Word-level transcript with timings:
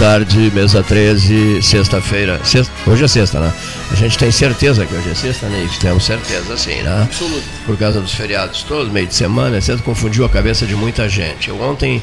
Tarde, 0.00 0.50
mesa 0.54 0.82
13, 0.82 1.60
sexta-feira. 1.60 2.40
Sexta, 2.42 2.72
hoje 2.86 3.04
é 3.04 3.08
sexta, 3.08 3.38
né? 3.38 3.52
A 3.90 3.94
gente 3.94 4.16
tem 4.16 4.32
certeza 4.32 4.86
que 4.86 4.94
hoje 4.94 5.10
é 5.10 5.14
sexta, 5.14 5.46
né? 5.46 5.68
Temos 5.78 6.06
certeza, 6.06 6.56
sim, 6.56 6.80
né? 6.80 7.02
Absoluto. 7.02 7.44
Por 7.66 7.76
causa 7.76 8.00
dos 8.00 8.14
feriados 8.14 8.62
todos, 8.62 8.90
meio 8.90 9.06
de 9.06 9.14
semana, 9.14 9.58
etc. 9.58 9.78
Confundiu 9.82 10.24
a 10.24 10.28
cabeça 10.30 10.64
de 10.64 10.74
muita 10.74 11.06
gente. 11.06 11.50
Eu 11.50 11.60
ontem 11.60 12.02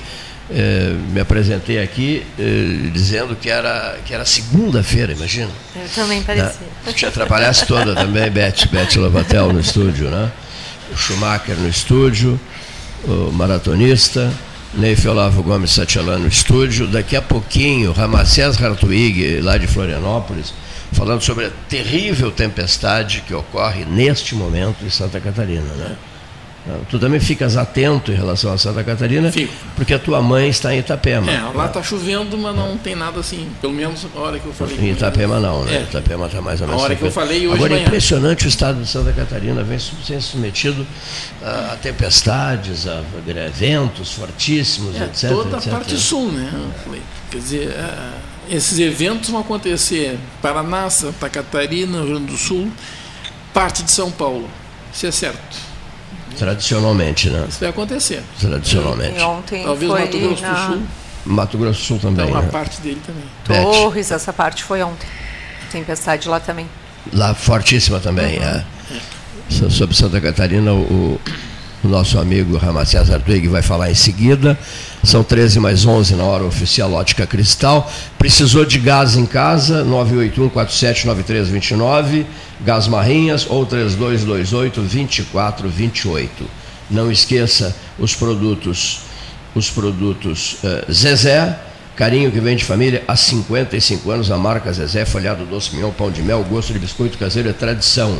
eh, 0.52 0.94
me 1.12 1.20
apresentei 1.20 1.82
aqui 1.82 2.24
eh, 2.38 2.92
dizendo 2.94 3.36
que 3.36 3.50
era, 3.50 3.98
que 4.06 4.14
era 4.14 4.26
segunda-feira, 4.26 5.14
imagina. 5.14 5.50
Eu 5.76 5.90
também 5.96 6.22
parecia. 6.22 6.68
Né? 6.86 6.94
Te 6.94 7.08
atrapalhasse 7.08 7.66
toda 7.66 7.96
também, 7.96 8.30
Beth, 8.30 8.68
Beth 8.72 8.96
Lovatel 8.98 9.52
no 9.52 9.60
estúdio, 9.60 10.12
né? 10.12 10.32
O 10.94 10.96
Schumacher 10.96 11.56
no 11.56 11.68
estúdio, 11.68 12.40
o 13.08 13.32
maratonista. 13.32 14.32
Neif 14.74 15.06
Olavo 15.06 15.42
Gomes 15.42 15.72
Satialano 15.72 16.24
no 16.24 16.28
estúdio. 16.28 16.88
Daqui 16.88 17.16
a 17.16 17.22
pouquinho, 17.22 17.92
Ramacés 17.92 18.62
Hartwig, 18.62 19.40
lá 19.42 19.58
de 19.58 19.68
Florianópolis, 19.68 20.54
falando 20.92 21.22
sobre 21.22 21.46
a 21.46 21.52
terrível 21.70 22.32
tempestade 22.32 23.24
que 23.26 23.34
ocorre 23.34 23.86
neste 23.86 24.36
momento 24.36 24.86
em 24.86 24.90
Santa 24.90 25.20
Catarina. 25.20 25.74
Né? 25.74 25.96
Tu 26.90 27.00
também 27.00 27.20
ficas 27.20 27.56
atento 27.56 28.12
em 28.12 28.16
relação 28.16 28.52
a 28.52 28.58
Santa 28.58 28.84
Catarina, 28.84 29.32
Fico. 29.32 29.54
porque 29.76 29.94
a 29.94 30.00
tua 30.00 30.22
mãe 30.22 30.50
está 30.50 30.74
em 30.74 30.80
Itapema. 30.80 31.32
É, 31.32 31.42
lá 31.54 31.68
está 31.68 31.82
chovendo, 31.82 32.38
mas 32.38 32.56
não 32.56 32.78
tem 32.78 32.96
nada 32.96 33.20
assim, 33.20 33.48
pelo 33.62 33.74
menos 33.74 34.06
a 34.16 34.20
hora 34.20 34.40
que 34.40 34.46
eu 34.46 34.54
falei. 34.54 34.78
Em 34.78 34.92
Itapema 34.92 35.40
não, 35.40 35.64
né? 35.64 35.78
É. 35.78 35.82
Itapema 35.84 36.26
está 36.26 36.42
mais 36.42 36.62
ou 36.62 36.68
menos. 36.68 36.82
A 36.82 36.86
hora 36.86 36.96
que 36.96 37.04
eu 37.04 37.12
falei 37.12 37.48
hoje 37.48 37.56
Agora 37.56 37.78
é 37.78 37.84
impressionante 37.84 38.46
o 38.46 38.50
estado 38.50 38.82
de 38.82 38.88
Santa 38.88 39.14
Catarina, 39.14 39.64
vem 39.64 39.80
sendo 39.80 40.22
submetido 40.22 40.86
a, 41.44 41.74
a 41.74 41.76
tempestades, 41.78 42.88
a, 42.88 43.02
eventos 43.48 44.14
fortíssimos, 44.14 45.00
é, 45.00 45.06
etc. 45.06 45.30
Toda 45.30 45.58
etc. 45.58 45.68
a 45.68 45.72
parte 45.72 45.98
sul, 45.98 46.32
né? 46.32 46.52
Quer 47.32 47.38
dizer, 47.38 47.76
esses 48.50 48.80
eventos 48.80 49.30
vão 49.30 49.42
acontecer 49.42 50.18
Paraná, 50.42 50.90
Santa 50.90 51.30
Catarina, 51.30 52.00
Rio 52.00 52.08
Grande 52.08 52.32
do 52.32 52.38
Sul, 52.38 52.72
parte 53.54 53.84
de 53.84 53.92
São 53.92 54.12
Paulo. 54.12 54.50
Isso 54.94 55.06
é 55.06 55.12
certo. 55.12 55.67
Tradicionalmente, 56.38 57.30
né? 57.30 57.46
Isso 57.50 57.60
vai 57.60 57.70
acontecer. 57.70 58.24
Tradicionalmente. 58.40 59.20
E 59.20 59.22
ontem 59.24 59.64
Talvez 59.64 59.92
foi 59.92 60.02
Mato 60.02 60.18
Grosso 60.20 60.42
na... 60.42 60.54
do 60.54 60.74
Sul. 60.74 60.82
Mato 61.26 61.58
Grosso 61.58 61.80
do 61.80 61.86
Sul 61.86 62.00
também. 62.00 62.26
Então, 62.26 62.36
uma 62.36 62.42
né? 62.44 62.50
parte 62.50 62.82
dele 62.82 63.02
também. 63.06 63.64
Torres, 63.64 64.12
essa 64.12 64.32
parte 64.32 64.64
foi 64.64 64.82
ontem. 64.84 65.08
Tempestade 65.72 66.28
lá 66.30 66.40
também. 66.40 66.68
Lá 67.14 67.34
fortíssima 67.34 68.00
também. 68.00 68.38
Uhum. 68.38 68.44
É. 68.44 68.64
So- 69.50 69.70
Sobre 69.70 69.96
Santa 69.96 70.20
Catarina, 70.22 70.74
o, 70.74 71.20
o 71.84 71.88
nosso 71.88 72.20
amigo 72.20 72.58
Ramacés 72.58 73.12
Artuig 73.12 73.48
vai 73.48 73.62
falar 73.62 73.92
em 73.92 73.96
seguida. 73.96 74.58
São 75.04 75.24
13 75.24 75.60
mais 75.60 75.86
11 75.86 76.16
na 76.16 76.24
hora 76.24 76.44
oficial 76.44 76.92
Ótica 76.94 77.28
Cristal. 77.28 77.92
Precisou 78.18 78.66
de 78.66 78.80
gás 78.80 79.16
em 79.16 79.26
casa? 79.26 79.86
981-479329. 79.86 82.26
Gás 82.66 82.88
Marrinhas 82.88 83.46
ou 83.48 83.64
3228-2428. 83.68 86.30
Não 86.90 87.12
esqueça 87.12 87.76
os 88.00 88.16
produtos, 88.16 89.02
os 89.54 89.70
produtos 89.70 90.56
eh, 90.64 90.86
Zezé, 90.92 91.60
carinho 91.96 92.32
que 92.32 92.40
vem 92.40 92.56
de 92.56 92.64
família 92.64 93.04
há 93.08 93.16
55 93.16 94.10
anos, 94.10 94.32
a 94.32 94.38
marca 94.38 94.72
Zezé, 94.72 95.06
folhado 95.06 95.46
doce, 95.46 95.76
mignon, 95.76 95.92
pão 95.92 96.10
de 96.10 96.22
mel, 96.22 96.46
gosto 96.50 96.72
de 96.72 96.80
biscoito 96.80 97.18
caseiro 97.18 97.50
é 97.50 97.54
tradição. 97.54 98.18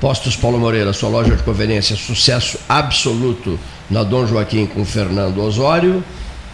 Postos 0.00 0.34
Paulo 0.34 0.58
Moreira, 0.58 0.94
sua 0.94 1.10
loja 1.10 1.36
de 1.36 1.42
conveniência, 1.42 1.94
sucesso 1.94 2.58
absoluto 2.66 3.60
na 3.90 4.02
Dom 4.02 4.26
Joaquim 4.26 4.64
com 4.64 4.82
Fernando 4.84 5.42
Osório. 5.42 6.02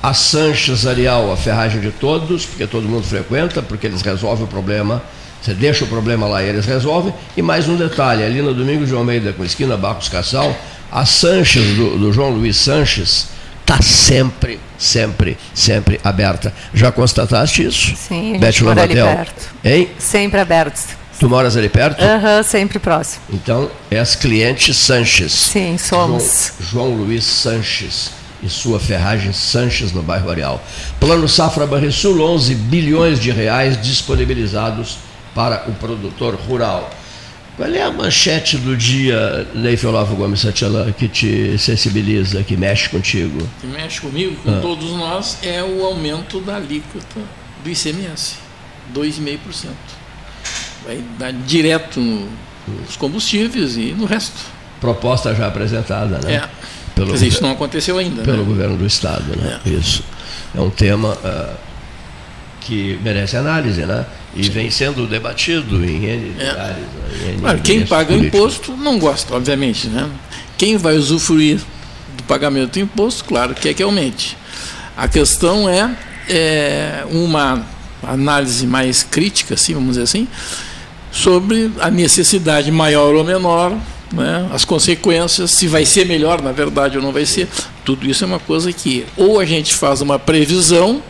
A 0.03 0.13
Sanches 0.13 0.87
Arial, 0.87 1.33
a 1.33 1.37
ferragem 1.37 1.81
de 1.81 1.91
todos, 1.91 2.45
porque 2.45 2.67
todo 2.67 2.89
mundo 2.89 3.05
frequenta, 3.05 3.63
porque 3.63 3.87
eles 3.87 4.03
resolvem 4.03 4.45
o 4.45 4.49
problema. 4.49 5.03
Você 5.41 5.55
deixa 5.55 5.85
o 5.85 5.89
problema 5.89 6.27
lá 6.27 6.43
e 6.43 6.49
eles 6.49 6.67
resolvem. 6.67 7.15
E 7.37 7.43
mais 7.43 7.69
um 7.69 7.77
detalhe, 7.77 8.25
ali 8.25 8.43
no 8.43 8.53
Domingos 8.53 8.89
de 8.89 8.95
Almeida, 8.95 9.33
com 9.33 9.45
esquina 9.45 9.77
Barcos 9.77 10.09
Cassal, 10.09 10.55
a 10.91 11.07
Sanches, 11.07 11.77
do, 11.77 11.99
do 11.99 12.13
João 12.13 12.31
Luiz 12.31 12.57
Sanches, 12.57 13.29
está 13.61 13.81
sempre, 13.81 14.59
sempre, 14.77 15.39
sempre 15.55 16.01
aberta. 16.03 16.53
Já 16.75 16.91
constataste 16.91 17.65
isso? 17.65 17.95
Sim, 17.97 18.39
a 18.43 18.51
gente 18.51 18.65
Beth 18.65 18.83
ali 18.83 18.95
perto. 18.95 19.55
Hein? 19.65 19.89
Sempre 19.99 20.41
abertos. 20.41 20.96
Tu 21.19 21.29
moras 21.29 21.57
ali 21.57 21.69
perto? 21.69 22.03
Aham, 22.03 22.43
sempre 22.43 22.79
próximo. 22.79 23.23
Então, 23.33 23.71
és 23.91 24.15
cliente 24.15 24.75
Sanches. 24.75 25.33
Sim, 25.33 25.79
somos. 25.79 26.53
João, 26.61 26.89
João 26.89 26.97
Luiz 26.97 27.25
Sanches 27.25 28.11
e 28.43 28.49
sua 28.49 28.79
ferragem 28.79 29.33
Sanches 29.33 29.93
no 29.93 30.03
bairro 30.03 30.31
Areal. 30.31 30.63
Plano 31.01 31.29
Safra 31.29 31.67
Banrisul, 31.67 32.21
11 32.21 32.55
bilhões 32.55 33.19
de 33.19 33.31
reais 33.31 33.81
disponibilizados 33.81 34.99
para 35.35 35.65
o 35.69 35.73
produtor 35.73 36.35
rural. 36.35 36.91
Qual 37.57 37.71
é 37.71 37.81
a 37.81 37.91
manchete 37.91 38.59
do 38.59 38.77
dia, 38.77 39.49
Leif 39.55 39.87
Olavo 39.87 40.15
Gomes 40.15 40.41
Satialã, 40.41 40.93
que 40.93 41.09
te 41.09 41.57
sensibiliza, 41.57 42.43
que 42.43 42.55
mexe 42.55 42.91
contigo? 42.91 43.49
que 43.63 43.67
mexe 43.67 43.99
comigo, 44.03 44.37
com 44.43 44.61
todos 44.61 44.91
nós, 44.91 45.39
é 45.43 45.63
o 45.63 45.83
aumento 45.83 46.39
da 46.41 46.57
alíquota 46.57 47.21
do 47.65 47.71
ICMS, 47.71 48.35
2,5%. 48.95 49.69
Vai 50.87 51.03
dar 51.19 51.33
direto 51.33 52.01
no- 52.01 52.29
nos 52.85 52.97
combustíveis 52.97 53.77
e 53.77 53.95
no 53.97 54.07
resto. 54.07 54.35
Proposta 54.81 55.35
já 55.35 55.47
apresentada, 55.49 56.19
né? 56.23 56.35
É. 56.35 56.49
Pelo 56.95 57.09
Quer 57.09 57.13
dizer, 57.15 57.27
isso 57.29 57.43
não 57.43 57.51
aconteceu 57.53 57.99
ainda. 57.99 58.23
pelo 58.23 58.39
né? 58.39 58.45
governo 58.45 58.77
do 58.77 58.87
Estado, 58.87 59.37
né? 59.37 59.61
Isso. 59.67 60.03
É 60.55 60.61
um 60.61 60.71
tema 60.71 61.17
ah, 61.25 61.55
que 62.61 62.99
merece 63.03 63.37
análise, 63.37 63.85
né? 63.85 64.07
E 64.35 64.49
vem 64.49 64.71
sendo 64.71 65.07
debatido 65.07 65.85
em 65.85 66.05
N 66.05 66.35
É. 66.39 66.49
lugares. 66.51 66.77
né? 66.77 66.85
Em 67.25 67.29
N 67.33 67.39
Claro, 67.41 67.59
quem 67.61 67.87
paga 67.87 68.15
imposto 68.15 68.77
não 68.77 68.99
gosta, 68.99 69.35
obviamente. 69.35 69.89
Né? 69.89 70.09
Quem 70.59 70.77
vai 70.77 70.97
usufruir 70.97 71.59
do 72.17 72.23
pagamento 72.25 72.73
do 72.75 72.81
imposto, 72.81 73.25
claro, 73.25 73.55
quer 73.55 73.75
que 73.75 73.83
aumente. 73.83 74.37
A 74.97 75.07
questão 75.09 75.69
é, 75.69 75.91
é 76.29 77.05
uma 77.11 77.65
análise 78.03 78.67
mais 78.67 79.03
crítica, 79.03 79.55
assim, 79.55 79.75
vamos 79.75 79.91
dizer 79.91 80.03
assim, 80.03 80.27
sobre 81.17 81.73
a 81.81 81.91
necessidade 81.91 82.71
maior 82.71 83.15
ou 83.15 83.25
menor, 83.25 83.75
né? 84.13 84.49
as 84.53 84.67
consequências, 84.67 85.51
se 85.51 85.67
vai 85.67 85.87
ser 85.87 86.05
melhor, 86.05 86.43
na 86.43 86.53
verdade, 86.53 86.99
ou 86.99 87.03
não 87.03 87.11
vai 87.11 87.25
ser. 87.25 87.49
Tudo 87.85 88.07
isso 88.07 88.23
é 88.23 88.27
uma 88.27 88.39
coisa 88.39 88.71
que 88.71 89.07
ou 89.17 89.41
a 89.41 89.45
gente 89.47 89.75
faz 89.75 90.03
uma 90.03 90.19
previsão, 90.19 91.03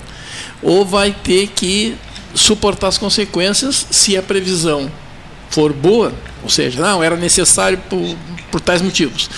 ou 0.63 0.87
vai 0.87 1.11
ter 1.11 1.49
que 1.49 1.97
suportar 2.35 2.87
as 2.89 2.99
consequências 2.99 3.87
se 3.91 4.17
a 4.17 4.23
previsão 4.23 4.91
for 5.51 5.73
boa, 5.73 6.13
ou 6.43 6.49
seja, 6.49 6.81
não, 6.81 7.03
era 7.03 7.17
necessário 7.17 7.79
por, 7.91 8.17
por 8.51 8.61
tais 8.61 8.81
motivos, 8.81 9.29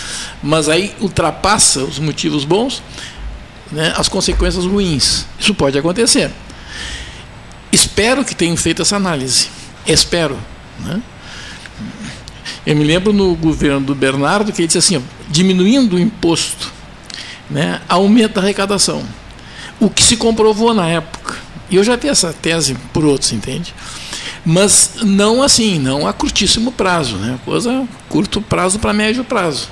mas 0.42 0.68
aí 0.68 0.94
ultrapassa 1.00 1.80
os 1.80 1.98
motivos 1.98 2.44
bons, 2.44 2.82
né, 3.72 3.94
as 3.96 4.08
consequências 4.08 4.66
ruins. 4.66 5.24
Isso 5.40 5.54
pode 5.54 5.78
acontecer. 5.78 6.30
Espero 7.72 8.24
que 8.24 8.34
tenham 8.34 8.56
feito 8.56 8.82
essa 8.82 8.96
análise. 8.96 9.48
Espero. 9.86 10.38
Né? 10.80 11.02
Eu 12.66 12.76
me 12.76 12.84
lembro 12.84 13.12
no 13.12 13.34
governo 13.34 13.80
do 13.80 13.94
Bernardo 13.94 14.52
que 14.52 14.60
ele 14.60 14.66
disse 14.66 14.78
assim: 14.78 14.96
ó, 14.96 15.00
diminuindo 15.28 15.96
o 15.96 15.98
imposto, 15.98 16.72
né, 17.48 17.80
aumenta 17.88 18.40
a 18.40 18.42
arrecadação. 18.42 19.04
O 19.80 19.88
que 19.88 20.02
se 20.02 20.16
comprovou 20.16 20.74
na 20.74 20.88
época. 20.88 21.36
E 21.70 21.76
eu 21.76 21.84
já 21.84 21.96
vi 21.96 22.08
essa 22.08 22.32
tese 22.32 22.74
por 22.92 23.04
outros, 23.04 23.32
entende? 23.32 23.74
Mas 24.44 24.92
não 25.02 25.42
assim, 25.42 25.78
não 25.78 26.06
a 26.06 26.12
curtíssimo 26.12 26.72
prazo, 26.72 27.16
né? 27.16 27.38
coisa 27.44 27.86
curto 28.08 28.40
prazo 28.40 28.78
para 28.78 28.92
médio 28.92 29.22
prazo. 29.22 29.68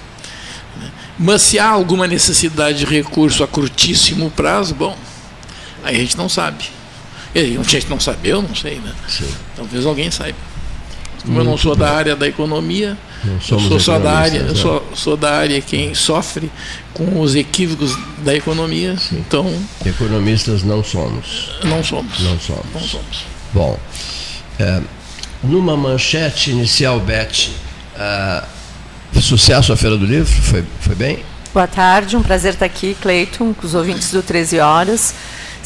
Mas 1.19 1.43
se 1.43 1.59
há 1.59 1.69
alguma 1.69 2.07
necessidade 2.07 2.79
de 2.79 2.85
recurso 2.85 3.43
a 3.43 3.49
curtíssimo 3.49 4.31
prazo, 4.31 4.75
bom, 4.75 4.97
aí 5.83 5.97
a 5.97 5.99
gente 5.99 6.17
não 6.17 6.29
sabe. 6.29 6.65
A 7.35 7.39
gente 7.39 7.89
não 7.89 8.01
sabe, 8.01 8.29
eu 8.29 8.43
não 8.43 8.55
sei, 8.55 8.77
né? 8.77 8.93
Sim. 9.09 9.29
Talvez 9.55 9.85
alguém 9.87 10.11
saiba. 10.11 10.39
Como 11.27 11.41
eu 11.41 11.45
não 11.45 11.59
sou 11.59 11.75
da 11.75 11.91
área 11.91 12.15
da 12.15 12.27
economia, 12.27 12.97
eu 13.25 13.41
sou 13.41 13.81
só 13.81 13.99
da 13.99 14.13
área, 14.13 14.39
eu 14.39 14.55
sou, 14.55 14.89
sou, 14.95 15.17
da 15.17 15.33
área 15.33 15.61
quem 15.61 15.93
sofre 15.93 16.51
com 16.95 17.21
os 17.21 17.35
equívocos 17.35 17.99
da 18.19 18.33
economia. 18.33 18.97
Sim. 18.97 19.19
Então, 19.27 19.53
economistas 19.85 20.63
não 20.63 20.85
somos. 20.85 21.51
Não 21.65 21.83
somos. 21.83 22.21
Não 22.21 22.39
somos. 22.39 22.67
Não 22.73 22.81
somos. 22.81 23.25
Bom, 23.53 23.79
é, 24.61 24.81
numa 25.43 25.77
manchete 25.77 26.53
inicial, 26.53 27.01
Beth, 27.01 27.51
uh, 27.97 29.21
sucesso 29.21 29.73
a 29.73 29.77
Feira 29.77 29.97
do 29.97 30.07
Livro, 30.07 30.33
foi, 30.43 30.65
foi 30.81 30.95
bem? 30.95 31.19
Boa 31.53 31.67
tarde, 31.67 32.17
um 32.17 32.23
prazer 32.23 32.53
estar 32.53 32.67
aqui, 32.67 32.97
Cleiton, 33.01 33.53
com 33.53 33.67
os 33.67 33.75
ouvintes 33.75 34.13
do 34.13 34.23
13 34.23 34.61
Horas. 34.61 35.15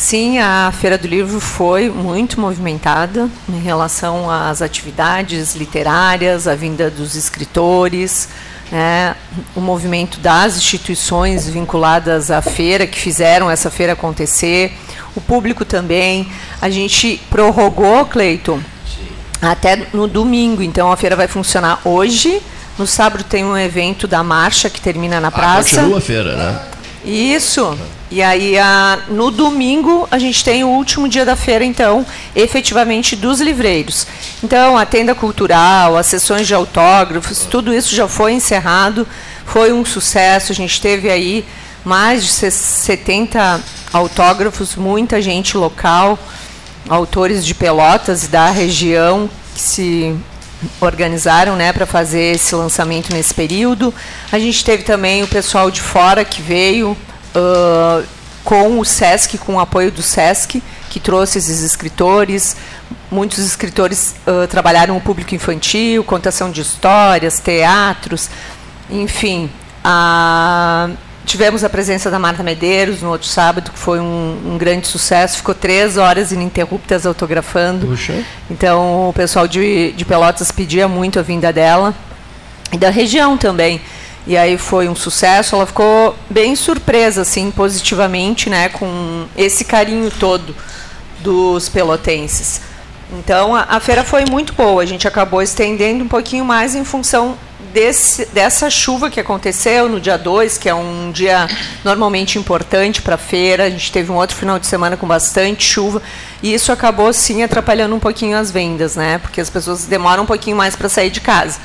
Sim, 0.00 0.38
a 0.38 0.72
Feira 0.72 0.96
do 0.96 1.06
Livro 1.06 1.38
foi 1.38 1.90
muito 1.90 2.40
movimentada 2.40 3.28
em 3.46 3.60
relação 3.60 4.30
às 4.30 4.62
atividades 4.62 5.54
literárias, 5.54 6.48
a 6.48 6.54
vinda 6.54 6.90
dos 6.90 7.16
escritores, 7.16 8.30
né, 8.72 9.14
o 9.54 9.60
movimento 9.60 10.18
das 10.18 10.56
instituições 10.56 11.46
vinculadas 11.46 12.30
à 12.30 12.40
feira, 12.40 12.86
que 12.86 12.98
fizeram 12.98 13.50
essa 13.50 13.70
feira 13.70 13.92
acontecer, 13.92 14.72
o 15.14 15.20
público 15.20 15.66
também. 15.66 16.32
A 16.62 16.70
gente 16.70 17.20
prorrogou, 17.28 18.06
Cleiton, 18.06 18.58
até 19.42 19.86
no 19.92 20.08
domingo, 20.08 20.62
então 20.62 20.90
a 20.90 20.96
feira 20.96 21.14
vai 21.14 21.28
funcionar 21.28 21.78
hoje. 21.84 22.40
No 22.78 22.86
sábado 22.86 23.22
tem 23.22 23.44
um 23.44 23.56
evento 23.56 24.08
da 24.08 24.24
marcha 24.24 24.70
que 24.70 24.80
termina 24.80 25.20
na 25.20 25.30
praça. 25.30 25.76
Ah, 25.76 25.80
continua 25.82 25.98
a 25.98 26.00
feira, 26.00 26.36
né? 26.36 26.69
Isso. 27.04 27.78
E 28.10 28.22
aí, 28.22 28.58
a, 28.58 28.98
no 29.08 29.30
domingo, 29.30 30.06
a 30.10 30.18
gente 30.18 30.44
tem 30.44 30.64
o 30.64 30.68
último 30.68 31.08
dia 31.08 31.24
da 31.24 31.36
feira, 31.36 31.64
então, 31.64 32.04
efetivamente, 32.34 33.14
dos 33.14 33.40
livreiros. 33.40 34.06
Então, 34.42 34.76
a 34.76 34.84
tenda 34.84 35.14
cultural, 35.14 35.96
as 35.96 36.06
sessões 36.06 36.46
de 36.46 36.54
autógrafos, 36.54 37.46
tudo 37.46 37.72
isso 37.72 37.94
já 37.94 38.08
foi 38.08 38.32
encerrado, 38.32 39.06
foi 39.46 39.72
um 39.72 39.84
sucesso. 39.84 40.52
A 40.52 40.54
gente 40.54 40.80
teve 40.80 41.08
aí 41.08 41.44
mais 41.84 42.24
de 42.24 42.50
70 42.50 43.60
autógrafos, 43.92 44.76
muita 44.76 45.22
gente 45.22 45.56
local, 45.56 46.18
autores 46.88 47.44
de 47.44 47.54
Pelotas 47.54 48.24
e 48.24 48.28
da 48.28 48.50
região 48.50 49.30
que 49.54 49.60
se 49.60 50.16
organizaram 50.80 51.56
né, 51.56 51.72
para 51.72 51.86
fazer 51.86 52.34
esse 52.34 52.54
lançamento 52.54 53.12
nesse 53.12 53.32
período. 53.34 53.94
A 54.30 54.38
gente 54.38 54.64
teve 54.64 54.82
também 54.82 55.22
o 55.22 55.28
pessoal 55.28 55.70
de 55.70 55.80
fora 55.80 56.24
que 56.24 56.42
veio 56.42 56.92
uh, 56.92 58.06
com 58.44 58.78
o 58.78 58.84
SESC, 58.84 59.38
com 59.38 59.54
o 59.54 59.60
apoio 59.60 59.90
do 59.90 60.02
SESC, 60.02 60.62
que 60.88 61.00
trouxe 61.00 61.38
esses 61.38 61.60
escritores. 61.60 62.56
Muitos 63.10 63.38
escritores 63.38 64.14
uh, 64.26 64.46
trabalharam 64.48 64.96
o 64.96 65.00
público 65.00 65.34
infantil, 65.34 66.04
contação 66.04 66.50
de 66.50 66.60
histórias, 66.60 67.40
teatros, 67.40 68.28
enfim. 68.90 69.50
A 69.82 70.90
Tivemos 71.30 71.62
a 71.62 71.68
presença 71.68 72.10
da 72.10 72.18
Marta 72.18 72.42
Medeiros 72.42 73.02
no 73.02 73.10
outro 73.10 73.28
sábado, 73.28 73.70
que 73.70 73.78
foi 73.78 74.00
um, 74.00 74.36
um 74.46 74.58
grande 74.58 74.88
sucesso. 74.88 75.36
Ficou 75.36 75.54
três 75.54 75.96
horas 75.96 76.32
ininterruptas 76.32 77.06
autografando. 77.06 77.86
Puxa. 77.86 78.24
Então, 78.50 79.08
o 79.08 79.12
pessoal 79.12 79.46
de, 79.46 79.92
de 79.92 80.04
Pelotas 80.04 80.50
pedia 80.50 80.88
muito 80.88 81.20
a 81.20 81.22
vinda 81.22 81.52
dela. 81.52 81.94
E 82.72 82.76
da 82.76 82.90
região 82.90 83.38
também. 83.38 83.80
E 84.26 84.36
aí 84.36 84.58
foi 84.58 84.88
um 84.88 84.96
sucesso. 84.96 85.54
Ela 85.54 85.66
ficou 85.66 86.16
bem 86.28 86.56
surpresa, 86.56 87.22
assim, 87.22 87.52
positivamente, 87.52 88.50
né, 88.50 88.68
com 88.68 89.24
esse 89.36 89.64
carinho 89.64 90.10
todo 90.10 90.52
dos 91.20 91.68
pelotenses. 91.68 92.60
Então, 93.12 93.54
a, 93.54 93.66
a 93.68 93.78
feira 93.78 94.02
foi 94.02 94.24
muito 94.24 94.52
boa. 94.52 94.82
A 94.82 94.86
gente 94.86 95.06
acabou 95.06 95.40
estendendo 95.40 96.02
um 96.02 96.08
pouquinho 96.08 96.44
mais 96.44 96.74
em 96.74 96.84
função 96.84 97.38
desse, 97.72 98.26
dessa 98.26 98.68
chuva 98.68 99.10
que 99.10 99.20
aconteceu 99.20 99.88
no 99.88 100.00
dia 100.00 100.16
2, 100.16 100.58
que 100.58 100.68
é 100.68 100.74
um 100.74 101.10
dia 101.12 101.48
normalmente 101.84 102.38
importante 102.38 103.02
para 103.02 103.14
a 103.14 103.18
feira, 103.18 103.64
a 103.64 103.70
gente 103.70 103.90
teve 103.90 104.10
um 104.10 104.16
outro 104.16 104.36
final 104.36 104.58
de 104.58 104.66
semana 104.66 104.96
com 104.96 105.06
bastante 105.06 105.64
chuva, 105.64 106.02
e 106.42 106.52
isso 106.52 106.72
acabou 106.72 107.12
sim 107.12 107.42
atrapalhando 107.42 107.94
um 107.94 108.00
pouquinho 108.00 108.36
as 108.36 108.50
vendas, 108.50 108.96
né? 108.96 109.18
Porque 109.18 109.40
as 109.40 109.50
pessoas 109.50 109.84
demoram 109.84 110.24
um 110.24 110.26
pouquinho 110.26 110.56
mais 110.56 110.76
para 110.76 110.88
sair 110.88 111.10
de 111.10 111.20
casa. 111.20 111.58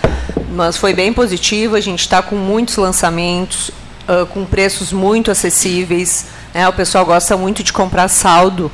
Mas 0.51 0.77
foi 0.77 0.93
bem 0.93 1.11
positivo, 1.11 1.75
a 1.75 1.81
gente 1.81 2.01
está 2.01 2.21
com 2.21 2.35
muitos 2.35 2.77
lançamentos, 2.77 3.69
uh, 4.07 4.25
com 4.27 4.45
preços 4.45 4.93
muito 4.93 5.31
acessíveis. 5.31 6.27
Né? 6.53 6.67
O 6.67 6.73
pessoal 6.73 7.05
gosta 7.05 7.35
muito 7.35 7.61
de 7.61 7.73
comprar 7.73 8.07
saldo 8.07 8.71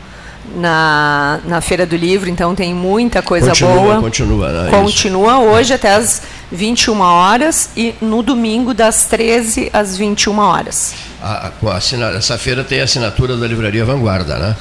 na, 0.56 1.40
na 1.46 1.62
Feira 1.62 1.86
do 1.86 1.96
Livro, 1.96 2.30
então 2.30 2.54
tem 2.54 2.74
muita 2.74 3.22
coisa 3.22 3.48
continua, 3.48 3.74
boa. 3.74 4.02
Continua, 4.02 4.50
né? 4.50 4.70
Continua 4.70 5.40
hoje 5.40 5.74
até 5.74 5.94
as 5.94 6.22
21 6.52 7.00
horas 7.00 7.70
e 7.76 7.96
no 8.02 8.22
domingo 8.22 8.74
das 8.74 9.06
13 9.06 9.70
às 9.72 9.98
21 9.98 10.38
horas. 10.40 10.94
A, 11.22 11.48
a, 11.48 12.18
essa 12.18 12.38
feira 12.38 12.64
tem 12.64 12.82
a 12.82 12.84
assinatura 12.84 13.38
da 13.38 13.48
Livraria 13.48 13.86
Vanguarda, 13.86 14.38
né? 14.38 14.56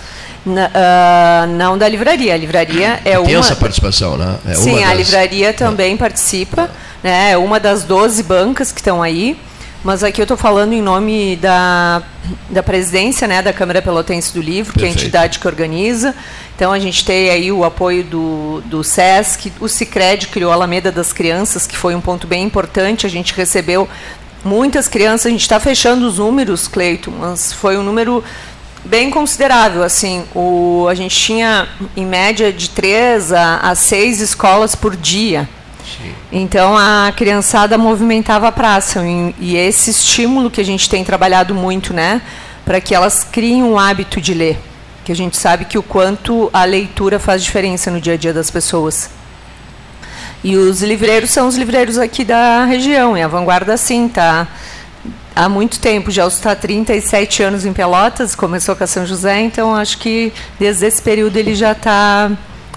Na, 0.45 0.67
uh, 0.69 1.47
não 1.57 1.77
da 1.77 1.87
livraria. 1.87 2.33
A 2.33 2.37
livraria 2.37 3.01
é 3.05 3.11
tem 3.11 3.17
uma. 3.19 3.27
Tem 3.27 3.37
essa 3.37 3.57
participação, 3.57 4.17
né? 4.17 4.39
É 4.47 4.55
Sim, 4.55 4.83
a 4.83 4.95
livraria 4.95 5.53
também 5.53 5.97
participa. 5.97 6.71
Né? 7.03 7.33
É 7.33 7.37
uma 7.37 7.61
das 7.61 7.85
12 7.85 8.23
bancas 8.23 8.73
que 8.73 8.81
estão 8.81 9.03
aí. 9.03 9.39
Mas 9.83 10.05
aqui 10.05 10.21
eu 10.21 10.25
estou 10.25 10.37
falando 10.37 10.75
em 10.75 10.83
nome 10.83 11.37
da, 11.37 12.03
da 12.51 12.63
presidência 12.63 13.27
né, 13.27 13.41
da 13.41 13.51
Câmara 13.51 13.81
Pelotense 13.81 14.33
do 14.35 14.41
Livro, 14.43 14.75
Perfeito. 14.75 14.75
que 14.75 14.85
é 14.85 14.89
a 14.89 15.05
entidade 15.05 15.39
que 15.39 15.47
organiza. 15.47 16.15
Então 16.61 16.73
a 16.73 16.79
gente 16.79 17.07
tem 17.07 17.31
aí 17.31 17.50
o 17.50 17.64
apoio 17.64 18.05
do, 18.05 18.62
do 18.67 18.85
SESC, 18.85 19.50
o 19.61 19.67
Cicred 19.67 20.29
criou 20.29 20.50
a 20.50 20.55
Alameda 20.55 20.93
das 20.93 21.11
Crianças, 21.11 21.67
que 21.67 21.75
foi 21.75 21.95
um 21.95 22.02
ponto 22.02 22.26
bem 22.26 22.45
importante. 22.45 23.07
A 23.07 23.09
gente 23.09 23.33
recebeu 23.33 23.88
muitas 24.45 24.87
crianças, 24.87 25.25
a 25.25 25.31
gente 25.31 25.40
está 25.40 25.59
fechando 25.59 26.07
os 26.07 26.19
números, 26.19 26.69
Cleito, 26.69 27.11
mas 27.11 27.50
foi 27.50 27.79
um 27.79 27.83
número 27.83 28.23
bem 28.85 29.09
considerável. 29.09 29.83
Assim, 29.83 30.23
o, 30.35 30.87
a 30.87 30.95
gente 30.95 31.17
tinha 31.17 31.67
em 31.97 32.05
média 32.05 32.52
de 32.52 32.69
três 32.69 33.33
a, 33.33 33.57
a 33.61 33.75
seis 33.75 34.21
escolas 34.21 34.75
por 34.75 34.95
dia. 34.95 35.49
Então 36.31 36.76
a 36.76 37.11
criançada 37.17 37.79
movimentava 37.79 38.49
a 38.49 38.52
praça 38.52 39.02
e, 39.07 39.35
e 39.40 39.57
esse 39.57 39.90
estímulo 39.90 40.50
que 40.50 40.61
a 40.61 40.64
gente 40.64 40.90
tem 40.90 41.05
trabalhado 41.05 41.55
muito, 41.55 41.95
né, 41.95 42.21
para 42.67 42.83
que 42.83 42.95
elas 42.95 43.25
criem 43.25 43.62
um 43.62 43.79
hábito 43.79 44.21
de 44.21 44.35
ler, 44.35 44.59
que 45.11 45.12
a 45.12 45.17
gente 45.17 45.37
sabe 45.37 45.64
que 45.64 45.76
o 45.76 45.83
quanto 45.83 46.49
a 46.52 46.64
leitura 46.64 47.19
faz 47.19 47.43
diferença 47.43 47.90
no 47.90 48.00
dia 48.00 48.12
a 48.12 48.17
dia 48.17 48.33
das 48.33 48.49
pessoas. 48.49 49.11
E 50.45 50.57
os 50.57 50.83
livreiros 50.83 51.31
são 51.31 51.49
os 51.49 51.57
livreiros 51.57 51.99
aqui 51.99 52.25
da 52.25 52.64
região, 52.64 53.19
e 53.19 53.23
a 53.23 53.26
Vanguarda 53.26 53.76
sim, 53.76 54.09
tá 54.09 54.47
há 55.35 55.49
muito 55.49 55.81
tempo, 55.81 56.12
já 56.12 56.29
está 56.29 56.55
37 56.55 57.43
anos 57.43 57.67
em 57.67 57.73
Pelotas, 57.73 58.37
começou 58.37 58.76
com 58.76 58.85
a 58.85 58.87
São 58.87 59.05
José, 59.05 59.40
então 59.40 59.75
acho 59.75 59.99
que 59.99 60.33
desde 60.61 60.87
esse 60.87 61.02
período 61.02 61.37
ele 61.37 61.57
já 61.57 61.73
está 61.73 62.31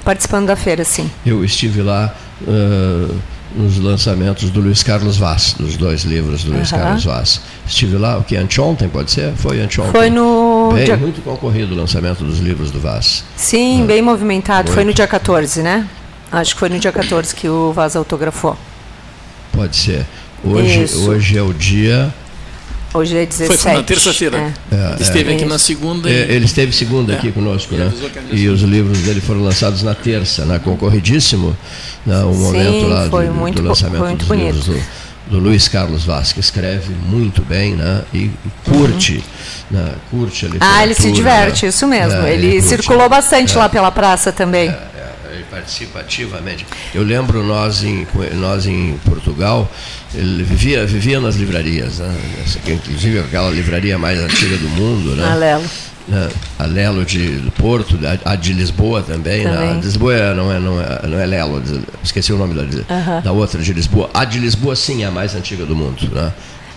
participando 0.04 0.48
da 0.48 0.56
feira, 0.56 0.84
sim. 0.84 1.12
Eu 1.24 1.46
estive 1.46 1.84
lá 1.84 2.16
uh, 2.42 3.16
nos 3.56 3.78
lançamentos 3.78 4.50
do 4.50 4.60
Luiz 4.60 4.84
Carlos 4.84 5.18
Vaz, 5.18 5.56
dos 5.58 5.78
dois 5.78 6.04
livros 6.04 6.44
do 6.44 6.54
Luiz 6.54 6.72
Carlos 6.72 7.04
Vaz. 7.06 7.42
Estive 7.66 7.98
lá, 7.98 8.18
o 8.18 8.24
que, 8.24 8.36
anteontem, 8.36 8.90
pode 8.90 9.12
ser? 9.12 9.34
Foi 9.36 9.62
anteontem. 9.62 9.92
Foi 9.92 10.10
no... 10.10 10.72
Bem, 10.74 10.86
dia... 10.86 10.98
muito 10.98 11.22
concorrido 11.22 11.74
o 11.74 11.78
lançamento 11.78 12.24
dos 12.24 12.40
livros 12.40 12.72
do 12.72 12.80
Vaz. 12.80 13.24
Sim, 13.36 13.84
ah. 13.84 13.86
bem 13.86 14.02
movimentado. 14.02 14.68
Muito. 14.68 14.74
Foi 14.74 14.84
no 14.84 14.94
dia 14.94 15.08
14, 15.08 15.62
né? 15.62 15.88
Acho 16.32 16.54
que 16.54 16.60
foi 16.60 16.70
no 16.70 16.80
dia 16.80 16.92
14 16.92 17.36
que 17.36 17.48
o 17.48 17.72
Vaz 17.72 17.96
autografou. 17.96 18.58
Pode 19.52 19.76
ser. 19.76 20.06
Hoje, 20.44 20.98
hoje 20.98 21.38
é 21.38 21.42
o 21.42 21.54
dia 21.54 22.14
Hoje 22.94 23.18
é 23.18 23.26
17. 23.26 23.62
Foi 23.62 23.74
na 23.74 23.84
terça-feira. 23.84 24.54
É. 24.72 24.76
É, 24.76 25.02
esteve 25.02 25.32
é. 25.32 25.36
aqui 25.36 25.46
na 25.46 25.58
segunda. 25.58 26.10
E... 26.10 26.14
Ele 26.14 26.46
esteve 26.46 26.72
segunda 26.72 27.14
aqui 27.14 27.32
conosco, 27.32 27.76
né? 27.76 27.92
E 28.32 28.48
os 28.48 28.62
livros 28.62 29.00
dele 29.00 29.20
foram 29.20 29.42
lançados 29.42 29.82
na 29.82 29.96
terça, 29.96 30.46
né? 30.46 30.60
concorridíssimo. 30.60 31.58
Né? 32.06 32.24
O 32.24 32.34
momento 32.34 32.72
Sim, 32.72 32.86
lá 32.86 33.10
foi 33.10 33.28
do, 33.28 33.34
muito, 33.34 33.62
do 33.62 33.68
lançamento 33.68 33.98
foi 33.98 34.08
muito 34.08 34.20
dos 34.20 34.28
bonito. 34.28 34.46
livros 34.46 34.66
do, 34.66 35.32
do 35.32 35.40
Luiz 35.40 35.68
Carlos 35.68 36.06
Vaz, 36.06 36.34
que 36.34 36.40
escreve 36.40 36.94
muito 37.08 37.42
bem 37.42 37.76
né? 37.76 38.04
e, 38.14 38.30
curte. 38.64 39.16
Uhum. 39.72 39.80
Né? 39.80 39.92
curte 40.12 40.46
a 40.46 40.50
Ah, 40.60 40.84
ele 40.84 40.94
se 40.94 41.12
diverte, 41.12 41.66
né? 41.66 41.70
isso 41.70 41.88
mesmo. 41.88 42.22
É, 42.22 42.34
ele, 42.34 42.48
ele 42.48 42.62
circulou 42.62 43.10
bastante 43.10 43.58
lá 43.58 43.68
pela 43.68 43.90
praça 43.90 44.32
também 44.32 44.72
participa 45.50 46.00
ativamente. 46.00 46.66
Eu 46.94 47.04
lembro 47.04 47.44
nós 47.44 47.84
em, 47.84 48.08
nós 48.36 48.66
em 48.66 48.98
Portugal, 49.06 49.70
ele 50.14 50.44
vivia, 50.44 50.86
vivia 50.86 51.20
nas 51.20 51.36
livrarias, 51.36 52.00
né? 52.00 52.16
inclusive 52.68 53.20
aquela 53.20 53.50
livraria 53.50 53.98
mais 53.98 54.20
antiga 54.20 54.58
do 54.58 54.70
mundo. 54.70 55.16
Né? 55.16 55.32
Alelo. 55.32 55.64
Né? 56.08 56.30
A 56.60 56.66
Lelo 56.66 57.06
de 57.06 57.38
do 57.38 57.52
Porto, 57.52 57.98
a 58.26 58.36
de 58.36 58.54
Lisboa 58.54 59.02
também. 59.02 59.46
Né? 59.46 59.52
também. 59.52 59.68
Né? 59.70 59.76
A 59.76 59.80
de 59.80 59.86
Lisboa 59.86 60.14
é, 60.14 60.34
não 60.34 60.52
é, 60.52 60.60
não 60.60 60.82
é, 60.82 61.08
não 61.08 61.20
é 61.20 61.26
Lelo, 61.26 61.64
esqueci 62.04 62.34
o 62.34 62.38
nome 62.38 62.54
da, 62.54 63.20
da 63.22 63.32
outra 63.32 63.62
de 63.62 63.74
Lisboa. 63.74 64.10
A 64.14 64.26
de 64.26 64.40
Lisboa, 64.40 64.76
sim, 64.76 65.04
é 65.04 65.08
a 65.08 65.12
mais 65.12 65.34
antiga 65.34 65.66
do 65.66 65.76
mundo. 65.76 66.10
Né? 66.14 66.32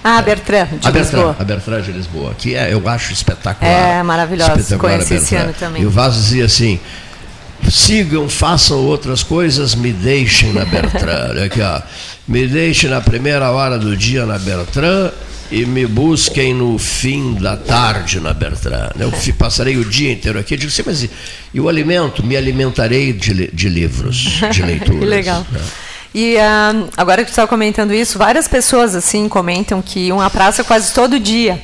Ah, 0.09 0.19
a 0.19 0.23
Bertrand, 0.23 0.79
de 0.79 0.87
a 0.87 0.91
Bertrand, 0.93 1.19
Lisboa. 1.19 1.37
A 1.37 1.45
Bertrand 1.45 1.83
de 1.83 1.91
Lisboa, 1.91 2.35
que 2.39 2.55
é, 2.55 2.73
eu 2.73 2.89
acho 2.89 3.13
espetacular. 3.13 3.69
É, 3.69 4.03
maravilhosa, 4.05 4.79
conheci 4.79 5.15
esse 5.15 5.35
ano 5.35 5.53
também. 5.53 5.83
E 5.83 5.87
o 5.87 5.91
Vaz 5.91 6.15
dizia 6.15 6.45
assim, 6.45 6.79
sigam, 7.71 8.29
façam 8.29 8.79
outras 8.79 9.23
coisas, 9.23 9.75
me 9.75 9.93
deixem 9.93 10.53
na 10.53 10.65
Bertrand. 10.65 11.45
Aqui, 11.45 11.61
ó. 11.61 11.81
Me 12.27 12.47
deixem 12.47 12.91
na 12.91 13.01
primeira 13.01 13.51
hora 13.51 13.79
do 13.79 13.97
dia 13.97 14.27
na 14.27 14.39
Bertrand 14.39 15.13
e 15.51 15.65
me 15.65 15.87
busquem 15.87 16.53
no 16.53 16.79
fim 16.79 17.35
da 17.35 17.57
tarde 17.57 18.21
na 18.21 18.33
Bertrand. 18.33 18.91
Eu 18.99 19.13
passarei 19.39 19.77
o 19.77 19.85
dia 19.85 20.13
inteiro 20.13 20.39
aqui. 20.39 20.55
Eu 20.55 20.59
digo, 20.59 20.73
mas 20.85 21.03
e, 21.03 21.11
e 21.55 21.61
o 21.61 21.69
alimento? 21.69 22.25
Me 22.25 22.37
alimentarei 22.37 23.13
de, 23.13 23.49
de 23.53 23.69
livros, 23.69 24.41
de 24.51 24.63
leituras. 24.63 24.99
que 24.99 25.05
legal. 25.05 25.47
Né? 25.51 25.61
E 26.15 26.37
agora 26.97 27.23
que 27.23 27.29
você 27.29 27.33
estava 27.33 27.47
comentando 27.49 27.93
isso, 27.93 28.19
várias 28.19 28.49
pessoas 28.49 28.95
assim 28.95 29.29
comentam 29.29 29.83
que 29.83 30.01
iam 30.01 30.21
à 30.21 30.31
praça 30.31 30.65
quase 30.65 30.95
todo 30.95 31.21
dia. 31.21 31.63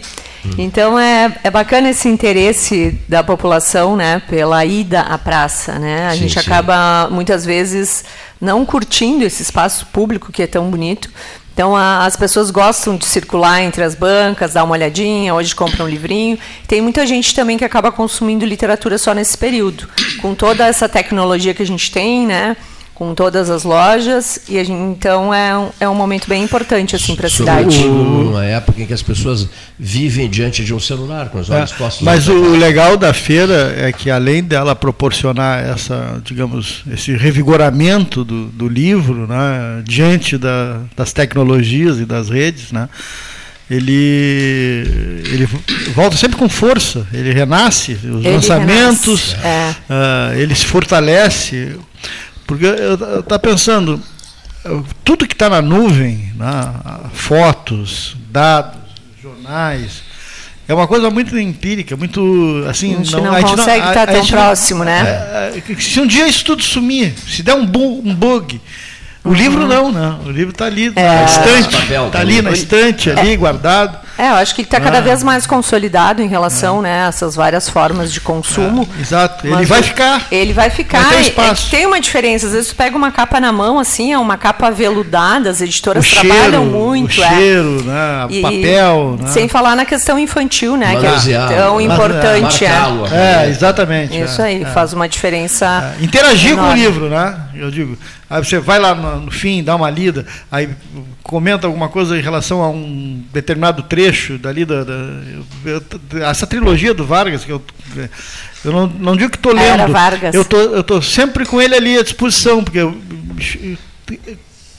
Então 0.58 0.98
é, 0.98 1.34
é 1.44 1.50
bacana 1.50 1.90
esse 1.90 2.08
interesse 2.08 2.98
da 3.08 3.22
população, 3.22 3.96
né, 3.96 4.20
pela 4.28 4.64
ida 4.64 5.00
à 5.00 5.16
praça, 5.16 5.78
né? 5.78 6.08
A 6.08 6.12
sim, 6.12 6.18
gente 6.18 6.34
sim. 6.34 6.40
acaba 6.40 7.08
muitas 7.10 7.44
vezes 7.44 8.04
não 8.40 8.66
curtindo 8.66 9.24
esse 9.24 9.42
espaço 9.42 9.86
público 9.86 10.32
que 10.32 10.42
é 10.42 10.46
tão 10.46 10.68
bonito. 10.70 11.08
Então 11.54 11.76
a, 11.76 12.06
as 12.06 12.16
pessoas 12.16 12.50
gostam 12.50 12.96
de 12.96 13.04
circular 13.04 13.62
entre 13.62 13.84
as 13.84 13.94
bancas, 13.94 14.54
dar 14.54 14.64
uma 14.64 14.72
olhadinha, 14.72 15.34
hoje 15.34 15.54
compram 15.54 15.86
um 15.86 15.88
livrinho. 15.88 16.38
Tem 16.66 16.80
muita 16.80 17.06
gente 17.06 17.34
também 17.34 17.58
que 17.58 17.64
acaba 17.64 17.92
consumindo 17.92 18.44
literatura 18.44 18.98
só 18.98 19.12
nesse 19.14 19.36
período, 19.36 19.88
com 20.20 20.34
toda 20.34 20.66
essa 20.66 20.88
tecnologia 20.88 21.54
que 21.54 21.62
a 21.62 21.66
gente 21.66 21.90
tem, 21.92 22.26
né? 22.26 22.56
Com 23.02 23.16
todas 23.16 23.50
as 23.50 23.64
lojas 23.64 24.38
e 24.48 24.62
gente, 24.62 24.72
então 24.72 25.34
é 25.34 25.58
um, 25.58 25.70
é 25.80 25.88
um 25.88 25.94
momento 25.94 26.28
bem 26.28 26.44
importante 26.44 26.94
assim 26.94 27.16
para 27.16 27.26
a 27.26 27.30
cidade. 27.30 27.84
Uma 27.84 28.44
época 28.44 28.80
em 28.80 28.86
que 28.86 28.94
as 28.94 29.02
pessoas 29.02 29.48
vivem 29.76 30.30
diante 30.30 30.64
de 30.64 30.72
um 30.72 30.78
celular 30.78 31.28
com 31.28 31.40
os 31.40 31.50
olhos 31.50 31.72
é, 31.72 31.74
postos. 31.74 32.02
Mas 32.02 32.28
o 32.28 32.54
legal 32.54 32.96
da 32.96 33.12
feira 33.12 33.74
é 33.76 33.90
que 33.90 34.08
além 34.08 34.44
dela 34.44 34.76
proporcionar 34.76 35.64
essa, 35.64 36.22
digamos, 36.24 36.84
esse 36.92 37.16
revigoramento 37.16 38.22
do, 38.22 38.44
do 38.46 38.68
livro, 38.68 39.26
né, 39.26 39.82
diante 39.84 40.38
da, 40.38 40.82
das 40.96 41.12
tecnologias 41.12 41.98
e 41.98 42.04
das 42.04 42.28
redes, 42.28 42.70
né, 42.70 42.88
ele, 43.68 44.84
ele 45.32 45.48
volta 45.92 46.16
sempre 46.16 46.36
com 46.36 46.48
força, 46.48 47.04
ele 47.12 47.32
renasce, 47.32 47.94
os 47.94 48.24
ele 48.24 48.34
lançamentos, 48.34 49.32
renasce. 49.32 49.46
É. 49.46 49.74
Uh, 49.90 50.38
ele 50.38 50.54
se 50.54 50.66
fortalece. 50.66 51.76
Porque 52.56 52.66
eu 52.66 53.20
estava 53.20 53.38
pensando, 53.38 54.00
tudo 55.04 55.26
que 55.26 55.34
está 55.34 55.48
na 55.48 55.62
nuvem, 55.62 56.32
né, 56.36 56.72
fotos, 57.12 58.16
dados, 58.30 58.80
jornais, 59.22 60.02
é 60.68 60.74
uma 60.74 60.86
coisa 60.86 61.10
muito 61.10 61.36
empírica, 61.38 61.96
muito 61.96 62.64
assim. 62.68 62.94
A 62.94 62.98
gente 62.98 63.12
não, 63.12 63.24
não 63.24 63.34
a 63.34 63.42
consegue 63.42 63.80
não, 63.80 63.88
estar 63.88 64.06
tão 64.06 64.26
próximo, 64.26 64.84
né? 64.84 65.00
É, 65.00 65.62
é, 65.68 65.74
se 65.76 66.00
um 66.00 66.06
dia 66.06 66.28
isso 66.28 66.44
tudo 66.44 66.62
sumir, 66.62 67.14
se 67.26 67.42
der 67.42 67.54
um, 67.54 67.66
bu, 67.66 68.00
um 68.04 68.14
bug, 68.14 68.60
o 69.24 69.28
uhum. 69.28 69.34
livro 69.34 69.66
não, 69.66 69.92
não. 69.92 70.20
O 70.20 70.30
livro 70.30 70.50
está 70.50 70.66
ali 70.66 70.92
é. 70.94 71.02
na 71.02 71.24
estante. 71.24 71.76
Está 72.06 72.20
ali 72.20 72.42
na 72.42 72.50
estante, 72.50 73.10
ali, 73.10 73.36
guardado. 73.36 73.98
É, 74.22 74.28
eu 74.28 74.34
acho 74.34 74.54
que 74.54 74.60
ele 74.60 74.66
está 74.66 74.80
cada 74.80 74.98
ah. 74.98 75.00
vez 75.00 75.20
mais 75.24 75.48
consolidado 75.48 76.22
em 76.22 76.28
relação 76.28 76.78
é. 76.78 76.82
né, 76.82 77.04
a 77.06 77.08
essas 77.08 77.34
várias 77.34 77.68
formas 77.68 78.12
de 78.12 78.20
consumo. 78.20 78.88
É, 78.96 79.00
exato, 79.00 79.44
ele 79.44 79.66
vai 79.66 79.82
ficar. 79.82 80.28
Ele 80.30 80.52
vai 80.52 80.70
ficar. 80.70 81.02
Vai 81.10 81.22
espaço. 81.22 81.68
tem 81.72 81.86
uma 81.86 82.00
diferença, 82.00 82.46
às 82.46 82.52
vezes 82.52 82.68
tu 82.68 82.76
pega 82.76 82.96
uma 82.96 83.10
capa 83.10 83.40
na 83.40 83.50
mão, 83.50 83.80
assim, 83.80 84.12
é 84.12 84.18
uma 84.18 84.36
capa 84.36 84.70
veludada, 84.70 85.50
as 85.50 85.60
editoras 85.60 86.06
o 86.06 86.10
trabalham 86.14 86.62
cheiro, 86.62 86.64
muito. 86.64 87.20
O 87.20 87.24
é. 87.24 87.28
cheiro, 87.28 87.82
né, 87.82 88.26
e, 88.30 88.42
papel. 88.42 89.18
Né? 89.20 89.28
Sem 89.32 89.48
falar 89.48 89.74
na 89.74 89.84
questão 89.84 90.16
infantil, 90.16 90.76
né, 90.76 90.94
que 91.00 91.32
é 91.32 91.46
tão 91.48 91.80
importante. 91.80 92.64
É, 92.64 93.46
é, 93.46 93.48
exatamente. 93.48 94.16
Isso 94.16 94.40
aí, 94.40 94.64
faz 94.66 94.92
uma 94.92 95.08
diferença. 95.08 95.96
Interagir 96.00 96.52
enorme. 96.52 96.68
com 96.68 96.74
o 96.74 96.80
livro, 96.80 97.08
né? 97.08 97.40
Eu 97.56 97.72
digo, 97.72 97.98
Aí 98.32 98.42
você 98.42 98.58
vai 98.58 98.78
lá 98.78 98.94
no, 98.94 99.26
no, 99.26 99.30
fim, 99.30 99.62
dá 99.62 99.76
uma 99.76 99.90
lida, 99.90 100.24
aí 100.50 100.66
comenta 101.22 101.66
alguma 101.66 101.88
coisa 101.88 102.18
em 102.18 102.22
relação 102.22 102.62
a 102.62 102.68
um 102.68 103.22
determinado 103.32 103.82
trecho 103.84 104.38
dali 104.38 104.64
da, 104.64 104.84
da 104.84 104.92
eu, 105.64 105.82
essa 106.22 106.46
trilogia 106.46 106.92
do 106.92 107.06
Vargas 107.06 107.44
que 107.44 107.52
eu 107.52 107.62
eu 108.64 108.72
não, 108.72 108.86
não 108.86 109.16
digo 109.16 109.30
que 109.30 109.36
estou 109.36 109.52
lendo, 109.52 109.92
eu 110.34 110.44
tô 110.44 110.56
eu 110.56 110.82
tô 110.82 111.00
sempre 111.02 111.44
com 111.44 111.60
ele 111.60 111.74
ali 111.74 111.98
à 111.98 112.02
disposição 112.02 112.62
porque 112.62 112.78
eu, 112.78 112.96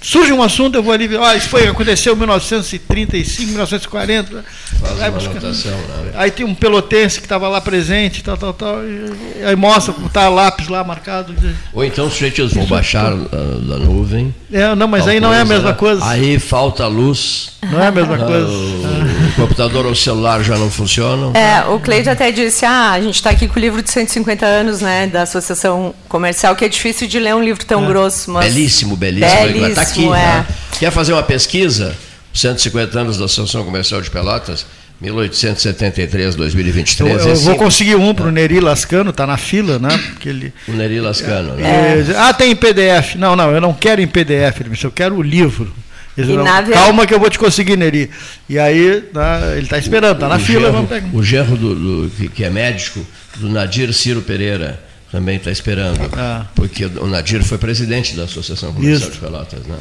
surge 0.04 0.34
um 0.34 0.44
assunto, 0.44 0.76
eu 0.76 0.84
vou 0.84 0.94
ali 0.94 1.08
ver, 1.08 1.20
ah, 1.20 1.36
isso 1.36 1.48
foi, 1.48 1.66
aconteceu 1.68 2.14
em 2.14 2.18
1935, 2.18 3.48
1940. 3.48 4.46
Faz 4.80 5.02
aí, 5.02 5.10
uma 5.10 5.20
anotação, 5.20 5.72
né? 5.72 6.12
aí 6.16 6.30
tem 6.30 6.46
um 6.46 6.54
pelotense 6.54 7.20
que 7.20 7.26
estava 7.26 7.48
lá 7.48 7.62
presente, 7.62 8.22
tal, 8.22 8.38
tal, 8.38 8.54
tal, 8.54 8.84
e, 8.84 9.44
aí 9.46 9.56
mostra 9.56 9.94
como 9.94 10.08
está 10.08 10.28
lápis 10.28 10.68
lá 10.68 10.84
marcado. 10.84 11.34
Ou 11.74 11.86
então 11.86 12.08
os 12.08 12.14
sujeitos 12.14 12.54
vão 12.54 12.66
baixar 12.66 13.14
uh, 13.14 13.28
da 13.62 13.78
nuvem. 13.78 14.36
É, 14.52 14.76
não, 14.76 14.88
mas 14.88 15.08
aí 15.08 15.20
não 15.20 15.34
é 15.34 15.40
a 15.40 15.46
mesma 15.46 15.74
coisa. 15.74 16.06
Aí 16.06 16.38
falta 16.38 16.86
luz. 16.86 17.54
Não 17.72 17.82
é 17.82 17.88
a 17.88 17.92
mesma 17.92 18.16
ah, 18.16 18.26
coisa. 18.26 18.48
O, 18.48 19.30
o, 19.30 19.32
computador 19.36 19.86
ou 19.86 19.94
o 19.94 19.96
celular 19.96 20.44
já 20.44 20.58
não 20.58 20.70
funcionam. 20.70 21.32
É, 21.34 21.64
o 21.66 21.80
Cleide 21.80 22.10
até 22.10 22.32
disse, 22.32 22.66
ah, 22.66 22.92
a 22.92 23.02
gente 23.02 23.16
está 23.16 23.30
aqui 23.30 23.48
com 23.48 23.58
o 23.58 23.60
livro 23.60 23.82
de 23.82 23.90
150 23.90 24.46
anos, 24.46 24.82
né, 24.82 25.08
da 25.08 25.22
Associação 25.22 25.96
Comercial, 26.10 26.56
que 26.56 26.66
é 26.66 26.68
difícil 26.68 27.08
de 27.08 27.20
ler 27.20 27.34
um 27.34 27.44
livro 27.44 27.66
tão 27.66 27.86
é. 27.86 27.88
grosso. 27.88 28.30
Mas... 28.32 28.54
Belíssimo, 28.54 28.98
belíssimo. 28.98 29.42
belíssimo 29.44 29.93
aqui. 29.94 30.06
É. 30.06 30.10
Né? 30.10 30.48
Quer 30.80 30.92
fazer 30.92 31.14
uma 31.14 31.24
pesquisa? 31.24 31.96
150 32.34 33.00
anos 33.00 33.18
da 33.18 33.26
Associação 33.26 33.64
Comercial 33.64 34.02
de 34.02 34.10
Pelotas? 34.10 34.66
1873, 35.02 36.36
2023. 36.36 37.26
Eu, 37.26 37.30
eu 37.30 37.36
vou 37.38 37.56
conseguir 37.56 37.96
um 37.96 38.14
para 38.14 38.28
o 38.28 38.32
Neri 38.32 38.60
Lascano, 38.60 39.10
está 39.10 39.28
na 39.28 39.38
fila, 39.38 39.78
né? 39.78 39.90
Porque 40.12 40.30
ele, 40.30 40.54
o 40.68 40.72
Neri 40.72 41.02
Lascano, 41.02 41.56
né? 41.56 42.06
É, 42.08 42.16
ah, 42.18 42.34
tem 42.34 42.52
em 42.52 42.56
PDF. 42.56 43.16
Não, 43.16 43.36
não, 43.36 43.52
eu 43.52 43.60
não 43.60 43.74
quero 43.74 44.02
em 44.02 44.08
PDF, 44.08 44.62
eu 44.82 44.92
quero 44.92 45.16
o 45.16 45.22
livro. 45.22 45.74
Não, 46.16 46.46
calma 46.72 47.08
que 47.08 47.14
eu 47.14 47.20
vou 47.20 47.30
te 47.30 47.40
conseguir, 47.40 47.76
Neri. 47.76 48.10
E 48.48 48.60
aí, 48.60 49.04
né, 49.14 49.54
ele 49.54 49.64
está 49.64 49.80
esperando, 49.80 50.14
está 50.14 50.30
na 50.30 50.38
fila. 50.38 50.72
Gerro, 50.72 51.10
o 51.12 51.24
gerro 51.24 51.58
do, 51.58 52.08
do, 52.08 52.30
que 52.30 52.44
é 52.44 52.50
médico, 52.52 53.06
do 53.38 53.50
Nadir 53.50 53.92
Ciro 53.94 54.22
Pereira, 54.22 54.80
também 55.14 55.38
está 55.38 55.52
esperando. 55.52 56.00
Ah. 56.18 56.48
Porque 56.56 56.86
o 56.86 57.06
Nadir 57.06 57.44
foi 57.44 57.60
presidente 57.60 58.16
da 58.16 58.24
Associação 58.24 58.74
Comercial 58.74 59.10
Isso. 59.10 59.12
de 59.12 59.20
Pelotas, 59.20 59.60
né? 59.68 59.78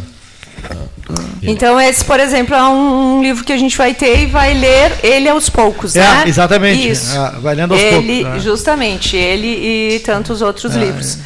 Então, 1.43 1.81
esse, 1.81 2.05
por 2.05 2.21
exemplo, 2.21 2.55
é 2.55 2.63
um, 2.63 3.23
livro 3.23 3.43
que 3.43 3.53
a 3.53 3.57
gente 3.57 3.77
vai 3.77 3.95
ter 3.95 4.21
e 4.21 4.27
vai 4.27 4.53
ler 4.53 4.93
ele 5.03 5.31
aos 5.31 5.49
poucos, 5.49 5.97
é, 5.97 6.01
né? 6.01 6.25
Exatamente. 6.27 6.87
Isso. 6.87 7.17
É, 7.17 7.41
vai 7.41 7.55
lendo 7.55 7.73
aos 7.73 7.81
ele, 7.81 8.23
poucos. 8.23 8.41
É. 8.41 8.45
Justamente, 8.45 9.17
ele 9.17 9.95
e 9.95 10.01
tantos 10.01 10.43
outros 10.43 10.77
é, 10.77 10.79
livros. 10.79 11.17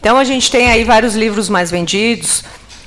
Então, 0.00 0.18
a 0.18 0.24
gente 0.24 0.50
tem 0.50 0.68
aí 0.68 0.82
vários 0.82 1.14
livros 1.14 1.48
mais 1.48 1.70
vendidos. 1.70 2.42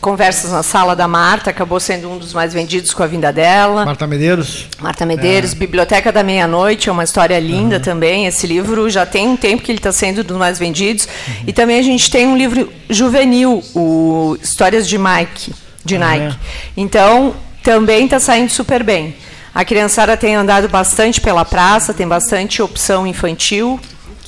Conversas 0.06 0.52
na 0.52 0.62
Sala 0.62 0.96
da 0.96 1.08
Marta, 1.08 1.50
acabou 1.50 1.80
sendo 1.80 2.08
um 2.12 2.20
dos 2.20 2.32
mais 2.32 2.54
vendidos 2.54 2.94
com 2.94 3.02
a 3.02 3.08
vinda 3.08 3.34
dela. 3.34 3.84
Marta 3.86 4.06
Medeiros. 4.06 4.68
Marta 4.80 5.04
Medeiros. 5.04 5.54
É. 5.54 5.56
Biblioteca 5.56 6.12
da 6.12 6.22
Meia-Noite, 6.22 6.90
é 6.90 6.92
uma 6.92 7.04
história 7.04 7.40
linda 7.40 7.78
uhum. 7.78 7.82
também. 7.82 8.28
Esse 8.28 8.46
livro 8.46 8.88
já 8.88 9.04
tem 9.04 9.28
um 9.28 9.36
tempo 9.36 9.64
que 9.64 9.72
ele 9.72 9.80
está 9.80 9.92
sendo 9.92 10.24
dos 10.24 10.38
mais 10.38 10.60
vendidos. 10.60 11.06
Uhum. 11.06 11.34
E 11.48 11.54
também 11.54 11.80
a 11.80 11.82
gente 11.82 12.12
tem 12.12 12.28
um 12.28 12.38
livro 12.38 12.72
juvenil, 12.88 13.64
o 13.74 14.38
Histórias 14.44 14.88
de 14.88 14.96
Mike 14.96 15.56
de 15.84 15.98
Nike. 15.98 16.36
É. 16.36 16.38
Então, 16.78 17.34
também 17.64 18.06
está 18.06 18.20
saindo 18.20 18.52
super 18.52 18.84
bem. 18.84 19.16
A 19.56 19.66
criançada 19.66 20.16
tem 20.16 20.36
andado 20.36 20.70
bastante 20.70 21.20
pela 21.20 21.44
praça, 21.44 21.96
tem 21.96 22.08
bastante 22.08 22.62
opção 22.62 23.08
infantil, 23.08 23.80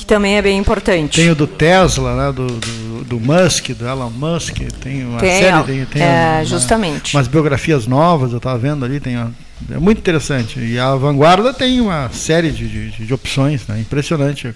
também 0.08 0.38
é 0.38 0.42
bem 0.42 0.58
importante. 0.58 1.22
Tem 1.22 1.30
o 1.30 1.36
do 1.36 1.46
Tesla, 1.46 2.16
né, 2.16 2.32
do, 2.32 2.48
do, 2.48 3.04
do 3.04 3.20
Musk, 3.20 3.70
do 3.72 3.86
Elon 3.86 4.10
Musk, 4.10 4.58
tem 4.82 5.06
uma 5.06 5.20
tem, 5.20 5.42
série, 5.42 5.64
tem, 5.64 5.86
tem 5.86 6.02
é, 6.02 6.36
uma, 6.38 6.46
justamente. 6.46 7.16
umas 7.16 7.28
biografias 7.28 7.86
novas, 7.86 8.32
eu 8.32 8.38
estava 8.38 8.58
vendo 8.58 8.86
ali, 8.86 9.00
tem 9.00 9.16
É 9.16 9.78
muito 9.78 10.00
interessante. 10.00 10.60
E 10.60 10.80
a 10.80 10.96
Vanguarda 10.96 11.54
tem 11.54 11.82
uma 11.82 12.10
série 12.10 12.52
de, 12.52 12.68
de, 12.68 13.06
de 13.06 13.14
opções, 13.14 13.68
né? 13.68 13.80
impressionante. 13.80 14.56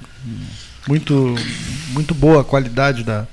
Muito, 0.88 1.36
muito 1.90 2.16
boa 2.16 2.42
a 2.42 2.44
qualidade 2.44 3.04
da, 3.04 3.28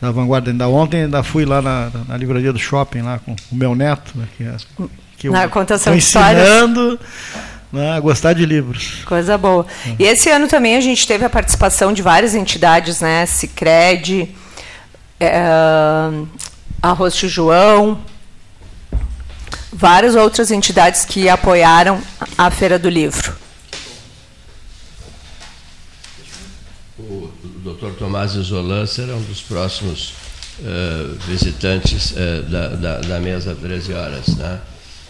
da 0.00 0.10
Vanguarda. 0.10 0.50
Ainda 0.50 0.68
ontem 0.68 1.02
ainda 1.02 1.22
fui 1.22 1.44
lá 1.44 1.60
na, 1.60 1.90
na 2.08 2.16
livraria 2.16 2.52
do 2.52 2.58
shopping 2.58 3.02
lá 3.02 3.18
com 3.18 3.32
o 3.32 3.54
meu 3.54 3.74
neto, 3.74 4.12
né? 4.16 4.26
que, 4.36 4.44
é, 4.44 4.56
que 5.18 5.28
na 5.28 5.48
contação 5.48 5.92
de 5.92 5.98
ensinando 5.98 6.98
né, 7.74 8.00
gostar 8.00 8.32
de 8.32 8.46
livros. 8.46 9.02
Coisa 9.04 9.36
boa. 9.36 9.66
Uhum. 9.86 9.96
E 9.98 10.04
esse 10.04 10.30
ano 10.30 10.46
também 10.46 10.76
a 10.76 10.80
gente 10.80 11.06
teve 11.06 11.24
a 11.24 11.30
participação 11.30 11.92
de 11.92 12.00
várias 12.00 12.34
entidades, 12.34 13.00
né? 13.00 13.26
Cicred, 13.26 14.34
é, 15.20 15.42
Arroz 16.80 17.16
João, 17.16 17.98
várias 19.72 20.14
outras 20.14 20.50
entidades 20.50 21.04
que 21.04 21.28
apoiaram 21.28 22.00
a 22.38 22.50
Feira 22.50 22.78
do 22.78 22.88
Livro. 22.88 23.34
O 26.98 27.30
Dr. 27.64 27.98
Tomás 27.98 28.34
Isolan 28.34 28.86
será 28.86 29.14
um 29.14 29.22
dos 29.22 29.42
próximos 29.42 30.14
uh, 30.60 31.14
visitantes 31.26 32.12
uh, 32.12 32.42
da, 32.48 32.68
da, 32.68 32.98
da, 33.00 33.18
mesa 33.18 33.54
13 33.54 33.92
horas. 33.94 34.28
Né? 34.36 34.60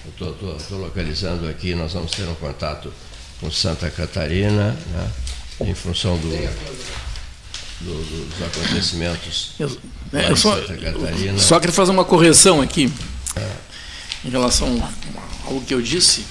Estou 0.09 0.79
localizando 0.79 1.49
aqui, 1.49 1.75
nós 1.75 1.93
vamos 1.93 2.13
ter 2.13 2.25
um 2.25 2.35
contato 2.35 2.93
com 3.41 3.51
Santa 3.51 3.91
Catarina, 3.91 4.77
né? 4.91 5.11
em 5.61 5.75
função 5.75 6.17
do, 6.19 6.29
do, 7.81 8.27
dos 8.27 8.43
acontecimentos 8.43 9.53
eu, 9.59 9.79
é, 10.13 10.31
eu 10.31 10.37
só, 10.37 10.57
Santa 10.57 10.77
Catarina. 10.77 11.39
Só 11.39 11.59
queria 11.59 11.75
fazer 11.75 11.91
uma 11.91 12.05
correção 12.05 12.61
aqui. 12.61 12.93
É 13.37 13.65
em 14.25 14.31
relação 14.31 14.83
ao 15.47 15.61
que 15.61 15.75
eu 15.75 15.83
disse. 15.83 16.25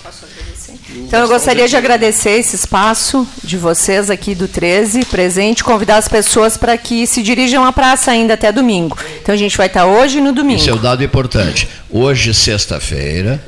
Então, 0.95 1.21
eu 1.21 1.27
gostaria 1.27 1.67
de 1.67 1.75
agradecer 1.75 2.31
esse 2.31 2.55
espaço 2.55 3.27
de 3.43 3.57
vocês 3.57 4.09
aqui 4.09 4.33
do 4.33 4.47
13, 4.47 5.05
presente, 5.05 5.63
convidar 5.63 5.97
as 5.97 6.07
pessoas 6.07 6.57
para 6.57 6.77
que 6.77 7.05
se 7.05 7.21
dirijam 7.21 7.63
à 7.63 7.71
praça 7.71 8.11
ainda 8.11 8.33
até 8.33 8.51
domingo. 8.51 8.97
Então, 9.21 9.33
a 9.33 9.37
gente 9.37 9.55
vai 9.55 9.67
estar 9.67 9.85
hoje 9.85 10.17
e 10.17 10.21
no 10.21 10.33
domingo. 10.33 10.59
Esse 10.59 10.69
é 10.69 10.73
o 10.73 10.79
dado 10.79 11.03
importante. 11.03 11.67
Hoje, 11.89 12.33
sexta-feira, 12.33 13.43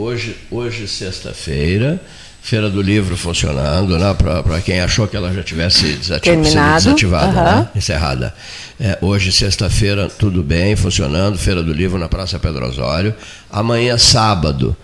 hoje, 0.00 0.36
hoje 0.50 0.88
sexta-feira, 0.88 2.00
Feira 2.42 2.70
do 2.70 2.80
Livro 2.80 3.18
funcionando, 3.18 3.98
né, 3.98 4.14
para 4.14 4.60
quem 4.62 4.80
achou 4.80 5.06
que 5.06 5.14
ela 5.14 5.32
já 5.32 5.42
tivesse 5.42 5.92
desativada, 5.92 6.74
desativada 6.76 7.26
uhum. 7.38 7.56
né, 7.56 7.68
encerrada. 7.76 8.34
É, 8.80 8.96
hoje, 9.02 9.30
sexta-feira, 9.30 10.08
tudo 10.08 10.42
bem, 10.42 10.74
funcionando, 10.74 11.36
Feira 11.36 11.62
do 11.62 11.72
Livro 11.72 11.98
na 11.98 12.08
Praça 12.08 12.38
Pedro 12.38 12.66
Osório. 12.66 13.14
Amanhã, 13.50 13.98
sábado. 13.98 14.74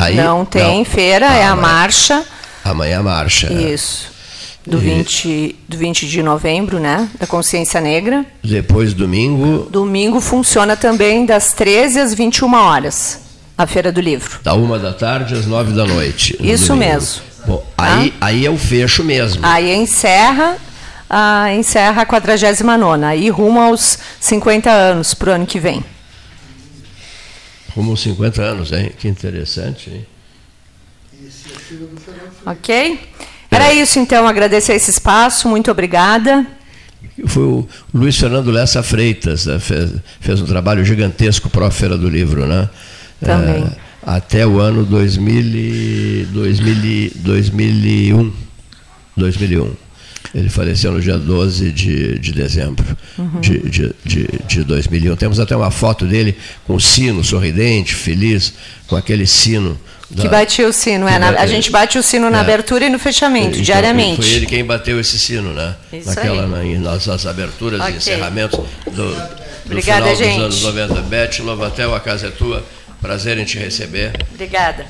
Aí, 0.00 0.16
não 0.16 0.44
tem 0.44 0.78
não. 0.78 0.84
feira, 0.84 1.30
ah, 1.30 1.36
é 1.36 1.44
a 1.44 1.54
marcha. 1.54 2.24
Amanhã 2.64 2.98
a 2.98 3.02
marcha. 3.04 3.46
É. 3.46 3.72
Isso. 3.72 4.10
Do, 4.66 4.78
e... 4.78 4.80
20, 4.80 5.56
do 5.68 5.76
20 5.76 6.08
de 6.08 6.22
novembro, 6.24 6.80
né? 6.80 7.08
Da 7.20 7.26
Consciência 7.26 7.80
Negra. 7.80 8.26
Depois, 8.42 8.94
domingo. 8.94 9.68
Domingo 9.70 10.20
funciona 10.20 10.76
também 10.76 11.24
das 11.24 11.52
13 11.52 12.00
às 12.00 12.14
21 12.14 12.52
horas. 12.52 13.31
A 13.56 13.66
Feira 13.66 13.92
do 13.92 14.00
Livro. 14.00 14.40
Da 14.42 14.54
uma 14.54 14.78
da 14.78 14.92
tarde 14.92 15.34
às 15.34 15.46
nove 15.46 15.72
da 15.72 15.84
noite. 15.84 16.36
Isso 16.40 16.74
mesmo. 16.74 17.22
Bom, 17.46 17.64
aí, 17.76 18.10
tá? 18.10 18.26
aí 18.26 18.46
é 18.46 18.50
o 18.50 18.56
fecho 18.56 19.04
mesmo. 19.04 19.44
Aí 19.44 19.74
encerra 19.74 20.56
ah, 21.14 21.52
encerra 21.52 22.02
a 22.02 22.06
49 22.06 23.04
aí 23.04 23.28
rumo 23.28 23.60
aos 23.60 23.98
50 24.18 24.70
anos 24.70 25.12
para 25.12 25.32
o 25.32 25.34
ano 25.34 25.46
que 25.46 25.60
vem. 25.60 25.84
Rumo 27.76 27.90
aos 27.90 28.00
50 28.00 28.40
anos, 28.40 28.72
hein? 28.72 28.90
Que 28.98 29.08
interessante, 29.08 29.90
hein? 29.90 30.06
Ok? 32.46 32.98
Era 33.50 33.66
é. 33.66 33.74
isso 33.74 33.98
então, 33.98 34.26
agradecer 34.26 34.72
esse 34.72 34.90
espaço, 34.90 35.50
muito 35.50 35.70
obrigada. 35.70 36.46
Foi 37.26 37.42
o 37.42 37.68
Luiz 37.92 38.16
Fernando 38.16 38.50
Lessa 38.50 38.82
Freitas, 38.82 39.44
né? 39.44 39.58
fez, 39.58 39.92
fez, 40.18 40.40
um 40.40 40.46
trabalho 40.46 40.82
gigantesco 40.82 41.50
para 41.50 41.66
a 41.66 41.70
Feira 41.70 41.98
do 41.98 42.08
Livro, 42.08 42.46
né? 42.46 42.70
Também. 43.24 43.64
É, 43.64 43.70
até 44.04 44.46
o 44.46 44.58
ano 44.58 44.84
2000, 44.84 46.26
2000, 46.32 47.12
2001. 47.16 48.32
2001. 49.16 49.70
Ele 50.34 50.48
faleceu 50.48 50.92
no 50.92 51.00
dia 51.00 51.18
12 51.18 51.70
de, 51.72 52.18
de 52.18 52.32
dezembro 52.32 52.84
uhum. 53.18 53.40
de, 53.40 53.58
de, 53.68 53.94
de, 54.04 54.28
de 54.46 54.64
2001. 54.64 55.16
Temos 55.16 55.38
até 55.38 55.54
uma 55.54 55.70
foto 55.70 56.06
dele 56.06 56.36
com 56.66 56.74
o 56.74 56.80
sino, 56.80 57.22
sorridente, 57.22 57.94
feliz, 57.94 58.54
com 58.86 58.96
aquele 58.96 59.26
sino. 59.26 59.78
Da, 60.10 60.22
que 60.22 60.28
batia 60.28 60.68
o 60.68 60.72
sino, 60.72 61.08
é, 61.08 61.18
na, 61.18 61.30
a 61.30 61.46
gente 61.46 61.70
bate 61.70 61.98
o 61.98 62.02
sino 62.02 62.30
na 62.30 62.38
é, 62.38 62.40
abertura 62.40 62.84
e 62.84 62.90
no 62.90 62.98
fechamento, 62.98 63.52
então, 63.52 63.62
diariamente. 63.62 64.22
Foi 64.22 64.30
ele 64.30 64.46
quem 64.46 64.64
bateu 64.64 65.00
esse 65.00 65.18
sino, 65.18 65.54
né? 65.54 65.74
Isso 65.90 66.06
Naquela, 66.06 66.46
na, 66.46 66.62
nas, 66.62 67.06
nas 67.06 67.26
aberturas 67.26 67.80
okay. 67.80 67.94
e 67.94 67.96
encerramentos 67.96 68.60
do, 68.86 68.92
do 68.92 69.42
Obrigada, 69.64 70.14
final 70.14 70.16
gente. 70.16 70.38
dos 70.38 70.64
anos 70.64 70.90
90. 70.90 71.02
Beth 71.02 71.38
Lovatel, 71.40 71.94
a 71.94 72.00
casa 72.00 72.26
é 72.26 72.30
tua. 72.30 72.62
Prazer 73.02 73.36
em 73.36 73.44
te 73.44 73.58
receber. 73.58 74.12
Obrigada. 74.32 74.86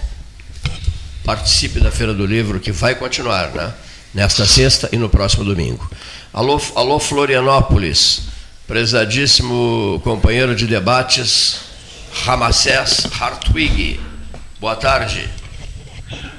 Participe 1.24 1.80
da 1.80 1.90
Feira 1.90 2.14
do 2.14 2.24
Livro, 2.24 2.60
que 2.60 2.70
vai 2.70 2.94
continuar, 2.94 3.48
né? 3.48 3.74
nesta 4.14 4.46
sexta 4.46 4.88
e 4.92 4.96
no 4.96 5.08
próximo 5.08 5.44
domingo. 5.44 5.90
Alô, 6.32 6.60
alô 6.74 6.98
Florianópolis, 6.98 8.22
prezadíssimo 8.66 10.00
companheiro 10.04 10.54
de 10.54 10.66
debates, 10.66 11.60
Ramacés 12.24 13.06
Hartwig. 13.18 14.00
Boa 14.60 14.76
tarde. 14.76 15.28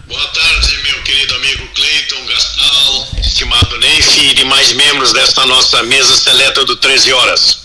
Boa 0.08 0.28
tarde, 0.28 0.78
meu 0.84 1.02
querido 1.04 1.36
amigo 1.36 1.68
Cleiton 1.74 2.26
Gastal, 2.28 3.08
estimado 3.20 3.80
Neif 3.80 4.32
e 4.32 4.36
demais 4.36 4.74
membros 4.74 5.12
desta 5.12 5.46
nossa 5.46 5.82
mesa 5.84 6.16
seleta 6.16 6.64
do 6.66 6.76
13 6.76 7.14
Horas. 7.14 7.63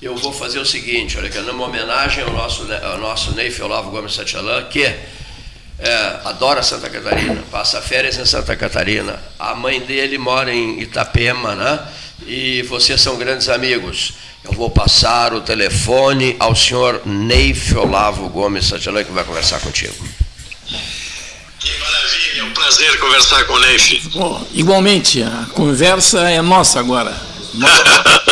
Eu 0.00 0.16
vou 0.16 0.32
fazer 0.32 0.58
o 0.58 0.64
seguinte, 0.64 1.18
olha, 1.18 1.28
que 1.28 1.36
é 1.36 1.42
uma 1.42 1.66
homenagem 1.66 2.24
ao 2.24 2.32
nosso, 2.32 2.66
ao 2.82 2.96
nosso 2.96 3.32
Neif 3.32 3.60
Olavo 3.60 3.90
Gomes 3.90 4.14
Satialã, 4.14 4.64
que 4.64 4.82
é, 4.82 6.20
adora 6.24 6.62
Santa 6.62 6.88
Catarina, 6.88 7.42
passa 7.50 7.82
férias 7.82 8.16
em 8.16 8.24
Santa 8.24 8.56
Catarina. 8.56 9.22
A 9.38 9.54
mãe 9.54 9.78
dele 9.78 10.16
mora 10.16 10.54
em 10.54 10.80
Itapema, 10.80 11.54
né? 11.54 11.80
E 12.26 12.62
vocês 12.62 12.98
são 12.98 13.18
grandes 13.18 13.50
amigos. 13.50 14.14
Eu 14.42 14.52
vou 14.52 14.70
passar 14.70 15.34
o 15.34 15.42
telefone 15.42 16.34
ao 16.38 16.56
senhor 16.56 17.02
Neif 17.04 17.74
Olavo 17.76 18.26
Gomes 18.30 18.68
Santilã, 18.68 19.04
que 19.04 19.12
vai 19.12 19.24
conversar 19.24 19.60
contigo. 19.60 19.94
Que 21.58 21.78
maravilha, 21.78 22.40
é 22.40 22.44
um 22.44 22.52
prazer 22.52 22.98
conversar 22.98 23.44
com 23.44 23.52
o 23.52 23.58
Neif. 23.60 24.08
Bom, 24.14 24.46
igualmente, 24.54 25.22
a 25.22 25.46
conversa 25.52 26.30
é 26.30 26.40
nossa 26.40 26.80
agora. 26.80 27.14
Nós, 27.52 27.82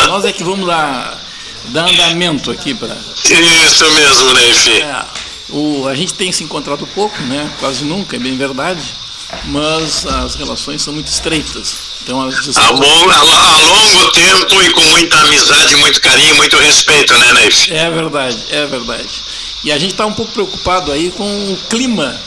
nós 0.07 0.24
é 0.24 0.33
que 0.33 0.42
vamos 0.42 0.66
dar, 0.66 1.27
dar 1.68 1.88
andamento 1.88 2.50
aqui 2.50 2.74
para. 2.74 2.94
Isso 2.94 3.90
mesmo, 3.92 4.33
Neif. 4.35 4.83
É. 4.83 5.04
O, 5.50 5.87
a 5.88 5.94
gente 5.94 6.14
tem 6.14 6.31
se 6.31 6.44
encontrado 6.44 6.87
pouco, 6.88 7.20
né? 7.22 7.50
quase 7.59 7.85
nunca, 7.85 8.16
é 8.16 8.18
bem 8.18 8.37
verdade, 8.37 8.83
mas 9.46 10.04
as 10.07 10.35
relações 10.35 10.83
são 10.83 10.92
muito 10.92 11.09
estreitas. 11.09 11.74
Então, 12.02 12.22
as 12.22 12.57
a, 12.57 12.72
bom, 12.72 13.11
a, 13.11 13.16
a, 13.16 13.57
longo 13.59 14.12
tempo 14.12 14.62
e 14.62 14.70
com 14.70 14.81
muita 14.81 15.18
amizade, 15.20 15.76
muito 15.76 16.00
carinho, 16.00 16.37
muito 16.37 16.57
respeito, 16.57 17.16
né, 17.18 17.33
Neif? 17.35 17.72
É 17.72 17.90
verdade, 17.90 18.38
é 18.50 18.66
verdade. 18.66 19.09
E 19.64 19.72
a 19.72 19.78
gente 19.78 19.92
está 19.92 20.07
um 20.07 20.12
pouco 20.12 20.33
preocupado 20.33 20.92
aí 20.92 21.11
com 21.11 21.24
o 21.24 21.57
clima 21.68 22.18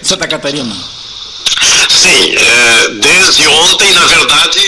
de 0.00 0.08
Santa 0.08 0.26
Catarina. 0.26 0.74
Sim, 1.88 2.34
é, 2.36 2.88
desde 2.94 3.46
ontem, 3.46 3.92
na 3.92 4.06
verdade, 4.06 4.60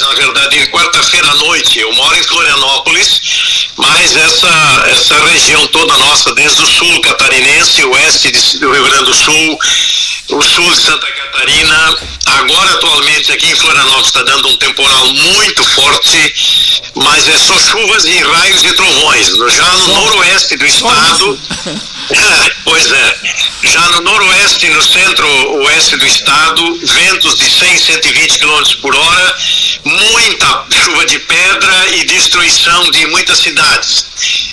na 0.00 0.14
verdade, 0.14 0.66
quarta-feira 0.68 1.30
à 1.30 1.34
noite, 1.34 1.78
eu 1.78 1.92
moro 1.92 2.18
em 2.18 2.22
Florianópolis, 2.22 3.68
mas 3.76 4.16
essa, 4.16 4.84
essa 4.86 5.24
região 5.26 5.66
toda 5.68 5.96
nossa, 5.98 6.34
desde 6.34 6.62
o 6.62 6.66
sul 6.66 7.00
catarinense, 7.02 7.84
oeste 7.84 8.58
do 8.58 8.72
Rio 8.72 8.84
Grande 8.84 9.04
do 9.04 9.14
Sul, 9.14 9.58
o 10.30 10.42
sul 10.42 10.70
de 10.70 10.80
Santa 10.80 11.06
Catarina, 11.06 11.96
agora 12.26 12.72
atualmente 12.74 13.32
aqui 13.32 13.50
em 13.50 13.56
Florianópolis 13.56 14.06
está 14.06 14.22
dando 14.22 14.48
um 14.48 14.56
temporal 14.56 15.06
muito 15.12 15.64
forte, 15.64 16.34
mas 16.94 17.28
é 17.28 17.38
só 17.38 17.58
chuvas 17.58 18.04
e 18.04 18.18
raios 18.18 18.64
e 18.64 18.72
trovões. 18.72 19.28
Já 19.28 19.72
no 19.76 19.88
noroeste 19.88 20.56
do 20.56 20.66
estado. 20.66 21.40
pois 22.64 22.90
é. 22.90 23.20
Já 23.64 23.80
no 23.90 24.00
noroeste, 24.00 24.68
no 24.70 24.82
centro-oeste 24.82 25.96
do 25.96 26.06
estado, 26.06 26.80
ventos 26.82 27.36
de 27.36 27.44
100, 27.44 27.78
120 27.78 28.38
km 28.38 28.62
por 28.80 28.94
hora, 28.94 29.36
muita 29.84 30.66
chuva 30.84 31.04
de 31.06 31.18
pedra 31.18 31.88
e 31.96 32.04
destruição 32.04 32.90
de 32.90 33.06
muitas 33.06 33.38
cidades, 33.38 34.06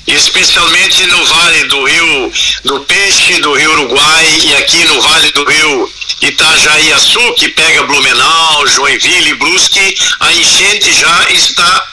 especialmente 0.06 1.06
no 1.08 1.26
vale 1.26 1.64
do 1.66 1.84
Rio 1.86 2.32
do 2.66 2.80
Peixe, 2.82 3.42
do 3.42 3.54
Rio 3.54 3.72
Uruguai 3.72 4.40
e 4.44 4.56
aqui 4.56 4.84
no 4.86 5.02
vale 5.02 5.32
do 5.32 5.46
Rio 5.46 5.94
Itajaiaçu, 6.22 7.34
que 7.36 7.50
pega 7.50 7.84
Blumenau, 7.84 8.68
Joinville, 8.68 9.36
Brusque, 9.36 9.98
a 10.20 10.34
enchente 10.34 10.92
já 10.94 11.30
está 11.30 11.88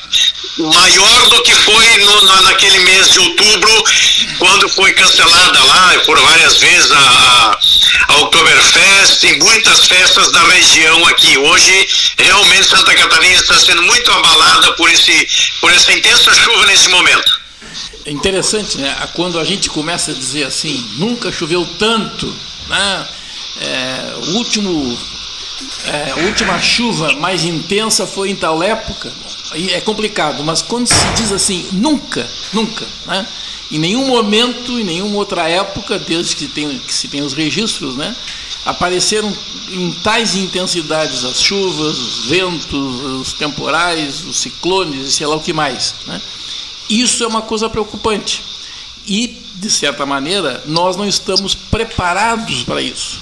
maior 0.59 1.29
do 1.29 1.43
que 1.43 1.53
foi 1.53 1.99
no, 1.99 2.23
na, 2.27 2.43
naquele 2.43 2.79
mês 2.81 3.11
de 3.11 3.19
outubro, 3.19 3.85
quando 4.39 4.69
foi 4.69 4.93
cancelada 4.93 5.65
lá 5.65 6.01
por 6.07 6.19
várias 6.21 6.57
vezes 6.59 6.93
a, 6.93 7.59
a 8.09 8.17
Oktoberfest 8.19 9.25
e 9.25 9.39
muitas 9.39 9.87
festas 9.87 10.31
da 10.31 10.43
região 10.49 11.07
aqui. 11.09 11.37
Hoje, 11.39 11.89
realmente, 12.19 12.69
Santa 12.69 12.95
Catarina 12.95 13.35
está 13.35 13.59
sendo 13.59 13.83
muito 13.83 14.11
abalada 14.13 14.73
por, 14.75 14.89
esse, 14.91 15.29
por 15.61 15.73
essa 15.73 15.93
intensa 15.93 16.33
chuva 16.35 16.67
nesse 16.67 16.89
momento. 16.89 17.41
É 18.07 18.11
interessante, 18.11 18.79
né? 18.79 18.95
Quando 19.15 19.41
a 19.41 19.45
gente 19.45 19.69
começa 19.71 20.11
a 20.11 20.15
dizer 20.15 20.45
assim, 20.45 20.77
nunca 20.99 21.33
choveu 21.33 21.67
tanto, 21.79 22.27
né? 22.69 23.09
É, 23.61 24.15
último, 24.35 24.99
é, 25.87 26.25
última 26.25 26.61
chuva 26.61 27.13
mais 27.15 27.45
intensa 27.45 28.07
foi 28.07 28.31
em 28.31 28.37
tal 28.37 28.63
época 28.63 29.11
é 29.73 29.81
complicado, 29.81 30.43
mas 30.45 30.63
quando 30.63 30.89
se 30.89 31.07
diz 31.17 31.33
assim, 31.33 31.67
nunca, 31.73 32.29
nunca, 32.53 32.87
né? 33.07 33.27
em 33.71 33.79
nenhum 33.79 34.07
momento, 34.07 34.79
em 34.79 34.85
nenhuma 34.85 35.17
outra 35.17 35.49
época, 35.49 35.99
desde 35.99 36.37
que, 36.37 36.47
tem, 36.49 36.79
que 36.79 36.93
se 36.93 37.09
tem 37.09 37.23
os 37.23 37.33
registros, 37.33 37.97
né? 37.97 38.15
apareceram 38.65 39.33
em 39.71 39.93
tais 40.03 40.35
intensidades 40.35 41.25
as 41.25 41.41
chuvas, 41.41 41.99
os 41.99 42.27
ventos, 42.27 43.01
os 43.21 43.33
temporais, 43.35 44.25
os 44.25 44.39
ciclones 44.39 45.09
e 45.09 45.13
sei 45.13 45.27
lá 45.27 45.37
o 45.37 45.41
que 45.41 45.53
mais. 45.53 45.95
Né? 46.07 46.21
Isso 46.89 47.23
é 47.25 47.27
uma 47.27 47.43
coisa 47.43 47.69
preocupante. 47.69 48.43
E, 49.07 49.39
de 49.57 49.71
certa 49.71 50.07
maneira, 50.07 50.63
nós 50.67 50.97
não 50.97 51.07
estamos 51.07 51.55
preparados 51.55 52.63
para 52.63 52.81
isso. 52.81 53.19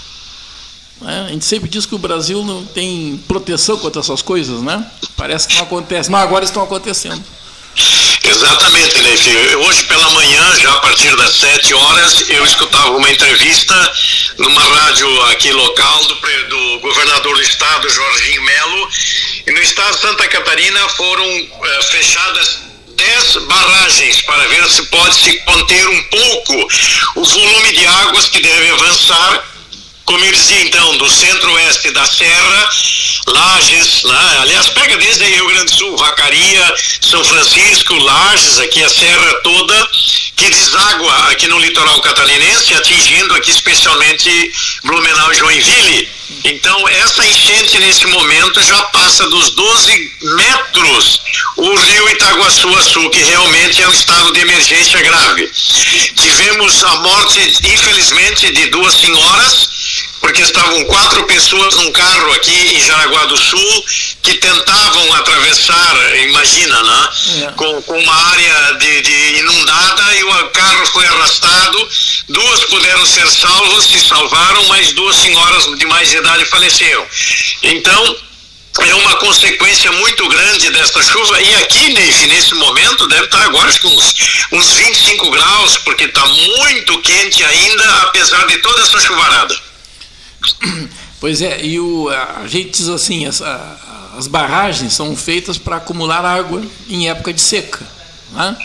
Né? 1.02 1.26
A 1.26 1.32
gente 1.32 1.44
sempre 1.44 1.68
diz 1.68 1.84
que 1.84 1.94
o 1.94 1.98
Brasil 1.98 2.44
não 2.44 2.64
tem 2.64 3.22
proteção 3.28 3.76
contra 3.78 4.00
essas 4.00 4.22
coisas, 4.22 4.62
né? 4.62 4.84
Parece 5.16 5.48
que 5.48 5.56
não 5.56 5.64
acontece, 5.64 6.10
mas 6.10 6.22
agora 6.22 6.44
estão 6.44 6.62
acontecendo. 6.62 7.22
Exatamente, 8.24 8.98
Leif. 9.00 9.56
Hoje 9.56 9.84
pela 9.84 10.08
manhã, 10.10 10.60
já 10.60 10.72
a 10.72 10.80
partir 10.80 11.14
das 11.16 11.34
7 11.34 11.74
horas, 11.74 12.24
eu 12.28 12.44
escutava 12.44 12.90
uma 12.90 13.10
entrevista 13.10 13.92
numa 14.38 14.62
rádio 14.62 15.22
aqui 15.24 15.50
local 15.52 16.04
do, 16.04 16.14
do 16.14 16.80
governador 16.80 17.34
do 17.34 17.42
estado, 17.42 17.88
Jorginho 17.88 18.42
Melo, 18.42 18.88
e 19.46 19.52
no 19.52 19.60
estado 19.60 19.94
de 19.94 20.00
Santa 20.00 20.28
Catarina 20.28 20.88
foram 20.90 21.24
eh, 21.24 21.82
fechadas 21.90 22.60
10 22.96 23.36
barragens 23.46 24.22
para 24.22 24.46
ver 24.48 24.70
se 24.70 24.82
pode 24.84 25.14
se 25.16 25.32
conter 25.40 25.88
um 25.88 26.02
pouco 26.04 26.68
o 27.16 27.24
volume 27.24 27.72
de 27.72 27.86
águas 27.86 28.28
que 28.28 28.40
deve 28.40 28.70
avançar 28.70 29.51
como 30.04 30.24
eu 30.24 30.32
dizia 30.32 30.62
então, 30.62 30.96
do 30.98 31.08
centro-oeste 31.08 31.90
da 31.92 32.04
Serra, 32.04 32.70
Lages, 33.26 34.02
né? 34.04 34.38
aliás, 34.40 34.68
pega 34.70 34.96
desde 34.96 35.24
aí 35.24 35.34
Rio 35.34 35.46
Grande 35.46 35.72
do 35.72 35.76
Sul, 35.76 35.96
Vacaria, 35.96 36.74
São 37.00 37.24
Francisco, 37.24 37.94
Lages, 37.94 38.58
aqui 38.58 38.82
a 38.82 38.88
Serra 38.88 39.34
toda, 39.42 39.90
que 40.36 40.48
deságua 40.48 41.30
aqui 41.30 41.46
no 41.46 41.58
litoral 41.58 42.00
catarinense, 42.00 42.74
atingindo 42.74 43.34
aqui 43.34 43.50
especialmente 43.50 44.52
Blumenau 44.84 45.32
e 45.32 45.36
Joinville. 45.36 46.08
Então, 46.44 46.88
essa 46.88 47.24
enchente 47.24 47.78
nesse 47.78 48.06
momento 48.06 48.60
já 48.62 48.82
passa 48.84 49.28
dos 49.28 49.50
12 49.50 50.12
metros 50.22 51.20
o 51.56 51.74
rio 51.76 52.08
Itaguaçu-Açu, 52.08 53.10
que 53.10 53.22
realmente 53.22 53.82
é 53.82 53.88
um 53.88 53.92
estado 53.92 54.32
de 54.32 54.40
emergência 54.40 55.00
grave. 55.02 55.50
Tivemos 56.16 56.82
a 56.84 56.96
morte, 56.96 57.40
infelizmente, 57.64 58.50
de 58.52 58.66
duas 58.66 58.94
senhoras 58.94 59.71
porque 60.22 60.40
estavam 60.40 60.85
quatro 60.85 61.24
pessoas 61.24 61.74
num 61.74 61.90
carro 61.90 62.32
aqui 62.32 62.76
em 62.76 62.80
Jaraguá 62.80 63.26
do 63.26 63.37
Sul 63.37 63.85
que 64.22 64.35
tentavam 64.35 65.14
atravessar, 65.14 66.16
imagina, 66.20 66.82
né? 66.82 67.08
É. 67.42 67.52
Com, 67.52 67.82
com 67.82 67.98
uma 67.98 68.14
área 68.30 68.72
de, 68.74 69.02
de, 69.02 69.38
inundada 69.40 70.14
e 70.14 70.22
o 70.22 70.50
carro 70.50 70.87
foi 70.87 71.04
arrastado. 71.06 71.88
Duas 72.28 72.64
puderam 72.66 73.04
ser 73.04 73.28
salvas, 73.28 73.85
se 73.85 74.00
salvaram, 74.00 74.64
mas 74.68 74.92
duas 74.92 75.16
senhoras 75.16 75.64
de 75.76 75.87
mais 75.87 76.12
idade 76.12 76.44
faleceram. 76.46 77.04
Então, 77.64 78.16
é 78.78 78.94
uma 78.94 79.16
consequência 79.16 79.90
muito 79.92 80.28
grande 80.28 80.70
desta 80.70 81.02
chuva. 81.02 81.42
E 81.42 81.54
aqui, 81.56 81.92
nesse, 81.94 82.26
nesse 82.28 82.54
momento, 82.54 83.08
deve 83.08 83.24
estar 83.24 83.42
agora 83.42 83.68
acho 83.68 83.80
que 83.80 83.87
uns, 83.88 84.14
uns 84.52 84.70
25 84.74 85.30
graus, 85.30 85.78
porque 85.78 86.04
está 86.04 86.24
muito 86.26 86.98
quente 87.00 87.44
ainda, 87.44 88.02
apesar 88.02 88.46
de 88.46 88.58
toda 88.58 88.82
essa 88.82 89.00
chuvarada. 89.00 89.71
Pois 91.22 91.40
é, 91.40 91.64
e 91.64 91.78
o, 91.78 92.09
a 92.09 92.48
gente 92.48 92.70
diz 92.78 92.88
assim, 92.88 93.26
as, 93.26 93.40
a, 93.40 94.12
as 94.18 94.26
barragens 94.26 94.92
são 94.92 95.14
feitas 95.14 95.57
para 95.57 95.76
acumular 95.76 96.24
água 96.24 96.61
em 96.88 97.09
época 97.09 97.33
de 97.33 97.40
seca. 97.40 97.87
Né? 98.33 98.57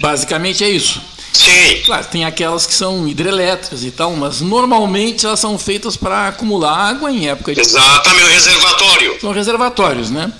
Basicamente 0.00 0.62
é 0.62 0.70
isso. 0.70 1.00
Sim. 1.32 1.82
Claro, 1.84 2.06
tem 2.06 2.24
aquelas 2.24 2.66
que 2.66 2.74
são 2.74 3.08
hidrelétricas 3.08 3.84
e 3.84 3.90
tal, 3.90 4.14
mas 4.14 4.40
normalmente 4.40 5.26
elas 5.26 5.40
são 5.40 5.58
feitas 5.58 5.96
para 5.96 6.28
acumular 6.28 6.76
água 6.76 7.10
em 7.10 7.28
época 7.28 7.54
de. 7.54 7.60
Exatamente, 7.60 8.24
o 8.24 8.28
reservatório. 8.28 9.20
São 9.20 9.32
reservatórios, 9.32 10.10
né? 10.10 10.32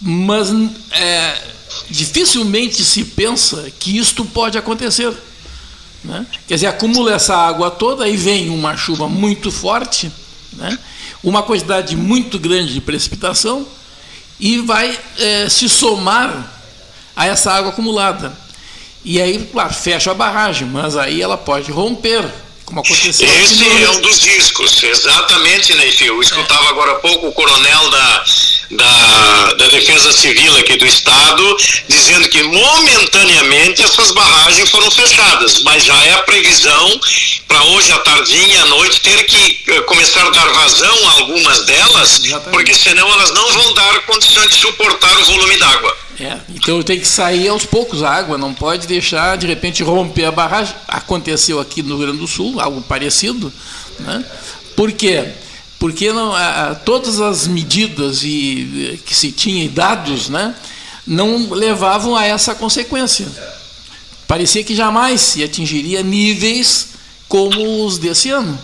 Mas 0.00 0.48
é, 0.92 1.42
dificilmente 1.88 2.84
se 2.84 3.04
pensa 3.04 3.70
que 3.78 3.96
isto 3.96 4.24
pode 4.24 4.58
acontecer. 4.58 5.14
Né? 6.02 6.26
Quer 6.46 6.54
dizer, 6.54 6.66
acumula 6.66 7.12
essa 7.12 7.36
água 7.36 7.70
toda, 7.70 8.04
aí 8.04 8.16
vem 8.16 8.48
uma 8.50 8.76
chuva 8.76 9.08
muito 9.08 9.50
forte, 9.50 10.10
né? 10.54 10.78
uma 11.22 11.42
quantidade 11.42 11.96
muito 11.96 12.38
grande 12.38 12.72
de 12.72 12.80
precipitação, 12.80 13.66
e 14.38 14.58
vai 14.58 14.98
é, 15.18 15.48
se 15.48 15.68
somar 15.68 16.50
a 17.14 17.26
essa 17.26 17.52
água 17.52 17.70
acumulada. 17.70 18.32
E 19.04 19.20
aí, 19.20 19.48
claro, 19.52 19.72
fecha 19.72 20.10
a 20.10 20.14
barragem, 20.14 20.66
mas 20.66 20.96
aí 20.96 21.20
ela 21.20 21.36
pode 21.36 21.70
romper, 21.70 22.24
como 22.64 22.80
aconteceu 22.80 23.28
Esse 23.42 23.64
é 23.64 23.90
um 23.90 24.00
dos 24.00 24.18
riscos, 24.24 24.82
exatamente, 24.82 25.74
Neif. 25.74 26.04
Eu 26.04 26.20
escutava 26.20 26.66
é. 26.66 26.68
agora 26.68 26.92
há 26.92 26.94
pouco 26.96 27.28
o 27.28 27.32
coronel 27.32 27.90
da, 27.90 28.24
da, 28.70 29.54
da 29.54 29.68
Defesa 29.68 30.12
Civil 30.12 30.56
aqui 30.58 30.76
do 30.76 30.86
Estado 30.86 31.56
dizendo 31.88 32.28
que 32.28 32.42
momentaneamente 32.44 33.82
essas 33.82 34.12
barragens 34.12 34.70
foram 34.70 34.90
fechadas, 34.90 35.62
mas 35.62 35.84
já 35.84 36.04
é 36.04 36.14
a 36.14 36.22
previsão 36.22 37.00
para 37.48 37.64
hoje 37.64 37.92
à 37.92 37.98
tardinha, 37.98 38.62
à 38.62 38.66
noite, 38.66 39.00
ter 39.00 39.24
que 39.24 39.72
uh, 39.72 39.82
começar 39.84 40.24
a 40.24 40.30
dar 40.30 40.46
vazão 40.52 41.08
a 41.08 41.12
algumas 41.20 41.64
delas, 41.66 42.22
porque 42.52 42.74
senão 42.74 43.08
elas 43.12 43.32
não 43.32 43.52
vão 43.52 43.74
dar 43.74 44.00
condição 44.02 44.46
de 44.46 44.54
suportar 44.54 45.18
o 45.18 45.24
volume 45.24 45.56
d'água. 45.56 45.96
É, 46.20 46.38
então 46.54 46.82
tem 46.82 47.00
que 47.00 47.08
sair 47.08 47.48
aos 47.48 47.64
poucos 47.64 48.02
a 48.02 48.10
água, 48.10 48.36
não 48.36 48.52
pode 48.52 48.86
deixar 48.86 49.38
de 49.38 49.46
repente 49.46 49.82
romper 49.82 50.26
a 50.26 50.30
barragem. 50.30 50.74
Aconteceu 50.86 51.58
aqui 51.58 51.82
no 51.82 51.96
Rio 51.96 52.06
Grande 52.06 52.18
do 52.18 52.28
Sul, 52.28 52.60
algo 52.60 52.82
parecido. 52.82 53.52
Né? 53.98 54.24
Por 54.76 54.92
quê? 54.92 55.24
Porque 55.24 55.49
não, 56.12 56.34
a, 56.34 56.74
todas 56.74 57.20
as 57.20 57.46
medidas 57.46 58.22
e, 58.22 59.00
que 59.06 59.14
se 59.14 59.32
tinha 59.32 59.64
e 59.64 59.68
dados 59.68 60.28
né, 60.28 60.54
não 61.06 61.50
levavam 61.50 62.14
a 62.14 62.24
essa 62.24 62.54
consequência. 62.54 63.26
Parecia 64.28 64.62
que 64.62 64.74
jamais 64.74 65.20
se 65.20 65.42
atingiria 65.42 66.02
níveis 66.02 66.88
como 67.28 67.86
os 67.86 67.98
desse 67.98 68.30
ano. 68.30 68.58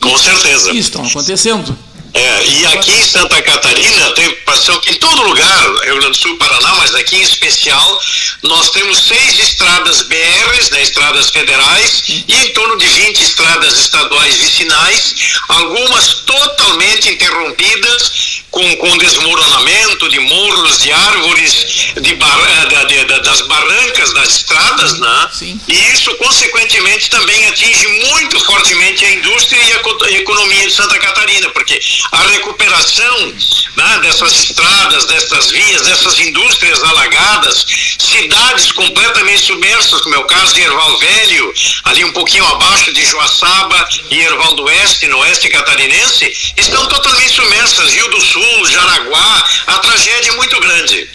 Com 0.00 0.16
certeza. 0.16 0.72
E 0.72 0.78
estão 0.78 1.04
acontecendo. 1.04 1.76
É, 2.14 2.46
e 2.46 2.66
aqui 2.66 2.90
em 2.90 3.02
Santa 3.02 3.40
Catarina, 3.40 4.10
tem 4.12 4.30
passão 4.44 4.78
que 4.80 4.90
em 4.90 4.94
todo 4.94 5.22
lugar, 5.22 5.66
Rio 5.84 5.96
Grande 5.96 6.10
do 6.10 6.16
Sul, 6.16 6.36
Paraná, 6.36 6.74
mas 6.76 6.94
aqui 6.94 7.16
em 7.16 7.22
especial, 7.22 8.00
nós 8.42 8.70
temos 8.70 8.98
seis 9.06 9.38
estradas 9.38 10.02
BRs, 10.02 10.70
né, 10.70 10.82
estradas 10.82 11.30
federais, 11.30 12.02
e 12.08 12.34
em 12.34 12.52
torno 12.52 12.76
de 12.76 12.86
20 12.86 13.18
estradas 13.18 13.78
estaduais 13.78 14.36
vicinais, 14.36 15.14
algumas 15.48 16.14
totalmente 16.26 17.08
interrompidas, 17.08 18.42
com, 18.50 18.76
com 18.76 18.98
desmoronamento 18.98 20.08
de 20.10 20.20
morros, 20.20 20.78
de 20.78 20.92
árvores, 20.92 21.94
de 21.98 22.14
bar, 22.16 22.38
eh, 22.72 22.84
de, 22.84 23.04
de, 23.04 23.20
das 23.20 23.40
barrancas 23.42 24.12
das 24.12 24.36
estradas, 24.36 24.98
né? 24.98 25.28
Sim. 25.32 25.60
E 25.66 25.72
isso, 25.92 26.14
consequentemente, 26.16 27.08
também 27.08 27.46
atinge 27.46 27.86
muito 28.10 28.38
fortemente 28.40 29.06
a 29.06 29.10
indústria 29.10 29.58
e 29.58 29.72
a 29.72 30.18
economia 30.18 30.66
de 30.66 30.74
Santa 30.74 30.98
Catarina, 30.98 31.48
porque 31.50 31.80
a 32.10 32.22
recuperação 32.28 33.34
né, 33.76 33.98
dessas 34.02 34.32
estradas, 34.32 35.06
dessas 35.06 35.50
vias, 35.50 35.82
dessas 35.82 36.18
indústrias 36.20 36.82
alagadas, 36.82 37.64
cidades 37.98 38.72
completamente 38.72 39.42
submersas, 39.42 40.00
como 40.00 40.14
é 40.14 40.18
o 40.18 40.24
caso 40.24 40.54
de 40.54 40.62
Erval 40.62 40.98
Velho, 40.98 41.54
ali 41.84 42.04
um 42.04 42.12
pouquinho 42.12 42.44
abaixo 42.46 42.92
de 42.92 43.04
Joaçaba 43.04 43.88
e 44.10 44.20
Erval 44.20 44.54
do 44.54 44.64
Oeste, 44.64 45.06
no 45.06 45.18
oeste 45.18 45.48
catarinense, 45.48 46.54
estão 46.56 46.86
totalmente 46.88 47.32
submersas. 47.32 47.92
Rio 47.92 48.08
do 48.10 48.20
Sul, 48.20 48.66
Jaraguá, 48.66 49.44
a 49.68 49.78
tragédia 49.78 50.32
é 50.32 50.36
muito 50.36 50.60
grande. 50.60 51.08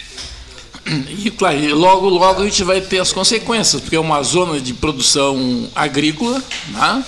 E 1.24 1.30
claro, 1.30 1.76
logo, 1.76 2.08
logo 2.08 2.42
a 2.42 2.44
gente 2.44 2.64
vai 2.64 2.80
ter 2.80 2.98
as 2.98 3.12
consequências, 3.12 3.80
porque 3.80 3.96
é 3.96 4.00
uma 4.00 4.22
zona 4.22 4.58
de 4.58 4.72
produção 4.72 5.70
agrícola, 5.74 6.42
né? 6.68 7.04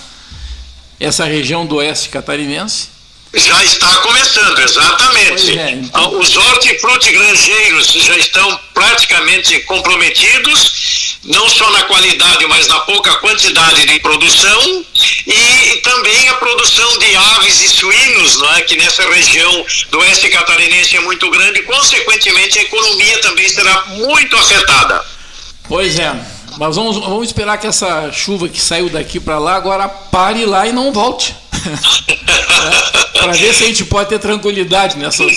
essa 0.99 1.25
região 1.25 1.65
do 1.65 1.77
oeste 1.77 2.11
catarinense, 2.11 2.89
Já 3.33 3.63
está 3.65 3.87
começando, 3.99 4.59
exatamente. 4.59 5.59
É, 5.59 5.71
então... 5.71 6.19
Os 6.19 6.37
hortifruti 6.37 7.13
granjeiros 7.13 7.87
já 7.93 8.17
estão 8.17 8.61
praticamente 8.75 9.61
comprometidos, 9.61 11.19
não 11.25 11.49
só 11.49 11.71
na 11.71 11.85
qualidade, 11.85 12.45
mas 12.47 12.67
na 12.67 12.81
pouca 12.81 13.15
quantidade 13.17 13.87
de 13.87 14.01
produção, 14.01 14.85
e 15.27 15.77
também 15.85 16.29
a 16.29 16.35
produção 16.35 16.99
de 16.99 17.17
aves 17.17 17.61
e 17.61 17.69
suínos, 17.69 18.37
não 18.39 18.55
é? 18.57 18.63
que 18.63 18.77
nessa 18.77 19.09
região 19.09 19.65
do 19.91 19.99
oeste 20.01 20.29
catarinense 20.29 20.97
é 20.97 21.01
muito 21.01 21.31
grande, 21.31 21.63
consequentemente 21.63 22.59
a 22.59 22.63
economia 22.63 23.21
também 23.21 23.49
será 23.49 23.85
muito 23.91 24.37
afetada. 24.37 25.05
Pois 25.69 26.01
é. 26.01 26.13
Mas 26.59 26.75
vamos, 26.75 26.97
vamos 26.97 27.29
esperar 27.29 27.59
que 27.59 27.67
essa 27.69 28.11
chuva 28.11 28.49
que 28.49 28.61
saiu 28.61 28.89
daqui 28.89 29.21
para 29.21 29.39
lá 29.39 29.55
agora 29.55 29.89
pare 29.89 30.45
lá 30.45 30.67
e 30.67 30.73
não 30.73 30.93
volte. 30.93 31.35
para 33.15 33.33
ver 33.33 33.55
se 33.55 33.65
a 33.65 33.67
gente 33.67 33.85
pode 33.85 34.09
ter 34.09 34.19
tranquilidade 34.19 34.97
nessas 34.99 35.33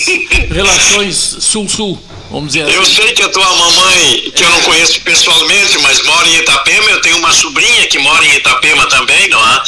relações 0.50 1.16
sul-sul. 1.40 2.02
Vamos 2.32 2.54
dizer 2.54 2.64
assim. 2.64 2.74
Eu 2.74 2.86
sei 2.86 3.12
que 3.14 3.22
a 3.22 3.30
tua 3.30 3.46
mamãe, 3.46 4.32
que 4.36 4.44
eu 4.44 4.50
não 4.50 4.62
conheço 4.62 5.00
pessoalmente, 5.02 5.78
mas 5.80 6.02
mora 6.02 6.28
em 6.28 6.38
Itapema, 6.38 6.90
eu 6.90 7.02
tenho 7.02 7.13
sobrinha 7.34 7.88
que 7.88 8.00
mora 8.00 8.26
em 8.26 8.36
Itapema 8.36 8.86
também, 8.88 9.28
não 9.30 9.40
é? 9.40 9.62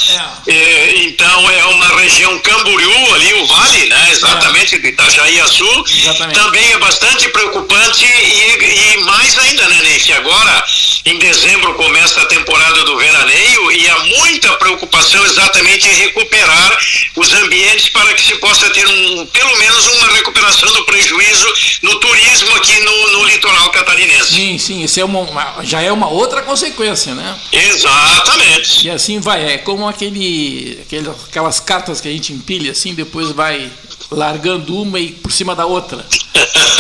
é. 0.48 0.98
então 1.04 1.52
é 1.52 1.66
uma 1.66 1.88
região 2.00 2.38
Camboriú, 2.40 3.16
ali 3.16 3.34
o 3.34 3.46
vale, 3.48 3.86
né? 3.88 4.08
Exatamente, 4.12 4.76
é. 4.76 4.78
de 4.80 4.88
Itajaí 4.90 5.40
a 5.42 5.48
Sul. 5.48 5.86
Exatamente. 5.88 6.40
Também 6.40 6.72
é 6.72 6.78
bastante 6.78 7.30
preocupante 7.30 8.06
e, 8.06 8.94
e 8.94 9.04
mais 9.04 9.38
ainda, 9.38 9.68
né, 9.68 9.82
Ney? 9.82 10.00
Que 10.00 10.14
agora, 10.14 10.66
em 11.06 11.18
dezembro, 11.18 11.74
começa 11.76 12.22
a 12.22 12.26
temporada 12.26 12.84
do 12.84 12.98
veraneio 12.98 13.72
e 13.72 13.90
há 13.90 14.00
muita 14.00 14.54
preocupação 14.54 15.26
exatamente 15.26 15.88
em 15.88 15.96
recuperar 15.96 16.78
os 17.16 17.34
ambientes 17.34 17.90
para 17.90 18.14
que 18.14 18.22
se 18.22 18.36
possa 18.36 18.70
ter 18.70 18.88
um, 18.88 19.26
pelo 19.28 19.58
menos 19.58 19.88
uma 19.88 20.08
recuperação 20.14 20.72
do 20.74 20.86
prejuízo 20.86 21.54
no 21.82 22.00
turismo 22.00 22.56
aqui 22.56 22.80
no, 22.80 23.12
no 23.12 23.26
litoral 23.26 23.70
catarinense. 23.72 24.36
Sim, 24.36 24.58
sim, 24.58 24.84
isso 24.84 25.00
é 25.00 25.06
uma, 25.06 25.64
já 25.64 25.82
é 25.82 25.92
uma 25.92 26.08
outra 26.08 26.42
consequência, 26.42 27.14
né? 27.14 27.36
Exatamente. 27.56 28.88
E 28.88 28.90
assim 28.90 29.20
vai, 29.20 29.54
é 29.54 29.58
como 29.58 29.88
aquele, 29.88 30.80
aquele, 30.82 31.10
aquelas 31.10 31.60
cartas 31.60 32.02
que 32.02 32.08
a 32.08 32.12
gente 32.12 32.34
empilha 32.34 32.72
assim, 32.72 32.94
depois 32.94 33.32
vai 33.32 33.72
largando 34.12 34.82
uma 34.82 35.00
e 35.00 35.12
por 35.12 35.32
cima 35.32 35.56
da 35.56 35.66
outra. 35.66 36.06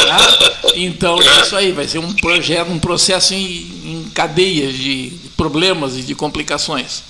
Tá? 0.05 0.71
Então 0.75 1.19
é 1.21 1.41
isso 1.41 1.55
aí, 1.55 1.71
vai 1.71 1.88
ser 1.88 1.99
um 1.99 2.13
projeto, 2.13 2.69
um 2.69 2.79
processo 2.79 3.33
em, 3.33 3.39
em 3.39 4.11
cadeia 4.13 4.71
de 4.71 5.13
problemas 5.38 5.97
e 5.97 6.01
de 6.01 6.13
complicações. 6.13 7.03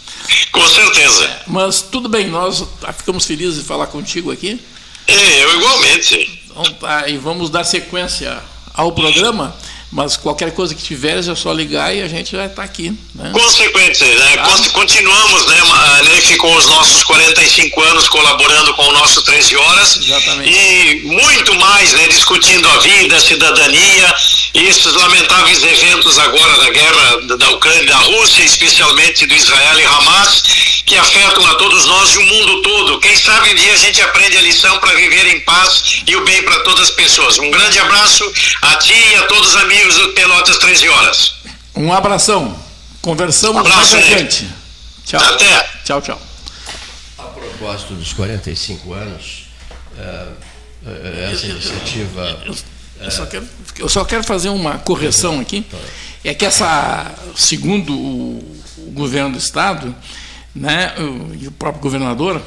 Com 0.51 0.67
certeza. 0.67 1.25
É, 1.25 1.41
mas 1.47 1.81
tudo 1.81 2.07
bem, 2.07 2.27
nós 2.27 2.63
ficamos 2.97 3.25
felizes 3.25 3.57
de 3.57 3.63
falar 3.63 3.87
contigo 3.87 4.31
aqui. 4.31 4.59
É, 5.07 5.43
eu 5.43 5.57
igualmente. 5.57 6.41
Então 6.45 6.63
tá, 6.73 7.07
e 7.07 7.17
vamos 7.17 7.49
dar 7.49 7.63
sequência 7.63 8.41
ao 8.73 8.91
programa. 8.91 9.55
Mas 9.91 10.17
qualquer 10.17 10.51
coisa 10.51 10.75
que 10.75 10.83
tiveres 10.83 11.27
é 11.27 11.35
só 11.35 11.53
ligar 11.53 11.95
e 11.95 12.01
a 12.01 12.07
gente 12.07 12.35
vai 12.35 12.47
estar 12.47 12.63
aqui. 12.63 12.89
Né? 13.13 13.31
Né? 14.15 14.37
Tá. 14.37 14.69
Continuamos, 14.71 15.45
né, 15.45 15.61
Neif, 16.03 16.35
com 16.37 16.53
os 16.55 16.67
nossos 16.67 17.03
45 17.03 17.81
anos 17.81 18.09
colaborando 18.09 18.73
com 18.73 18.83
o 18.83 18.91
nosso 18.91 19.21
13 19.21 19.55
Horas. 19.55 19.97
Exatamente. 19.97 20.51
E 20.51 21.01
muito 21.05 21.55
mais, 21.55 21.93
né, 21.93 22.07
discutindo 22.07 22.67
a 22.67 22.77
vida, 22.79 23.15
a 23.15 23.19
cidadania, 23.19 24.15
e 24.53 24.67
esses 24.67 24.93
lamentáveis 24.93 25.63
eventos 25.63 26.17
agora 26.19 26.57
da 26.57 26.69
guerra 26.69 27.37
da 27.37 27.49
Ucrânia 27.51 27.83
e 27.83 27.85
da 27.85 27.97
Rússia, 27.97 28.43
especialmente 28.43 29.25
do 29.25 29.33
Israel 29.33 29.79
e 29.79 29.85
Hamas, 29.85 30.43
que 30.85 30.95
afetam 30.95 31.45
a 31.47 31.55
todos 31.55 31.85
nós 31.85 32.13
e 32.13 32.17
o 32.17 32.25
mundo 32.25 32.61
todo. 32.61 32.99
Quem 32.99 33.15
sabe 33.15 33.51
um 33.51 33.55
dia 33.55 33.73
a 33.73 33.77
gente 33.77 34.01
aprende 34.01 34.37
a 34.37 34.41
lição 34.41 34.77
para 34.79 34.93
viver 34.93 35.27
em 35.27 35.39
paz 35.41 36.01
e 36.05 36.15
o 36.15 36.23
bem 36.23 36.41
para 36.43 36.59
todas 36.59 36.89
as 36.89 36.91
pessoas. 36.91 37.37
Um 37.39 37.49
grande 37.49 37.79
abraço 37.79 38.31
a 38.61 38.75
ti 38.75 38.93
e 39.11 39.15
a 39.15 39.23
todos 39.23 39.49
os 39.49 39.55
amigos 39.55 39.84
amigos 39.85 39.97
do 39.97 40.13
Pelotas 40.13 40.57
13 40.57 40.89
horas. 40.89 41.35
Um 41.75 41.93
abração. 41.93 42.57
Conversamos 43.01 43.57
um 43.57 43.59
abraço, 43.59 43.93
mais 43.93 43.93
adiante. 43.93 44.49
Tchau. 45.05 45.21
Até. 45.21 45.69
Tchau, 45.83 46.01
tchau. 46.01 46.21
A 47.19 47.23
propósito 47.23 47.93
dos 47.93 48.11
45 48.13 48.93
anos, 48.93 49.43
é, 49.97 50.27
é, 50.87 51.31
essa 51.31 51.45
iniciativa. 51.45 52.41
Eu, 52.45 52.55
eu, 52.99 53.11
só 53.11 53.25
quero, 53.27 53.47
eu 53.77 53.89
só 53.89 54.05
quero 54.05 54.23
fazer 54.23 54.49
uma 54.49 54.79
correção 54.79 55.39
aqui. 55.39 55.63
É 56.23 56.33
que 56.33 56.45
essa, 56.45 57.13
segundo 57.35 57.93
o, 57.93 58.61
o 58.79 58.91
governo 58.91 59.33
do 59.33 59.37
Estado, 59.37 59.95
né, 60.55 60.95
e 61.39 61.47
o 61.47 61.51
próprio 61.51 61.83
governador, 61.83 62.41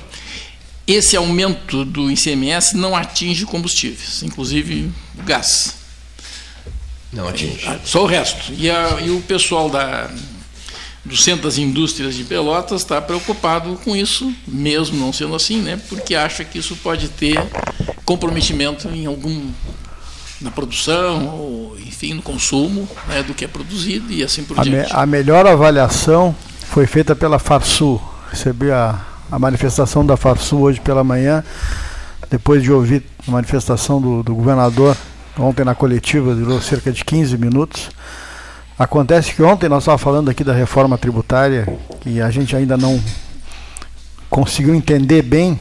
esse 0.89 1.17
aumento 1.17 1.85
do 1.85 2.11
ICMS 2.11 2.77
não 2.77 2.97
atinge 2.97 3.47
combustíveis, 3.47 4.25
inclusive 4.25 4.91
o 5.17 5.23
gás. 5.23 5.78
Não 7.13 7.29
atinge. 7.29 7.67
Ah, 7.67 7.79
só 7.85 8.05
o 8.05 8.07
resto. 8.07 8.53
E, 8.53 8.71
a, 8.71 8.99
e 9.01 9.11
o 9.11 9.21
pessoal 9.23 9.71
da, 9.71 10.11
do 11.05 11.17
Centro 11.17 11.45
das 11.45 11.57
Indústrias 11.59 12.15
de 12.15 12.25
Pelotas 12.25 12.83
está 12.83 13.01
preocupado 13.01 13.79
com 13.83 13.97
isso, 13.97 14.33
mesmo 14.47 14.99
não 14.99 15.13
sendo 15.13 15.35
assim, 15.35 15.61
né? 15.61 15.81
porque 15.89 16.15
acha 16.15 16.45
que 16.45 16.59
isso 16.59 16.77
pode 16.77 17.09
ter 17.09 17.43
comprometimento 18.05 18.89
em 18.89 19.07
algum 19.07 19.51
na 20.41 20.53
produção 20.53 21.27
ou 21.37 21.77
enfim 21.81 22.15
no 22.15 22.23
consumo 22.23 22.89
né, 23.09 23.25
do 23.25 23.35
que 23.35 23.45
é 23.45 23.49
produzido 23.49 24.13
e 24.13 24.23
assim 24.23 24.45
por 24.45 24.59
a 24.61 24.63
diante. 24.63 24.93
Me, 24.93 25.01
a 25.01 25.05
melhor 25.05 25.47
avaliação 25.47 26.35
foi 26.71 26.87
feita 26.87 27.17
pela 27.17 27.41
Farsul. 27.41 28.01
Recebi 28.31 28.71
a, 28.71 29.01
a 29.33 29.39
manifestação 29.39 30.07
da 30.07 30.17
Farsul 30.17 30.61
hoje 30.63 30.81
pela 30.81 31.03
manhã, 31.03 31.43
depois 32.31 32.63
de 32.63 32.71
ouvir 32.71 33.03
a 33.27 33.31
manifestação 33.31 34.01
do, 34.01 34.23
do 34.23 34.35
governador 34.35 34.97
Ontem 35.39 35.65
na 35.65 35.75
coletiva 35.75 36.35
durou 36.35 36.61
cerca 36.61 36.91
de 36.91 37.05
15 37.05 37.39
minutos. 37.39 37.91
Acontece 38.77 39.33
que 39.33 39.43
ontem 39.43 39.69
nós 39.69 39.85
estávamos 39.85 40.03
falando 40.03 40.31
aqui 40.31 40.43
da 40.43 40.53
reforma 40.53 40.99
tributária 40.99 41.79
e 42.05 42.21
a 42.21 42.31
gente 42.31 42.57
ainda 42.57 42.77
não 42.77 43.01
conseguiu 44.29 44.75
entender 44.75 45.23
bem. 45.23 45.59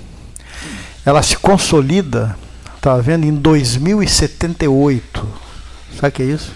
Ela 1.05 1.21
se 1.21 1.37
consolida, 1.37 2.35
está 2.75 2.97
vendo, 2.97 3.25
em 3.25 3.33
2078. 3.33 5.27
Sabe 5.95 6.07
o 6.07 6.11
que 6.11 6.23
é 6.23 6.25
isso? 6.25 6.51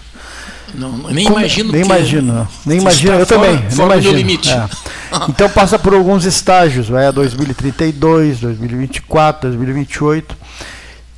Não, 0.74 0.96
nem 1.10 1.26
Como, 1.26 1.38
imagino. 1.38 1.72
Nem 1.72 1.82
imagino, 1.82 2.48
nem 2.64 2.78
imagino. 2.78 3.14
Eu 3.14 3.26
fora, 3.26 3.40
também. 3.40 3.70
Fora 3.70 3.94
imagino. 3.94 4.16
limite. 4.16 4.50
É. 4.50 4.68
Então 5.28 5.46
passa 5.50 5.78
por 5.78 5.92
alguns 5.92 6.24
estágios, 6.24 6.88
vai 6.88 7.06
a 7.06 7.10
2032, 7.10 8.40
2024, 8.40 9.50
2028. 9.50 10.36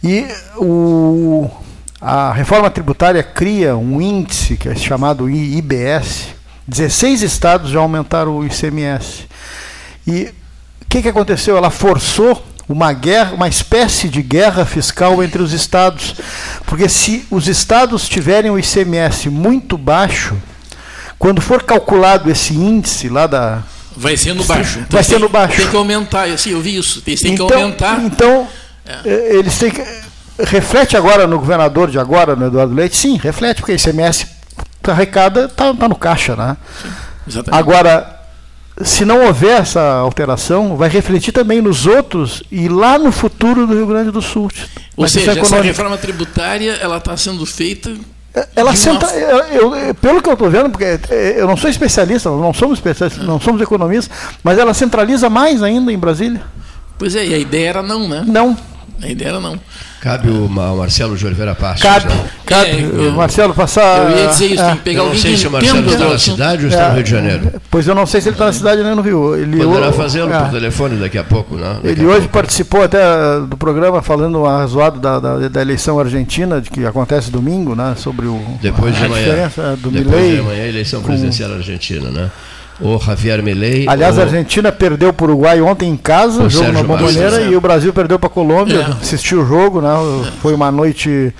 E 0.02 0.26
o, 0.56 1.48
a 2.06 2.32
reforma 2.34 2.68
tributária 2.68 3.22
cria 3.22 3.74
um 3.78 3.98
índice 3.98 4.58
que 4.58 4.68
é 4.68 4.74
chamado 4.74 5.30
IBS. 5.30 6.34
16 6.68 7.22
estados 7.22 7.70
já 7.70 7.80
aumentaram 7.80 8.36
o 8.36 8.44
ICMS. 8.44 9.26
E 10.06 10.24
o 10.82 10.86
que, 10.86 11.00
que 11.00 11.08
aconteceu? 11.08 11.56
Ela 11.56 11.70
forçou 11.70 12.44
uma 12.68 12.92
guerra, 12.92 13.32
uma 13.32 13.48
espécie 13.48 14.10
de 14.10 14.20
guerra 14.20 14.66
fiscal 14.66 15.22
entre 15.22 15.40
os 15.40 15.54
estados. 15.54 16.16
Porque 16.66 16.90
se 16.90 17.26
os 17.30 17.48
estados 17.48 18.06
tiverem 18.06 18.50
o 18.50 18.58
ICMS 18.58 19.30
muito 19.30 19.78
baixo, 19.78 20.36
quando 21.18 21.40
for 21.40 21.62
calculado 21.62 22.30
esse 22.30 22.52
índice 22.52 23.08
lá 23.08 23.26
da. 23.26 23.62
Vai 23.96 24.18
sendo 24.18 24.44
baixo. 24.44 24.80
Então 24.80 24.88
vai 24.90 25.04
sendo 25.04 25.26
baixo. 25.30 25.56
Tem 25.56 25.70
que 25.70 25.76
aumentar, 25.76 26.24
assim, 26.24 26.50
eu 26.50 26.60
vi 26.60 26.76
isso. 26.76 27.02
Eles 27.06 27.20
têm 27.22 27.32
então, 27.32 27.46
que 27.46 27.54
aumentar. 27.54 27.98
Então, 28.04 28.46
é. 28.84 28.98
Eh, 29.06 29.36
eles 29.38 29.58
têm 29.58 29.70
que 29.70 30.03
reflete 30.38 30.96
agora 30.96 31.26
no 31.26 31.38
governador 31.38 31.90
de 31.90 31.98
agora, 31.98 32.34
no 32.34 32.46
Eduardo 32.46 32.74
Leite? 32.74 32.96
Sim, 32.96 33.16
reflete, 33.16 33.58
porque 33.58 33.74
ICMS 33.74 34.26
arrecada 34.86 35.46
está 35.46 35.72
tá 35.72 35.88
no 35.88 35.96
caixa. 35.96 36.36
Né? 36.36 36.56
Sim, 37.28 37.42
agora, 37.50 38.20
se 38.82 39.04
não 39.04 39.24
houver 39.24 39.60
essa 39.60 39.80
alteração, 39.80 40.76
vai 40.76 40.88
refletir 40.88 41.32
também 41.32 41.60
nos 41.60 41.86
outros 41.86 42.42
e 42.50 42.68
lá 42.68 42.98
no 42.98 43.10
futuro 43.10 43.66
do 43.66 43.74
Rio 43.74 43.86
Grande 43.86 44.10
do 44.10 44.20
Sul. 44.20 44.50
Ou 44.96 45.08
seja, 45.08 45.32
é 45.32 45.38
essa 45.38 45.60
reforma 45.60 45.96
tributária 45.96 46.72
ela 46.80 46.98
está 46.98 47.16
sendo 47.16 47.46
feita 47.46 47.94
é, 48.34 48.48
ela 48.56 48.74
centra, 48.74 49.08
eu, 49.16 49.76
eu, 49.76 49.94
pelo 49.94 50.20
que 50.20 50.28
eu 50.28 50.32
estou 50.32 50.50
vendo, 50.50 50.68
porque 50.68 50.84
é, 50.84 51.40
eu 51.40 51.46
não 51.46 51.56
sou 51.56 51.70
especialista, 51.70 52.28
não 52.28 52.52
somos 52.52 52.78
especialistas, 52.78 53.24
não 53.24 53.40
somos 53.40 53.62
economistas, 53.62 54.10
mas 54.42 54.58
ela 54.58 54.74
centraliza 54.74 55.30
mais 55.30 55.62
ainda 55.62 55.92
em 55.92 55.98
Brasília. 55.98 56.42
Pois 56.98 57.14
é, 57.14 57.24
e 57.24 57.32
a 57.32 57.38
ideia 57.38 57.68
era 57.68 57.82
não, 57.82 58.08
né? 58.08 58.24
Não. 58.26 58.56
A 59.02 59.08
ideia 59.08 59.30
era 59.30 59.40
não. 59.40 59.58
Cabe 60.00 60.28
o 60.28 60.48
Marcelo 60.48 61.16
de 61.16 61.26
Oliveira 61.26 61.54
Passos. 61.54 61.82
Cabe, 61.82 62.08
né? 62.08 62.30
cabe 62.44 62.70
é, 62.70 63.08
o 63.08 63.12
Marcelo 63.12 63.54
passar. 63.54 64.10
Eu 64.10 64.18
ia 64.18 64.26
dizer 64.28 64.46
isso, 64.52 64.62
é, 64.62 64.66
tem 64.66 64.76
que 64.76 64.82
pegar 64.82 65.00
eu 65.00 65.06
não 65.06 65.16
sei 65.16 65.36
se 65.36 65.46
o 65.46 65.50
Marcelo 65.50 65.90
está 65.90 66.08
na 66.08 66.18
cidade 66.18 66.64
ou 66.64 66.68
está 66.68 66.88
no 66.88 66.90
é. 66.90 66.94
Rio 66.94 67.04
de 67.04 67.10
Janeiro. 67.10 67.52
Pois 67.70 67.88
eu 67.88 67.94
não 67.94 68.04
sei 68.04 68.20
se 68.20 68.28
ele 68.28 68.34
está 68.34 68.44
na 68.44 68.52
cidade 68.52 68.82
nem 68.82 68.94
no 68.94 69.00
Rio. 69.00 69.34
Ele 69.34 69.64
Poderá 69.64 69.92
fazê-lo 69.92 70.32
é. 70.32 70.38
por 70.38 70.50
telefone 70.50 70.96
daqui 70.96 71.16
a 71.16 71.24
pouco, 71.24 71.56
né? 71.56 71.74
Daqui 71.76 71.88
ele 71.88 72.04
hoje 72.04 72.20
pouco. 72.20 72.32
participou 72.34 72.82
até 72.82 73.00
do 73.48 73.56
programa 73.56 74.02
falando 74.02 74.44
a 74.44 74.58
razoado 74.58 75.00
da, 75.00 75.18
da, 75.18 75.48
da, 75.48 75.60
eleição 75.62 75.98
argentina, 75.98 76.60
de 76.60 76.70
que 76.70 76.84
acontece 76.84 77.30
domingo, 77.30 77.74
né? 77.74 77.94
Sobre 77.96 78.26
o. 78.26 78.38
Depois 78.60 78.94
de 78.94 79.06
amanhã. 79.06 79.50
Do 79.78 79.90
Depois 79.90 80.06
Milei, 80.06 80.32
de 80.34 80.40
amanhã 80.40 80.62
a 80.64 80.68
eleição 80.68 81.02
presidencial 81.02 81.48
com... 81.48 81.56
argentina, 81.56 82.10
né? 82.10 82.30
O 82.80 82.98
Javier 82.98 83.42
Milei. 83.42 83.86
Aliás, 83.88 84.16
o... 84.16 84.20
a 84.20 84.24
Argentina 84.24 84.72
perdeu 84.72 85.12
para 85.12 85.26
o 85.26 85.28
Uruguai 85.30 85.60
ontem 85.60 85.90
em 85.90 85.96
casa, 85.96 86.42
o 86.42 86.50
jogo 86.50 86.64
Sérgio 86.64 86.82
na 86.82 86.82
Bomboneira, 86.82 87.42
e 87.42 87.56
o 87.56 87.60
Brasil 87.60 87.92
perdeu 87.92 88.18
para 88.18 88.26
a 88.28 88.30
Colômbia. 88.30 88.80
É. 88.80 89.02
Assistiu 89.02 89.42
o 89.42 89.46
jogo, 89.46 89.80
né? 89.80 89.90
Foi 90.40 90.54
uma 90.54 90.70
noite 90.70 91.32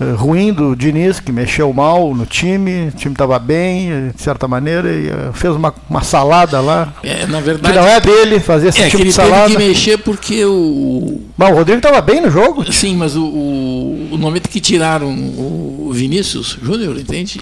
eh, 0.00 0.12
ruim 0.16 0.52
do 0.52 0.74
Diniz, 0.74 1.20
que 1.20 1.30
mexeu 1.30 1.72
mal 1.72 2.14
no 2.14 2.26
time, 2.26 2.88
o 2.88 2.90
time 2.90 3.14
estava 3.14 3.38
bem, 3.38 4.10
de 4.10 4.20
certa 4.20 4.48
maneira, 4.48 4.90
e 4.90 5.08
eh, 5.08 5.30
fez 5.32 5.54
uma, 5.54 5.72
uma 5.88 6.02
salada 6.02 6.60
lá. 6.60 6.92
É, 7.02 7.26
na 7.26 7.40
verdade. 7.40 7.72
Que 7.72 7.80
não 7.80 7.86
é 7.86 8.00
dele 8.00 8.40
fazer 8.40 8.68
esse 8.68 8.82
é, 8.82 8.90
tipo 8.90 9.04
de 9.04 9.12
salada. 9.12 9.48
Teve 9.50 9.56
que 9.58 9.68
mexer 9.68 9.98
porque 9.98 10.44
o. 10.44 11.20
Mas 11.36 11.50
o 11.50 11.54
Rodrigo 11.54 11.78
estava 11.78 12.00
bem 12.00 12.20
no 12.20 12.30
jogo. 12.30 12.70
Sim, 12.72 12.96
mas 12.96 13.14
o, 13.14 13.24
o, 13.24 14.08
o 14.12 14.18
momento 14.18 14.48
que 14.48 14.60
tiraram 14.60 15.08
o 15.08 15.90
Vinícius 15.92 16.58
Júnior, 16.60 16.98
entende? 16.98 17.40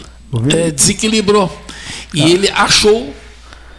É, 0.54 0.70
desequilibrou. 0.70 1.50
E 2.12 2.22
ah. 2.22 2.28
ele 2.28 2.50
achou 2.54 3.08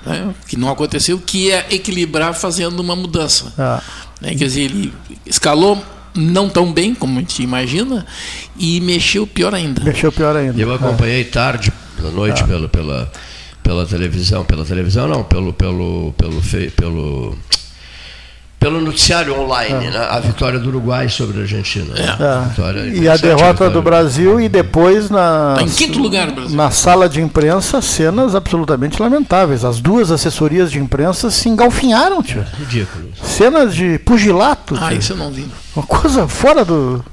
né, 0.05 0.33
que 0.47 0.57
não 0.57 0.69
aconteceu, 0.69 1.19
que 1.19 1.47
ia 1.47 1.65
equilibrar 1.69 2.33
fazendo 2.33 2.79
uma 2.79 2.95
mudança. 2.95 3.53
Ah. 3.57 3.81
Né, 4.19 4.29
quer 4.29 4.45
dizer, 4.45 4.61
ele 4.61 4.93
escalou 5.25 5.83
não 6.13 6.49
tão 6.49 6.73
bem 6.73 6.93
como 6.93 7.17
a 7.17 7.21
gente 7.21 7.41
imagina 7.41 8.05
e 8.57 8.81
mexeu 8.81 9.25
pior 9.25 9.53
ainda. 9.53 9.83
Mexeu 9.83 10.11
pior 10.11 10.35
ainda. 10.35 10.59
Eu 10.59 10.73
acompanhei 10.73 11.23
tarde, 11.23 11.71
pela 11.95 12.11
noite, 12.11 12.43
ah. 12.43 12.47
pelo, 12.47 12.69
pela, 12.69 13.11
pela 13.63 13.85
televisão, 13.85 14.43
pela 14.43 14.65
televisão 14.65 15.07
não, 15.07 15.23
pelo, 15.23 15.53
pelo, 15.53 16.13
pelo, 16.17 16.41
pelo, 16.41 16.71
pelo 16.71 17.37
pelo 18.61 18.79
noticiário 18.79 19.41
online, 19.41 19.87
é. 19.87 19.89
né? 19.89 20.07
a 20.07 20.19
vitória 20.19 20.59
do 20.59 20.69
Uruguai 20.69 21.09
sobre 21.09 21.39
a 21.39 21.41
Argentina. 21.41 21.95
É. 21.97 22.23
A 22.23 22.41
vitória, 22.41 22.81
e 22.81 23.09
a 23.09 23.17
derrota 23.17 23.71
do 23.71 23.81
Brasil 23.81 24.39
e 24.39 24.47
depois 24.47 25.09
na, 25.09 25.55
tá 25.57 25.63
em 25.63 25.69
quinto 25.69 25.97
lugar 25.97 26.31
na 26.51 26.69
sala 26.69 27.09
de 27.09 27.19
imprensa 27.19 27.81
cenas 27.81 28.35
absolutamente 28.35 29.01
lamentáveis. 29.01 29.65
As 29.65 29.81
duas 29.81 30.11
assessorias 30.11 30.71
de 30.71 30.77
imprensa 30.77 31.31
se 31.31 31.49
engalfinharam, 31.49 32.21
tio. 32.21 32.41
É, 32.41 32.59
ridículo. 32.59 33.09
Cenas 33.23 33.73
de 33.73 33.97
pugilato. 33.97 34.77
Ah, 34.79 34.89
tio. 34.89 34.99
isso 34.99 35.13
eu 35.13 35.17
não 35.17 35.31
vi. 35.31 35.49
Uma 35.75 35.85
coisa 35.87 36.27
fora 36.27 36.63
do 36.63 37.03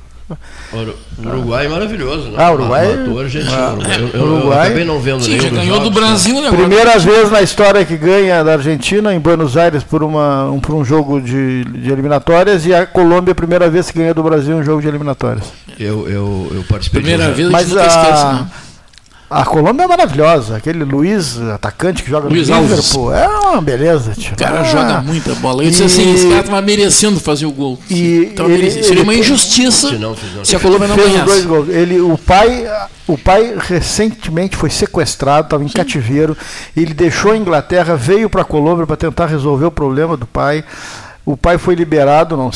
Uruguai 1.18 1.66
é 1.66 1.68
maravilhoso, 1.68 2.28
né? 2.28 2.34
Ah, 2.36 2.52
Uruguai. 2.52 2.96
Matou 2.96 3.20
argentino. 3.20 3.52
Ah, 3.52 3.76
eu, 3.98 4.08
eu, 4.08 4.22
Uruguai. 4.26 4.58
Eu 4.58 4.62
acabei 4.62 4.84
não 4.84 5.00
vendo 5.00 5.24
Sim, 5.24 5.40
já 5.40 5.48
ganhou 5.48 5.80
do 5.80 5.90
Brasil, 5.90 6.40
né? 6.40 6.50
Primeira 6.50 6.98
vez 6.98 7.30
na 7.30 7.40
história 7.40 7.84
que 7.84 7.96
ganha 7.96 8.44
da 8.44 8.52
Argentina 8.52 9.14
em 9.14 9.18
Buenos 9.20 9.56
Aires 9.56 9.82
por, 9.82 10.02
uma, 10.02 10.50
um, 10.50 10.60
por 10.60 10.74
um 10.74 10.84
jogo 10.84 11.20
de, 11.20 11.64
de 11.64 11.90
eliminatórias 11.90 12.66
e 12.66 12.74
a 12.74 12.86
Colômbia 12.86 13.34
primeira 13.34 13.70
vez 13.70 13.90
que 13.90 13.98
ganha 13.98 14.12
do 14.12 14.22
Brasil 14.22 14.56
um 14.56 14.64
jogo 14.64 14.82
de 14.82 14.88
eliminatórias. 14.88 15.44
Eu, 15.78 16.08
eu, 16.08 16.52
eu 16.54 16.64
participei 16.68 17.00
Primeira 17.00 17.28
de 17.28 17.34
vez, 17.34 17.50
mas 17.50 17.76
a, 17.76 17.86
esquece, 17.86 18.24
né? 18.24 18.46
A 19.30 19.44
Colômbia 19.44 19.84
é 19.84 19.86
maravilhosa. 19.86 20.56
Aquele 20.56 20.84
Luiz, 20.84 21.38
atacante 21.38 22.02
que 22.02 22.08
joga 22.08 22.28
Luiz 22.28 22.48
no 22.48 22.62
Liverpool, 22.62 23.12
é 23.12 23.28
uma 23.28 23.60
beleza. 23.60 24.12
Tio. 24.12 24.32
O 24.32 24.36
cara 24.36 24.60
ah, 24.60 24.64
joga 24.64 25.02
muita 25.02 25.34
bola. 25.34 25.62
Eu 25.62 25.70
disse 25.70 25.82
assim, 25.82 26.14
esse 26.14 26.28
cara 26.28 26.40
estava 26.40 26.62
merecendo 26.62 27.20
fazer 27.20 27.44
o 27.44 27.52
gol. 27.52 27.78
E 27.90 28.32
ele, 28.38 28.70
Seria 28.70 28.90
ele, 28.90 29.02
uma 29.02 29.14
injustiça 29.14 29.90
se, 29.90 29.98
não, 29.98 30.16
se, 30.16 30.24
não, 30.34 30.44
se 30.44 30.56
a 30.56 30.60
Colômbia 30.60 30.88
não 30.88 30.96
ganhasse. 30.96 31.24
Dois 31.26 31.44
gols. 31.44 31.68
Ele, 31.68 32.00
o 32.00 32.16
pai, 32.16 32.66
o 33.06 33.18
pai 33.18 33.54
recentemente 33.58 34.56
foi 34.56 34.70
sequestrado, 34.70 35.46
estava 35.46 35.62
em 35.62 35.68
Sim. 35.68 35.74
cativeiro. 35.74 36.34
Ele 36.74 36.94
deixou 36.94 37.32
a 37.32 37.36
Inglaterra, 37.36 37.96
veio 37.96 38.30
para 38.30 38.40
a 38.40 38.46
Colômbia 38.46 38.86
para 38.86 38.96
tentar 38.96 39.26
resolver 39.26 39.66
o 39.66 39.70
problema 39.70 40.16
do 40.16 40.26
pai. 40.26 40.64
O 41.28 41.36
pai 41.36 41.58
foi 41.58 41.74
liberado, 41.74 42.38
não, 42.38 42.50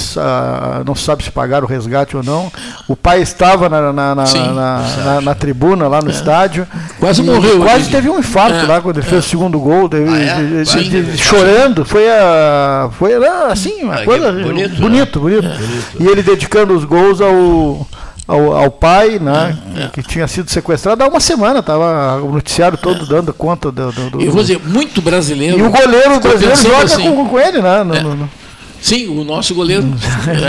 não 0.86 0.94
sabe 0.94 1.22
se 1.22 1.30
pagaram 1.30 1.66
o 1.66 1.68
resgate 1.68 2.16
ou 2.16 2.22
não. 2.22 2.50
O 2.88 2.96
pai 2.96 3.20
estava 3.20 3.68
na, 3.68 3.92
na, 3.92 4.14
na, 4.14 4.24
na, 4.24 5.20
na 5.20 5.34
tribuna 5.34 5.86
lá 5.86 6.00
no 6.00 6.08
é. 6.08 6.10
estádio. 6.10 6.66
Quase 6.98 7.22
morreu. 7.22 7.60
Quase 7.60 7.90
teve 7.90 8.08
um 8.08 8.18
infarto 8.18 8.60
é. 8.60 8.62
lá 8.62 8.80
quando 8.80 8.96
ele 8.96 9.06
fez 9.06 9.26
o 9.26 9.28
segundo 9.28 9.60
gol. 9.60 9.90
Teve, 9.90 10.08
ah, 10.08 10.18
é? 10.18 10.62
de, 10.62 10.88
de, 10.88 11.02
de, 11.02 11.18
chorando. 11.18 11.84
Foi, 11.84 12.08
a, 12.08 12.88
foi 12.92 13.12
assim, 13.50 13.82
uma 13.82 13.96
ah, 13.96 14.04
coisa. 14.06 14.32
Bonito, 14.32 14.80
bonito, 14.80 15.20
né? 15.20 15.40
bonito. 15.40 15.48
É. 15.48 16.02
E 16.02 16.06
ele 16.06 16.22
dedicando 16.22 16.74
os 16.74 16.84
gols 16.84 17.20
ao. 17.20 17.86
Ao, 18.26 18.56
ao, 18.56 18.70
pai, 18.70 19.18
né, 19.18 19.58
é, 19.76 19.82
é. 19.82 19.88
que 19.88 20.00
tinha 20.00 20.28
sido 20.28 20.48
sequestrado 20.48 21.02
há 21.02 21.08
uma 21.08 21.18
semana, 21.18 21.58
estava 21.58 22.22
o 22.22 22.30
noticiário 22.30 22.78
todo 22.78 23.02
é. 23.02 23.06
dando 23.06 23.34
conta 23.34 23.70
do, 23.72 23.90
do, 23.90 24.10
do, 24.10 24.22
Eu 24.22 24.30
vou 24.30 24.42
dizer, 24.42 24.60
muito 24.64 25.02
brasileiro. 25.02 25.58
E 25.58 25.62
o 25.62 25.68
goleiro 25.68 26.20
brasileiro 26.20 26.56
joga 26.56 26.84
assim, 26.84 27.02
com, 27.02 27.28
com 27.28 27.38
ele, 27.38 27.60
né? 27.60 27.82
No, 27.82 28.14
no, 28.14 28.30
Sim, 28.82 29.08
o 29.08 29.24
nosso 29.24 29.54
goleiro. 29.54 29.84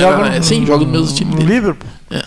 joga, 0.01 0.41
sim, 0.41 0.65
joga 0.65 0.83
no 0.83 0.91
mesmo 0.91 1.15
time. 1.15 1.35
No 1.35 1.41
Liverpool. 1.41 1.89
É. 2.11 2.21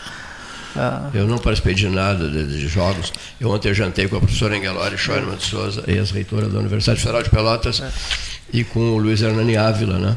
Ah. 0.77 1.11
Eu 1.13 1.27
não 1.27 1.39
participei 1.39 1.75
de 1.75 1.89
nada 1.89 2.29
de, 2.29 2.47
de, 2.47 2.69
jogos. 2.69 3.13
Eu 3.41 3.51
ontem 3.51 3.75
jantei 3.75 4.07
com 4.07 4.17
a 4.17 4.21
professora 4.21 4.57
Engelori 4.57 4.97
Schoenemann 4.97 5.37
de 5.37 5.45
Souza, 5.45 5.83
ex-reitora 5.87 6.49
da 6.49 6.59
Universidade 6.59 7.01
Federal 7.01 7.23
de 7.23 7.31
Pelotas, 7.31 7.81
é. 7.81 7.91
e 8.53 8.63
com 8.63 8.81
o 8.93 8.99
Luiz 8.99 9.23
Hernani 9.23 9.57
Ávila, 9.57 9.99
né? 9.99 10.17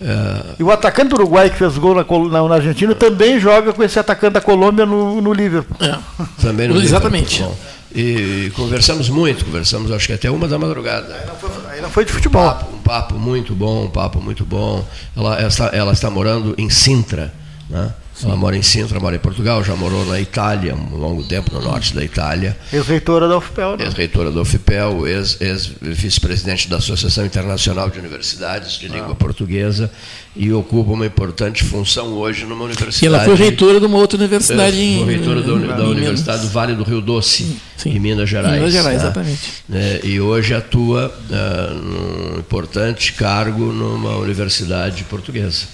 É... 0.00 0.54
E 0.58 0.62
o 0.62 0.70
atacante 0.70 1.10
do 1.10 1.16
Uruguai 1.16 1.50
que 1.50 1.56
fez 1.56 1.76
gol 1.76 1.94
na, 1.94 2.04
na, 2.04 2.48
na 2.48 2.54
Argentina 2.54 2.94
também 2.94 3.38
joga 3.38 3.72
com 3.72 3.82
esse 3.82 3.98
atacante 3.98 4.34
da 4.34 4.40
Colômbia 4.40 4.86
no, 4.86 5.20
no 5.20 5.32
Liverpool. 5.32 5.76
É. 5.80 5.98
Também 6.40 6.68
no 6.68 6.80
Exatamente. 6.80 7.42
Liverpool. 7.42 7.58
E 7.94 8.52
conversamos 8.54 9.08
muito, 9.08 9.44
conversamos 9.44 9.90
acho 9.90 10.06
que 10.06 10.12
até 10.12 10.30
uma 10.30 10.46
da 10.46 10.58
madrugada. 10.58 11.14
Aí 11.14 11.26
não 11.26 11.34
foi, 11.34 11.50
aí 11.70 11.80
não 11.80 11.90
foi 11.90 12.04
de 12.04 12.12
futebol. 12.12 12.42
Um 12.42 12.46
papo, 12.46 12.76
um 12.76 12.78
papo, 12.78 13.14
muito 13.18 13.54
bom, 13.54 13.84
um 13.84 13.90
papo 13.90 14.20
muito 14.20 14.44
bom. 14.44 14.86
Ela, 15.16 15.38
ela, 15.38 15.48
está, 15.48 15.66
ela 15.72 15.92
está 15.92 16.10
morando 16.10 16.54
em 16.56 16.70
Sintra, 16.70 17.32
né? 17.68 17.92
Ela 18.24 18.36
mora 18.36 18.56
em 18.56 18.62
Sintra, 18.62 19.00
mora 19.00 19.16
em 19.16 19.18
Portugal, 19.18 19.64
já 19.64 19.74
morou 19.74 20.04
na 20.04 20.20
Itália, 20.20 20.74
um 20.74 20.96
longo 20.96 21.22
tempo 21.24 21.52
no 21.52 21.60
norte 21.60 21.94
da 21.94 22.04
Itália. 22.04 22.56
Ex-reitora 22.72 23.26
da 23.26 23.38
UFPEL. 23.38 23.76
Né? 23.76 23.84
Ex-reitora 23.84 24.30
da 24.30 24.40
UFPEL, 24.40 25.06
ex-vice-presidente 25.06 26.68
da 26.68 26.76
Associação 26.76 27.24
Internacional 27.24 27.88
de 27.88 27.98
Universidades 27.98 28.78
de 28.78 28.88
Língua 28.88 29.12
ah. 29.12 29.14
Portuguesa 29.14 29.90
e 30.34 30.52
ocupa 30.52 30.92
uma 30.92 31.06
importante 31.06 31.64
função 31.64 32.12
hoje 32.12 32.44
numa 32.44 32.64
universidade. 32.64 33.04
E 33.04 33.06
ela 33.06 33.24
foi 33.24 33.34
reitora 33.34 33.80
de 33.80 33.86
uma 33.86 33.98
outra 33.98 34.18
universidade 34.18 34.76
é, 34.76 34.80
em. 34.80 34.98
Foi 35.04 35.14
reitora 35.14 35.42
da, 35.42 35.76
da 35.76 35.84
Universidade 35.84 36.42
do 36.42 36.48
Vale 36.48 36.74
do 36.74 36.84
Rio 36.84 37.00
Doce, 37.00 37.44
sim, 37.44 37.60
sim. 37.76 37.90
em 37.90 37.98
Minas 37.98 38.28
Gerais. 38.28 38.54
Minas 38.54 38.72
Gerais, 38.72 38.98
né? 38.98 39.04
exatamente. 39.04 39.50
É, 39.72 40.00
e 40.04 40.20
hoje 40.20 40.54
atua 40.54 41.12
uh, 41.30 41.74
num 41.74 42.38
importante 42.38 43.12
cargo 43.12 43.72
numa 43.72 44.16
universidade 44.16 45.04
portuguesa. 45.04 45.66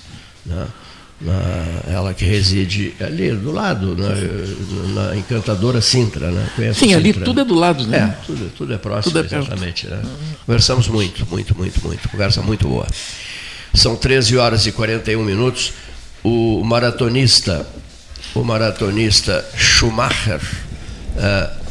Né? 0.45 0.67
Ela 1.89 2.13
que 2.13 2.25
reside 2.25 2.95
ali 3.01 3.31
do 3.31 3.51
lado, 3.51 3.97
na, 3.97 4.09
na 5.09 5.17
encantadora 5.17 5.81
Sintra, 5.81 6.31
né? 6.31 6.47
Conhece 6.55 6.81
Sim, 6.81 6.95
ali 6.95 7.13
tudo 7.13 7.41
é 7.41 7.45
do 7.45 7.55
lado, 7.55 7.87
né? 7.87 8.17
É, 8.21 8.27
tudo, 8.27 8.53
tudo 8.57 8.75
é 8.75 8.79
próximo, 8.79 9.15
tudo 9.15 9.35
é 9.35 9.39
exatamente. 9.39 9.87
Né? 9.87 10.03
Conversamos 10.45 10.89
muito, 10.89 11.27
muito, 11.31 11.57
muito, 11.57 11.87
muito. 11.87 12.09
Conversa 12.09 12.43
muito 12.43 12.69
boa. 12.69 12.87
São 13.73 13.97
13 13.97 14.37
horas 14.37 14.67
e 14.67 14.73
41 14.73 15.25
minutos. 15.25 15.73
O 16.23 16.63
maratonista, 16.65 17.67
o 18.35 18.43
maratonista 18.43 19.45
Schumacher 19.57 20.41
uh, 21.17 21.65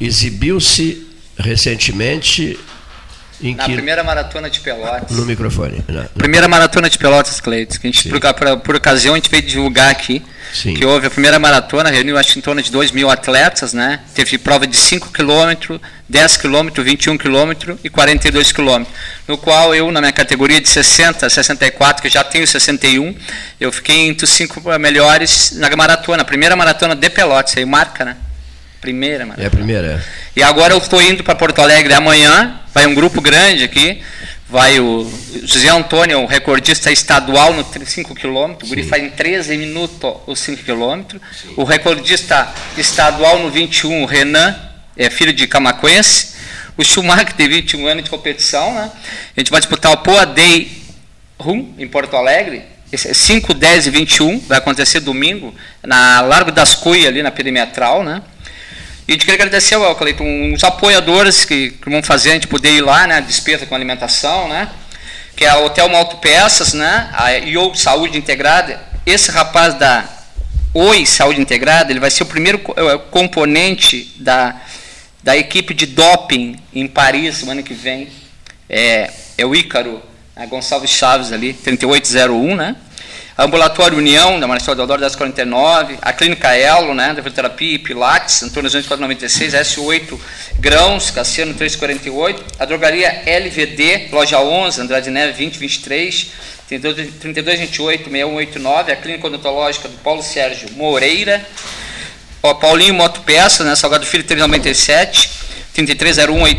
exibiu-se 0.00 1.06
recentemente 1.36 2.58
na 3.40 3.64
que... 3.64 3.72
primeira 3.74 4.02
maratona 4.02 4.48
de 4.48 4.60
Pelotas. 4.60 5.10
No 5.10 5.24
microfone. 5.24 5.84
Na, 5.88 6.02
na... 6.02 6.08
Primeira 6.08 6.48
maratona 6.48 6.88
de 6.88 6.98
Pelotas, 6.98 7.40
Cleiton. 7.40 7.78
Que 7.78 7.88
a 7.88 7.90
gente, 7.90 8.08
por, 8.08 8.20
por, 8.20 8.60
por, 8.60 8.76
ocasião, 8.76 9.14
a 9.14 9.16
gente 9.16 9.30
veio 9.30 9.42
divulgar 9.42 9.90
aqui 9.90 10.22
Sim. 10.52 10.74
que 10.74 10.84
houve 10.84 11.06
a 11.06 11.10
primeira 11.10 11.38
maratona, 11.38 11.90
reuniu 11.90 12.16
acho 12.16 12.38
em 12.38 12.42
torno 12.42 12.62
de 12.62 12.70
2 12.70 12.90
mil 12.92 13.10
atletas, 13.10 13.72
né? 13.72 14.00
Teve 14.14 14.38
prova 14.38 14.66
de 14.66 14.76
5 14.76 15.10
km, 15.10 15.78
10 16.08 16.36
km, 16.36 16.82
21 16.82 17.18
km 17.18 17.76
e 17.84 17.90
42 17.90 18.52
km. 18.52 18.84
No 19.28 19.36
qual 19.36 19.74
eu, 19.74 19.90
na 19.90 20.00
minha 20.00 20.12
categoria 20.12 20.60
de 20.60 20.68
60 20.68 21.26
a 21.26 21.30
64, 21.30 22.02
que 22.02 22.08
já 22.08 22.24
tenho 22.24 22.46
61, 22.46 23.14
eu 23.60 23.70
fiquei 23.70 24.08
entre 24.08 24.24
os 24.24 24.30
cinco 24.30 24.62
melhores 24.78 25.52
na 25.56 25.74
maratona, 25.76 26.24
primeira 26.24 26.56
maratona 26.56 26.94
de 26.94 27.10
Pelotas, 27.10 27.56
aí 27.56 27.64
marca, 27.64 28.04
né? 28.04 28.16
Primeira 28.80 29.26
maratona. 29.26 29.44
É 29.44 29.48
a 29.48 29.50
primeira, 29.50 29.86
é. 29.86 30.00
E 30.36 30.42
agora 30.42 30.72
eu 30.74 30.78
estou 30.78 31.02
indo 31.02 31.24
para 31.24 31.34
Porto 31.34 31.60
Alegre 31.60 31.92
amanhã, 31.92 32.60
vai 32.76 32.86
um 32.86 32.94
grupo 32.94 33.22
grande 33.22 33.64
aqui, 33.64 34.02
vai 34.50 34.78
o 34.78 35.10
José 35.44 35.70
Antônio, 35.70 36.20
o 36.20 36.26
recordista 36.26 36.92
estadual 36.92 37.54
no 37.54 37.64
5 37.64 38.14
km, 38.14 38.52
o 38.62 38.66
Guri 38.66 38.82
faz 38.82 39.02
em 39.02 39.08
13 39.08 39.56
minutos 39.56 40.16
os 40.26 40.38
5 40.40 40.62
km. 40.62 41.16
O 41.56 41.64
recordista 41.64 42.52
estadual 42.76 43.38
no 43.38 43.50
21, 43.50 44.02
o 44.02 44.04
Renan, 44.04 44.54
é 44.94 45.08
filho 45.08 45.32
de 45.32 45.46
camacuense. 45.46 46.34
O 46.76 46.84
Schumacher 46.84 47.32
tem 47.32 47.48
21 47.48 47.86
anos 47.86 48.04
de 48.04 48.10
competição, 48.10 48.74
né? 48.74 48.92
A 49.34 49.40
gente 49.40 49.50
vai 49.50 49.58
disputar 49.58 49.90
o 49.92 49.96
Poa 49.96 50.26
Day 50.26 50.70
Rum, 51.38 51.72
em 51.78 51.88
Porto 51.88 52.14
Alegre. 52.14 52.62
Esse 52.92 53.08
é 53.08 53.14
5, 53.14 53.54
10 53.54 53.86
e 53.86 53.90
21, 53.90 54.38
vai 54.40 54.58
acontecer 54.58 55.00
domingo, 55.00 55.54
na 55.82 56.20
Largo 56.20 56.52
das 56.52 56.74
Cuias, 56.74 57.06
ali 57.06 57.22
na 57.22 57.30
perimetral, 57.30 58.04
né? 58.04 58.20
E 59.08 59.12
gente 59.12 59.24
queria 59.24 59.36
agradecer 59.36 59.76
ao 59.76 59.94
Cleiton, 59.94 60.24
uns 60.24 60.64
apoiadores 60.64 61.44
que, 61.44 61.70
que, 61.70 61.88
vão 61.88 62.02
fazer 62.02 62.30
a 62.30 62.34
gente 62.34 62.48
poder 62.48 62.72
ir 62.72 62.80
lá, 62.80 63.06
né? 63.06 63.20
Despesa 63.20 63.64
com 63.64 63.72
alimentação, 63.72 64.48
né? 64.48 64.68
Que 65.36 65.44
é 65.44 65.54
o 65.54 65.66
Hotel 65.66 65.88
Peças, 66.20 66.72
né? 66.72 67.08
A 67.12 67.32
IO 67.34 67.72
Saúde 67.76 68.18
Integrada. 68.18 68.80
Esse 69.06 69.30
rapaz 69.30 69.74
da 69.74 70.04
Oi 70.74 71.06
Saúde 71.06 71.40
Integrada, 71.40 71.92
ele 71.92 72.00
vai 72.00 72.10
ser 72.10 72.24
o 72.24 72.26
primeiro 72.26 72.60
é, 72.76 72.98
componente 73.12 74.12
da, 74.18 74.60
da 75.22 75.36
equipe 75.36 75.72
de 75.72 75.86
doping 75.86 76.58
em 76.74 76.88
Paris 76.88 77.46
ano 77.46 77.62
que 77.62 77.74
vem. 77.74 78.08
é, 78.68 79.08
é 79.38 79.46
o 79.46 79.54
Ícaro, 79.54 80.02
a 80.34 80.46
Gonçalves 80.46 80.90
Chaves 80.90 81.30
ali, 81.30 81.52
3801, 81.52 82.56
né? 82.56 82.74
Ambulatório 83.38 83.98
União, 83.98 84.40
da 84.40 84.46
Marcelo 84.46 84.74
Deodoro, 84.74 85.00
1049, 85.00 85.98
a 86.00 86.10
Clínica 86.10 86.56
Elo, 86.56 86.94
né, 86.94 87.08
da 87.08 87.16
Fisioterapia 87.16 87.74
e 87.74 87.78
Pilates, 87.78 88.42
Antônio 88.42 88.70
496, 88.70 89.52
S8 89.52 90.18
Grãos, 90.58 91.10
Cassiano 91.10 91.52
348, 91.52 92.42
a 92.58 92.64
Drogaria 92.64 93.24
LVD, 93.26 94.08
Loja 94.10 94.40
11, 94.40 94.80
Andrade 94.80 95.10
Neve 95.10 95.32
2023, 95.32 96.32
3228 96.66 98.04
6189, 98.04 98.92
a 98.92 98.96
Clínica 98.96 99.26
Odontológica 99.26 99.86
do 99.86 99.98
Paulo 99.98 100.22
Sérgio 100.22 100.70
Moreira, 100.72 101.46
Paulinho 102.40 102.94
Motopeça, 102.94 103.64
né, 103.64 103.76
Salgado 103.76 104.06
Filho 104.06 104.24
397, 104.24 105.28
3301 105.76 106.56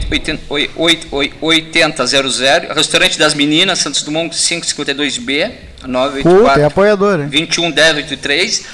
8000, 1.41 2.73
Restaurante 2.75 3.17
das 3.17 3.33
Meninas, 3.33 3.79
Santos 3.79 4.03
Dumont 4.03 4.31
552B, 4.31 5.51
984. 5.87 6.61
é 6.61 6.65
apoiador, 6.65 7.21
hein? 7.21 7.27
21 7.27 7.69
1083 7.69 8.65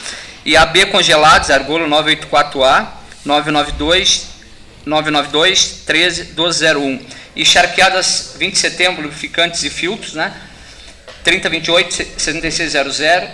e 0.45 0.57
a 0.57 0.65
B 0.65 0.85
Congelados, 0.87 1.49
Argolo 1.49 1.87
984A, 1.87 2.87
992 3.23 4.27
992 4.85 5.83
13 5.85 6.23
1201. 6.25 6.99
E 7.37 7.45
Charqueadas 7.45 8.35
20 8.37 8.51
de 8.51 8.59
setembro, 8.59 9.01
lubrificantes 9.01 9.63
e 9.63 9.69
filtros, 9.69 10.13
né? 10.13 10.33
3028 11.23 12.19
7600 12.19 13.29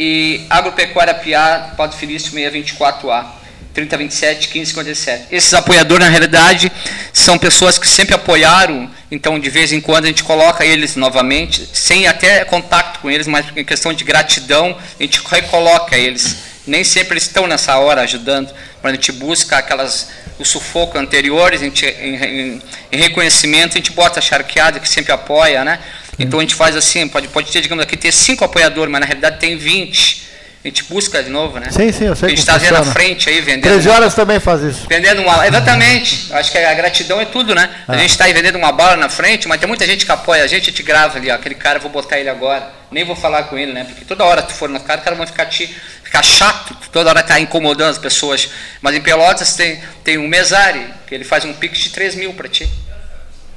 e 0.00 0.46
Agropecuária 0.48 1.12
Piá, 1.12 1.74
Padre 1.76 1.98
Felício 1.98 2.32
624A. 2.32 3.37
3027 3.78 4.48
1557. 4.48 5.26
Esses 5.30 5.54
apoiadores, 5.54 6.04
na 6.04 6.10
realidade, 6.10 6.72
são 7.12 7.38
pessoas 7.38 7.78
que 7.78 7.86
sempre 7.86 8.14
apoiaram, 8.14 8.90
então 9.10 9.38
de 9.38 9.48
vez 9.48 9.72
em 9.72 9.80
quando 9.80 10.04
a 10.04 10.08
gente 10.08 10.24
coloca 10.24 10.64
eles 10.64 10.96
novamente, 10.96 11.68
sem 11.72 12.06
até 12.06 12.44
contato 12.44 13.00
com 13.00 13.10
eles, 13.10 13.26
mas 13.26 13.46
em 13.54 13.64
questão 13.64 13.92
de 13.92 14.02
gratidão, 14.04 14.76
a 14.98 15.02
gente 15.02 15.20
recoloca 15.24 15.96
eles. 15.96 16.36
Nem 16.66 16.84
sempre 16.84 17.14
eles 17.14 17.24
estão 17.24 17.46
nessa 17.46 17.78
hora 17.78 18.02
ajudando, 18.02 18.52
mas 18.82 18.92
a 18.92 18.94
gente 18.94 19.12
busca 19.12 19.58
aquelas 19.58 20.08
o 20.38 20.44
sufoco 20.44 20.96
anteriores, 20.96 21.60
a 21.60 21.64
gente, 21.64 21.84
em, 21.84 22.14
em, 22.14 22.62
em 22.92 22.96
reconhecimento, 22.96 23.72
a 23.72 23.78
gente 23.78 23.90
bota 23.90 24.20
a 24.20 24.22
charqueada 24.22 24.78
que 24.78 24.88
sempre 24.88 25.10
apoia, 25.10 25.64
né? 25.64 25.80
Então 26.16 26.38
a 26.38 26.42
gente 26.42 26.54
faz 26.54 26.76
assim, 26.76 27.08
pode, 27.08 27.26
pode 27.28 27.50
ter, 27.50 27.60
digamos 27.60 27.82
aqui, 27.82 27.96
ter 27.96 28.12
cinco 28.12 28.44
apoiadores, 28.44 28.90
mas 28.90 29.00
na 29.00 29.06
realidade 29.06 29.38
tem 29.38 29.56
20 29.56 30.27
a 30.64 30.66
gente 30.66 30.84
busca 30.84 31.22
de 31.22 31.30
novo, 31.30 31.60
né? 31.60 31.70
Sim, 31.70 31.92
sim, 31.92 32.06
eu 32.06 32.16
sei. 32.16 32.26
A 32.26 32.30
gente 32.30 32.40
está 32.40 32.58
vendo 32.58 32.72
na 32.72 32.82
frente 32.82 33.28
aí, 33.28 33.40
vendendo. 33.40 33.62
13 33.62 33.88
horas 33.88 34.12
uma, 34.12 34.16
também 34.16 34.40
faz 34.40 34.60
isso. 34.60 34.86
Vendendo 34.88 35.22
uma. 35.22 35.46
Exatamente. 35.46 36.32
Acho 36.32 36.50
que 36.50 36.58
a 36.58 36.74
gratidão 36.74 37.20
é 37.20 37.24
tudo, 37.26 37.54
né? 37.54 37.70
Ah. 37.86 37.92
A 37.92 37.96
gente 37.96 38.10
está 38.10 38.24
aí 38.24 38.32
vendendo 38.32 38.56
uma 38.56 38.72
bala 38.72 38.96
na 38.96 39.08
frente, 39.08 39.46
mas 39.46 39.60
tem 39.60 39.68
muita 39.68 39.86
gente 39.86 40.04
que 40.04 40.10
apoia 40.10 40.42
a 40.42 40.46
gente, 40.48 40.62
a 40.62 40.70
gente 40.70 40.82
grava 40.82 41.16
ali, 41.16 41.30
ó, 41.30 41.34
aquele 41.34 41.54
cara, 41.54 41.78
vou 41.78 41.90
botar 41.90 42.18
ele 42.18 42.28
agora. 42.28 42.72
Nem 42.90 43.04
vou 43.04 43.14
falar 43.14 43.44
com 43.44 43.56
ele, 43.56 43.72
né? 43.72 43.84
Porque 43.84 44.04
toda 44.04 44.24
hora 44.24 44.42
tu 44.42 44.52
for 44.52 44.68
na 44.68 44.80
cara, 44.80 45.00
o 45.00 45.04
cara 45.04 45.14
vai 45.14 45.26
ficar, 45.28 45.46
te, 45.46 45.66
ficar 46.02 46.24
chato, 46.24 46.76
toda 46.90 47.10
hora 47.10 47.22
tá 47.22 47.38
incomodando 47.38 47.90
as 47.90 47.98
pessoas. 47.98 48.50
Mas 48.82 48.96
em 48.96 49.00
Pelotas 49.00 49.54
tem, 49.54 49.80
tem 50.02 50.18
um 50.18 50.26
mesário, 50.26 50.92
que 51.06 51.14
ele 51.14 51.24
faz 51.24 51.44
um 51.44 51.52
pix 51.52 51.78
de 51.78 51.90
3 51.90 52.16
mil 52.16 52.34
para 52.34 52.48
ti. 52.48 52.68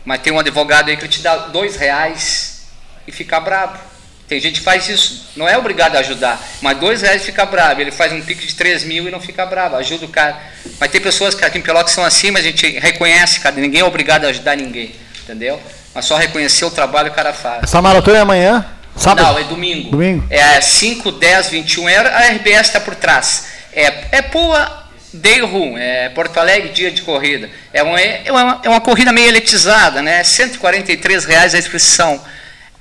Mas 0.06 0.22
tem 0.22 0.32
um 0.32 0.40
advogado 0.40 0.90
aí 0.90 0.98
que 0.98 1.04
ele 1.04 1.12
te 1.12 1.22
dá 1.22 1.36
dois 1.36 1.76
reais 1.78 2.68
e 3.08 3.12
fica 3.12 3.40
brabo. 3.40 3.91
Tem 4.32 4.40
gente 4.40 4.62
que 4.62 4.66
faz 4.66 4.88
isso, 4.88 5.26
não 5.36 5.46
é 5.46 5.58
obrigado 5.58 5.98
a 5.98 6.00
ajudar, 6.00 6.42
mas 6.62 6.78
dois 6.78 7.02
reais 7.02 7.22
fica 7.22 7.46
bravo, 7.46 7.82
ele 7.82 7.92
faz 7.92 8.14
um 8.14 8.22
pique 8.22 8.48
de 8.48 8.56
três 8.56 8.82
mil 8.82 9.06
e 9.06 9.12
não 9.12 9.20
fica 9.20 9.46
bravo, 9.46 9.76
ajuda 9.76 10.06
o 10.06 10.08
cara. 10.08 10.40
Mas 10.80 10.90
tem 10.90 11.02
pessoas 11.02 11.36
que 11.36 11.44
aqui 11.44 11.58
em 11.58 11.62
Pelotas 11.62 11.92
são 11.92 12.02
assim, 12.02 12.32
mas 12.32 12.46
a 12.46 12.48
gente 12.48 12.80
reconhece, 12.80 13.42
cara, 13.42 13.58
ninguém 13.58 13.82
é 13.82 13.84
obrigado 13.84 14.24
a 14.24 14.30
ajudar 14.30 14.56
ninguém, 14.56 14.96
entendeu? 15.22 15.62
Mas 15.94 16.06
só 16.06 16.16
reconhecer 16.16 16.64
o 16.64 16.72
trabalho 16.72 17.10
que 17.10 17.12
o 17.12 17.16
cara 17.18 17.34
faz. 17.34 17.64
Essa 17.64 17.82
maratona 17.82 18.20
é 18.20 18.22
amanhã? 18.22 18.66
Sábado? 18.96 19.34
Não, 19.34 19.38
é 19.38 19.44
domingo. 19.44 19.92
Domingo? 19.92 20.26
É 20.30 20.62
5, 20.62 21.12
10, 21.12 21.50
21, 21.50 21.88
a 21.90 22.28
RBS 22.30 22.68
está 22.68 22.80
por 22.80 22.96
trás. 22.96 23.48
É, 23.74 24.06
é 24.14 24.22
Pua 24.22 24.86
Day 25.12 25.42
Room, 25.42 25.78
é 25.78 26.08
Porto 26.08 26.38
Alegre, 26.38 26.70
dia 26.70 26.90
de 26.90 27.02
corrida. 27.02 27.50
É 27.74 27.84
uma, 27.84 28.00
é 28.00 28.32
uma, 28.32 28.62
é 28.64 28.70
uma 28.70 28.80
corrida 28.80 29.12
meio 29.12 29.28
elitizada, 29.28 30.02
né? 30.02 30.24
143 30.24 31.26
reais 31.26 31.54
a 31.54 31.60
inscrição 31.60 32.22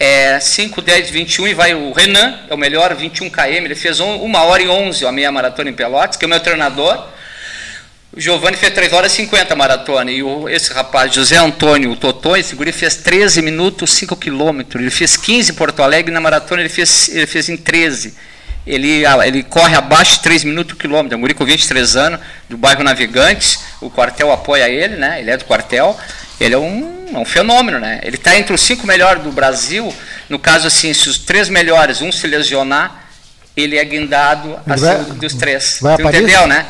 é, 0.02 0.40
5, 0.40 0.80
10, 0.80 1.10
21 1.10 1.48
e 1.48 1.52
vai 1.52 1.74
o 1.74 1.92
Renan, 1.92 2.38
é 2.48 2.54
o 2.54 2.56
melhor, 2.56 2.94
21 2.94 3.28
km, 3.28 3.42
ele 3.44 3.74
fez 3.74 4.00
1 4.00 4.04
um, 4.06 4.34
hora 4.34 4.62
e 4.62 4.66
11 4.66 5.04
a 5.04 5.12
meia 5.12 5.30
maratona 5.30 5.68
em 5.68 5.74
Pelotas, 5.74 6.16
que 6.16 6.24
é 6.24 6.26
o 6.26 6.30
meu 6.30 6.40
treinador. 6.40 7.06
O 8.10 8.18
Giovanni 8.18 8.56
fez 8.56 8.72
3 8.72 8.94
horas 8.94 9.12
e 9.12 9.16
50 9.16 9.54
maratona. 9.54 10.10
E 10.10 10.22
o, 10.22 10.48
esse 10.48 10.72
rapaz, 10.72 11.14
José 11.14 11.36
Antônio, 11.36 11.94
Totó, 11.96 12.34
esse 12.34 12.56
guri 12.56 12.72
fez 12.72 12.96
13 12.96 13.42
minutos, 13.42 13.92
5 13.92 14.16
quilômetros. 14.16 14.80
Ele 14.80 14.90
fez 14.90 15.18
15 15.18 15.52
em 15.52 15.54
Porto 15.54 15.82
Alegre, 15.82 16.10
na 16.10 16.20
maratona 16.20 16.62
ele 16.62 16.70
fez, 16.70 17.10
ele 17.10 17.26
fez 17.26 17.50
em 17.50 17.58
13. 17.58 18.14
Ele, 18.66 19.04
ah, 19.04 19.26
ele 19.28 19.42
corre 19.42 19.76
abaixo 19.76 20.14
de 20.14 20.22
3 20.22 20.44
minutos 20.44 20.74
o 20.74 20.78
quilômetro. 20.78 21.14
É 21.14 21.18
um 21.18 21.20
guri 21.20 21.34
com 21.34 21.44
23 21.44 21.94
anos, 21.96 22.20
do 22.48 22.56
bairro 22.56 22.82
Navegantes. 22.82 23.60
O 23.82 23.90
quartel 23.90 24.32
apoia 24.32 24.68
ele, 24.68 24.96
né? 24.96 25.20
ele 25.20 25.30
é 25.30 25.36
do 25.36 25.44
quartel 25.44 25.96
ele 26.40 26.54
é 26.54 26.58
um, 26.58 26.99
é 27.18 27.18
um 27.18 27.24
fenômeno, 27.24 27.78
né? 27.78 28.00
Ele 28.02 28.16
está 28.16 28.36
entre 28.36 28.54
os 28.54 28.60
cinco 28.60 28.86
melhores 28.86 29.22
do 29.22 29.30
Brasil. 29.30 29.92
No 30.28 30.38
caso, 30.38 30.66
assim, 30.66 30.92
se 30.94 31.08
os 31.08 31.18
três 31.18 31.48
melhores, 31.48 32.00
um 32.00 32.10
se 32.12 32.26
lesionar, 32.26 33.04
ele 33.56 33.76
é 33.76 33.84
guindado 33.84 34.58
acima 34.66 34.96
vai, 34.96 35.16
dos 35.16 35.34
três. 35.34 35.78
Vai 35.80 35.96
Você 35.96 36.02
entendeu, 36.02 36.46
né? 36.46 36.66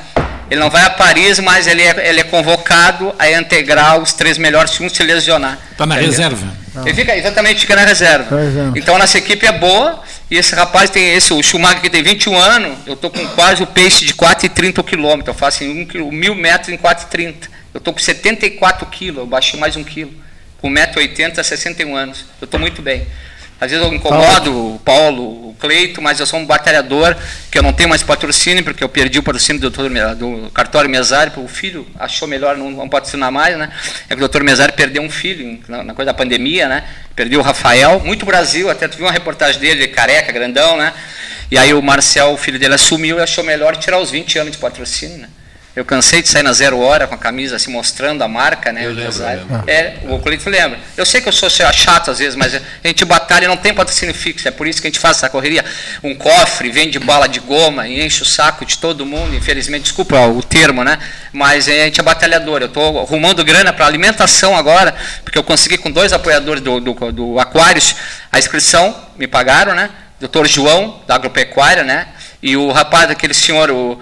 Ele 0.50 0.58
não 0.58 0.70
vai 0.70 0.82
a 0.82 0.90
Paris, 0.90 1.38
mas 1.38 1.66
ele 1.66 1.82
é, 1.82 2.08
ele 2.08 2.20
é 2.20 2.24
convocado 2.24 3.14
a 3.18 3.30
integrar 3.30 3.98
os 3.98 4.12
três 4.12 4.36
melhores 4.36 4.72
se 4.72 4.82
um 4.82 4.88
se 4.88 5.02
lesionar. 5.02 5.58
Está 5.70 5.86
na 5.86 5.94
entendeu? 5.94 6.10
reserva. 6.10 6.46
Ele 6.84 6.94
fica, 6.94 7.16
exatamente, 7.16 7.60
fica 7.60 7.76
na 7.76 7.84
reserva. 7.84 8.36
Então, 8.74 8.98
nossa 8.98 9.18
equipe 9.18 9.46
é 9.46 9.52
boa. 9.52 10.02
E 10.28 10.36
esse 10.36 10.54
rapaz 10.54 10.90
tem 10.90 11.14
esse, 11.14 11.32
o 11.32 11.42
Schumacher 11.42 11.80
que 11.80 11.90
tem 11.90 12.04
21 12.04 12.38
anos, 12.38 12.78
eu 12.86 12.94
estou 12.94 13.10
com 13.10 13.26
quase 13.28 13.62
o 13.64 13.66
pace 13.66 14.04
de 14.04 14.14
4,30 14.14 14.82
km. 14.84 15.24
Eu 15.26 15.34
faço 15.34 15.64
em 15.64 15.88
um, 15.96 16.12
mil 16.12 16.36
metros 16.36 16.68
em 16.68 16.76
4,30 16.76 17.48
eu 17.72 17.78
estou 17.78 17.94
com 17.94 18.00
74 18.00 18.84
quilos, 18.86 19.18
eu 19.18 19.26
baixei 19.26 19.58
mais 19.58 19.76
um 19.76 19.84
quilo. 19.84 20.12
Com 20.60 20.70
1,80m, 20.70 21.42
61 21.42 21.96
anos. 21.96 22.24
Eu 22.40 22.44
estou 22.44 22.60
muito 22.60 22.82
bem. 22.82 23.06
Às 23.60 23.70
vezes 23.70 23.86
eu 23.86 23.92
incomodo 23.92 24.74
o 24.74 24.78
Paulo, 24.78 25.50
o 25.50 25.56
Cleito, 25.60 26.00
mas 26.00 26.18
eu 26.18 26.24
sou 26.24 26.40
um 26.40 26.46
batalhador, 26.46 27.14
que 27.50 27.58
eu 27.58 27.62
não 27.62 27.74
tenho 27.74 27.90
mais 27.90 28.02
patrocínio, 28.02 28.64
porque 28.64 28.82
eu 28.82 28.88
perdi 28.88 29.18
o 29.18 29.22
patrocínio 29.22 29.60
do, 29.60 29.68
doutor, 29.68 29.90
do 30.16 30.50
cartório 30.50 30.88
Mesário, 30.88 31.30
o 31.36 31.46
filho 31.46 31.86
achou 31.98 32.26
melhor 32.26 32.56
não, 32.56 32.70
não 32.70 32.88
patrocinar 32.88 33.30
mais, 33.30 33.58
né? 33.58 33.70
É 34.08 34.14
que 34.14 34.14
o 34.14 34.20
doutor 34.20 34.42
Mesário 34.42 34.72
perdeu 34.72 35.02
um 35.02 35.10
filho 35.10 35.60
na, 35.68 35.84
na, 35.84 35.94
coisa 35.94 36.10
da 36.10 36.14
pandemia, 36.14 36.68
né? 36.68 36.84
Perdeu 37.14 37.40
o 37.40 37.42
Rafael, 37.42 38.00
muito 38.00 38.24
Brasil, 38.24 38.70
até 38.70 38.88
tu 38.88 38.96
viu 38.96 39.04
uma 39.04 39.12
reportagem 39.12 39.60
dele, 39.60 39.88
careca, 39.88 40.32
grandão, 40.32 40.78
né? 40.78 40.94
E 41.50 41.58
aí 41.58 41.74
o 41.74 41.82
Marcel, 41.82 42.32
o 42.32 42.38
filho 42.38 42.58
dele, 42.58 42.74
assumiu 42.74 43.18
e 43.18 43.20
achou 43.20 43.44
melhor 43.44 43.76
tirar 43.76 43.98
os 43.98 44.10
20 44.10 44.38
anos 44.38 44.52
de 44.52 44.58
patrocínio, 44.58 45.18
né? 45.18 45.28
Eu 45.80 45.84
cansei 45.86 46.20
de 46.20 46.28
sair 46.28 46.42
na 46.42 46.52
zero 46.52 46.78
hora 46.78 47.06
com 47.06 47.14
a 47.14 47.18
camisa 47.18 47.56
assim, 47.56 47.72
mostrando 47.72 48.22
a 48.22 48.28
marca, 48.28 48.70
né? 48.70 48.84
Eu 48.84 48.92
lembro, 48.92 49.18
lembro. 49.18 49.64
É, 49.66 49.94
o 50.10 50.18
Cleito 50.18 50.50
lembra. 50.50 50.78
Eu 50.94 51.06
sei 51.06 51.22
que 51.22 51.28
eu 51.30 51.32
sou 51.32 51.48
chato 51.48 52.10
às 52.10 52.18
vezes, 52.18 52.36
mas 52.36 52.54
a 52.54 52.60
gente 52.84 53.02
batalha 53.06 53.46
e 53.46 53.48
não 53.48 53.56
tem 53.56 53.72
patrocínio 53.72 54.14
fixo. 54.14 54.46
É 54.46 54.50
por 54.50 54.66
isso 54.66 54.78
que 54.78 54.88
a 54.88 54.90
gente 54.90 55.00
faz 55.00 55.16
essa 55.16 55.30
correria. 55.30 55.64
Um 56.04 56.14
cofre, 56.14 56.68
vende 56.70 56.98
bala 56.98 57.26
de 57.26 57.40
goma 57.40 57.88
e 57.88 58.04
enche 58.04 58.22
o 58.22 58.26
saco 58.26 58.66
de 58.66 58.76
todo 58.76 59.06
mundo. 59.06 59.34
Infelizmente, 59.34 59.84
desculpa 59.84 60.20
o 60.26 60.42
termo, 60.42 60.84
né? 60.84 60.98
Mas 61.32 61.66
a 61.66 61.72
gente 61.72 61.98
é 61.98 62.02
batalhador. 62.02 62.60
Eu 62.60 62.66
estou 62.66 63.00
arrumando 63.00 63.42
grana 63.42 63.72
para 63.72 63.86
alimentação 63.86 64.54
agora, 64.54 64.94
porque 65.24 65.38
eu 65.38 65.42
consegui 65.42 65.78
com 65.78 65.90
dois 65.90 66.12
apoiadores 66.12 66.62
do, 66.62 66.78
do, 66.78 66.92
do 67.10 67.40
Aquários 67.40 67.96
a 68.30 68.38
inscrição, 68.38 68.94
me 69.16 69.26
pagaram, 69.26 69.74
né? 69.74 69.88
Doutor 70.20 70.46
João, 70.46 71.00
da 71.06 71.14
Agropecuária, 71.14 71.84
né? 71.84 72.08
E 72.42 72.54
o 72.54 72.70
rapaz, 72.70 73.10
aquele 73.10 73.32
senhor, 73.32 73.70
o 73.70 73.98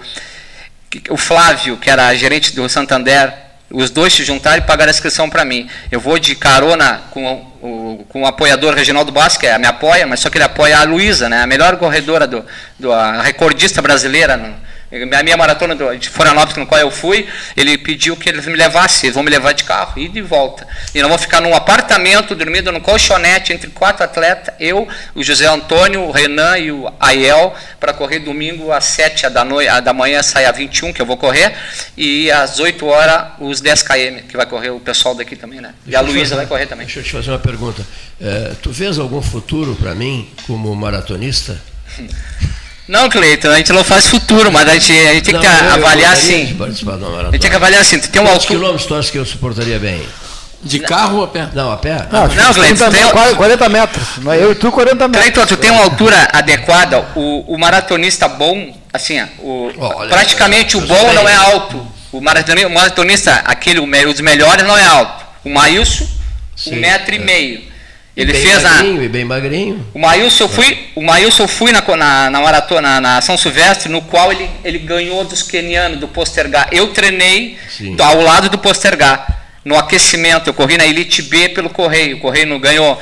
o 1.09 1.17
Flávio, 1.17 1.77
que 1.77 1.89
era 1.89 2.13
gerente 2.15 2.55
do 2.55 2.67
Santander, 2.67 3.33
os 3.71 3.91
dois 3.91 4.13
se 4.13 4.23
juntaram 4.23 4.57
e 4.57 4.65
pagaram 4.65 4.89
a 4.89 4.93
inscrição 4.93 5.29
para 5.29 5.45
mim. 5.45 5.69
Eu 5.91 5.99
vou 5.99 6.17
de 6.17 6.35
carona 6.35 7.01
com 7.11 7.33
o, 7.61 8.05
com 8.09 8.23
o 8.23 8.25
apoiador 8.25 8.73
Reginaldo 8.73 9.11
Basque, 9.11 9.47
que 9.47 9.57
me 9.57 9.67
apoia, 9.67 10.07
mas 10.07 10.19
só 10.19 10.29
que 10.29 10.37
ele 10.37 10.45
apoia 10.45 10.79
a 10.79 10.83
Luísa, 10.83 11.29
né, 11.29 11.41
a 11.41 11.47
melhor 11.47 11.77
corredora, 11.77 12.25
do, 12.25 12.43
do, 12.79 12.91
a 12.91 13.21
recordista 13.21 13.81
brasileira 13.81 14.35
no, 14.35 14.55
a 14.91 15.23
minha 15.23 15.37
maratona 15.37 15.75
de 15.95 16.09
Florianópolis, 16.09 16.57
no 16.57 16.65
qual 16.65 16.81
eu 16.81 16.89
fui, 16.89 17.27
ele 17.55 17.77
pediu 17.77 18.17
que 18.17 18.27
eles 18.27 18.45
me 18.47 18.55
levassem, 18.55 19.07
eles 19.07 19.13
vão 19.13 19.23
me 19.23 19.29
levar 19.29 19.53
de 19.53 19.63
carro, 19.63 19.93
e 19.97 20.07
de 20.07 20.21
volta. 20.21 20.67
E 20.95 21.01
não 21.01 21.09
vou 21.09 21.17
ficar 21.17 21.39
num 21.41 21.53
apartamento, 21.53 22.33
dormindo 22.33 22.71
num 22.71 22.79
colchonete, 22.79 23.53
entre 23.53 23.69
quatro 23.69 24.03
atletas, 24.03 24.53
eu, 24.59 24.87
o 25.13 25.23
José 25.23 25.45
Antônio, 25.45 26.01
o 26.01 26.11
Renan 26.11 26.57
e 26.57 26.71
o 26.71 26.91
Aiel, 26.99 27.53
para 27.79 27.93
correr 27.93 28.19
domingo 28.19 28.71
às 28.71 28.85
7 28.85 29.29
da, 29.29 29.45
noite, 29.45 29.69
da 29.81 29.93
manhã, 29.93 30.23
sai 30.23 30.45
a 30.45 30.51
21, 30.51 30.91
que 30.91 31.01
eu 31.01 31.05
vou 31.05 31.17
correr, 31.17 31.53
e 31.95 32.31
às 32.31 32.59
8 32.59 32.83
horas, 32.87 33.33
os 33.39 33.61
10 33.61 33.83
km, 33.83 34.27
que 34.27 34.35
vai 34.35 34.47
correr 34.47 34.71
o 34.71 34.79
pessoal 34.79 35.13
daqui 35.13 35.35
também, 35.35 35.61
né? 35.61 35.73
E 35.85 35.95
a 35.95 36.01
Luísa 36.01 36.35
vai 36.35 36.47
correr 36.47 36.65
também. 36.65 36.87
Deixa 36.87 36.99
eu 36.99 37.03
te 37.03 37.11
fazer 37.11 37.29
uma 37.29 37.39
pergunta. 37.39 37.85
É, 38.19 38.53
tu 38.61 38.71
vês 38.71 38.97
algum 38.97 39.21
futuro 39.21 39.75
para 39.75 39.93
mim 39.93 40.29
como 40.47 40.75
maratonista? 40.75 41.59
Não, 42.89 43.07
Cleiton, 43.07 43.49
a 43.49 43.57
gente 43.57 43.71
não 43.71 43.83
faz 43.83 44.07
futuro, 44.07 44.51
mas 44.51 44.67
a 44.67 44.73
gente, 44.73 44.91
a 44.91 45.13
gente 45.13 45.25
tem 45.25 45.39
que 45.39 45.45
avaliar 45.45 46.11
assim. 46.13 46.57
A 46.59 47.31
gente 47.31 47.39
tem 47.39 47.49
que 47.51 47.55
avaliar 47.55 47.81
assim. 47.81 47.99
Tu 47.99 48.09
tem 48.09 48.19
um 48.19 48.25
Quantos 48.25 48.47
quilômetros 48.47 48.87
tu 48.87 48.95
acha 48.95 49.11
que 49.11 49.19
eu 49.19 49.25
suportaria 49.25 49.77
bem? 49.77 50.01
De 50.63 50.79
carro 50.79 51.19
ou 51.19 51.23
a 51.23 51.27
pé? 51.27 51.49
Não, 51.53 51.71
a 51.71 51.77
pé. 51.77 52.07
Não, 52.11 52.27
Não, 52.27 52.51
Gleiton, 52.51 52.89
tem- 52.89 53.05
40, 53.05 53.35
40 53.35 53.69
metros. 53.69 54.07
É 54.27 54.43
eu 54.43 54.51
e 54.51 54.55
tu, 54.55 54.71
40 54.71 55.07
metros. 55.07 55.31
Cleiton, 55.31 55.45
tu 55.45 55.55
tem 55.55 55.69
uma 55.69 55.83
altura 55.83 56.29
adequada, 56.33 57.05
o, 57.15 57.53
o 57.53 57.59
maratonista 57.59 58.27
bom, 58.27 58.75
assim, 58.91 59.21
o, 59.37 59.71
Olha, 59.77 60.09
praticamente 60.09 60.75
o 60.75 60.81
bom 60.81 61.13
não 61.13 61.29
é 61.29 61.35
alto. 61.35 61.85
O 62.11 62.19
maratonista, 62.19 62.67
o 62.67 62.73
maratonista, 62.73 63.33
aquele, 63.45 63.79
os 63.79 64.19
melhores 64.19 64.65
não 64.65 64.75
é 64.75 64.83
alto. 64.83 65.25
O 65.45 65.49
Maílson, 65.49 66.07
um 66.65 66.75
metro 66.75 67.13
é. 67.13 67.17
e 67.17 67.19
meio. 67.19 67.68
Ele 68.19 68.33
bem 68.33 68.41
fez 68.41 68.65
a, 68.65 68.69
magrinho, 68.69 69.03
e 69.03 69.07
bem 69.07 69.23
magrinho. 69.23 69.87
O 69.93 69.99
Maílson, 69.99 70.43
eu 70.43 70.49
fui, 70.49 70.87
o 70.93 71.01
Maílson 71.01 71.43
eu 71.43 71.47
fui 71.47 71.71
na, 71.71 71.81
na, 71.95 72.29
na 72.29 72.41
maratona, 72.41 72.99
na 72.99 73.21
São 73.21 73.37
Silvestre, 73.37 73.89
no 73.89 74.01
qual 74.01 74.29
ele, 74.31 74.49
ele 74.63 74.77
ganhou 74.77 75.23
dos 75.23 75.41
quenianos, 75.41 75.99
do 75.99 76.07
Postergar. 76.07 76.67
Eu 76.71 76.87
treinei 76.87 77.57
Sim. 77.69 77.95
ao 77.97 78.21
lado 78.21 78.49
do 78.49 78.57
Postergar, 78.57 79.25
no 79.63 79.77
aquecimento. 79.77 80.49
Eu 80.49 80.53
corri 80.53 80.77
na 80.77 80.85
Elite 80.85 81.21
B 81.21 81.47
pelo 81.49 81.69
Correio. 81.69 82.17
O 82.17 82.19
Correio 82.19 82.47
não 82.47 82.59
ganhou. 82.59 82.99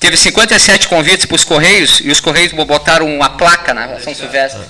Teve 0.00 0.16
57 0.16 0.88
convites 0.88 1.26
para 1.26 1.36
os 1.36 1.44
Correios 1.44 2.00
e 2.04 2.10
os 2.10 2.20
Correios 2.20 2.52
botaram 2.52 3.06
uma 3.06 3.30
placa 3.30 3.72
na 3.72 4.00
São 4.00 4.14
Silvestre. 4.14 4.62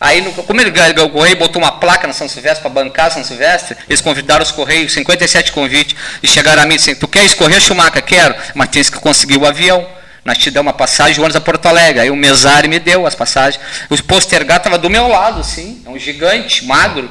Aí, 0.00 0.22
no- 0.22 0.32
como 0.32 0.60
ele 0.60 0.70
ganhou 0.70 1.06
o 1.06 1.10
Correio 1.10 1.36
botou 1.36 1.60
uma 1.60 1.72
placa 1.72 2.06
na 2.06 2.14
São 2.14 2.26
Silvestre 2.26 2.62
para 2.62 2.70
bancar 2.70 3.10
São 3.12 3.22
Silvestre, 3.22 3.76
eles 3.86 4.00
convidaram 4.00 4.42
os 4.42 4.50
Correios, 4.50 4.92
57 4.94 5.52
convites, 5.52 5.94
e 6.22 6.26
chegaram 6.26 6.62
a 6.62 6.66
mim 6.66 6.74
e 6.74 6.78
disseram, 6.78 6.98
tu 6.98 7.06
quer 7.06 7.22
escorrer, 7.24 7.60
Schumacher? 7.60 8.02
Quero, 8.02 8.34
mas 8.54 8.70
tens 8.70 8.88
que 8.88 8.98
conseguir 8.98 9.36
o 9.36 9.44
avião. 9.44 9.86
Nós 10.24 10.38
te 10.38 10.50
damos 10.50 10.70
uma 10.72 10.76
passagem 10.76 11.14
de 11.14 11.20
ônibus 11.20 11.36
a 11.36 11.40
Porto 11.40 11.66
Alegre. 11.66 12.00
Aí 12.00 12.10
o 12.10 12.16
Mesari 12.16 12.68
me 12.68 12.78
deu 12.78 13.06
as 13.06 13.14
passagens. 13.14 13.62
O 13.90 14.02
Postergar 14.02 14.58
estava 14.58 14.78
do 14.78 14.88
meu 14.88 15.06
lado, 15.08 15.40
assim, 15.40 15.82
é 15.84 15.88
um 15.90 15.98
gigante, 15.98 16.64
magro. 16.64 17.10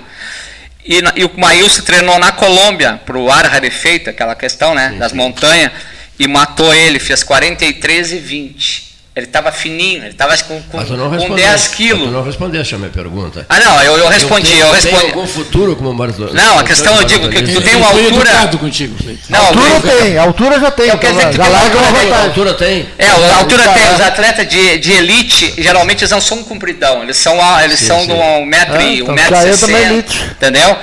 E, 0.86 1.00
e 1.16 1.26
o 1.26 1.32
Maílson 1.36 1.82
treinou 1.84 2.18
na 2.18 2.32
Colômbia, 2.32 3.00
para 3.06 3.18
o 3.18 3.32
ar 3.32 3.46
rarefeito, 3.46 4.10
aquela 4.10 4.36
questão, 4.36 4.74
né, 4.74 4.96
das 4.98 5.12
montanhas, 5.14 5.72
e 6.18 6.28
matou 6.28 6.74
ele, 6.74 7.00
fez 7.00 7.24
43 7.24 8.14
e 8.14 8.18
20. 8.18 8.89
Ele 9.16 9.26
estava 9.26 9.51
fininho, 9.51 9.97
ele 10.03 10.10
estava 10.12 10.38
com, 10.38 10.62
com, 10.64 10.84
tu 10.86 10.93
com 10.95 11.10
respondeste. 11.10 11.36
10 11.36 11.51
mas 11.51 11.68
Tu 11.68 11.76
quilos. 11.76 12.12
não 12.12 12.24
respondeste 12.24 12.76
a 12.76 12.78
minha 12.78 12.89
pergunta. 12.91 13.45
Ah, 13.49 13.60
não, 13.60 13.82
eu, 13.82 13.97
eu 13.97 14.07
respondi, 14.07 14.49
tem, 14.51 14.60
eu 14.60 14.68
Tem 14.68 14.76
respondi. 14.82 15.05
algum 15.07 15.28
futuro 15.28 15.76
como 15.76 15.93
maratona? 15.93 16.32
Não, 16.32 16.60
a 16.60 16.64
questão, 16.64 16.95
eu 16.95 17.03
digo, 17.03 17.28
que 17.28 17.41
tu 17.41 17.60
tem 17.62 17.76
uma 17.76 17.88
altura. 17.88 18.47
contigo. 18.57 18.95
Não, 19.28 19.45
altura 19.47 19.70
eu- 19.70 19.82
tem, 19.82 20.18
altura 20.18 20.60
já 20.60 20.72
tem. 20.72 20.89
Eu 20.89 20.97
quero 20.99 21.14
então 21.16 21.30
dizer 21.32 21.32
que 21.32 21.38
já 21.38 21.43
tem 21.43 21.51
uma 21.53 21.60
altura, 21.64 21.88
A 21.88 21.91
vantagem. 21.91 22.28
altura 22.28 22.53
tem? 22.53 22.89
É, 22.97 23.07
a 23.07 23.36
altura 23.38 23.64
tem, 23.74 23.93
os 23.95 23.99
atletas 24.01 24.47
de, 24.47 24.78
de 24.78 24.91
elite, 24.93 25.53
geralmente 25.57 26.01
eles 26.03 26.12
não 26.12 26.22
são 26.22 26.43
compridão, 26.43 27.01
eles 27.03 27.18
são, 27.18 27.41
ah, 27.43 27.64
eles 27.66 27.80
Sim, 27.80 27.88
são 27.88 27.99
sim. 28.01 28.07
de 28.07 28.14
um 28.14 28.45
metro 28.45 28.76
Ah, 28.76 28.84
e 28.84 29.01
um 29.01 29.12
então 29.12 29.16
e 29.16 29.57
sessenta, 29.57 29.80
elite. 29.82 30.24
entendeu? 30.32 30.78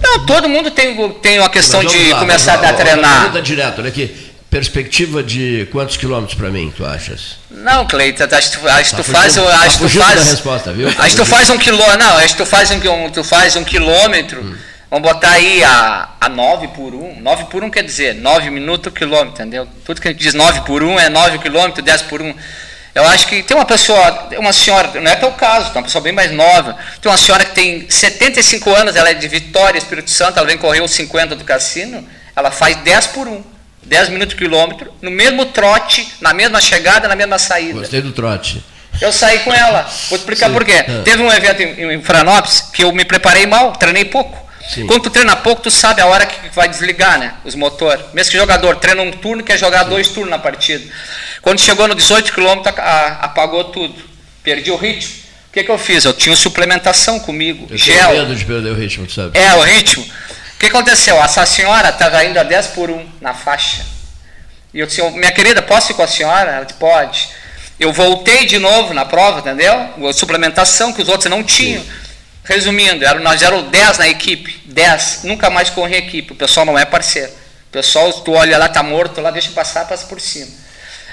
Não, 0.00 0.24
todo 0.24 0.48
mundo 0.48 0.70
tem, 0.70 0.94
tem 1.22 1.38
uma 1.40 1.48
questão 1.50 1.82
de 1.82 2.14
começar 2.14 2.54
a 2.64 2.72
treinar. 2.72 3.20
Pergunta 3.22 3.42
direto, 3.42 3.78
olha 3.80 3.88
aqui. 3.88 4.25
Perspectiva 4.56 5.22
de 5.22 5.68
quantos 5.70 5.98
quilômetros 5.98 6.34
para 6.34 6.48
mim, 6.48 6.72
tu 6.74 6.82
achas? 6.82 7.36
Não, 7.50 7.86
Cleiton, 7.86 8.24
acho 8.24 8.50
que 8.52 8.58
tu, 8.58 8.66
acho 8.66 8.90
Tá 8.92 8.96
tu 8.96 9.04
faz, 9.04 9.34
fugindo- 9.34 9.52
acho 9.52 9.78
tá 9.78 9.84
tu 9.86 9.98
faz, 9.98 10.28
resposta, 10.30 10.72
viu? 10.72 10.94
Tá 10.94 11.02
acho 11.02 11.10
que 11.14 11.22
tu 11.22 11.26
faz 11.26 11.50
um 11.50 11.58
quilômetro, 11.58 11.98
não, 11.98 12.16
acho 12.16 12.28
que 12.28 12.36
tu 12.42 12.46
faz 12.46 12.70
um, 12.70 13.10
tu 13.10 13.22
faz 13.22 13.54
um 13.54 13.62
quilômetro, 13.64 14.40
Hum. 14.40 14.56
vamos 14.90 15.12
botar 15.12 15.32
aí 15.32 15.62
a, 15.62 16.08
a 16.18 16.28
9 16.30 16.68
por 16.68 16.94
1, 16.94 17.20
9 17.20 17.44
por 17.50 17.62
1 17.62 17.68
quer 17.70 17.82
dizer 17.84 18.14
9 18.14 18.48
minutos 18.48 18.90
quilômetro, 18.94 19.32
entendeu? 19.34 19.68
Tudo 19.84 20.00
que 20.00 20.08
a 20.08 20.10
gente 20.10 20.22
diz 20.22 20.32
9 20.32 20.62
por 20.62 20.82
1 20.82 21.00
é 21.00 21.10
9 21.10 21.36
quilômetros, 21.38 21.84
10 21.84 22.00
por 22.02 22.22
1. 22.22 22.34
Eu 22.94 23.04
acho 23.08 23.26
que 23.26 23.42
tem 23.42 23.54
uma 23.54 23.66
pessoa, 23.66 24.26
uma 24.38 24.54
senhora, 24.54 24.98
não 25.02 25.10
é 25.10 25.16
teu 25.16 25.32
caso, 25.32 25.66
tem 25.66 25.76
uma 25.82 25.84
pessoa 25.84 26.00
bem 26.00 26.14
mais 26.14 26.32
nova, 26.32 26.78
tem 27.02 27.12
uma 27.12 27.18
senhora 27.18 27.44
que 27.44 27.54
tem 27.54 27.84
75 27.90 28.74
anos, 28.74 28.96
ela 28.96 29.10
é 29.10 29.12
de 29.14 29.28
Vitória, 29.28 29.76
Espírito 29.76 30.10
Santo, 30.10 30.38
ela 30.38 30.46
vem 30.46 30.56
correr 30.56 30.80
os 30.80 30.92
50 30.92 31.36
do 31.36 31.44
cassino, 31.44 32.08
ela 32.34 32.50
faz 32.50 32.74
10 32.76 33.08
por 33.08 33.28
1. 33.28 33.54
10 33.86 34.08
minutos 34.10 34.34
por 34.34 34.40
quilômetro, 34.42 34.92
no 35.00 35.10
mesmo 35.10 35.46
trote, 35.46 36.06
na 36.20 36.34
mesma 36.34 36.60
chegada, 36.60 37.08
na 37.08 37.16
mesma 37.16 37.38
saída. 37.38 37.78
Gostei 37.80 38.00
do 38.00 38.12
trote. 38.12 38.62
Eu 39.00 39.12
saí 39.12 39.40
com 39.40 39.52
ela. 39.52 39.82
Vou 40.08 40.18
explicar 40.18 40.48
Sim. 40.48 40.52
por 40.52 40.64
quê. 40.64 40.84
Ah. 40.88 41.02
Teve 41.04 41.22
um 41.22 41.30
evento 41.32 41.62
em, 41.62 41.92
em 41.94 42.02
Franópolis 42.02 42.62
que 42.72 42.82
eu 42.82 42.92
me 42.92 43.04
preparei 43.04 43.46
mal, 43.46 43.72
treinei 43.72 44.04
pouco. 44.04 44.46
Sim. 44.68 44.86
Quando 44.86 45.02
tu 45.04 45.10
treina 45.10 45.36
pouco, 45.36 45.62
tu 45.62 45.70
sabe 45.70 46.00
a 46.00 46.06
hora 46.06 46.26
que 46.26 46.48
vai 46.54 46.68
desligar, 46.68 47.18
né? 47.18 47.34
Os 47.44 47.54
motores. 47.54 48.04
Mesmo 48.12 48.32
que 48.32 48.36
o 48.36 48.40
jogador 48.40 48.76
treina 48.76 49.02
um 49.02 49.12
turno, 49.12 49.44
quer 49.44 49.58
jogar 49.58 49.84
dois 49.84 50.08
turnos 50.08 50.30
na 50.30 50.38
partida. 50.38 50.84
Quando 51.40 51.60
chegou 51.60 51.86
no 51.86 51.94
18 51.94 52.32
km, 52.32 52.62
apagou 53.20 53.64
tudo. 53.64 53.94
Perdi 54.42 54.70
o 54.70 54.76
ritmo. 54.76 55.14
O 55.50 55.52
que, 55.52 55.62
que 55.62 55.70
eu 55.70 55.78
fiz? 55.78 56.04
Eu 56.04 56.12
tinha 56.12 56.34
suplementação 56.36 57.18
comigo, 57.20 57.66
Eu 57.70 57.78
gel. 57.78 58.08
tenho 58.10 58.22
medo 58.22 58.34
de 58.34 58.44
perder 58.44 58.70
o 58.70 58.74
ritmo, 58.74 59.06
tu 59.06 59.12
sabe? 59.12 59.38
É, 59.38 59.54
o 59.54 59.62
ritmo. 59.62 60.04
O 60.56 60.58
que 60.58 60.66
aconteceu? 60.66 61.22
Essa 61.22 61.44
senhora 61.44 61.90
estava 61.90 62.24
indo 62.24 62.40
a 62.40 62.42
10 62.42 62.68
por 62.68 62.90
1 62.90 63.06
na 63.20 63.34
faixa. 63.34 63.84
E 64.72 64.80
eu 64.80 64.86
disse, 64.86 65.02
"Ô, 65.02 65.10
minha 65.10 65.30
querida, 65.30 65.60
posso 65.60 65.92
ir 65.92 65.94
com 65.94 66.02
a 66.02 66.08
senhora? 66.08 66.50
Ela 66.50 66.64
disse, 66.64 66.78
pode. 66.78 67.28
Eu 67.78 67.92
voltei 67.92 68.46
de 68.46 68.58
novo 68.58 68.94
na 68.94 69.04
prova, 69.04 69.40
entendeu? 69.40 70.08
A 70.08 70.12
suplementação 70.14 70.94
que 70.94 71.02
os 71.02 71.08
outros 71.08 71.30
não 71.30 71.44
tinham. 71.44 71.84
Resumindo, 72.42 73.04
nós 73.20 73.42
éramos 73.42 73.70
10 73.70 73.98
na 73.98 74.08
equipe. 74.08 74.62
10. 74.64 75.24
Nunca 75.24 75.50
mais 75.50 75.68
corri 75.68 75.94
em 75.94 75.98
equipe. 75.98 76.32
O 76.32 76.36
pessoal 76.36 76.64
não 76.64 76.78
é 76.78 76.86
parceiro. 76.86 77.30
O 77.68 77.72
pessoal, 77.72 78.10
tu 78.12 78.32
olha 78.32 78.56
lá, 78.56 78.66
tá 78.68 78.82
morto 78.82 79.20
lá, 79.20 79.30
deixa 79.30 79.50
passar, 79.50 79.86
passa 79.86 80.06
por 80.06 80.20
cima. 80.20 80.50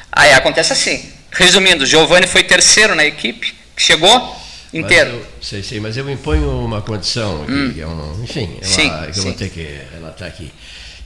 Aí 0.10 0.32
acontece 0.32 0.72
assim. 0.72 1.12
Resumindo, 1.32 1.86
Giovanni 1.86 2.28
foi 2.28 2.44
terceiro 2.44 2.96
na 2.96 3.04
equipe, 3.04 3.54
que 3.76 3.84
chegou 3.84 4.43
inteiro. 4.74 5.11
Mas 5.11 5.21
eu, 5.21 5.26
sei, 5.41 5.63
sei, 5.63 5.80
mas 5.80 5.95
eu 5.97 6.09
imponho 6.09 6.49
uma 6.59 6.82
condição 6.82 7.43
aqui, 7.43 7.74
que 7.76 7.82
é 7.82 7.88
um, 7.88 8.24
enfim, 8.24 8.49
é 8.61 8.65
uma- 8.65 8.74
Sim, 8.74 8.89
que 9.11 9.19
eu 9.19 9.24
vou 9.24 9.32
sim. 9.32 9.38
ter 9.38 9.49
que 9.49 9.67
relatar 9.93 10.28
aqui. 10.28 10.51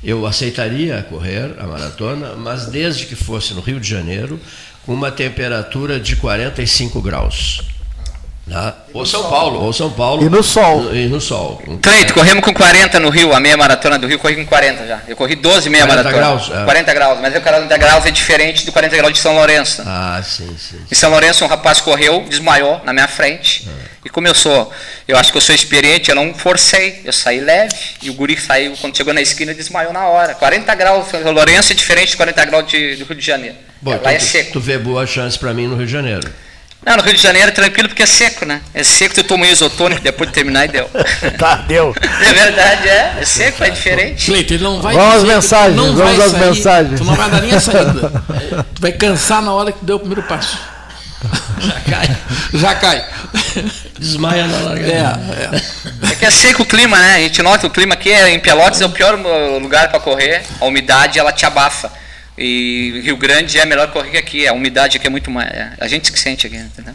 Eu 0.03 0.25
aceitaria 0.25 1.05
correr 1.09 1.55
a 1.59 1.65
maratona, 1.65 2.35
mas 2.35 2.67
desde 2.67 3.05
que 3.05 3.15
fosse 3.15 3.53
no 3.53 3.61
Rio 3.61 3.79
de 3.79 3.89
Janeiro, 3.89 4.39
com 4.85 4.93
uma 4.93 5.11
temperatura 5.11 5.99
de 5.99 6.15
45 6.15 7.01
graus. 7.01 7.61
Tá? 8.49 8.75
Ou 8.93 9.05
São 9.05 9.29
Paulo, 9.29 9.61
ou 9.61 9.73
São 9.73 9.91
Paulo. 9.91 10.25
E 10.25 10.29
no 10.29 10.41
sol. 10.41 10.93
E 10.95 11.07
no 11.07 11.19
sol. 11.19 11.61
Cleito, 11.81 12.13
corremos 12.13 12.43
com 12.43 12.53
40 12.53 12.99
no 12.99 13.09
Rio, 13.09 13.33
a 13.33 13.39
meia 13.39 13.57
maratona 13.57 13.99
do 13.99 14.07
Rio, 14.07 14.17
corri 14.17 14.35
com 14.37 14.45
40 14.45 14.87
já. 14.87 15.01
Eu 15.07 15.17
corri 15.17 15.35
12 15.35 15.69
meia 15.69 15.85
40 15.85 16.03
maratona. 16.09 16.37
graus, 16.37 16.61
é. 16.61 16.63
40 16.63 16.93
graus, 16.93 17.19
mas 17.21 17.35
o 17.35 17.41
40 17.41 17.77
graus 17.77 18.05
é 18.05 18.11
diferente 18.11 18.65
do 18.65 18.71
40 18.71 18.95
graus 18.95 19.13
de 19.13 19.19
São 19.19 19.35
Lourenço. 19.35 19.83
Ah, 19.85 20.21
sim, 20.23 20.55
sim. 20.57 20.77
Em 20.89 20.95
São 20.95 21.09
Lourenço, 21.11 21.43
um 21.43 21.47
rapaz 21.47 21.81
correu, 21.81 22.25
desmaiou 22.29 22.81
na 22.85 22.93
minha 22.93 23.07
frente. 23.07 23.67
E 24.05 24.09
como 24.09 24.25
eu 24.27 24.33
sou, 24.33 24.71
eu 25.05 25.17
acho 25.17 25.31
que 25.31 25.37
eu 25.37 25.41
sou 25.41 25.53
experiente, 25.53 26.09
eu 26.09 26.15
não 26.15 26.33
forcei, 26.33 27.01
eu 27.03 27.11
saí 27.11 27.41
leve. 27.41 27.75
E 28.01 28.09
o 28.09 28.13
guri 28.13 28.39
saiu, 28.39 28.73
quando 28.79 28.95
chegou 28.95 29.13
na 29.13 29.21
esquina, 29.21 29.53
desmaiou 29.53 29.91
na 29.91 30.07
hora. 30.07 30.33
40 30.35 30.73
graus, 30.75 31.07
São 31.09 31.31
Lourenço 31.33 31.73
é 31.73 31.75
diferente 31.75 32.11
de 32.11 32.17
40 32.17 32.45
graus 32.45 32.67
de, 32.67 32.95
do 32.95 33.03
Rio 33.03 33.15
de 33.15 33.25
Janeiro. 33.25 33.55
Bom, 33.81 33.91
Lá 33.91 33.97
então 33.97 34.11
é 34.11 34.15
tu, 34.17 34.23
seco. 34.23 34.53
tu 34.53 34.59
vê 34.61 34.77
boa 34.77 35.05
chance 35.05 35.37
para 35.37 35.53
mim 35.53 35.67
no 35.67 35.75
Rio 35.75 35.85
de 35.85 35.91
Janeiro. 35.91 36.27
Não, 36.87 36.95
no 36.95 37.03
Rio 37.03 37.15
de 37.15 37.21
Janeiro 37.21 37.49
é 37.49 37.51
tranquilo 37.51 37.89
porque 37.89 38.03
é 38.03 38.05
seco, 38.05 38.45
né? 38.45 38.61
É 38.73 38.81
seco, 38.81 39.13
tu 39.13 39.21
toma 39.21 39.45
um 39.45 39.49
isotônico 39.49 40.01
depois 40.01 40.29
de 40.29 40.33
terminar 40.33 40.63
e 40.63 40.67
deu. 40.69 40.89
Tá, 41.37 41.55
deu. 41.67 41.93
É 41.99 42.33
verdade, 42.33 42.87
é. 42.87 43.17
É 43.19 43.25
seco, 43.25 43.61
é 43.61 43.69
diferente. 43.69 44.25
Cleiton, 44.25 44.53
ele 44.53 44.63
não 44.63 44.81
vai 44.81 44.95
Vamos 44.95 45.15
às 45.15 45.23
mensagens, 45.25 45.75
não 45.75 45.93
vamos 45.93 46.19
às 46.19 46.31
sair, 46.31 46.45
mensagens. 46.45 46.99
Tu 47.01 47.05
não 47.05 47.13
vai 47.13 47.29
dar 47.29 47.41
nem 47.41 47.53
a 47.53 47.59
saída. 47.59 48.23
tu 48.73 48.81
vai 48.81 48.93
cansar 48.93 49.41
na 49.41 49.51
hora 49.53 49.73
que 49.73 49.79
tu 49.79 49.85
deu 49.85 49.97
o 49.97 49.99
primeiro 49.99 50.23
passo. 50.23 50.57
Já 51.59 51.79
cai. 51.81 52.17
Já 52.53 52.75
cai. 52.75 53.05
Desmaia 53.99 54.47
na 54.47 54.57
largada. 54.59 54.89
É, 54.93 56.07
é. 56.07 56.11
É 56.11 56.15
que 56.15 56.25
é 56.25 56.31
seco 56.31 56.63
o 56.63 56.65
clima, 56.65 56.97
né? 56.97 57.15
A 57.15 57.19
gente 57.19 57.41
nota 57.43 57.59
que 57.59 57.67
o 57.67 57.69
clima 57.69 57.95
aqui 57.95 58.13
é, 58.13 58.29
em 58.29 58.39
Pelotas 58.39 58.79
é 58.79 58.85
o 58.85 58.89
pior 58.89 59.15
lugar 59.61 59.89
para 59.89 59.99
correr. 59.99 60.43
A 60.61 60.65
umidade 60.65 61.19
ela 61.19 61.33
te 61.33 61.45
abafa. 61.45 61.91
E 62.37 63.01
Rio 63.03 63.17
Grande 63.17 63.57
é 63.57 63.65
melhor 63.65 63.91
correr 63.91 64.11
que 64.11 64.17
aqui. 64.17 64.47
A 64.47 64.53
umidade 64.53 64.97
aqui 64.97 65.07
é 65.07 65.09
muito 65.09 65.31
mais. 65.31 65.49
é, 65.51 65.73
a 65.79 65.87
gente 65.87 66.11
que 66.11 66.19
sente 66.19 66.45
aqui, 66.45 66.55
entendeu? 66.57 66.93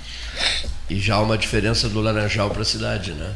E 0.89 1.01
já 1.01 1.15
há 1.15 1.21
uma 1.21 1.37
diferença 1.37 1.89
do 1.89 2.01
Laranjal 2.01 2.51
para 2.51 2.63
a 2.63 2.65
cidade, 2.65 3.13
né? 3.13 3.31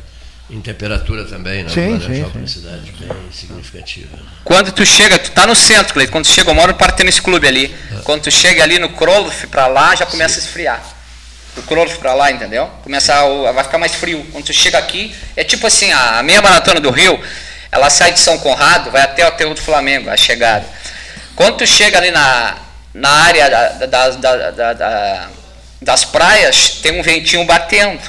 Em 0.49 0.61
temperatura 0.61 1.25
também, 1.25 1.65
né? 1.65 1.69
Sim, 1.69 1.97
do 1.97 2.03
Laranjal 2.03 2.27
sim, 2.27 2.31
para 2.33 2.43
a 2.43 2.47
cidade, 2.47 2.93
bem 3.01 3.09
significativa. 3.33 4.19
Quando 4.45 4.71
tu 4.71 4.87
chega, 4.87 5.19
tu 5.19 5.33
tá 5.33 5.47
no 5.47 5.57
centro, 5.57 5.93
Cleiton. 5.93 6.13
Quando 6.13 6.25
tu 6.27 6.31
chega, 6.31 6.51
eu 6.51 6.55
moro 6.55 6.73
no 6.73 6.79
Parque 6.79 6.99
Tênis 6.99 7.19
Clube 7.19 7.49
ali. 7.49 7.75
Quando 8.05 8.23
tu 8.23 8.31
chega 8.31 8.63
ali 8.63 8.79
no 8.79 8.91
Kroloff 8.91 9.47
para 9.49 9.67
lá, 9.67 9.97
já 9.97 10.07
começa 10.07 10.39
a 10.39 10.43
esfriar. 10.43 10.83
Do 11.57 11.63
Kroloff 11.63 11.99
para 11.99 12.15
lá, 12.15 12.31
entendeu? 12.31 12.69
Começa 12.85 13.15
a, 13.15 13.51
vai 13.53 13.65
ficar 13.65 13.79
mais 13.79 13.95
frio. 13.95 14.25
Quando 14.31 14.45
tu 14.45 14.53
chega 14.53 14.79
aqui, 14.79 15.13
é 15.35 15.43
tipo 15.43 15.67
assim, 15.67 15.91
a, 15.91 16.19
a 16.19 16.23
meia 16.23 16.41
maratona 16.41 16.79
do 16.79 16.91
Rio, 16.91 17.19
ela 17.73 17.91
sai 17.91 18.13
de 18.13 18.21
São 18.21 18.39
Conrado, 18.39 18.91
vai 18.91 19.03
até 19.03 19.25
o 19.25 19.29
aterro 19.29 19.55
do 19.55 19.61
Flamengo, 19.61 20.09
a 20.11 20.17
chegada. 20.17 20.67
Quando 21.37 21.59
tu 21.59 21.67
chega 21.67 21.99
ali 21.99 22.11
na, 22.11 22.57
na 22.95 23.09
área 23.11 23.49
da- 23.51 23.69
da- 23.87 24.11
da- 24.11 24.51
da- 24.51 24.73
da- 24.73 25.29
das 25.83 26.05
praias, 26.05 26.71
tem 26.83 26.99
um 26.99 27.03
ventinho 27.03 27.45
batendo. 27.45 28.01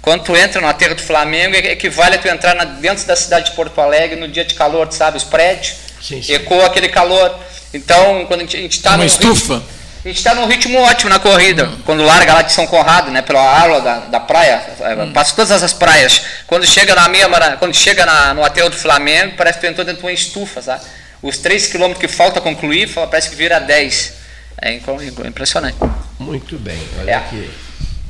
Quando 0.00 0.24
tu 0.24 0.34
entra 0.34 0.60
no 0.62 0.66
aterro 0.66 0.94
do 0.94 1.02
Flamengo, 1.02 1.54
é- 1.54 1.72
equivale 1.72 2.16
a 2.16 2.18
tu 2.18 2.26
entrar 2.26 2.54
na- 2.54 2.64
dentro 2.64 3.06
da 3.06 3.14
cidade 3.14 3.50
de 3.50 3.52
Porto 3.56 3.78
Alegre 3.80 4.18
no 4.18 4.26
dia 4.26 4.44
de 4.44 4.54
calor, 4.54 4.86
tu 4.88 4.94
sabe? 4.94 5.18
Os 5.18 5.24
prédios 5.24 5.74
Sim, 6.00 6.22
sim. 6.22 6.32
ecoa 6.32 6.66
aquele 6.66 6.88
calor. 6.88 7.38
Então, 7.74 8.24
quando 8.26 8.40
a 8.40 8.46
gente, 8.46 8.80
tá 8.80 8.90
Uma 8.90 8.96
num 8.98 9.04
estufa. 9.04 9.54
ritmo- 9.56 9.68
a 10.04 10.08
gente 10.08 10.16
está 10.16 10.34
num 10.34 10.46
ritmo 10.46 10.78
ótimo 10.80 11.10
na 11.10 11.18
corrida. 11.18 11.70
Quando 11.84 12.02
larga 12.02 12.32
lá 12.32 12.40
de 12.42 12.52
São 12.52 12.66
Conrado, 12.66 13.10
né, 13.10 13.20
pela 13.20 13.60
aula 13.60 13.80
da, 13.82 13.98
da 13.98 14.18
praia, 14.20 14.62
é, 14.80 15.06
passa 15.12 15.36
todas 15.36 15.62
as 15.62 15.74
praias. 15.74 16.22
Quando 16.46 16.66
chega 16.66 16.94
na 16.94 17.06
mara- 17.28 17.58
quando 17.58 17.74
chega 17.74 18.06
na- 18.06 18.32
no 18.32 18.42
aterro 18.42 18.70
do 18.70 18.76
Flamengo, 18.76 19.34
parece 19.36 19.58
que 19.58 19.66
tu 19.66 19.70
entrou 19.70 19.84
dentro 19.84 20.00
de 20.00 20.06
uma 20.06 20.12
estufa, 20.12 20.62
sabe? 20.62 20.80
Os 21.22 21.38
3 21.38 21.66
quilômetros 21.66 22.00
que 22.00 22.08
falta 22.08 22.40
concluir, 22.40 22.88
parece 22.94 23.30
que 23.30 23.36
vira 23.36 23.58
10. 23.58 24.14
É 24.62 24.80
impressionante. 25.26 25.76
Muito 26.18 26.58
bem, 26.58 26.78
olha 26.98 27.10
é. 27.10 27.14
aqui. 27.14 27.50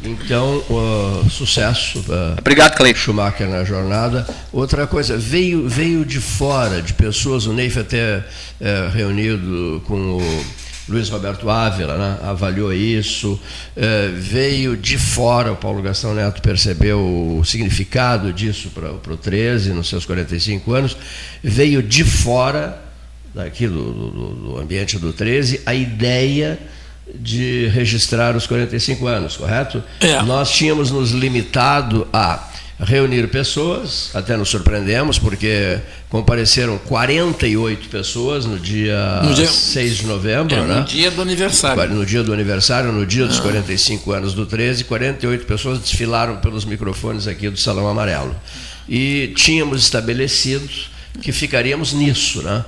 Então, 0.02 0.64
uh, 0.70 1.28
sucesso. 1.28 1.98
Uh, 2.00 2.38
Obrigado, 2.38 2.74
Cleiton. 2.74 2.98
Schumacher 2.98 3.46
na 3.46 3.64
jornada. 3.64 4.26
Outra 4.50 4.86
coisa, 4.86 5.16
veio, 5.16 5.68
veio 5.68 6.04
de 6.04 6.18
fora, 6.18 6.80
de 6.80 6.94
pessoas, 6.94 7.46
o 7.46 7.52
Neif 7.52 7.78
até 7.78 8.18
uh, 8.18 8.90
reunido 8.92 9.82
com 9.86 10.16
o 10.16 10.44
Luiz 10.88 11.08
Roberto 11.08 11.48
Ávila, 11.48 11.96
né, 11.96 12.18
avaliou 12.22 12.72
isso, 12.72 13.34
uh, 13.34 13.40
veio 14.16 14.76
de 14.76 14.98
fora, 14.98 15.52
o 15.52 15.56
Paulo 15.56 15.82
Gastão 15.82 16.14
Neto 16.14 16.42
percebeu 16.42 16.98
o 17.38 17.44
significado 17.44 18.32
disso 18.32 18.70
para 18.70 18.90
o 18.90 19.16
13, 19.16 19.72
nos 19.72 19.88
seus 19.88 20.04
45 20.04 20.72
anos, 20.72 20.96
veio 21.44 21.80
de 21.80 22.02
fora 22.02 22.89
daqui 23.34 23.66
do, 23.66 23.92
do, 23.92 24.28
do 24.34 24.58
ambiente 24.58 24.98
do 24.98 25.12
13 25.12 25.62
a 25.64 25.74
ideia 25.74 26.58
de 27.14 27.66
registrar 27.68 28.36
os 28.36 28.46
45 28.46 29.06
anos, 29.06 29.36
correto? 29.36 29.82
É. 30.00 30.22
Nós 30.22 30.50
tínhamos 30.50 30.90
nos 30.90 31.10
limitado 31.10 32.06
a 32.12 32.48
reunir 32.82 33.28
pessoas, 33.28 34.10
até 34.14 34.36
nos 34.36 34.48
surpreendemos, 34.48 35.18
porque 35.18 35.78
compareceram 36.08 36.78
48 36.78 37.88
pessoas 37.88 38.46
no 38.46 38.58
dia, 38.58 39.20
no 39.22 39.34
dia 39.34 39.46
6 39.46 39.98
de 39.98 40.06
novembro, 40.06 40.54
é, 40.54 40.62
né? 40.62 40.74
No 40.76 40.84
dia 40.84 41.10
do 41.10 41.20
aniversário. 41.20 41.94
No 41.94 42.06
dia 42.06 42.22
do 42.22 42.32
aniversário, 42.32 42.90
no 42.90 43.04
dia 43.04 43.26
dos 43.26 43.38
ah. 43.38 43.42
45 43.42 44.12
anos 44.12 44.34
do 44.34 44.46
13, 44.46 44.84
48 44.84 45.44
pessoas 45.44 45.78
desfilaram 45.78 46.36
pelos 46.36 46.64
microfones 46.64 47.26
aqui 47.26 47.50
do 47.50 47.58
Salão 47.58 47.86
Amarelo. 47.86 48.34
E 48.88 49.32
tínhamos 49.36 49.82
estabelecido 49.82 50.68
que 51.20 51.32
ficaríamos 51.32 51.92
nisso, 51.92 52.42
né? 52.42 52.64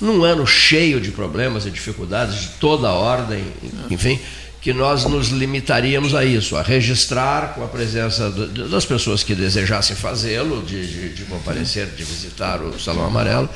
Num 0.00 0.24
ano 0.24 0.46
cheio 0.46 1.00
de 1.00 1.10
problemas 1.10 1.66
e 1.66 1.70
dificuldades 1.70 2.40
de 2.40 2.48
toda 2.60 2.88
a 2.88 2.92
ordem, 2.92 3.44
enfim, 3.90 4.18
que 4.60 4.72
nós 4.72 5.04
nos 5.04 5.28
limitaríamos 5.28 6.14
a 6.14 6.24
isso, 6.24 6.56
a 6.56 6.62
registrar 6.62 7.54
com 7.54 7.64
a 7.64 7.68
presença 7.68 8.30
das 8.30 8.84
pessoas 8.84 9.22
que 9.22 9.34
desejassem 9.34 9.96
fazê-lo, 9.96 10.62
de, 10.62 10.86
de, 10.86 11.14
de, 11.14 11.24
comparecer, 11.24 11.86
de 11.86 12.04
visitar 12.04 12.60
o 12.60 12.78
Salão 12.78 13.06
Amarelo, 13.06 13.48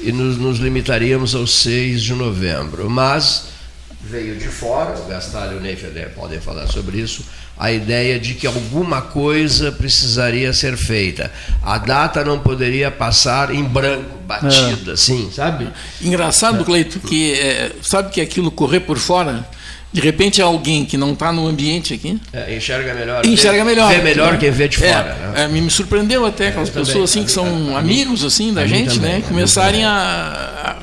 e 0.00 0.10
nos, 0.12 0.38
nos 0.38 0.58
limitaríamos 0.58 1.34
ao 1.34 1.46
6 1.46 2.02
de 2.02 2.14
novembro. 2.14 2.88
Mas 2.88 3.55
veio 4.08 4.36
de 4.36 4.48
fora, 4.48 4.98
o 4.98 5.08
Gastalho 5.08 5.54
e 5.54 5.56
o 5.56 5.60
Ney 5.60 5.76
podem 6.14 6.40
falar 6.40 6.66
sobre 6.68 6.98
isso, 6.98 7.24
a 7.58 7.72
ideia 7.72 8.20
de 8.20 8.34
que 8.34 8.46
alguma 8.46 9.02
coisa 9.02 9.72
precisaria 9.72 10.52
ser 10.52 10.76
feita. 10.76 11.30
A 11.62 11.78
data 11.78 12.24
não 12.24 12.38
poderia 12.38 12.90
passar 12.90 13.52
em 13.54 13.64
branco, 13.64 14.18
batida, 14.26 14.92
é. 14.92 14.94
assim, 14.94 15.30
sabe? 15.32 15.68
Engraçado, 16.00 16.64
Cleito, 16.64 17.00
que 17.00 17.32
é, 17.32 17.72
sabe 17.82 18.10
que 18.10 18.20
aquilo 18.20 18.50
correr 18.50 18.80
por 18.80 18.98
fora, 18.98 19.44
de 19.92 20.00
repente 20.00 20.42
alguém 20.42 20.84
que 20.84 20.96
não 20.96 21.12
está 21.12 21.32
no 21.32 21.46
ambiente 21.46 21.94
aqui 21.94 22.20
é, 22.32 22.54
enxerga 22.54 22.92
melhor, 22.92 23.24
enxerga 23.24 23.64
melhor, 23.64 23.90
vê 23.90 24.02
melhor 24.02 24.32
né? 24.32 24.38
quem 24.38 24.50
vê 24.50 24.68
de 24.68 24.76
fora. 24.76 25.16
É, 25.34 25.48
né? 25.48 25.60
me 25.60 25.70
surpreendeu 25.70 26.26
até 26.26 26.48
aquelas 26.48 26.70
pessoas 26.70 27.10
assim 27.10 27.24
que 27.24 27.32
são 27.32 27.76
amigos 27.76 28.24
assim 28.24 28.52
da 28.52 28.66
gente, 28.66 28.96
também, 28.96 29.20
né, 29.20 29.24
começarem 29.26 29.84
a 29.84 30.76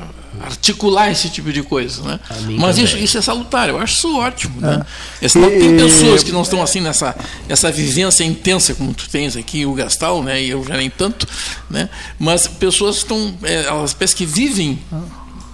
articular 0.44 1.10
esse 1.10 1.28
tipo 1.28 1.52
de 1.52 1.62
coisa, 1.62 2.02
né? 2.02 2.20
Mas 2.58 2.78
isso, 2.78 2.96
isso, 2.96 3.16
é 3.16 3.22
salutar, 3.22 3.68
eu 3.68 3.78
acho 3.78 3.94
isso 3.96 4.16
ótimo, 4.16 4.60
né? 4.60 4.84
É. 5.20 5.28
Senão 5.28 5.48
e, 5.48 5.58
tem 5.58 5.76
pessoas 5.76 6.22
que 6.22 6.32
não 6.32 6.42
estão 6.42 6.62
assim 6.62 6.80
nessa 6.80 7.14
essa 7.48 7.70
vivência 7.70 8.24
intensa 8.24 8.74
como 8.74 8.92
tu 8.92 9.08
tens 9.08 9.36
aqui, 9.36 9.64
o 9.64 9.72
Gastal, 9.72 10.22
né? 10.22 10.42
E 10.42 10.50
eu 10.50 10.64
já 10.64 10.76
nem 10.76 10.90
tanto, 10.90 11.26
né? 11.70 11.88
Mas 12.18 12.46
pessoas 12.46 12.96
estão, 12.96 13.34
é, 13.42 13.64
elas 13.64 13.94
parece 13.94 14.14
que 14.14 14.26
vivem 14.26 14.78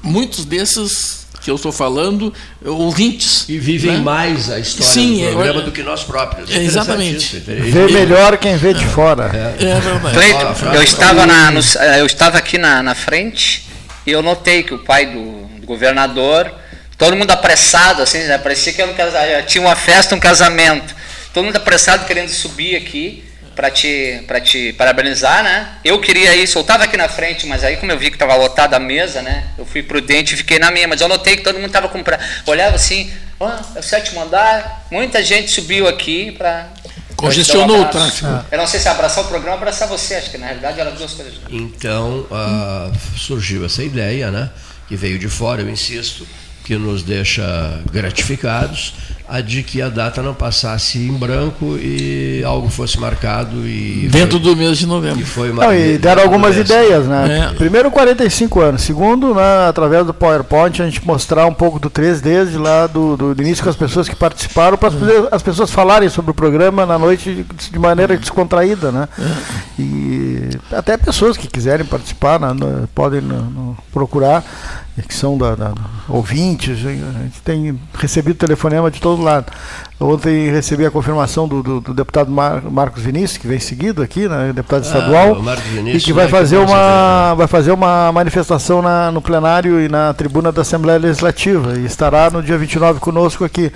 muitos 0.02 0.44
desses 0.44 1.20
que 1.40 1.50
eu 1.50 1.54
estou 1.54 1.72
falando, 1.72 2.32
ouvintes. 2.62 3.46
E 3.48 3.58
vivem 3.58 3.92
né? 3.92 3.98
mais 3.98 4.50
a 4.50 4.58
história 4.58 4.92
Sim, 4.92 5.16
do 5.16 5.24
é 5.24 5.32
programa 5.32 5.60
é, 5.60 5.64
do 5.64 5.72
que 5.72 5.82
nós 5.82 6.02
próprios. 6.04 6.50
É 6.50 6.62
exatamente. 6.62 7.38
Vê 7.38 7.86
melhor 7.90 8.36
quem 8.36 8.56
vê 8.56 8.74
de 8.74 8.84
fora. 8.84 9.30
É, 9.32 9.64
é 9.64 9.80
verdade. 9.80 10.14
Cleiton, 10.14 10.74
eu 10.74 10.82
estava, 10.82 11.26
na, 11.26 11.50
no, 11.50 11.60
eu 11.98 12.04
estava 12.04 12.36
aqui 12.36 12.58
na, 12.58 12.82
na 12.82 12.94
frente 12.94 13.69
e 14.10 14.12
eu 14.12 14.22
notei 14.22 14.64
que 14.64 14.74
o 14.74 14.78
pai 14.80 15.06
do, 15.06 15.46
do 15.60 15.66
governador, 15.66 16.52
todo 16.98 17.14
mundo 17.14 17.30
apressado, 17.30 18.02
assim, 18.02 18.18
né? 18.24 18.38
parecia 18.38 18.72
que 18.72 18.82
um 18.82 18.92
casamento, 18.92 19.46
tinha 19.46 19.62
uma 19.62 19.76
festa, 19.76 20.16
um 20.16 20.18
casamento. 20.18 20.96
Todo 21.32 21.44
mundo 21.44 21.56
apressado 21.56 22.04
querendo 22.06 22.28
subir 22.28 22.74
aqui 22.74 23.24
para 23.54 23.70
te, 23.70 24.24
para 24.26 24.40
te 24.40 24.72
parabenizar, 24.72 25.44
né? 25.44 25.68
Eu 25.84 26.00
queria 26.00 26.34
ir, 26.34 26.48
soltava 26.48 26.84
aqui 26.84 26.96
na 26.96 27.08
frente, 27.08 27.46
mas 27.46 27.62
aí 27.62 27.76
como 27.76 27.92
eu 27.92 27.98
vi 27.98 28.10
que 28.10 28.16
estava 28.16 28.34
lotada 28.34 28.76
a 28.76 28.80
mesa, 28.80 29.22
né? 29.22 29.44
Eu 29.56 29.64
fui 29.64 29.80
prudente 29.80 30.34
e 30.34 30.36
fiquei 30.36 30.58
na 30.58 30.72
minha, 30.72 30.88
mas 30.88 31.00
eu 31.00 31.06
notei 31.06 31.36
que 31.36 31.44
todo 31.44 31.54
mundo 31.54 31.66
estava 31.66 31.88
com 31.88 32.02
olhava 32.46 32.74
assim, 32.74 33.12
oh, 33.38 33.48
é 33.76 33.78
o 33.78 33.82
sétimo 33.82 34.20
andar, 34.20 34.86
muita 34.90 35.22
gente 35.22 35.52
subiu 35.52 35.86
aqui 35.86 36.32
para 36.32 36.66
Congestionou 37.20 37.82
o 37.82 37.84
tráfego. 37.86 38.44
Eu 38.50 38.58
não 38.58 38.66
sei 38.66 38.80
se 38.80 38.88
abraçar 38.88 39.24
o 39.24 39.28
programa 39.28 39.56
ou 39.56 39.62
abraçar 39.62 39.88
você, 39.88 40.14
acho 40.14 40.30
que 40.30 40.38
na 40.38 40.46
realidade 40.46 40.80
eram 40.80 40.94
duas 40.94 41.12
coisas. 41.12 41.34
Então 41.50 42.26
uh, 42.30 43.18
surgiu 43.18 43.64
essa 43.64 43.82
ideia, 43.82 44.30
né? 44.30 44.50
Que 44.88 44.96
veio 44.96 45.18
de 45.18 45.28
fora, 45.28 45.60
eu 45.60 45.68
insisto, 45.68 46.26
que 46.64 46.76
nos 46.76 47.02
deixa 47.02 47.80
gratificados 47.92 48.94
a 49.30 49.40
de 49.40 49.62
que 49.62 49.80
a 49.80 49.88
data 49.88 50.20
não 50.20 50.34
passasse 50.34 50.98
em 50.98 51.12
branco 51.12 51.78
e 51.78 52.42
algo 52.44 52.68
fosse 52.68 52.98
marcado 52.98 53.64
e 53.64 54.08
dentro 54.10 54.40
foi, 54.40 54.40
do 54.40 54.56
mês 54.56 54.76
de 54.76 54.86
novembro. 54.86 55.20
E, 55.20 55.24
foi 55.24 55.52
não, 55.52 55.72
e 55.72 55.96
deram 55.98 56.24
algumas 56.24 56.56
ideias, 56.56 57.06
né? 57.06 57.50
É. 57.52 57.54
Primeiro 57.54 57.92
45 57.92 58.60
anos, 58.60 58.82
segundo, 58.82 59.32
né, 59.32 59.68
através 59.68 60.04
do 60.04 60.12
PowerPoint 60.12 60.82
a 60.82 60.84
gente 60.84 61.06
mostrar 61.06 61.46
um 61.46 61.54
pouco 61.54 61.78
do 61.78 61.88
3 61.88 62.20
desde 62.20 62.58
lá 62.58 62.88
do, 62.88 63.16
do, 63.16 63.40
início 63.40 63.62
com 63.62 63.70
as 63.70 63.76
pessoas 63.76 64.08
que 64.08 64.16
participaram 64.16 64.76
para 64.76 64.88
as, 64.88 64.94
as, 65.30 65.42
pessoas 65.42 65.70
falarem 65.70 66.08
sobre 66.08 66.32
o 66.32 66.34
programa 66.34 66.84
na 66.84 66.98
noite 66.98 67.32
de, 67.32 67.70
de 67.70 67.78
maneira 67.78 68.16
descontraída, 68.16 68.90
né? 68.90 69.08
É. 69.16 69.80
E 69.80 70.48
até 70.72 70.96
pessoas 70.96 71.36
que 71.36 71.46
quiserem 71.46 71.86
participar 71.86 72.40
né, 72.40 72.52
podem 72.96 73.20
no, 73.20 73.42
no, 73.42 73.78
procurar 73.92 74.44
que 75.06 75.14
são 75.14 75.36
da, 75.36 75.54
da, 75.54 75.72
ouvintes, 76.08 76.78
a 76.84 76.90
gente 76.90 77.42
tem 77.44 77.78
recebido 77.94 78.36
telefonema 78.36 78.90
de 78.90 79.00
todo 79.00 79.22
lado. 79.22 79.52
Ontem 79.98 80.50
recebi 80.50 80.86
a 80.86 80.90
confirmação 80.90 81.46
do, 81.46 81.62
do, 81.62 81.80
do 81.80 81.94
deputado 81.94 82.30
Mar, 82.30 82.62
Marcos 82.62 83.02
Vinícius, 83.02 83.36
que 83.36 83.46
vem 83.46 83.60
seguido 83.60 84.02
aqui, 84.02 84.28
né, 84.28 84.52
deputado 84.54 84.82
ah, 84.82 84.86
estadual, 84.86 85.36
e 85.86 86.00
que 86.00 86.12
vai 86.12 86.26
fazer, 86.26 86.56
uma, 86.56 87.34
vai 87.34 87.46
fazer 87.46 87.72
uma 87.72 88.10
manifestação 88.10 88.80
na, 88.80 89.10
no 89.12 89.20
plenário 89.20 89.80
e 89.80 89.88
na 89.88 90.14
tribuna 90.14 90.50
da 90.50 90.62
Assembleia 90.62 90.98
Legislativa, 90.98 91.78
e 91.78 91.84
estará 91.84 92.30
no 92.30 92.42
dia 92.42 92.56
29 92.56 92.98
conosco 92.98 93.44
aqui. 93.44 93.70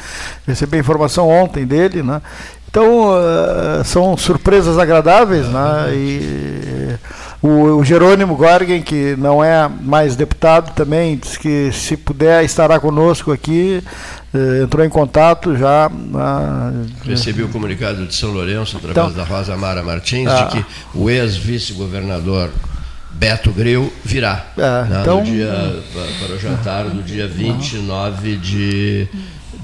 Recebi 0.46 0.78
a 0.78 0.80
informação 0.80 1.28
ontem 1.28 1.66
dele, 1.66 2.02
né? 2.02 2.22
Então, 2.74 3.10
uh, 3.10 3.84
são 3.84 4.16
surpresas 4.16 4.78
agradáveis, 4.78 5.46
né? 5.46 5.90
E 5.92 6.94
o, 7.46 7.76
o, 7.76 7.84
Jerônimo 7.84 8.36
Gorgen, 8.36 8.80
que 8.80 9.14
não 9.18 9.44
é 9.44 9.68
mais 9.68 10.16
deputado 10.16 10.74
também, 10.74 11.14
disse 11.18 11.38
que 11.38 11.70
se 11.72 11.94
puder 11.94 12.42
estará 12.42 12.80
conosco 12.80 13.30
aqui, 13.30 13.84
eh, 14.32 14.62
entrou 14.62 14.82
em 14.82 14.88
contato 14.88 15.54
já. 15.54 15.90
Ah, 16.14 16.72
Recebi 17.04 17.42
o 17.42 17.48
comunicado 17.50 18.06
de 18.06 18.14
São 18.14 18.30
Lourenço, 18.32 18.78
através 18.78 19.12
então, 19.12 19.12
da 19.12 19.24
Rosa 19.24 19.54
Mara 19.58 19.82
Martins, 19.82 20.26
ah, 20.26 20.44
de 20.44 20.56
que 20.56 20.66
o 20.94 21.10
ex-vice-governador 21.10 22.48
Beto 23.10 23.52
Greu 23.52 23.92
virá 24.02 24.46
é, 24.56 24.60
né, 24.62 24.98
então, 25.02 25.22
dia, 25.22 25.82
para 26.18 26.34
o 26.34 26.38
jantar 26.38 26.84
do 26.84 27.02
dia 27.02 27.28
29 27.28 28.36
de 28.36 29.06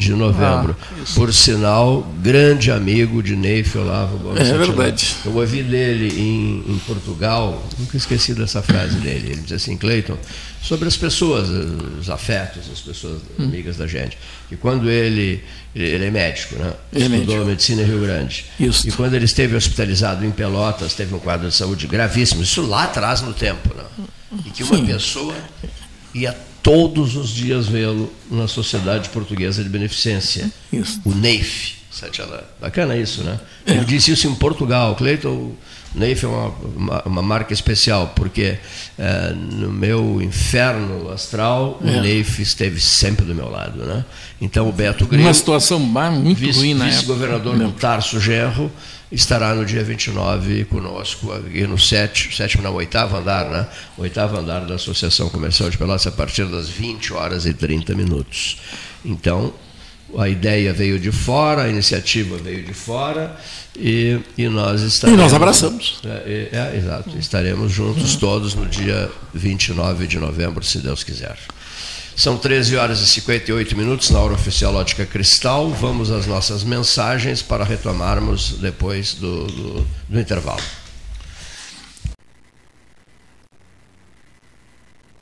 de 0.01 0.13
novembro. 0.13 0.75
Ah, 0.81 1.05
Por 1.15 1.33
sinal, 1.33 2.03
grande 2.23 2.71
amigo 2.71 3.23
de 3.23 3.37
Neif 3.37 3.77
Olavo 3.77 4.19
Gomes. 4.19 4.49
É 4.49 4.57
verdade. 4.57 5.17
Eu 5.25 5.37
ouvi 5.37 5.63
dele 5.63 6.09
em, 6.19 6.73
em, 6.73 6.79
Portugal, 6.87 7.63
nunca 7.79 7.97
esqueci 7.97 8.35
dessa 8.35 8.63
frase 8.63 8.97
dele. 8.97 9.33
Ele 9.33 9.43
diz 9.43 9.53
assim, 9.53 9.77
Cleiton, 9.77 10.17
sobre 10.63 10.89
as 10.89 10.97
pessoas, 10.97 11.49
os 11.49 12.09
afetos, 12.09 12.63
as 12.73 12.81
pessoas 12.81 13.21
hum. 13.39 13.45
amigas 13.45 13.77
da 13.77 13.87
gente. 13.87 14.17
E 14.51 14.57
quando 14.57 14.91
ele, 14.91 15.45
ele 15.75 16.07
é 16.07 16.11
médico, 16.11 16.57
né? 16.57 16.73
Ele 16.93 17.05
é 17.05 17.19
Estudou 17.19 17.43
é 17.43 17.45
medicina 17.45 17.83
em 17.83 17.85
Rio 17.85 18.01
Grande. 18.01 18.47
Isso. 18.59 18.89
E 18.89 18.93
quando 18.93 19.15
ele 19.15 19.27
esteve 19.27 19.55
hospitalizado 19.55 20.25
em 20.25 20.31
Pelotas, 20.31 20.95
teve 20.95 21.15
um 21.15 21.19
quadro 21.19 21.49
de 21.49 21.55
saúde 21.55 21.87
gravíssimo, 21.87 22.43
isso 22.43 22.63
lá 22.63 22.85
atrás 22.85 23.21
no 23.21 23.35
tempo, 23.35 23.75
né? 23.77 23.85
E 24.47 24.51
que 24.51 24.63
uma 24.63 24.77
Sim. 24.77 24.87
pessoa 24.87 25.35
ia 26.15 26.35
todos 26.63 27.17
os 27.17 27.31
dias 27.31 27.67
vê-lo 27.69 28.13
na 28.31 28.47
Sociedade 28.47 29.09
Portuguesa 29.09 29.63
de 29.63 29.69
Beneficência, 29.69 30.51
isso. 30.73 31.01
o 31.05 31.15
NEIF. 31.15 31.81
Bacana 32.61 32.97
isso, 32.97 33.23
né? 33.23 33.39
É. 33.67 33.73
Ele 33.73 33.85
disse 33.85 34.13
isso 34.13 34.27
em 34.27 34.35
Portugal. 34.35 34.95
Cleiton, 34.95 35.53
Neif 35.95 36.25
é 36.25 36.29
uma, 36.29 36.49
uma, 36.77 37.03
uma, 37.05 37.23
marca 37.23 37.53
especial, 37.53 38.13
porque 38.15 38.59
é, 38.97 39.33
no 39.33 39.71
meu 39.71 40.23
inferno 40.23 41.11
astral, 41.11 41.81
é. 41.85 41.91
o 41.91 42.01
Neif 42.01 42.41
esteve 42.41 42.81
sempre 42.81 43.25
do 43.25 43.35
meu 43.35 43.51
lado. 43.51 43.85
Né? 43.85 44.05
Então 44.41 44.69
o 44.69 44.73
Beto 44.73 45.05
Grilo. 45.07 45.25
Uma 45.25 45.35
situação 45.35 45.81
muito 45.81 46.39
vice, 46.39 46.59
ruim 46.59 46.75
na 46.75 46.87
Vice-governador 46.87 47.59
do 47.59 47.73
Tarso 47.73 48.21
Gerro, 48.21 48.71
estará 49.11 49.55
no 49.55 49.65
dia 49.65 49.83
29 49.83 50.65
conosco 50.67 51.33
aqui 51.33 51.67
no 51.67 51.79
sétimo, 51.79 52.33
sétimo 52.33 52.63
não, 52.63 52.75
oitavo 52.75 53.17
andar, 53.17 53.47
né? 53.51 53.67
Oitavo 53.99 54.39
andar 54.39 54.61
da 54.61 54.75
Associação 54.75 55.29
Comercial 55.29 55.69
de 55.69 55.77
Pelotas 55.77 56.07
a 56.07 56.13
partir 56.13 56.47
das 56.47 56.69
20 56.69 57.13
horas 57.13 57.47
e 57.47 57.53
30 57.53 57.95
minutos. 57.95 58.59
Então, 59.05 59.53
a 60.19 60.29
ideia 60.29 60.73
veio 60.73 60.99
de 60.99 61.13
fora, 61.13 61.65
a 61.65 61.69
iniciativa 61.69 62.37
veio 62.37 62.65
de 62.65 62.75
fora 62.75 63.37
e, 63.77 64.21
e 64.37 64.49
nós 64.49 64.81
estaremos. 64.83 65.21
E 65.21 65.23
nós 65.23 65.35
abraçamos. 65.35 66.01
É, 66.05 66.49
é, 66.53 66.73
é 66.75 66.77
exato. 66.77 67.17
Estaremos 67.19 67.73
juntos 67.73 68.17
todos 68.17 68.55
no 68.55 68.67
dia 68.67 69.11
29 69.35 70.07
de 70.07 70.19
novembro, 70.19 70.65
se 70.65 70.79
Deus 70.79 71.05
quiser. 71.05 71.37
São 72.21 72.37
13 72.37 72.77
horas 72.77 73.01
e 73.01 73.07
58 73.07 73.75
minutos 73.75 74.11
na 74.11 74.21
hora 74.21 74.35
oficial 74.35 74.75
Ótica 74.75 75.07
Cristal. 75.07 75.71
Vamos 75.71 76.11
às 76.11 76.27
nossas 76.27 76.63
mensagens 76.63 77.41
para 77.41 77.65
retomarmos 77.65 78.59
depois 78.59 79.15
do, 79.15 79.47
do, 79.47 79.87
do 80.07 80.21
intervalo. 80.21 80.61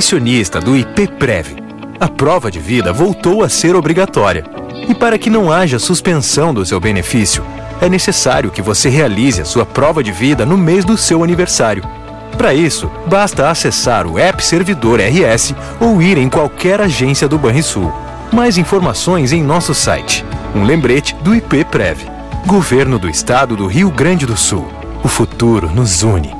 pensionista 0.00 0.62
do 0.62 0.74
IPPREV. 0.74 1.56
A 2.00 2.08
prova 2.08 2.50
de 2.50 2.58
vida 2.58 2.90
voltou 2.90 3.44
a 3.44 3.50
ser 3.50 3.76
obrigatória. 3.76 4.46
E 4.88 4.94
para 4.94 5.18
que 5.18 5.28
não 5.28 5.52
haja 5.52 5.78
suspensão 5.78 6.54
do 6.54 6.64
seu 6.64 6.80
benefício, 6.80 7.44
é 7.82 7.86
necessário 7.86 8.50
que 8.50 8.62
você 8.62 8.88
realize 8.88 9.42
a 9.42 9.44
sua 9.44 9.66
prova 9.66 10.02
de 10.02 10.10
vida 10.10 10.46
no 10.46 10.56
mês 10.56 10.86
do 10.86 10.96
seu 10.96 11.22
aniversário. 11.22 11.84
Para 12.38 12.54
isso, 12.54 12.90
basta 13.08 13.50
acessar 13.50 14.06
o 14.06 14.18
App 14.18 14.42
Servidor 14.42 15.00
RS 15.00 15.54
ou 15.78 16.00
ir 16.00 16.16
em 16.16 16.30
qualquer 16.30 16.80
agência 16.80 17.28
do 17.28 17.36
Banrisul. 17.36 17.92
Mais 18.32 18.56
informações 18.56 19.34
em 19.34 19.42
nosso 19.42 19.74
site. 19.74 20.24
Um 20.54 20.64
lembrete 20.64 21.14
do 21.16 21.34
IPPREV. 21.34 22.08
Governo 22.46 22.98
do 22.98 23.06
Estado 23.06 23.54
do 23.54 23.66
Rio 23.66 23.90
Grande 23.90 24.24
do 24.24 24.34
Sul. 24.34 24.66
O 25.04 25.08
futuro 25.08 25.68
nos 25.68 26.02
une. 26.02 26.39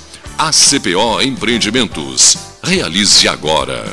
ACPO 0.43 1.21
Empreendimentos. 1.21 2.35
Realize 2.63 3.27
agora. 3.27 3.85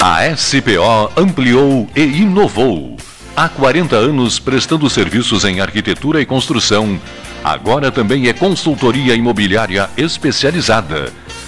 A 0.00 0.36
SPO 0.36 1.12
ampliou 1.16 1.88
e 1.94 2.02
inovou. 2.02 2.96
Há 3.36 3.48
40 3.48 3.94
anos 3.94 4.40
prestando 4.40 4.90
serviços 4.90 5.44
em 5.44 5.60
arquitetura 5.60 6.20
e 6.20 6.26
construção. 6.26 7.00
Agora 7.44 7.92
também 7.92 8.26
é 8.26 8.32
consultoria 8.32 9.14
imobiliária 9.14 9.88
especializada 9.96 11.12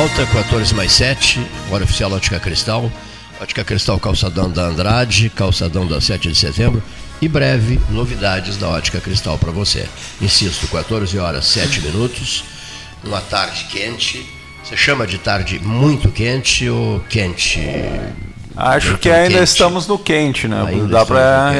Volta, 0.00 0.24
14 0.24 0.74
mais 0.74 0.92
7, 0.92 1.46
hora 1.70 1.84
oficial 1.84 2.10
Ótica 2.10 2.40
Cristal. 2.40 2.90
Ótica 3.38 3.62
Cristal 3.62 4.00
Calçadão 4.00 4.50
da 4.50 4.62
Andrade, 4.62 5.28
Calçadão 5.28 5.86
da 5.86 6.00
7 6.00 6.30
de 6.30 6.34
setembro. 6.34 6.82
E 7.20 7.28
breve, 7.28 7.78
novidades 7.90 8.56
da 8.56 8.66
Ótica 8.66 8.98
Cristal 8.98 9.36
para 9.36 9.50
você. 9.50 9.86
Insisto, 10.18 10.66
14 10.68 11.18
horas 11.18 11.44
7 11.44 11.82
minutos, 11.82 12.44
uma 13.04 13.20
tarde 13.20 13.64
quente. 13.64 14.24
Você 14.64 14.74
chama 14.74 15.06
de 15.06 15.18
tarde 15.18 15.58
muito 15.58 16.10
quente 16.10 16.66
ou 16.66 17.00
quente? 17.00 17.60
Acho 18.60 18.98
que 18.98 19.08
ainda 19.08 19.38
quente. 19.38 19.44
estamos 19.44 19.86
no 19.86 19.98
quente, 19.98 20.46
né? 20.46 20.64
Ainda 20.68 20.86
Dá 20.86 21.06
para 21.06 21.52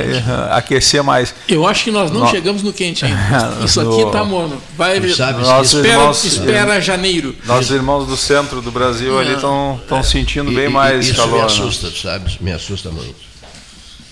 aquecer 0.53 1.03
mais. 1.03 1.35
Eu 1.49 1.67
acho 1.67 1.85
que 1.85 1.91
nós 1.91 2.11
não 2.11 2.21
no... 2.21 2.29
chegamos 2.29 2.63
no 2.63 2.73
quente 2.73 3.05
ainda. 3.05 3.59
Isso 3.65 3.81
aqui 3.81 4.03
está 4.03 4.23
morno. 4.25 4.61
Vai 4.77 5.01
ver. 5.01 5.11
Espera, 5.11 5.39
irmãos, 5.39 6.25
espera 6.25 6.81
janeiro. 6.81 7.35
Nossos 7.47 7.71
irmãos 7.71 8.07
do 8.07 8.17
centro 8.17 8.61
do 8.61 8.71
Brasil 8.71 9.19
ali 9.19 9.35
estão 9.35 9.81
é. 9.91 10.03
sentindo 10.03 10.51
bem 10.53 10.69
mais 10.69 11.07
isso 11.07 11.17
calor. 11.17 11.47
Isso 11.47 11.57
me 11.57 11.63
né? 11.63 11.69
assusta, 11.69 11.87
né? 11.87 11.93
sabe? 12.03 12.39
Me 12.41 12.53
assusta 12.53 12.91
muito. 12.91 13.31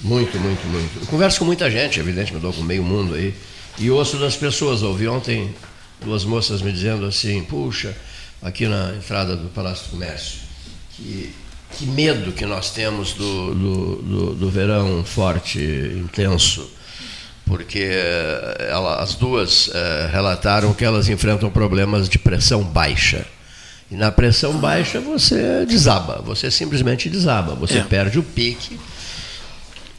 Muito, 0.00 0.38
muito, 0.38 0.66
muito. 0.68 1.00
Eu 1.00 1.06
converso 1.06 1.40
com 1.40 1.44
muita 1.44 1.70
gente, 1.70 1.98
evidente, 1.98 2.32
me 2.32 2.40
dou 2.40 2.52
com 2.52 2.62
meio 2.62 2.82
mundo 2.82 3.14
aí. 3.14 3.34
E 3.78 3.90
ouço 3.90 4.16
das 4.16 4.36
pessoas. 4.36 4.82
Ouvi 4.82 5.08
ontem 5.08 5.54
duas 6.04 6.24
moças 6.24 6.62
me 6.62 6.72
dizendo 6.72 7.04
assim: 7.04 7.42
puxa, 7.44 7.94
aqui 8.42 8.66
na 8.66 8.94
entrada 8.96 9.36
do 9.36 9.48
Palácio 9.48 9.86
do 9.86 9.90
Comércio, 9.90 10.38
que 10.96 11.34
que 11.76 11.86
medo 11.86 12.32
que 12.32 12.46
nós 12.46 12.70
temos 12.70 13.12
do, 13.12 13.54
do, 13.54 13.96
do, 13.96 14.34
do 14.34 14.50
verão 14.50 15.04
forte, 15.04 15.58
intenso, 15.58 16.68
porque 17.44 17.88
eh, 17.90 18.68
ela, 18.70 19.02
as 19.02 19.14
duas 19.14 19.70
é, 19.72 20.10
relataram 20.12 20.74
que 20.74 20.84
elas 20.84 21.08
enfrentam 21.08 21.50
problemas 21.50 22.08
de 22.08 22.18
pressão 22.18 22.62
baixa. 22.62 23.26
E 23.90 23.96
na 23.96 24.12
pressão 24.12 24.52
baixa 24.58 25.00
você 25.00 25.64
desaba, 25.64 26.20
você 26.22 26.50
simplesmente 26.50 27.08
desaba, 27.08 27.54
você 27.54 27.78
é. 27.78 27.82
perde 27.82 28.18
o 28.18 28.22
pique 28.22 28.78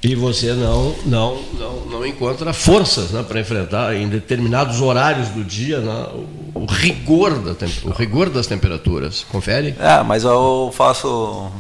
e 0.02 0.16
você 0.16 0.54
não, 0.54 0.96
não, 1.06 1.42
não, 1.58 1.86
não 1.86 2.06
encontra 2.06 2.54
forças 2.54 3.12
né, 3.12 3.24
para 3.28 3.40
enfrentar 3.40 3.96
em 3.96 4.08
determinados 4.08 4.80
horários 4.80 5.30
do 5.30 5.44
dia 5.44 5.80
né, 5.80 6.08
o, 6.54 6.66
rigor 6.66 7.40
da, 7.40 7.56
o 7.84 7.92
rigor 7.92 8.30
das 8.30 8.48
temperaturas. 8.48 9.26
Confere? 9.30 9.76
É, 9.80 10.04
mas 10.04 10.24
eu 10.24 10.72
faço 10.76 11.52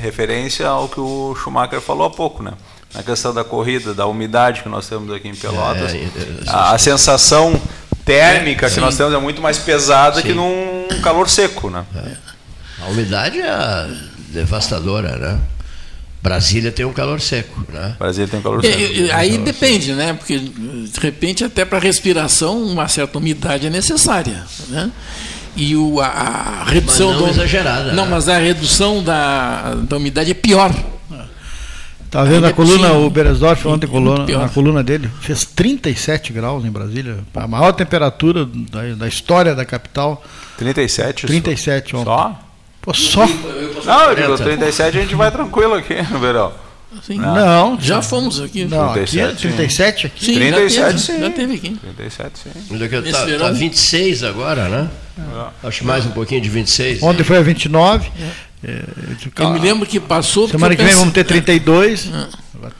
referência 0.00 0.66
ao 0.66 0.88
que 0.88 1.00
o 1.00 1.34
Schumacher 1.34 1.80
falou 1.80 2.06
há 2.06 2.10
pouco, 2.10 2.42
né? 2.42 2.52
Na 2.94 3.02
questão 3.02 3.34
da 3.34 3.42
corrida, 3.42 3.92
da 3.92 4.06
umidade 4.06 4.62
que 4.62 4.68
nós 4.68 4.88
temos 4.88 5.12
aqui 5.12 5.28
em 5.28 5.34
Pelotas. 5.34 5.92
É, 5.94 5.96
é, 5.96 6.00
é 6.00 6.08
a, 6.46 6.72
a, 6.72 6.78
sensação 6.78 7.60
térmica 8.04 8.70
que 8.70 8.78
nós 8.78 8.96
temos 8.96 9.12
é 9.12 9.18
muito 9.18 9.42
mais 9.42 9.58
pesada 9.58 10.20
Sim. 10.20 10.28
que 10.28 10.32
num 10.32 10.86
calor 11.02 11.28
seco, 11.28 11.70
né? 11.70 11.84
A 12.80 12.88
umidade 12.88 13.40
é 13.40 13.88
devastadora, 14.28 15.16
né? 15.16 15.40
Brasília 16.24 16.72
tem 16.72 16.86
um 16.86 16.92
calor 16.94 17.20
seco, 17.20 17.66
né? 17.70 17.96
Brasília 17.98 18.26
tem 18.26 18.40
um 18.40 18.42
calor 18.42 18.64
seco. 18.64 18.78
E, 18.78 19.10
aí 19.12 19.32
calor 19.32 19.44
depende, 19.44 19.84
seco. 19.88 19.98
né? 19.98 20.14
Porque 20.14 20.38
de 20.38 21.00
repente 21.00 21.44
até 21.44 21.66
para 21.66 21.78
respiração 21.78 22.62
uma 22.62 22.88
certa 22.88 23.18
umidade 23.18 23.66
é 23.66 23.70
necessária, 23.70 24.42
né? 24.70 24.90
E 25.54 25.76
o, 25.76 26.00
a, 26.00 26.06
a 26.06 26.64
redução 26.64 27.10
mas 27.10 27.20
não 27.20 27.26
do, 27.26 27.30
exagerada. 27.30 27.92
Não, 27.92 28.06
né? 28.06 28.10
mas 28.10 28.26
a 28.30 28.38
redução 28.38 29.04
da, 29.04 29.74
da 29.74 29.98
umidade 29.98 30.30
é 30.30 30.34
pior. 30.34 30.74
Tá 32.10 32.24
vendo 32.24 32.46
a 32.46 32.52
coluna, 32.54 32.92
o 32.92 33.10
Beresdorf 33.10 33.66
ontem 33.68 33.86
coluna, 33.86 34.24
na 34.24 34.48
coluna 34.48 34.82
dele, 34.82 35.10
fez 35.20 35.44
37 35.44 36.32
graus 36.32 36.64
em 36.64 36.70
Brasília, 36.70 37.18
a 37.34 37.46
maior 37.46 37.72
temperatura 37.72 38.46
da, 38.46 38.94
da 38.94 39.08
história 39.08 39.54
da 39.54 39.64
capital. 39.64 40.24
37? 40.56 41.26
37 41.26 41.96
ontem. 41.96 42.04
Só? 42.04 42.43
Pô, 42.84 42.92
só. 42.92 43.26
Não, 43.26 44.10
eu 44.10 44.14
digo, 44.14 44.36
37 44.36 44.98
a 44.98 45.00
gente 45.00 45.14
vai 45.14 45.30
tranquilo 45.30 45.74
aqui 45.74 45.94
no 46.10 46.18
verão. 46.18 46.52
Sim. 47.02 47.18
Não, 47.18 47.78
já 47.80 48.00
fomos 48.02 48.40
aqui. 48.40 48.66
Não, 48.66 48.92
37, 48.92 49.32
aqui, 49.32 49.56
37 49.56 50.06
aqui? 50.06 50.24
Sim, 50.24 50.34
37 50.34 50.74
já 50.74 50.86
teve, 50.86 50.98
sim. 50.98 51.20
Já 51.20 51.30
teve 51.30 51.54
aqui. 51.54 51.76
37 51.96 52.38
sim. 52.38 52.50
Está 53.08 53.46
tá 53.46 53.50
26 53.50 54.20
tá 54.20 54.28
agora, 54.28 54.68
né? 54.68 54.88
É. 55.18 55.68
Acho 55.68 55.84
mais 55.84 56.06
um 56.06 56.10
pouquinho 56.10 56.40
de 56.40 56.48
26. 56.48 57.02
Ontem 57.02 57.24
foi 57.24 57.38
a 57.38 57.42
29. 57.42 58.08
É. 58.20 58.44
É, 58.66 58.82
eu 59.40 59.50
me 59.50 59.58
lembro 59.58 59.86
que 59.86 59.98
passou. 60.00 60.48
Semana 60.48 60.74
que 60.76 60.82
vem 60.82 60.94
vamos 60.94 61.12
ter 61.12 61.24
32. 61.24 62.10
É. 62.12 62.26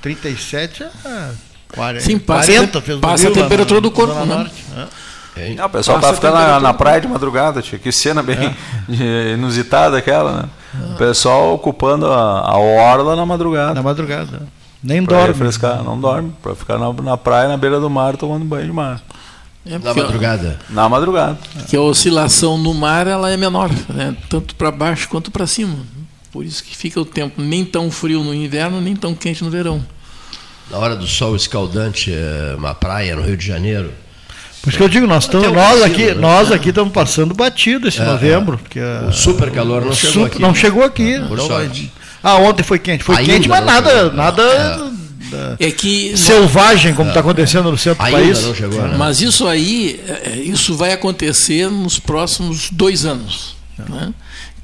37 0.01 0.85
é. 0.85 1.31
40, 1.75 2.05
Sim, 2.05 2.19
passa, 2.19 2.53
40 2.53 2.81
fez 2.81 2.99
passa 3.01 3.29
a 3.29 3.31
temperatura 3.33 3.81
do 3.81 3.91
corpo. 3.91 4.15
Né? 4.15 4.25
Norte, 4.25 4.65
né? 5.37 5.55
Não, 5.57 5.67
o 5.67 5.71
pessoal 5.71 5.99
estava 5.99 6.15
ficando 6.15 6.35
na, 6.35 6.61
na, 6.61 6.75
praia 6.75 7.01
de 7.01 7.09
madrugada, 7.09 7.61
tia. 7.61 7.79
Que 7.79 7.91
cena 7.93 8.23
bem 8.23 8.55
é. 8.89 9.33
inusitada 9.35 9.99
aquela, 9.99 10.43
né? 10.43 10.49
O 10.93 10.97
pessoal 10.97 11.55
ocupando 11.55 12.07
a, 12.07 12.41
a 12.41 12.59
orla 12.59 13.17
na 13.17 13.25
madrugada. 13.25 13.75
Na 13.75 13.83
madrugada. 13.83 14.43
Nem 14.83 15.05
pra 15.05 15.19
dorme. 15.19 15.33
Refrescar, 15.33 15.83
não 15.83 15.99
dorme. 15.99 16.33
Para 16.43 16.55
ficar 16.55 16.79
na, 16.79 16.93
na 16.93 17.17
praia, 17.17 17.49
na 17.49 17.57
beira 17.57 17.81
do 17.81 17.89
mar, 17.89 18.17
tomando 18.17 18.45
banho 18.45 18.67
de 18.67 18.73
mar. 18.73 19.01
É 19.67 19.79
na 19.79 19.95
madrugada. 19.95 20.59
Na 20.69 20.89
madrugada. 20.89 21.39
Que 21.69 21.77
a 21.77 21.81
oscilação 21.81 22.59
no 22.59 22.75
mar 22.75 23.07
ela 23.07 23.31
é 23.31 23.37
menor, 23.37 23.71
né? 23.89 24.15
tanto 24.29 24.55
para 24.55 24.71
baixo 24.71 25.09
quanto 25.09 25.31
para 25.31 25.47
cima. 25.47 25.75
Por 26.31 26.45
isso 26.45 26.63
que 26.63 26.77
fica 26.77 27.01
o 27.01 27.05
tempo 27.05 27.41
nem 27.41 27.65
tão 27.65 27.91
frio 27.91 28.23
no 28.23 28.35
inverno, 28.35 28.81
nem 28.81 28.95
tão 28.95 29.15
quente 29.15 29.43
no 29.43 29.51
verão. 29.51 29.83
Na 30.71 30.79
hora 30.79 30.97
do 30.97 31.07
sol 31.07 31.37
escaldante, 31.37 32.13
é 32.13 32.55
uma 32.57 32.75
praia 32.75 33.15
no 33.15 33.23
Rio 33.23 33.37
de 33.37 33.47
Janeiro, 33.47 33.93
por 34.65 34.71
isso 34.71 34.79
que 34.79 34.85
eu 34.85 34.89
digo, 34.89 35.07
nós, 35.07 35.25
estamos, 35.25 35.53
nós, 35.53 35.83
aqui, 35.83 36.07
né? 36.07 36.15
nós 36.15 36.51
aqui 36.51 36.71
estamos 36.71 36.91
passando 36.91 37.35
batido 37.35 37.87
esse 37.87 38.01
é, 38.01 38.05
novembro. 38.07 38.57
Porque 38.57 38.81
o 38.81 39.13
super 39.13 39.51
calor 39.51 39.85
não 39.85 39.93
chegou 39.93 40.13
super, 40.13 40.27
aqui. 40.27 40.43
Não 40.43 40.55
chegou 40.55 40.83
aqui. 40.83 41.13
Então, 41.13 41.47
sorte. 41.47 41.93
Ah, 42.23 42.37
ontem 42.37 42.63
foi 42.63 42.79
quente. 42.79 43.05
Foi 43.05 43.15
Ainda 43.15 43.31
quente, 43.31 43.47
mas 43.47 43.63
nada, 43.63 43.91
chegou. 43.91 44.13
nada 44.15 44.93
é. 45.59 45.67
é 45.67 45.71
que 45.71 46.17
selvagem 46.17 46.95
como 46.95 47.11
está 47.11 47.21
é. 47.21 47.23
acontecendo 47.23 47.71
no 47.71 47.77
centro 47.77 48.03
do 48.03 48.11
país. 48.11 48.43
Não 48.43 48.55
chegou, 48.55 48.81
né? 48.81 48.97
Mas 48.97 49.21
isso 49.21 49.47
aí, 49.47 50.01
é, 50.09 50.31
isso 50.39 50.75
vai 50.75 50.93
acontecer 50.93 51.71
nos 51.71 51.99
próximos 51.99 52.71
dois 52.71 53.05
anos, 53.05 53.57
né? 53.79 54.15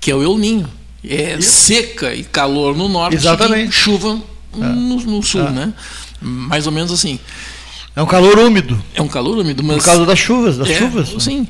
que 0.01 0.11
é 0.11 0.15
o 0.15 0.23
El 0.23 0.39
Ninho. 0.39 0.69
É 1.07 1.37
isso. 1.39 1.51
seca 1.51 2.15
e 2.15 2.25
calor 2.25 2.75
no 2.75 2.89
norte 2.89 3.17
Exatamente. 3.17 3.69
e 3.69 3.73
chuva 3.73 4.19
no, 4.55 4.97
no 4.97 5.23
sul, 5.23 5.51
né? 5.51 5.75
Mais 6.23 6.67
ou 6.67 6.73
menos 6.73 6.91
assim. 6.91 7.19
É 7.95 8.03
um 8.03 8.07
calor 8.07 8.39
úmido. 8.39 8.83
É 8.95 9.03
um 9.03 9.09
calor 9.09 9.39
úmido, 9.39 9.63
mas. 9.63 9.79
Por 9.79 9.85
causa 9.85 10.07
das 10.07 10.19
chuvas, 10.19 10.57
das 10.57 10.71
é, 10.71 10.75
chuvas. 10.75 11.15
Sim. 11.23 11.47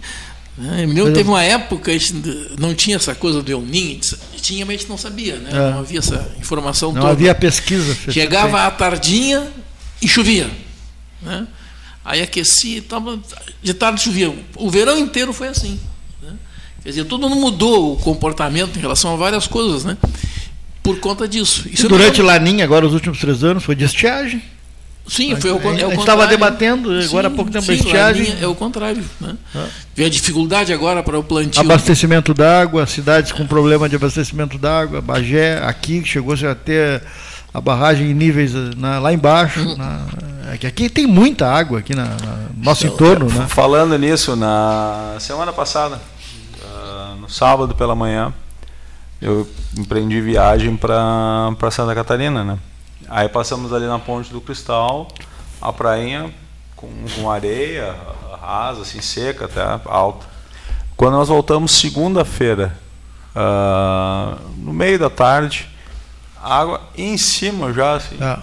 É, 0.79 0.87
me 0.87 0.95
teve 1.13 1.29
uma 1.29 1.43
época 1.43 1.91
que 1.97 2.13
não 2.59 2.75
tinha 2.75 2.97
essa 2.97 3.15
coisa 3.15 3.43
do 3.43 3.51
El 3.51 3.63
Ninho, 3.63 3.99
tinha, 4.41 4.67
mas 4.67 4.75
a 4.75 4.79
gente 4.79 4.89
não 4.91 4.99
sabia, 4.99 5.37
né? 5.37 5.51
É. 5.53 5.71
Não 5.73 5.79
havia 5.79 6.01
essa 6.01 6.35
informação 6.39 6.89
não 6.89 6.97
toda. 6.97 7.07
Não 7.07 7.13
havia 7.13 7.35
pesquisa. 7.35 7.97
Chegava 8.11 8.67
à 8.67 8.71
tardinha 8.71 9.47
e 10.03 10.09
chovia. 10.09 10.51
Né? 11.23 11.47
Aí 12.05 12.21
aquecia, 12.21 12.83
tava, 12.83 13.19
de 13.63 13.75
tarde 13.75 14.03
chovia. 14.03 14.35
O 14.57 14.71
verão 14.71 14.99
inteiro 14.99 15.33
foi 15.33 15.49
assim. 15.49 15.79
Né? 16.23 16.33
Quer 16.83 16.89
dizer, 16.91 17.05
todo 17.05 17.29
mundo 17.29 17.41
mudou 17.41 17.95
o 17.95 17.97
comportamento 17.97 18.77
em 18.77 18.81
relação 18.81 19.15
a 19.15 19.17
várias 19.17 19.47
coisas, 19.47 19.85
né? 19.85 19.97
Por 20.83 20.99
conta 20.99 21.29
disso. 21.29 21.69
Isso 21.71 21.89
durante 21.89 22.21
Laninha, 22.23 22.65
agora 22.65 22.87
os 22.87 22.95
últimos 22.95 23.19
três 23.19 23.45
anos, 23.45 23.63
foi 23.63 23.75
de 23.75 23.85
estiagem. 23.85 24.43
Sim, 25.07 25.35
foi 25.35 25.51
o, 25.51 25.57
é 25.57 25.69
a 25.69 25.89
gente 25.89 25.99
estava 25.99 26.27
debatendo 26.27 26.91
agora 26.93 27.27
há 27.27 27.31
pouco 27.31 27.51
tempo 27.51 27.65
sim, 27.65 27.73
estiagem. 27.73 28.37
É 28.41 28.47
o 28.47 28.55
contrário. 28.55 29.03
Né? 29.21 29.35
Ah. 29.55 29.67
Vê 29.95 30.05
a 30.05 30.09
dificuldade 30.09 30.73
agora 30.73 31.03
para 31.03 31.19
o 31.19 31.25
plantio. 31.25 31.61
Abastecimento 31.61 32.33
d'água, 32.33 32.87
cidades 32.87 33.33
com 33.33 33.47
problema 33.47 33.89
de 33.89 33.97
abastecimento 33.97 34.57
d'água, 34.57 35.01
Bagé, 35.01 35.61
aqui 35.65 36.05
chegou 36.05 36.35
a 36.35 36.55
ter 36.55 37.03
a 37.53 37.61
barragem 37.61 38.11
em 38.11 38.15
níveis 38.15 38.53
na, 38.77 39.01
lá 39.01 39.13
embaixo. 39.13 39.61
Hum. 39.61 39.77
Na, 39.77 40.07
é 40.53 40.67
aqui 40.67 40.89
tem 40.89 41.07
muita 41.07 41.49
água 41.49 41.81
aqui 41.81 41.95
na, 41.95 42.05
na 42.05 42.39
nosso 42.57 42.87
então, 42.87 42.95
entorno. 42.95 43.27
Né? 43.27 43.47
Falando 43.49 43.99
nisso, 43.99 44.37
na 44.37 45.17
semana 45.19 45.53
passada, 45.53 46.01
uh, 46.63 47.21
no 47.21 47.29
sábado 47.29 47.75
pela 47.75 47.95
manhã, 47.95 48.33
eu 49.21 49.49
empreendi 49.77 50.21
viagem 50.21 50.77
para 50.77 51.71
Santa 51.71 51.95
Catarina, 51.95 52.45
né? 52.45 52.59
Aí 53.09 53.29
passamos 53.29 53.73
ali 53.73 53.87
na 53.87 53.99
Ponte 53.99 54.33
do 54.33 54.41
Cristal, 54.41 55.09
a 55.61 55.73
prainha 55.73 56.33
com, 56.77 56.89
com 57.17 57.31
areia 57.31 57.95
rasa, 58.41 58.83
assim, 58.83 59.01
seca, 59.01 59.45
até 59.45 59.61
alta. 59.85 60.27
Quando 60.97 61.15
nós 61.15 61.29
voltamos 61.29 61.73
segunda-feira, 61.73 62.77
uh, 63.35 64.39
no 64.57 64.73
meio 64.73 64.99
da 64.99 65.09
tarde, 65.09 65.69
água 66.43 66.81
em 66.97 67.17
cima 67.17 67.73
já, 67.73 67.95
assim. 67.95 68.19
Ah. 68.21 68.43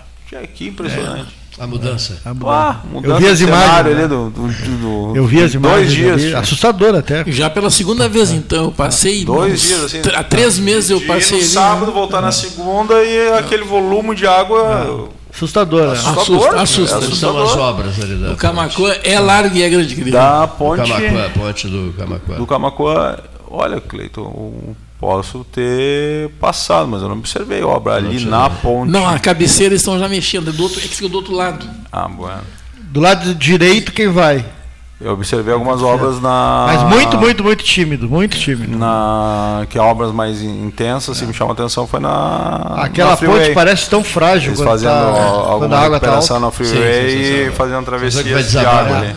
Que 0.53 0.67
impressionante. 0.67 1.36
É. 1.57 1.63
A 1.63 1.67
mudança. 1.67 2.19
A 2.23 2.33
mudança. 2.33 2.53
Ah, 2.53 2.81
mudança 2.91 3.13
eu 3.13 3.17
vi 3.19 3.27
as 3.27 3.41
imagens 3.41 3.79
ali 3.79 3.95
né? 3.95 4.07
do, 4.07 4.29
do, 4.29 4.47
do, 4.47 5.15
Eu 5.15 5.25
vi 5.25 5.43
as 5.43 5.53
imagens. 5.53 5.79
Dois 5.79 5.91
dias. 5.91 6.23
Ali, 6.23 6.35
assustador 6.35 6.95
até. 6.95 7.23
Já 7.27 7.49
pela 7.49 7.69
segunda 7.69 8.07
vez, 8.07 8.31
então. 8.31 8.65
Eu 8.65 8.71
passei. 8.71 9.25
Dois 9.25 9.61
dias, 9.61 9.83
assim. 9.85 10.01
Há 10.13 10.23
três 10.23 10.59
meses 10.59 10.89
eu 10.89 11.01
passei. 11.01 11.37
No 11.37 11.43
ali, 11.43 11.51
sábado, 11.51 11.87
né? 11.87 11.93
voltar 11.93 12.21
na 12.21 12.31
segunda 12.31 13.03
e 13.03 13.33
aquele 13.33 13.63
volume 13.63 14.15
de 14.15 14.27
água. 14.27 15.09
Assustador, 15.33 15.87
né? 15.87 15.93
Assustador. 15.93 16.57
Assusta, 16.57 16.97
assusta. 16.97 17.15
São 17.15 17.43
as 17.43 17.55
obras 17.55 17.99
ali 17.99 18.15
da 18.15 18.31
O 18.31 18.35
Camacuã 18.35 18.95
é 19.03 19.19
largo 19.19 19.55
e 19.55 19.61
é 19.61 19.69
grande, 19.69 19.93
querido. 19.93 20.11
Da 20.17 20.47
ponte. 20.47 20.89
Camacuã, 20.89 21.29
ponte 21.31 21.67
do 21.67 21.93
Camacuã. 21.97 22.35
Do 22.37 22.47
Camacuã, 22.47 23.17
olha, 23.49 23.79
Cleiton, 23.79 24.75
posso 24.99 25.43
ter 25.45 26.29
passado, 26.39 26.87
mas 26.87 27.01
eu 27.01 27.09
não 27.09 27.17
observei 27.17 27.63
obra 27.63 27.95
ali 27.95 28.25
na 28.25 28.49
ponte. 28.49 28.91
Não, 28.91 29.07
a 29.07 29.19
cabeceira 29.19 29.75
estão 29.75 29.99
já 29.99 30.07
mexendo, 30.09 30.51
do 30.51 30.63
outro, 30.63 30.79
é 30.79 30.81
que 30.81 30.95
fica 30.95 31.09
do 31.09 31.17
outro 31.17 31.33
lado. 31.33 31.67
Ah, 31.91 32.07
bueno. 32.07 32.41
Do 32.75 32.99
lado 32.99 33.35
direito, 33.35 33.91
quem 33.91 34.07
vai? 34.07 34.43
Eu 34.99 35.13
observei 35.13 35.53
algumas 35.53 35.83
obras 35.83 36.19
na. 36.19 36.65
Mas 36.67 36.83
muito, 36.83 37.17
muito, 37.19 37.43
muito 37.43 37.63
tímido, 37.63 38.09
muito 38.09 38.35
tímido. 38.35 38.75
Na 38.75 39.67
que 39.69 39.77
obras 39.77 40.11
mais 40.11 40.41
intensas, 40.41 41.09
é. 41.09 41.11
assim, 41.19 41.27
me 41.27 41.33
chamou 41.35 41.51
a 41.51 41.53
atenção 41.53 41.85
foi 41.85 41.99
na. 41.99 42.73
Aquela 42.77 43.11
na 43.11 43.17
ponte 43.17 43.51
parece 43.53 43.87
tão 43.87 44.03
frágil 44.03 44.53
Eles 44.53 44.63
fazendo 44.63 44.89
tá, 44.89 45.21
alguma 45.51 45.77
água 45.77 45.97
recuperação 45.99 46.37
tá 46.37 46.45
na 46.47 46.51
freeway 46.51 47.11
sim, 47.11 47.17
sim, 47.17 47.23
sim, 47.23 47.47
e 47.47 47.51
fazendo 47.51 47.85
travessias 47.85 48.49
de 48.49 48.57
água 48.57 48.97
ali. 48.97 49.15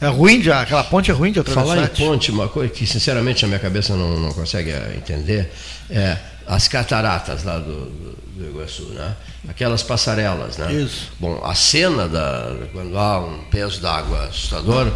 É 0.00 0.06
ruim 0.06 0.40
de, 0.40 0.50
aquela 0.50 0.84
ponte 0.84 1.10
é 1.10 1.14
ruim 1.14 1.32
de 1.32 1.40
atravessar. 1.40 1.66
Falar 1.66 1.84
em 1.84 1.88
ponte, 1.88 2.30
uma 2.30 2.48
coisa 2.48 2.72
que 2.72 2.86
sinceramente 2.86 3.44
a 3.44 3.48
minha 3.48 3.58
cabeça 3.58 3.96
não, 3.96 4.18
não 4.18 4.32
consegue 4.32 4.70
entender 4.96 5.50
é 5.90 6.16
as 6.46 6.66
cataratas 6.68 7.44
lá 7.44 7.58
do, 7.58 7.86
do, 7.86 8.18
do 8.36 8.44
Iguaçu, 8.50 8.86
né? 8.90 9.14
Aquelas 9.46 9.82
passarelas, 9.82 10.56
né? 10.56 10.72
Isso. 10.72 11.12
Bom, 11.20 11.40
a 11.44 11.54
cena 11.54 12.08
da 12.08 12.54
quando 12.72 12.98
há 12.98 13.20
um 13.20 13.44
peso 13.50 13.80
d'água 13.80 14.24
assustador, 14.24 14.90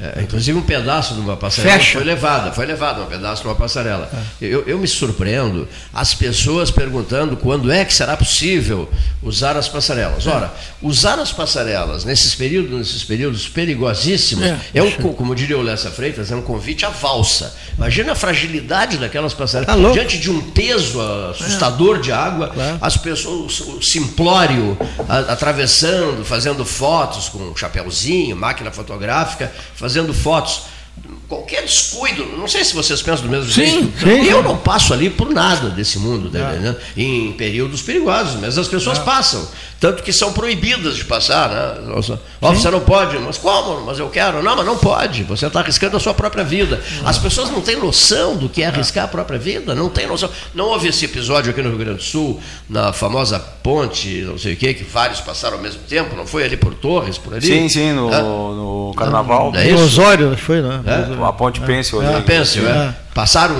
é, 0.00 0.22
inclusive 0.22 0.56
um 0.56 0.62
pedaço 0.62 1.14
de 1.14 1.20
uma 1.20 1.36
passarela 1.36 1.78
Fecha. 1.78 1.94
foi 1.94 2.04
levada, 2.04 2.52
foi 2.52 2.66
levada 2.66 3.02
um 3.02 3.06
pedaço 3.06 3.42
de 3.42 3.48
uma 3.48 3.54
passarela. 3.56 4.08
É. 4.40 4.46
Eu, 4.46 4.62
eu 4.64 4.78
me 4.78 4.86
surpreendo 4.86 5.66
as 5.92 6.14
pessoas 6.14 6.70
perguntando 6.70 7.36
quando 7.36 7.72
é 7.72 7.84
que 7.84 7.92
será 7.92 8.16
possível 8.16 8.88
usar 9.20 9.56
as 9.56 9.68
passarelas. 9.68 10.24
É. 10.24 10.30
Ora, 10.30 10.54
usar 10.80 11.18
as 11.18 11.32
passarelas 11.32 12.04
nesses 12.04 12.32
períodos, 12.34 12.78
nesses 12.78 13.02
períodos 13.02 13.48
perigosíssimos, 13.48 14.44
é, 14.44 14.60
é 14.74 14.82
um, 14.82 14.92
como 14.92 15.34
diria 15.34 15.58
o 15.58 15.62
Lessa 15.62 15.90
Freitas, 15.90 16.30
é 16.30 16.36
um 16.36 16.42
convite 16.42 16.86
à 16.86 16.90
valsa. 16.90 17.56
Imagina 17.76 18.12
a 18.12 18.14
fragilidade 18.14 18.98
daquelas 18.98 19.34
passarelas. 19.34 19.74
Tá 19.74 19.92
Diante 19.92 20.18
de 20.18 20.30
um 20.30 20.50
peso 20.50 21.00
assustador 21.30 22.00
de 22.00 22.12
água, 22.12 22.52
as 22.80 22.96
pessoas, 22.96 23.62
simplório 23.82 24.76
atravessando, 25.28 26.24
fazendo 26.24 26.64
fotos 26.64 27.28
com 27.28 27.38
um 27.38 27.56
chapéuzinho, 27.56 28.36
máquina 28.36 28.70
fotográfica, 28.70 29.52
fazendo 29.74 30.12
fotos. 30.12 30.62
Qualquer 31.28 31.62
descuido, 31.62 32.24
não 32.36 32.48
sei 32.48 32.64
se 32.64 32.74
vocês 32.74 33.00
pensam 33.02 33.26
do 33.26 33.30
mesmo 33.30 33.52
sim, 33.52 33.64
jeito. 33.64 33.98
Sim, 34.00 34.24
eu 34.24 34.42
não 34.42 34.56
passo 34.56 34.92
ali 34.92 35.08
por 35.08 35.30
nada 35.30 35.68
desse 35.70 35.98
mundo, 35.98 36.30
tá 36.30 36.38
é. 36.38 37.00
em 37.00 37.32
períodos 37.32 37.82
perigosos, 37.82 38.40
mas 38.40 38.56
as 38.58 38.66
pessoas 38.66 38.98
é. 38.98 39.02
passam. 39.02 39.46
Tanto 39.80 40.02
que 40.02 40.12
são 40.12 40.32
proibidas 40.32 40.96
de 40.96 41.04
passar, 41.04 41.48
né? 41.48 41.92
Ó, 42.40 42.52
você 42.52 42.68
não 42.68 42.80
pode, 42.80 43.16
mas 43.18 43.38
como? 43.38 43.86
Mas 43.86 43.98
eu 44.00 44.08
quero. 44.10 44.42
Não, 44.42 44.56
mas 44.56 44.66
não 44.66 44.76
pode. 44.76 45.22
Você 45.22 45.46
está 45.46 45.60
arriscando 45.60 45.96
a 45.96 46.00
sua 46.00 46.12
própria 46.12 46.42
vida. 46.42 46.82
As 47.04 47.16
pessoas 47.16 47.48
não 47.48 47.60
têm 47.60 47.76
noção 47.76 48.36
do 48.36 48.48
que 48.48 48.62
é 48.62 48.66
arriscar 48.66 49.04
a 49.04 49.08
própria 49.08 49.38
vida, 49.38 49.76
não 49.76 49.88
tem 49.88 50.08
noção. 50.08 50.28
Não 50.52 50.64
houve 50.66 50.88
esse 50.88 51.04
episódio 51.04 51.52
aqui 51.52 51.62
no 51.62 51.68
Rio 51.68 51.78
Grande 51.78 51.98
do 51.98 52.02
Sul, 52.02 52.40
na 52.68 52.92
famosa 52.92 53.38
ponte, 53.38 54.22
não 54.22 54.36
sei 54.36 54.54
o 54.54 54.56
quê, 54.56 54.74
que 54.74 54.82
vários 54.82 55.20
passaram 55.20 55.56
ao 55.56 55.62
mesmo 55.62 55.82
tempo, 55.88 56.16
não 56.16 56.26
foi 56.26 56.42
ali 56.42 56.56
por 56.56 56.74
Torres, 56.74 57.16
por 57.16 57.34
ali? 57.34 57.46
Sim, 57.46 57.68
sim, 57.68 57.92
no, 57.92 58.12
é? 58.12 58.20
no 58.20 58.92
Carnaval. 58.96 59.52
É 59.54 59.72
Osório, 59.74 60.36
foi, 60.36 60.60
né? 60.60 60.80
É? 60.86 61.24
A 61.24 61.32
ponte 61.32 61.60
Pêncil. 61.60 62.02
É, 62.02 62.20
Pêncil, 62.20 62.68
é. 62.68 62.70
é. 62.70 62.94
Passaram 63.14 63.54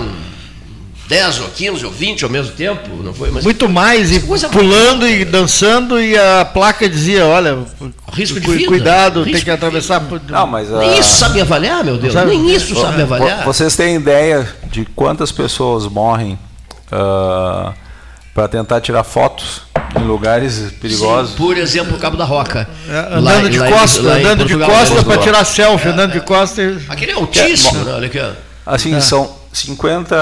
10 1.08 1.40
ou 1.40 1.48
15 1.48 1.86
ou 1.86 1.90
20 1.90 2.24
ao 2.24 2.30
mesmo 2.30 2.52
tempo, 2.52 3.02
não 3.02 3.14
foi? 3.14 3.30
Mas 3.30 3.42
Muito 3.42 3.66
mais, 3.66 4.12
e 4.12 4.20
pulando 4.52 5.08
e 5.08 5.24
dançando, 5.24 5.98
e 5.98 6.16
a 6.16 6.44
placa 6.44 6.86
dizia, 6.86 7.26
olha, 7.26 7.58
risco 8.12 8.38
de 8.38 8.46
vida, 8.46 8.66
cuidado, 8.66 9.22
risco 9.22 9.32
tem 9.32 9.44
que 9.44 9.50
atravessar. 9.50 10.02
Não, 10.28 10.46
mas, 10.46 10.68
Nem 10.68 10.90
uh... 10.90 11.00
isso 11.00 11.16
sabe 11.16 11.40
avaliar, 11.40 11.82
meu 11.82 11.96
Deus, 11.96 12.12
sabe, 12.12 12.32
nem 12.32 12.54
isso 12.54 12.78
sabe 12.78 13.02
avaliar. 13.02 13.42
Vocês 13.44 13.74
têm 13.74 13.96
ideia 13.96 14.46
de 14.70 14.84
quantas 14.84 15.32
pessoas 15.32 15.86
morrem 15.86 16.38
uh, 16.92 17.72
para 18.34 18.46
tentar 18.46 18.82
tirar 18.82 19.02
fotos 19.02 19.62
em 19.98 20.04
lugares 20.04 20.74
perigosos? 20.78 21.30
Sim, 21.30 21.36
por 21.38 21.56
exemplo, 21.56 21.96
o 21.96 21.98
Cabo 21.98 22.18
da 22.18 22.24
Roca. 22.26 22.68
É, 22.86 22.98
andando 23.16 23.44
lá, 23.44 23.48
de 23.48 23.58
costas, 23.58 24.04
andando 24.04 24.44
de 24.44 24.58
costas 24.58 25.04
para 25.04 25.18
tirar 25.18 25.44
selfie, 25.46 25.88
é, 25.88 25.90
andando 25.92 26.12
de 26.12 26.20
costas. 26.20 26.82
Aquele 26.86 27.12
é 27.12 27.14
altíssimo, 27.14 27.82
né? 27.84 27.94
Olha 27.94 28.06
aqui. 28.08 28.20
Assim, 28.66 28.94
é. 28.94 29.00
são 29.00 29.37
50, 29.58 30.14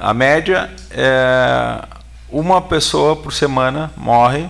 a 0.00 0.12
média 0.12 0.70
é 0.90 1.84
uma 2.28 2.60
pessoa 2.60 3.14
por 3.14 3.32
semana 3.32 3.92
morre 3.96 4.48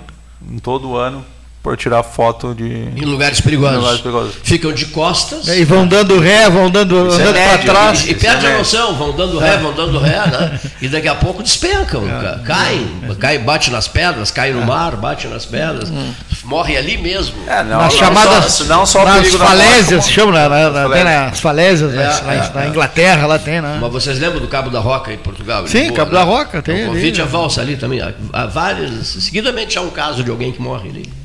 em 0.51 0.59
todo 0.59 0.91
o 0.91 0.97
ano 0.97 1.24
por 1.64 1.78
tirar 1.78 2.02
foto 2.02 2.54
de 2.54 2.90
em 2.94 3.06
lugares 3.06 3.40
perigosos. 3.40 3.76
Em 3.76 3.80
lugares 3.80 4.00
perigosos. 4.02 4.34
Ficam 4.42 4.70
de 4.70 4.84
costas. 4.84 5.48
E 5.48 5.64
vão 5.64 5.86
dando 5.86 6.20
ré, 6.20 6.50
vão 6.50 6.68
dando, 6.68 6.94
é 6.94 7.14
andando 7.14 7.34
para 7.34 7.58
trás. 7.58 8.06
E, 8.06 8.10
e 8.10 8.14
perde 8.14 8.44
é 8.44 8.54
a 8.54 8.58
noção, 8.58 8.94
vão 8.94 9.12
dando 9.12 9.38
ré, 9.38 9.54
é. 9.54 9.56
vão 9.56 9.72
dando 9.72 9.98
ré, 9.98 10.26
né? 10.26 10.60
E 10.82 10.88
daqui 10.88 11.08
a 11.08 11.14
pouco 11.14 11.42
despencam, 11.42 12.02
é. 12.06 12.44
caem, 12.44 12.86
cai, 13.18 13.38
bate 13.38 13.70
nas 13.70 13.88
pedras, 13.88 14.30
cai 14.30 14.52
no 14.52 14.60
é. 14.60 14.66
mar, 14.66 14.94
bate 14.96 15.26
nas 15.26 15.46
pedras, 15.46 15.88
hum. 15.88 16.12
morre 16.44 16.76
ali 16.76 16.98
mesmo. 16.98 17.34
É, 17.46 17.62
não, 17.62 17.78
nas 17.78 17.94
não 17.94 17.98
chamadas, 17.98 18.52
só, 18.52 18.64
não 18.64 18.84
só 18.84 19.02
nas 19.02 19.34
falésias, 19.34 20.10
chama, 20.10 20.32
na, 20.32 20.70
na, 20.70 20.90
tem 20.90 21.02
nas 21.02 21.40
falésias, 21.40 21.94
é, 21.94 22.20
na, 22.26 22.50
na 22.50 22.66
Inglaterra 22.66 23.26
lá 23.26 23.38
tem, 23.38 23.62
né? 23.62 23.78
Mas 23.80 23.90
vocês 23.90 24.18
lembram 24.18 24.40
do 24.40 24.48
Cabo 24.48 24.68
da 24.68 24.80
Roca 24.80 25.10
em 25.14 25.18
Portugal? 25.18 25.66
Sim, 25.66 25.78
Lisboa, 25.78 25.96
Cabo 25.96 26.12
né? 26.12 26.18
da 26.18 26.24
Roca 26.24 26.60
tem. 26.60 26.84
O 26.84 26.88
convite 26.88 27.22
ali, 27.22 27.30
a 27.30 27.32
valsa 27.32 27.62
ali 27.62 27.78
também. 27.78 28.02
Há 28.34 28.44
vários, 28.44 29.24
seguidamente 29.24 29.78
há 29.78 29.80
um 29.80 29.88
caso 29.88 30.22
de 30.22 30.30
alguém 30.30 30.52
que 30.52 30.60
morre 30.60 30.90
ali. 30.90 31.23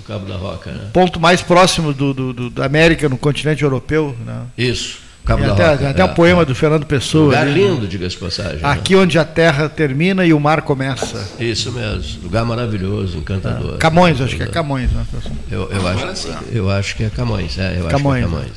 O 0.00 0.02
Cabo 0.02 0.26
da 0.26 0.36
Roca, 0.36 0.70
né? 0.70 0.88
Ponto 0.92 1.20
mais 1.20 1.42
próximo 1.42 1.92
do, 1.92 2.14
do, 2.14 2.32
do 2.32 2.50
da 2.50 2.64
América, 2.64 3.08
no 3.08 3.18
continente 3.18 3.62
europeu. 3.62 4.16
Né? 4.24 4.42
Isso. 4.56 4.98
Cabo 5.24 5.44
da 5.44 5.52
até, 5.52 5.70
Roca. 5.70 5.90
Até 5.90 6.00
é, 6.00 6.04
um 6.04 6.14
poema 6.14 6.42
é. 6.42 6.44
do 6.46 6.54
Fernando 6.54 6.86
Pessoa. 6.86 7.26
Lugar 7.26 7.46
ali, 7.46 7.62
lindo, 7.62 7.86
diga-se 7.86 8.16
passagem. 8.16 8.56
Né? 8.56 8.62
Aqui 8.62 8.94
né? 8.94 9.02
onde 9.02 9.18
a 9.18 9.24
terra 9.24 9.68
termina 9.68 10.24
e 10.24 10.32
o 10.32 10.40
mar 10.40 10.62
começa. 10.62 11.28
Isso 11.38 11.70
mesmo. 11.70 12.22
Lugar 12.22 12.44
maravilhoso, 12.46 13.18
encantador. 13.18 13.74
É. 13.74 13.78
Camões, 13.78 14.20
acho 14.20 14.36
que 14.36 14.42
é 14.42 14.46
Camões. 14.46 14.90
Né? 14.90 15.04
Eu, 15.50 15.70
eu, 15.70 15.86
acho, 15.86 16.28
eu 16.50 16.70
acho 16.70 16.96
que 16.96 17.04
é 17.04 17.10
Camões. 17.10 17.58
É, 17.58 17.78
eu 17.78 17.86
Camões. 17.88 18.24
acho 18.24 18.32
que 18.32 18.36
é 18.36 18.38
Camões. 18.38 18.52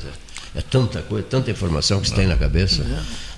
É. 0.54 0.58
é 0.58 0.62
tanta 0.62 1.02
coisa, 1.02 1.26
tanta 1.28 1.50
informação 1.50 2.00
que 2.00 2.08
se 2.08 2.14
tem 2.14 2.26
na 2.26 2.36
cabeça. 2.36 2.82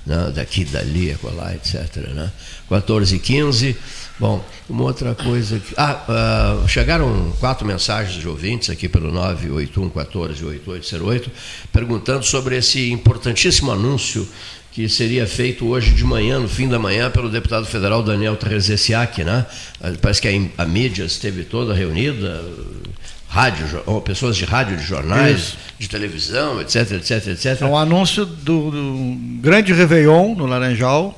Né? 0.07 0.33
Daqui, 0.35 0.65
dali, 0.65 1.11
acolá, 1.11 1.55
etc. 1.55 1.97
Né? 2.15 2.31
14 2.69 3.17
e 3.17 3.19
15. 3.19 3.77
Bom, 4.19 4.43
uma 4.69 4.85
outra 4.85 5.15
coisa. 5.15 5.59
Que, 5.59 5.75
ah, 5.77 6.63
uh, 6.65 6.69
chegaram 6.69 7.33
quatro 7.41 7.67
mensagens 7.67 8.21
de 8.21 8.29
ouvintes 8.29 8.71
aqui 8.71 8.89
pelo 8.89 9.13
981 9.13 9.91
14 9.91 10.45
8808 10.45 11.31
perguntando 11.73 12.25
sobre 12.25 12.57
esse 12.57 12.91
importantíssimo 12.91 13.73
anúncio 13.73 14.27
que 14.77 14.91
seria 14.91 15.27
feito 15.27 15.67
hoje 15.67 15.93
de 15.93 16.05
manhã, 16.05 16.39
no 16.39 16.47
fim 16.47 16.69
da 16.69 16.79
manhã, 16.79 17.11
pelo 17.11 17.31
deputado 17.31 17.65
federal 17.65 18.03
Daniel 18.03 18.37
Terezesiak, 18.37 19.25
né? 19.25 19.47
Parece 20.03 20.21
que 20.21 20.29
a, 20.29 20.63
a 20.63 20.67
mídia 20.67 21.05
esteve 21.05 21.45
toda 21.45 21.73
reunida, 21.73 22.45
rádio, 23.37 23.83
ou 23.85 24.01
pessoas 24.01 24.35
de 24.35 24.47
rádio, 24.47 24.79
de 24.79 24.83
jornais, 24.83 25.39
Isso. 25.39 25.59
de 25.79 25.89
televisão, 25.91 26.59
etc, 26.59 26.93
etc, 26.93 27.27
etc. 27.29 27.61
É 27.61 27.67
um 27.67 27.77
anúncio 27.77 28.25
do, 28.25 28.71
do 28.71 29.17
grande 29.43 29.75
Réveillon 29.75 30.35
no 30.35 30.47
Laranjal, 30.47 31.15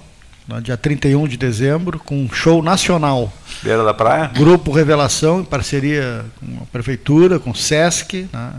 no 0.49 0.61
dia 0.61 0.77
31 0.77 1.29
de 1.29 1.37
dezembro, 1.37 2.01
com 2.01 2.19
um 2.19 2.29
show 2.29 2.61
nacional. 2.61 3.33
Beira 3.63 3.85
da 3.85 3.95
Praia? 3.95 4.33
Grupo 4.35 4.73
Revelação, 4.73 5.43
em 5.43 5.45
parceria 5.45 6.25
com 6.41 6.47
a 6.61 6.67
Prefeitura, 6.67 7.39
com 7.39 7.53
o 7.53 7.55
SESC, 7.55 8.29
né? 8.33 8.53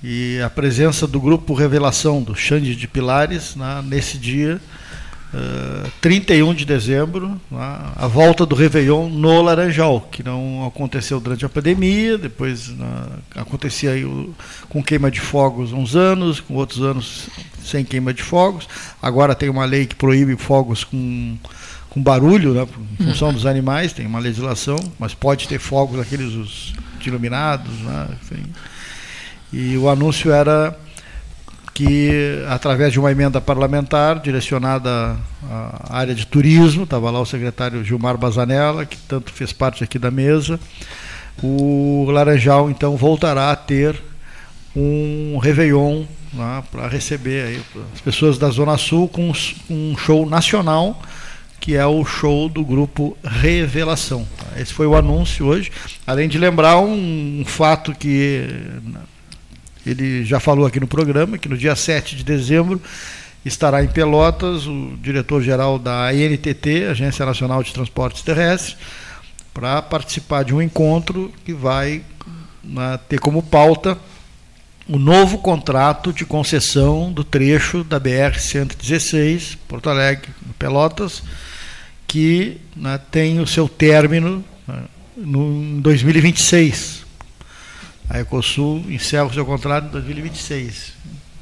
e 0.00 0.40
a 0.40 0.48
presença 0.48 1.04
do 1.04 1.20
Grupo 1.20 1.54
Revelação, 1.54 2.22
do 2.22 2.36
Xande 2.36 2.76
de 2.76 2.86
Pilares, 2.86 3.56
né? 3.56 3.82
nesse 3.84 4.16
dia, 4.16 4.60
uh, 5.32 5.86
eh, 5.86 5.90
31 6.00 6.54
de 6.54 6.64
dezembro, 6.64 7.40
né? 7.50 7.80
a 7.96 8.06
volta 8.06 8.46
do 8.46 8.54
Réveillon 8.54 9.08
no 9.08 9.42
Laranjal, 9.42 10.00
que 10.10 10.22
não 10.22 10.66
aconteceu 10.66 11.20
durante 11.20 11.44
a 11.44 11.48
pandemia, 11.48 12.18
depois 12.18 12.68
né? 12.68 13.06
acontecia 13.34 13.92
o, 14.06 14.34
com 14.68 14.82
queima 14.82 15.10
de 15.10 15.20
fogos 15.20 15.72
uns 15.72 15.94
anos, 15.96 16.40
com 16.40 16.54
outros 16.54 16.82
anos 16.82 17.28
sem 17.62 17.84
queima 17.84 18.12
de 18.12 18.22
fogos. 18.22 18.68
Agora 19.00 19.34
tem 19.34 19.48
uma 19.48 19.64
lei 19.64 19.86
que 19.86 19.94
proíbe 19.94 20.36
fogos 20.36 20.84
com, 20.84 21.36
com 21.90 22.02
barulho, 22.02 22.54
né, 22.54 22.66
em 22.98 23.04
função 23.04 23.32
dos 23.32 23.46
animais, 23.46 23.92
tem 23.92 24.06
uma 24.06 24.18
legislação, 24.18 24.78
mas 24.98 25.14
pode 25.14 25.46
ter 25.48 25.58
fogos 25.58 26.00
aqueles 26.00 26.34
os 26.34 26.74
iluminados. 27.04 27.72
Né, 27.80 28.08
enfim. 28.20 28.44
E 29.52 29.76
o 29.76 29.88
anúncio 29.88 30.30
era 30.30 30.78
que, 31.78 32.42
através 32.48 32.92
de 32.92 32.98
uma 32.98 33.12
emenda 33.12 33.40
parlamentar 33.40 34.18
direcionada 34.18 35.16
à 35.48 35.96
área 35.96 36.12
de 36.12 36.26
turismo, 36.26 36.82
estava 36.82 37.08
lá 37.08 37.20
o 37.20 37.24
secretário 37.24 37.84
Gilmar 37.84 38.18
Bazanella, 38.18 38.84
que 38.84 38.96
tanto 38.96 39.32
fez 39.32 39.52
parte 39.52 39.84
aqui 39.84 39.96
da 39.96 40.10
mesa, 40.10 40.58
o 41.40 42.04
Laranjal 42.10 42.68
então 42.68 42.96
voltará 42.96 43.52
a 43.52 43.54
ter 43.54 43.94
um 44.74 45.38
Réveillon 45.38 46.02
né, 46.32 46.64
para 46.68 46.88
receber 46.88 47.46
aí, 47.46 47.62
as 47.94 48.00
pessoas 48.00 48.38
da 48.38 48.50
Zona 48.50 48.76
Sul 48.76 49.06
com 49.06 49.32
um 49.70 49.96
show 49.96 50.28
nacional, 50.28 51.00
que 51.60 51.76
é 51.76 51.86
o 51.86 52.04
show 52.04 52.48
do 52.48 52.64
grupo 52.64 53.16
Revelação. 53.22 54.26
Esse 54.56 54.74
foi 54.74 54.88
o 54.88 54.96
anúncio 54.96 55.46
hoje, 55.46 55.70
além 56.04 56.28
de 56.28 56.38
lembrar 56.38 56.80
um, 56.80 57.44
fato 57.46 57.94
que 57.94 58.48
ele 59.90 60.24
já 60.24 60.38
falou 60.38 60.66
aqui 60.66 60.78
no 60.78 60.86
programa, 60.86 61.38
que 61.38 61.48
no 61.48 61.56
dia 61.56 61.74
7 61.74 62.16
de 62.16 62.24
dezembro 62.24 62.80
estará 63.44 63.82
em 63.82 63.88
Pelotas 63.88 64.66
o 64.66 64.94
diretor-geral 65.00 65.78
da 65.78 66.08
ANTT, 66.08 66.86
Agência 66.90 67.24
Nacional 67.24 67.62
de 67.62 67.72
Transportes 67.72 68.22
Terrestres, 68.22 68.76
para 69.54 69.80
participar 69.82 70.44
de 70.44 70.54
um 70.54 70.62
encontro 70.62 71.32
que 71.44 71.52
vai 71.52 72.02
né, 72.62 72.98
ter 73.08 73.18
como 73.18 73.42
pauta 73.42 73.98
o 74.88 74.98
novo 74.98 75.38
contrato 75.38 76.12
de 76.12 76.24
concessão 76.24 77.12
do 77.12 77.22
trecho 77.22 77.84
da 77.84 78.00
BR-116, 78.00 79.58
Porto 79.68 79.90
Alegre, 79.90 80.30
Pelotas, 80.58 81.22
que 82.06 82.58
né, 82.74 82.98
tem 83.10 83.38
o 83.38 83.46
seu 83.46 83.68
término 83.68 84.42
né, 84.66 84.82
no, 85.16 85.62
em 85.62 85.80
2026. 85.80 87.07
A 88.08 88.20
Ecosul 88.20 88.84
encerra 88.88 89.24
o 89.26 89.32
seu 89.32 89.44
contrato 89.44 89.86
em 89.86 89.90
2026. 89.90 90.92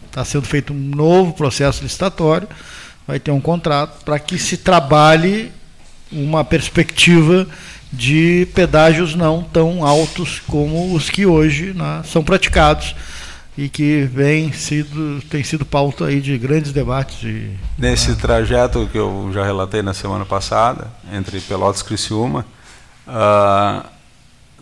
Está 0.07 0.25
sendo 0.25 0.47
feito 0.47 0.73
um 0.73 0.77
novo 0.77 1.33
processo 1.33 1.83
licitatório, 1.83 2.49
vai 3.07 3.21
ter 3.21 3.31
um 3.31 3.41
contrato 3.41 4.05
para 4.05 4.19
que 4.19 4.39
se 4.39 4.57
trabalhe 4.57 5.53
uma 6.11 6.45
perspectiva 6.45 7.47
de 7.93 8.49
pedágios 8.55 9.15
não 9.15 9.43
tão 9.43 9.85
altos 9.85 10.41
como 10.41 10.95
os 10.95 11.09
que 11.09 11.25
hoje 11.25 11.73
né, 11.73 12.03
são 12.05 12.25
praticados 12.25 12.95
e 13.57 13.69
que 13.69 14.03
vem 14.13 14.53
sido, 14.53 15.21
tem 15.31 15.43
sido 15.43 15.65
pauta 15.65 16.07
aí 16.07 16.21
de 16.21 16.37
grandes 16.37 16.73
debates. 16.73 17.21
De, 17.21 17.51
Nesse 17.79 18.15
trajeto 18.17 18.89
que 18.91 18.99
eu 18.99 19.31
já 19.33 19.45
relatei 19.45 19.83
na 19.83 19.95
semana 19.95 20.27
passada, 20.27 20.89
entre 21.13 21.41
Pelotas 21.41 21.81
e 21.81 21.85
Criciúma, 21.85 22.45
uh, 23.07 23.96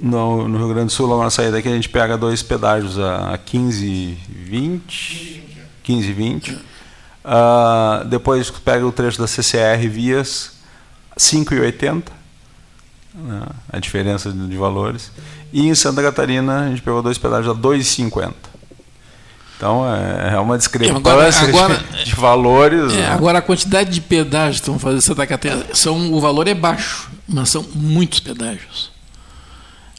no, 0.00 0.48
no, 0.48 0.58
Rio 0.58 0.68
Grande 0.68 0.86
do 0.86 0.92
Sul, 0.92 1.06
logo 1.06 1.22
na 1.22 1.30
saída 1.30 1.52
daqui, 1.52 1.68
a 1.68 1.74
gente 1.74 1.88
pega 1.88 2.16
dois 2.16 2.42
pedágios 2.42 2.98
a, 2.98 3.34
a 3.34 3.38
15, 3.38 4.18
20, 4.28 5.42
15, 5.82 6.12
20. 6.12 6.52
Uh, 6.52 8.04
depois 8.06 8.50
pega 8.50 8.86
o 8.86 8.92
trecho 8.92 9.18
da 9.18 9.26
CCR 9.26 9.88
Vias, 9.88 10.52
5,80, 11.16 12.02
né, 13.14 13.46
a 13.72 13.78
diferença 13.78 14.30
de, 14.30 14.46
de 14.46 14.56
valores. 14.56 15.10
E 15.52 15.68
em 15.68 15.74
Santa 15.74 16.02
Catarina, 16.02 16.66
a 16.66 16.68
gente 16.68 16.82
pegou 16.82 17.02
dois 17.02 17.16
pedágios 17.16 17.56
a 17.56 17.58
2,50. 17.58 18.34
Então 19.56 19.86
é, 19.88 20.34
é 20.34 20.38
uma 20.38 20.58
discrepância 20.58 20.98
agora, 21.46 21.74
agora, 21.74 21.84
de, 22.04 22.14
valores. 22.14 22.92
É, 22.92 22.96
né? 22.96 23.08
Agora 23.08 23.38
a 23.38 23.42
quantidade 23.42 23.90
de 23.90 24.00
pedágios 24.00 24.56
que 24.56 24.62
estão 24.62 24.78
fazendo 24.78 25.00
Santa 25.00 25.26
Catarina, 25.26 25.64
são, 25.72 26.12
o 26.12 26.20
valor 26.20 26.48
é 26.48 26.54
baixo, 26.54 27.08
mas 27.26 27.50
são 27.50 27.64
muitos 27.74 28.20
pedágios. 28.20 28.93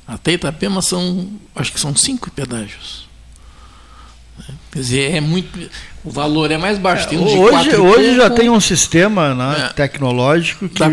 Até 0.07 0.34
Itapema 0.34 0.82
são, 0.82 1.30
acho 1.56 1.73
que 1.73 1.80
são 1.80 1.95
cinco 1.95 2.30
pedágios. 2.30 3.06
Quer 4.72 4.80
dizer, 4.80 5.15
é 5.15 5.22
muito. 5.22 5.69
O 6.03 6.11
valor 6.11 6.52
é 6.52 6.57
mais 6.57 6.77
baixo. 6.77 7.07
É, 7.11 7.18
hoje 7.18 7.76
hoje 7.76 8.15
já 8.15 8.30
tem 8.30 8.49
um 8.49 8.60
sistema 8.60 9.34
né, 9.34 9.68
é, 9.69 9.73
tecnológico 9.73 10.68
que 10.68 10.84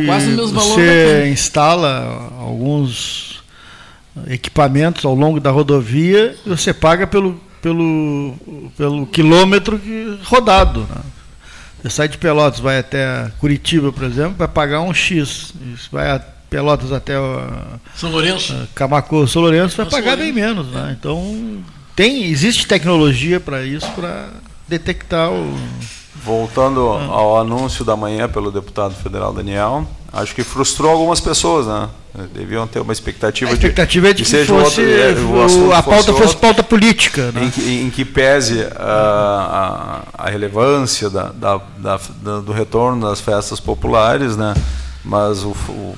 você 0.53 1.29
instala 1.31 2.33
alguns 2.39 3.43
equipamentos 4.29 5.05
ao 5.05 5.15
longo 5.15 5.41
da 5.41 5.51
rodovia 5.51 6.37
e 6.47 6.49
você 6.49 6.73
paga 6.73 7.07
pelo 7.07 7.41
pelo, 7.63 8.35
pelo 8.77 9.07
quilômetro 9.07 9.81
rodado. 10.25 10.81
Né? 10.81 11.01
Você 11.83 11.91
sai 11.91 12.09
de 12.09 12.19
Pelotas, 12.19 12.61
vai 12.61 12.79
até 12.79 13.31
Curitiba, 13.39 13.93
por 13.93 14.03
exemplo, 14.03 14.35
vai 14.37 14.49
pagar 14.49 14.83
um 14.83 14.93
X. 14.93 15.55
Isso 15.73 15.89
vai 15.91 16.11
a 16.11 16.21
Pelotas 16.53 16.93
até 16.93 17.15
São 17.97 18.11
Lourenço, 18.11 18.55
Camacu, 18.75 19.27
São 19.27 19.43
Lourenço, 19.43 19.77
vai 19.77 19.87
São 19.87 19.91
pagar 19.91 20.17
Lourenço. 20.17 20.35
bem 20.35 20.45
menos. 20.45 20.67
Né? 20.69 20.97
Então 20.99 21.63
tem, 21.95 22.25
existe 22.25 22.67
tecnologia 22.67 23.39
para 23.39 23.65
isso, 23.65 23.91
para 23.93 24.29
detectar 24.69 25.31
o. 25.31 25.59
Voltando 26.25 26.89
ah. 26.89 27.07
ao 27.07 27.39
anúncio 27.41 27.85
da 27.85 27.97
manhã 27.97 28.29
pelo 28.29 28.53
deputado 28.53 28.95
federal 28.95 29.33
Daniel, 29.33 29.87
acho 30.13 30.35
que 30.35 30.45
frustrou 30.45 30.91
algumas 30.91 31.21
pessoas, 31.21 31.67
né? 31.67 31.89
Deviam 32.35 32.67
ter 32.67 32.79
uma 32.79 32.93
expectativa, 32.93 33.51
a 33.51 33.55
expectativa 33.55 34.13
de, 34.13 34.23
é 34.23 34.25
de 34.25 34.31
que, 34.31 34.37
que 34.41 34.45
fosse, 34.45 34.83
outro, 34.83 35.69
o, 35.69 35.73
a 35.73 35.83
pauta 35.83 36.13
fosse, 36.13 36.23
fosse 36.23 36.37
pauta 36.37 36.63
política. 36.63 37.33
Né? 37.33 37.45
Em, 37.45 37.51
que, 37.51 37.71
em, 37.71 37.91
que, 37.91 38.05
pese 38.05 38.67
a, 38.77 40.03
a, 40.15 40.27
a 40.27 40.31
relevância 40.31 41.09
da, 41.09 41.33
da, 41.33 41.61
da, 41.79 41.97
do 42.41 42.53
retorno 42.53 43.09
das 43.09 43.19
festas 43.19 43.59
populares, 43.59 44.37
né? 44.37 44.53
mas 45.03 45.43
o, 45.43 45.49
o 45.49 45.97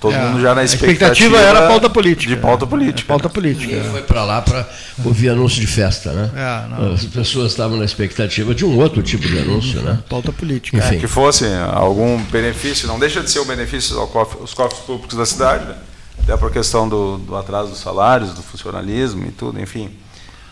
todo 0.00 0.14
é, 0.14 0.18
mundo 0.18 0.40
já 0.40 0.54
na 0.54 0.64
expectativa, 0.64 1.10
a 1.10 1.12
expectativa 1.12 1.38
era 1.38 1.68
pauta 1.68 1.90
política. 1.90 2.34
De 2.34 2.40
pauta 2.40 2.66
política. 2.66 3.04
É, 3.04 3.06
pauta 3.06 3.28
política. 3.28 3.76
Ninguém 3.76 3.90
foi 3.90 4.02
para 4.02 4.24
lá 4.24 4.40
para 4.40 4.66
ouvir 5.04 5.28
anúncio 5.28 5.60
de 5.60 5.66
festa, 5.66 6.12
né? 6.12 6.30
É, 6.34 6.94
As 6.94 7.04
pessoas 7.04 7.52
estavam 7.52 7.76
na 7.76 7.84
expectativa 7.84 8.54
de 8.54 8.64
um 8.64 8.78
outro 8.78 9.02
tipo 9.02 9.28
de 9.28 9.38
anúncio, 9.38 9.82
né? 9.82 9.98
Pauta 10.08 10.32
política. 10.32 10.78
Enfim. 10.78 10.96
É, 10.96 10.98
que 10.98 11.06
fosse 11.06 11.44
algum 11.74 12.18
benefício, 12.24 12.88
não 12.88 12.98
deixa 12.98 13.20
de 13.20 13.30
ser 13.30 13.40
um 13.40 13.44
benefício 13.44 13.98
aos 13.98 14.10
cofres, 14.10 14.54
cofres 14.54 14.80
públicos 14.80 15.18
da 15.18 15.26
cidade, 15.26 15.66
né? 15.66 15.74
até 16.22 16.34
por 16.34 16.50
questão 16.50 16.88
do, 16.88 17.18
do, 17.18 17.36
atraso 17.36 17.68
dos 17.68 17.80
salários, 17.80 18.32
do 18.32 18.42
funcionalismo 18.42 19.26
e 19.26 19.30
tudo, 19.32 19.60
enfim. 19.60 19.90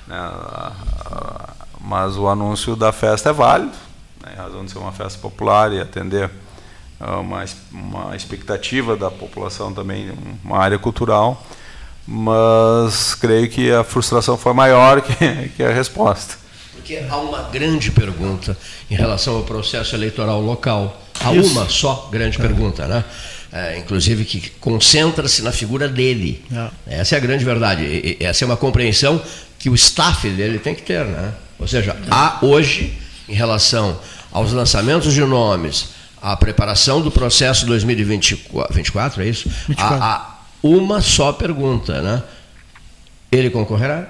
Né? 0.07 0.19
Mas 1.81 2.19
o 2.19 2.29
anúncio 2.29 2.77
da 2.77 2.93
festa 2.93 3.31
é 3.31 3.33
válido, 3.33 3.73
né? 4.23 4.33
em 4.35 4.37
razão 4.37 4.63
de 4.63 4.71
ser 4.71 4.79
uma 4.79 4.93
festa 4.93 5.19
popular 5.19 5.73
e 5.73 5.81
atender 5.81 6.31
uma, 7.01 7.45
uma 7.73 8.17
expectativa 8.17 8.97
da 8.97 9.11
população 9.11 9.73
também, 9.73 10.11
uma 10.45 10.59
área 10.59 10.79
cultural, 10.79 11.47
mas 12.07 13.15
creio 13.15 13.49
que 13.49 13.71
a 13.71 13.85
frustração 13.85 14.37
foi 14.37 14.53
maior 14.53 15.01
que, 15.03 15.15
que 15.57 15.63
a 15.63 15.73
resposta. 15.73 16.37
Porque 16.73 17.05
há 17.09 17.17
uma 17.19 17.43
grande 17.43 17.91
pergunta 17.91 18.57
em 18.91 18.95
relação 18.95 19.37
ao 19.37 19.43
processo 19.43 19.95
eleitoral 19.95 20.41
local. 20.41 21.03
Há 21.21 21.35
Isso. 21.35 21.51
uma 21.51 21.69
só 21.69 22.09
grande 22.11 22.39
é. 22.39 22.41
pergunta, 22.41 22.87
né? 22.87 23.05
É, 23.51 23.79
inclusive 23.79 24.25
que 24.25 24.51
concentra-se 24.61 25.43
na 25.43 25.53
figura 25.53 25.89
dele. 25.89 26.45
É. 26.87 27.01
Essa 27.01 27.15
é 27.15 27.19
a 27.19 27.21
grande 27.21 27.45
verdade. 27.45 27.83
E, 27.85 28.17
essa 28.21 28.45
é 28.45 28.47
uma 28.47 28.57
compreensão 28.57 29.21
que 29.59 29.69
o 29.69 29.75
staff 29.75 30.29
dele 30.31 30.59
tem 30.59 30.75
que 30.75 30.83
ter, 30.83 31.05
né? 31.05 31.35
Ou 31.59 31.67
seja, 31.67 31.97
há 32.11 32.39
hoje, 32.43 32.97
em 33.29 33.35
relação 33.35 33.99
aos 34.31 34.53
lançamentos 34.53 35.13
de 35.13 35.21
nomes, 35.23 35.89
a 36.23 36.37
preparação 36.37 37.01
do 37.01 37.11
processo 37.11 37.67
2024, 37.67 39.23
é 39.23 39.27
isso? 39.27 39.51
Há, 39.77 40.05
há 40.05 40.39
uma 40.63 41.01
só 41.01 41.33
pergunta, 41.33 42.01
né? 42.03 42.23
Ele 43.31 43.51
concorrerá? 43.51 44.07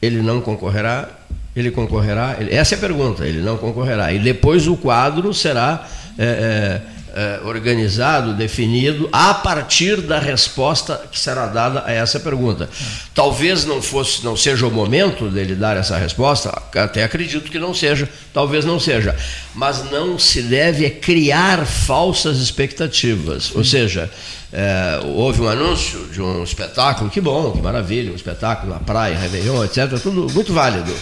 Ele 0.00 0.22
não 0.22 0.40
concorrerá? 0.40 1.08
Ele 1.54 1.70
concorrerá? 1.70 2.36
Essa 2.50 2.74
é 2.74 2.78
a 2.78 2.80
pergunta. 2.80 3.26
Ele 3.26 3.40
não 3.40 3.56
concorrerá. 3.56 4.12
E 4.12 4.18
depois 4.18 4.68
o 4.68 4.76
quadro 4.76 5.34
será 5.34 5.86
é, 6.16 6.24
é, 6.24 6.82
é, 7.18 7.40
organizado, 7.42 8.32
definido, 8.32 9.08
a 9.10 9.34
partir 9.34 10.00
da 10.00 10.20
resposta 10.20 11.02
que 11.10 11.18
será 11.18 11.46
dada 11.46 11.82
a 11.84 11.90
essa 11.90 12.20
pergunta. 12.20 12.70
Talvez 13.12 13.64
não 13.64 13.82
fosse, 13.82 14.24
não 14.24 14.36
seja 14.36 14.68
o 14.68 14.70
momento 14.70 15.28
dele 15.28 15.56
dar 15.56 15.76
essa 15.76 15.98
resposta, 15.98 16.50
até 16.76 17.02
acredito 17.02 17.50
que 17.50 17.58
não 17.58 17.74
seja, 17.74 18.08
talvez 18.32 18.64
não 18.64 18.78
seja, 18.78 19.16
mas 19.52 19.90
não 19.90 20.16
se 20.16 20.42
deve 20.42 20.90
criar 20.90 21.66
falsas 21.66 22.38
expectativas. 22.38 23.50
Ou 23.52 23.64
seja, 23.64 24.08
é, 24.52 25.00
houve 25.02 25.42
um 25.42 25.48
anúncio 25.48 26.06
de 26.12 26.22
um 26.22 26.44
espetáculo, 26.44 27.10
que 27.10 27.20
bom, 27.20 27.50
que 27.50 27.60
maravilha, 27.60 28.12
um 28.12 28.14
espetáculo 28.14 28.72
na 28.72 28.78
praia, 28.78 29.18
Réveillon, 29.18 29.64
etc., 29.64 29.98
tudo 30.00 30.32
muito 30.32 30.52
válido. 30.52 30.94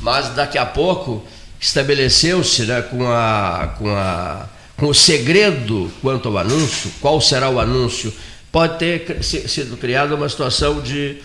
Mas 0.00 0.28
daqui 0.28 0.58
a 0.58 0.64
pouco 0.64 1.24
estabeleceu-se 1.58 2.66
né, 2.66 2.82
com 2.82 3.04
a. 3.10 3.74
Com 3.76 3.88
a 3.88 4.59
o 4.86 4.94
segredo 4.94 5.90
quanto 6.00 6.28
ao 6.28 6.38
anúncio, 6.38 6.90
qual 7.00 7.20
será 7.20 7.48
o 7.50 7.60
anúncio, 7.60 8.12
pode 8.50 8.78
ter 8.78 9.22
sido 9.22 9.76
criada 9.76 10.14
uma 10.14 10.28
situação 10.28 10.80
de 10.80 11.16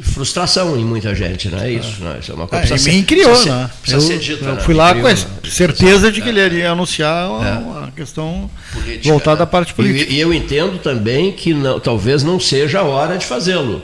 frustração 0.00 0.78
em 0.78 0.84
muita 0.84 1.14
gente, 1.14 1.48
não 1.48 1.58
é 1.58 1.72
isso? 1.72 2.02
Não, 2.02 2.18
isso 2.18 2.32
é 2.32 2.34
uma 2.34 2.46
coisa. 2.46 2.74
É, 2.74 2.78
ser, 2.78 2.90
mim 2.92 3.02
criou, 3.02 3.44
né? 3.44 3.70
Ser, 3.84 4.00
ser 4.00 4.18
dito, 4.18 4.44
eu, 4.44 4.54
né? 4.54 4.60
fui 4.62 4.74
lá 4.74 4.90
criou, 4.90 5.02
com 5.02 5.08
a 5.08 5.14
né? 5.14 5.26
certeza 5.44 6.10
de 6.10 6.22
que 6.22 6.28
é. 6.28 6.30
ele 6.30 6.40
iria 6.40 6.70
anunciar 6.70 7.28
uma, 7.30 7.88
é. 7.88 7.90
questão 7.96 8.50
Política, 8.72 9.08
voltada 9.08 9.38
né? 9.38 9.42
à 9.42 9.46
parte 9.46 9.74
política. 9.74 10.10
E, 10.10 10.16
e, 10.16 10.20
eu 10.20 10.32
entendo 10.32 10.78
também 10.78 11.32
que 11.32 11.52
não, 11.52 11.78
talvez 11.80 12.22
não 12.22 12.40
seja 12.40 12.80
a 12.80 12.84
hora 12.84 13.18
de 13.18 13.26
fazê-lo. 13.26 13.82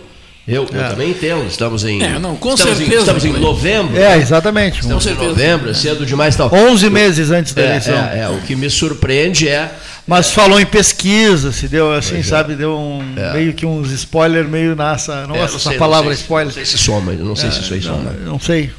Eu, 0.49 0.63
é. 0.63 0.77
eu, 0.77 0.91
também 0.91 1.11
entendo, 1.11 1.45
estamos 1.49 1.85
em. 1.85 2.01
É, 2.01 2.21
não, 2.21 2.37
com 2.37 2.55
estamos 2.55 2.79
certeza. 2.79 2.97
Em, 2.97 3.01
estamos 3.01 3.25
em 3.25 3.33
novembro. 3.33 3.99
É, 3.99 4.17
exatamente. 4.17 4.81
Estamos 4.81 5.05
em 5.05 5.15
novembro, 5.15 5.71
é 5.71 5.75
cedo 5.75 6.07
demais 6.07 6.37
tal. 6.37 6.49
11 6.53 6.89
meses 6.89 7.31
antes 7.33 7.53
da 7.53 7.63
é, 7.63 7.67
eleição. 7.67 7.95
É, 7.97 8.21
é, 8.21 8.29
o 8.29 8.41
que 8.43 8.55
me 8.55 8.71
surpreende 8.71 9.49
é. 9.49 9.73
Mas 10.07 10.31
falou 10.31 10.61
em 10.61 10.67
pesquisa, 10.67 11.51
se 11.51 11.67
deu 11.67 11.93
assim, 11.93 12.19
é. 12.19 12.23
sabe, 12.23 12.55
deu 12.55 12.79
um, 12.79 13.03
meio 13.33 13.53
que 13.55 13.67
uns 13.67 13.91
spoiler 13.91 14.47
meio 14.47 14.77
nessa. 14.77 15.27
Não 15.27 15.35
gosto 15.37 15.55
dessa 15.55 15.73
palavra 15.73 16.11
não 16.11 16.17
sei, 16.17 16.23
spoiler. 16.23 16.47
Não 16.47 16.53
sei 16.53 16.65
se 16.65 16.79
soma, 16.79 17.13
não 17.13 17.35
sei 17.35 17.51
se 17.51 17.61
isso 17.63 17.75
aí 17.75 17.83
soma. 17.83 18.13
Não, 18.13 18.33
não 18.33 18.39
sei. 18.39 18.71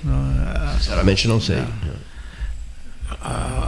Sinceramente 0.80 1.27
não 1.27 1.41
sei. 1.41 1.57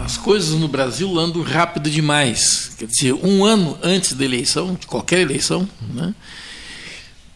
As 0.05 0.15
coisas 0.15 0.57
no 0.57 0.69
Brasil 0.69 1.19
andam 1.19 1.41
rápido 1.41 1.89
demais. 1.89 2.71
Quer 2.77 2.85
dizer, 2.85 3.13
um 3.13 3.43
ano 3.43 3.77
antes 3.83 4.13
da 4.13 4.23
eleição, 4.23 4.77
de 4.79 4.87
qualquer 4.87 5.19
eleição, 5.19 5.67
né? 5.93 6.13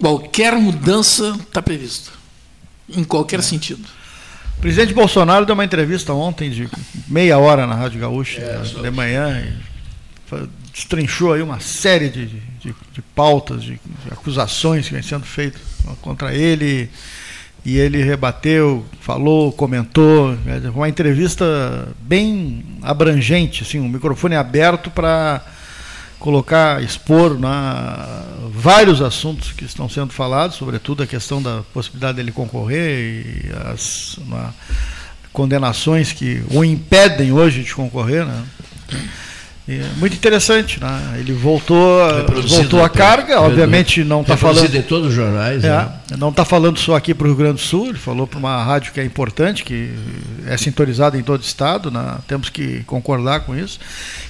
Qualquer 0.03 0.53
mudança 0.57 1.33
está 1.39 1.61
prevista, 1.61 2.11
em 2.89 3.05
qualquer 3.05 3.39
é. 3.39 3.41
sentido. 3.41 3.87
presidente 4.59 4.93
Bolsonaro 4.93 5.45
deu 5.45 5.53
uma 5.53 5.63
entrevista 5.63 6.11
ontem 6.11 6.49
de 6.49 6.69
meia 7.07 7.37
hora 7.37 7.65
na 7.65 7.73
Rádio 7.73 8.01
Gaúcha, 8.01 8.41
é, 8.41 8.81
de 8.81 8.91
manhã, 8.91 9.41
e 10.29 10.49
destrinchou 10.73 11.31
aí 11.31 11.41
uma 11.41 11.61
série 11.61 12.09
de, 12.09 12.25
de, 12.25 12.75
de 12.91 13.01
pautas, 13.15 13.63
de, 13.63 13.75
de, 13.75 14.11
acusações 14.11 14.89
que 14.89 14.93
vêm 14.93 15.01
sendo 15.01 15.25
feitas 15.25 15.61
contra 16.01 16.35
ele, 16.35 16.89
e 17.63 17.77
ele 17.77 18.03
rebateu, 18.03 18.85
falou, 18.99 19.53
comentou, 19.53 20.37
uma 20.75 20.89
entrevista 20.89 21.87
bem 22.01 22.65
abrangente, 22.81 23.63
assim, 23.63 23.79
um 23.79 23.87
microfone 23.87 24.35
aberto 24.35 24.91
para 24.91 25.41
colocar, 26.23 26.81
expor 26.81 27.37
na, 27.37 28.23
vários 28.49 29.01
assuntos 29.01 29.51
que 29.51 29.65
estão 29.65 29.89
sendo 29.89 30.13
falados, 30.13 30.55
sobretudo 30.55 31.03
a 31.03 31.07
questão 31.07 31.43
da 31.43 31.63
possibilidade 31.73 32.15
dele 32.15 32.31
concorrer 32.31 33.25
e 33.25 33.51
as 33.69 34.17
na, 34.27 34.53
condenações 35.33 36.13
que 36.13 36.41
o 36.49 36.63
impedem 36.63 37.33
hoje 37.33 37.61
de 37.61 37.75
concorrer. 37.75 38.25
Né? 38.25 38.41
É 39.65 39.81
muito 39.95 40.13
interessante, 40.13 40.77
né? 40.81 41.15
Ele 41.19 41.31
voltou, 41.31 41.79
voltou 42.49 42.83
a 42.83 42.89
carga, 42.89 43.39
obviamente 43.39 44.03
não 44.03 44.19
está 44.19 44.35
falando. 44.35 44.75
em 44.75 44.81
todos 44.81 45.07
os 45.07 45.13
jornais. 45.13 45.63
É, 45.63 45.69
né? 45.69 45.89
Não 46.17 46.29
está 46.29 46.43
falando 46.43 46.77
só 46.77 46.97
aqui 46.97 47.13
para 47.13 47.23
o 47.23 47.27
Rio 47.27 47.37
Grande 47.37 47.53
do 47.53 47.61
Sul, 47.61 47.87
ele 47.87 47.97
falou 47.97 48.27
para 48.27 48.37
uma 48.37 48.61
rádio 48.61 48.91
que 48.91 48.99
é 48.99 49.05
importante, 49.05 49.63
que 49.63 49.89
é 50.45 50.57
sintonizada 50.57 51.17
em 51.17 51.23
todo 51.23 51.39
o 51.39 51.43
estado, 51.43 51.89
né? 51.89 52.17
temos 52.27 52.49
que 52.49 52.83
concordar 52.83 53.41
com 53.41 53.55
isso. 53.55 53.79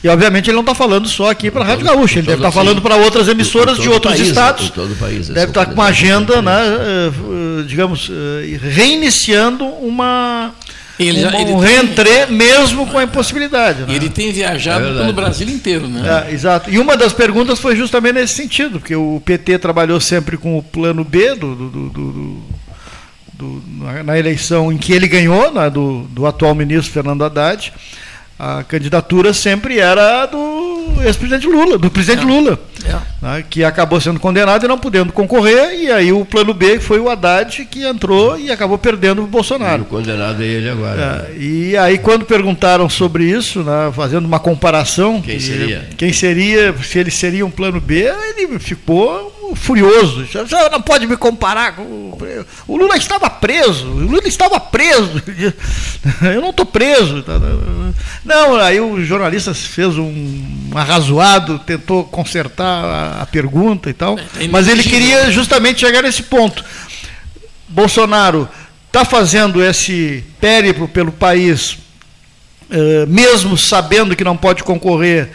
E 0.04 0.08
obviamente 0.08 0.52
ele 0.52 0.56
não 0.56 0.62
está 0.62 0.76
falando 0.76 1.08
só 1.08 1.32
aqui 1.32 1.50
para 1.50 1.64
a 1.64 1.68
Rádio 1.68 1.86
Gaúcha, 1.86 2.20
ele 2.20 2.28
deve 2.28 2.38
estar 2.38 2.50
tá 2.50 2.54
falando 2.54 2.80
para 2.80 2.96
outras 2.98 3.28
emissoras 3.28 3.80
de 3.80 3.90
outros 3.90 4.14
país, 4.14 4.28
estados. 4.28 4.70
Todo 4.70 4.96
país, 4.98 5.30
deve 5.30 5.48
estar 5.48 5.62
tá 5.62 5.66
com 5.66 5.74
uma 5.74 5.86
agenda, 5.86 6.44
né? 6.44 6.62
Eh, 6.62 7.12
eh, 7.12 7.64
digamos, 7.66 8.12
eh, 8.12 8.60
reiniciando 8.62 9.66
uma 9.66 10.54
ele 11.00 11.22
já, 11.22 11.32
um, 11.32 11.42
ele 11.42 11.52
um 11.52 11.58
reentré 11.58 12.26
mesmo 12.28 12.86
com 12.88 12.98
a 12.98 13.04
impossibilidade. 13.04 13.82
Né? 13.82 13.96
Ele 13.96 14.10
tem 14.10 14.32
viajado 14.32 14.88
é 14.88 15.02
pelo 15.02 15.14
Brasil 15.14 15.48
inteiro, 15.50 15.88
né? 15.88 16.28
É, 16.28 16.34
exato. 16.34 16.70
E 16.70 16.78
uma 16.78 16.96
das 16.96 17.14
perguntas 17.14 17.60
foi 17.60 17.76
justamente 17.76 18.16
nesse 18.16 18.36
sentido, 18.36 18.80
porque 18.80 18.96
o 18.96 19.22
PT 19.26 19.60
trabalhou 19.60 20.00
sempre 20.00 20.38
com 20.38 20.58
o 20.58 20.64
plano 20.64 21.04
B 21.04 21.36
do, 21.36 21.56
do, 21.56 21.70
do, 21.70 22.44
do 23.34 23.64
na 24.04 24.18
eleição 24.18 24.72
em 24.72 24.78
que 24.78 24.94
ele 24.94 25.08
ganhou, 25.08 25.52
né, 25.52 25.70
do, 25.70 26.04
do 26.12 26.26
atual 26.26 26.54
ministro 26.56 26.94
Fernando 26.94 27.26
Haddad 27.26 27.74
a 28.38 28.64
candidatura 28.64 29.34
sempre 29.34 29.80
era 29.80 30.26
do 30.26 30.73
ex-presidente 31.04 31.48
Lula, 31.48 31.78
do 31.78 31.90
presidente 31.90 32.24
é. 32.24 32.26
Lula, 32.26 32.60
é. 32.86 32.98
Né, 33.22 33.44
que 33.50 33.64
acabou 33.64 34.00
sendo 34.00 34.20
condenado 34.20 34.66
e 34.66 34.68
não 34.68 34.78
podendo 34.78 35.12
concorrer, 35.12 35.80
e 35.80 35.92
aí 35.92 36.12
o 36.12 36.26
plano 36.26 36.54
B 36.54 36.80
foi 36.80 37.00
o 37.00 37.10
Haddad 37.10 37.66
que 37.66 37.86
entrou 37.86 38.38
e 38.38 38.52
acabou 38.52 38.78
perdendo 38.78 39.24
o 39.24 39.28
Bolsonaro. 39.28 39.82
E 39.82 39.86
o 39.86 39.86
condenado 39.86 40.42
é 40.42 40.46
ele 40.46 40.70
agora. 40.70 41.28
É, 41.30 41.38
e 41.38 41.78
aí 41.78 41.98
quando 41.98 42.26
perguntaram 42.26 42.90
sobre 42.90 43.26
isso, 43.26 43.64
né, 43.64 43.92
fazendo 43.94 44.26
uma 44.26 44.40
comparação, 44.40 45.22
quem 45.22 45.40
seria? 45.40 45.90
Quem 45.98 46.14
seria, 46.14 46.76
se 46.84 47.00
ele 47.00 47.12
seria 47.12 47.46
um 47.46 47.52
plano 47.52 47.80
B, 47.80 48.12
ele 48.38 48.60
ficou 48.60 49.33
furioso. 49.56 50.26
Não 50.72 50.82
pode 50.82 51.06
me 51.06 51.18
comparar 51.18 51.76
com. 51.76 52.18
O 52.68 52.78
Lula 52.78 52.98
estava 52.98 53.30
preso. 53.30 53.88
O 53.88 54.00
Lula 54.00 54.28
estava 54.28 54.60
preso. 54.60 55.22
Eu 56.22 56.42
não 56.42 56.50
estou 56.50 56.66
preso. 56.66 57.24
Não, 58.24 58.56
aí 58.56 58.80
o 58.80 59.04
jornalista 59.04 59.54
fez 59.54 59.98
um 59.98 60.72
arrazoado, 60.74 61.60
tentou 61.60 62.04
consertar 62.06 62.86
a, 62.86 63.22
a 63.22 63.26
pergunta 63.26 63.90
e 63.90 63.94
tal. 63.94 64.18
É, 64.40 64.48
mas 64.48 64.68
ele 64.68 64.84
queria 64.84 65.30
justamente 65.32 65.82
chegar 65.82 66.02
nesse 66.02 66.24
ponto. 66.24 66.64
Bolsonaro 67.68 68.48
está 68.88 69.04
fazendo 69.04 69.64
esse 69.64 70.24
périplo 70.40 70.88
pelo 70.88 71.12
país, 71.12 71.74
uh, 72.70 73.08
mesmo 73.08 73.58
sabendo 73.58 74.16
que 74.16 74.24
não 74.24 74.38
pode 74.38 74.64
concorrer 74.64 75.32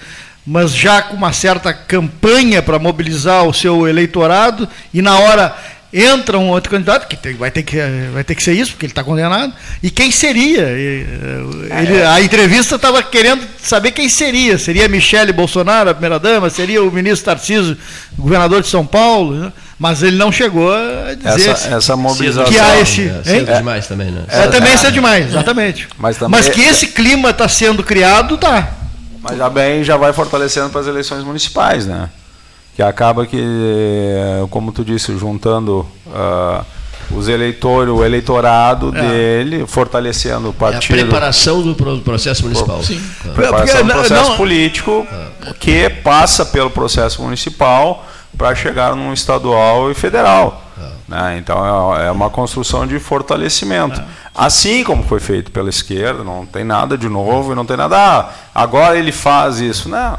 mas 0.49 0.75
já 0.75 1.03
com 1.03 1.15
uma 1.15 1.31
certa 1.31 1.75
campanha 1.75 2.62
para 2.62 2.79
mobilizar 2.79 3.47
o 3.47 3.53
seu 3.53 3.87
eleitorado, 3.87 4.66
e 4.95 5.03
na 5.03 5.19
hora 5.19 5.55
entra 5.93 6.39
um 6.39 6.49
outro 6.49 6.70
candidato, 6.70 7.07
que 7.07 7.19
tem, 7.19 7.35
vai, 7.35 7.51
ter 7.51 7.62
que 7.62 7.77
vai 8.15 8.25
ter 8.25 8.35
que 8.35 8.43
ser 8.43 8.55
isso, 8.55 8.70
porque 8.70 8.87
ele 8.87 8.93
está 8.93 9.05
condenado, 9.05 9.53
e 9.83 9.91
quem 9.91 10.11
seria? 10.11 10.62
Ele, 10.62 12.03
a 12.03 12.23
entrevista 12.23 12.77
estava 12.77 13.03
querendo 13.03 13.43
saber 13.61 13.91
quem 13.91 14.09
seria. 14.09 14.57
Seria 14.57 14.89
Michele 14.89 15.35
Bolsonaro, 15.35 15.91
a 15.91 15.95
primeira-dama? 15.95 16.49
Seria 16.49 16.83
o 16.83 16.91
ministro 16.91 17.27
Tarcísio, 17.27 17.77
governador 18.16 18.62
de 18.62 18.69
São 18.69 18.87
Paulo? 18.87 19.53
Mas 19.79 20.03
ele 20.03 20.16
não 20.16 20.33
chegou 20.33 20.73
a 20.73 21.15
dizer 21.15 21.51
essa, 21.51 21.75
essa 21.75 21.97
mobilização. 21.97 22.51
Que 22.51 22.59
há 22.59 22.81
esse, 22.81 23.07
é, 23.07 23.23
cedo 23.23 23.51
é, 23.51 23.59
demais 23.59 23.87
também, 23.87 24.11
né? 24.11 24.23
É, 24.29 24.47
também 24.49 24.73
é 24.73 24.77
cedo 24.79 24.95
demais, 24.95 25.27
exatamente. 25.27 25.89
Mas, 25.99 26.16
também, 26.16 26.31
Mas 26.31 26.49
que 26.49 26.62
esse 26.62 26.87
clima 26.89 27.31
está 27.31 27.47
sendo 27.49 27.85
criado, 27.85 28.39
tá. 28.39 28.77
Mas 29.23 29.36
já 29.36 29.49
bem 29.51 29.85
já 29.85 29.97
vai 29.97 30.12
fortalecendo 30.12 30.70
para 30.70 30.81
as 30.81 30.86
eleições 30.86 31.24
municipais, 31.24 31.86
né? 31.86 32.11
Que 32.74 32.82
acaba 32.82 33.27
que, 33.27 33.43
como 34.51 34.70
tu 34.70 34.85
disse, 34.85 35.16
juntando 35.19 35.85
uh, 36.07 36.65
os 37.11 37.28
eleitores, 37.28 37.93
o 37.93 38.05
eleitorado 38.05 38.97
é. 38.97 39.01
dele, 39.01 39.66
fortalecendo 39.66 40.51
o 40.51 40.53
partido. 40.53 40.97
É 40.97 41.01
a 41.01 41.05
preparação 41.05 41.62
do 41.62 41.74
processo 41.74 42.45
municipal. 42.45 42.82
Sim. 42.82 43.03
A 43.24 43.28
preparação 43.31 43.85
do 43.85 43.93
processo 43.93 44.31
não, 44.31 44.36
político 44.36 45.07
é. 45.47 45.53
que 45.59 45.90
passa 45.90 46.47
pelo 46.47 46.70
processo 46.70 47.23
municipal 47.23 48.07
para 48.36 48.55
chegar 48.55 48.95
num 48.95 49.12
estadual 49.12 49.90
e 49.90 49.95
federal. 49.95 50.65
Né? 51.09 51.39
Então 51.39 51.97
é, 51.97 52.07
é 52.07 52.11
uma 52.11 52.28
construção 52.28 52.86
de 52.86 52.99
fortalecimento. 52.99 54.01
É. 54.39 54.44
Assim 54.44 54.85
como 54.85 55.02
foi 55.02 55.20
feito 55.20 55.51
pela 55.51 55.69
esquerda, 55.69 56.23
não 56.23 56.47
tem 56.47 56.65
nada 56.65 56.97
de 56.97 57.09
novo 57.09 57.52
e 57.52 57.55
não 57.55 57.65
tem 57.65 57.77
nada. 57.77 57.97
Ah, 57.97 58.31
agora 58.55 58.98
ele 58.98 59.12
faz 59.12 59.60
isso. 59.60 59.89
Não. 59.89 60.19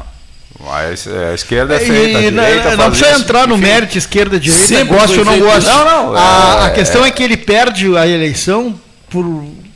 A 0.68 1.32
esquerda 1.34 1.74
é 1.74 1.80
feita, 1.80 2.18
a 2.18 2.20
direita 2.20 2.76
Não 2.76 2.90
precisa 2.90 3.12
isso, 3.12 3.20
entrar 3.22 3.46
no 3.46 3.54
enfim, 3.54 3.64
mérito 3.64 3.96
esquerda, 3.96 4.38
direita, 4.38 4.84
gosto 4.84 5.18
ou 5.20 5.24
não 5.24 5.38
gosto. 5.38 5.66
Não, 5.66 5.84
não. 5.84 6.14
A, 6.14 6.64
é, 6.64 6.66
a 6.66 6.70
questão 6.70 7.04
é, 7.04 7.08
é 7.08 7.10
que 7.10 7.22
ele 7.22 7.36
perde 7.36 7.96
a 7.96 8.06
eleição 8.06 8.78
por 9.08 9.24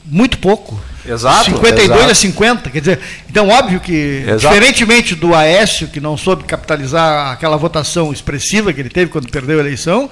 muito 0.05 0.39
pouco. 0.39 0.79
Exato. 1.07 1.45
52 1.47 1.91
exato. 1.91 2.11
a 2.11 2.15
50. 2.15 2.71
Quer 2.71 2.81
dizer, 2.81 3.01
então, 3.29 3.49
óbvio 3.49 3.81
que, 3.81 4.25
exato. 4.27 4.55
diferentemente 4.55 5.15
do 5.15 5.35
Aécio, 5.35 5.89
que 5.89 6.01
não 6.01 6.16
soube 6.16 6.45
capitalizar 6.45 7.33
aquela 7.33 7.57
votação 7.57 8.12
expressiva 8.12 8.73
que 8.73 8.81
ele 8.81 8.89
teve 8.89 9.11
quando 9.11 9.31
perdeu 9.31 9.59
a 9.59 9.61
eleição, 9.61 10.11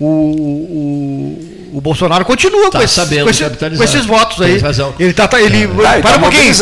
o, 0.00 0.06
o, 0.06 1.76
o 1.76 1.80
Bolsonaro 1.80 2.24
continua 2.24 2.70
tá 2.70 2.78
com, 2.78 2.84
esse, 2.84 2.94
sabendo 2.94 3.24
com, 3.24 3.30
esse, 3.30 3.44
com, 3.44 3.84
esses 3.84 4.06
votos 4.06 4.40
aí. 4.40 4.60
Ele 4.98 5.12
tá, 5.12 5.28
tá 5.28 5.40
ele, 5.40 5.64
é. 5.64 6.00
para 6.00 6.16
um 6.16 6.20
pouquinho. 6.20 6.52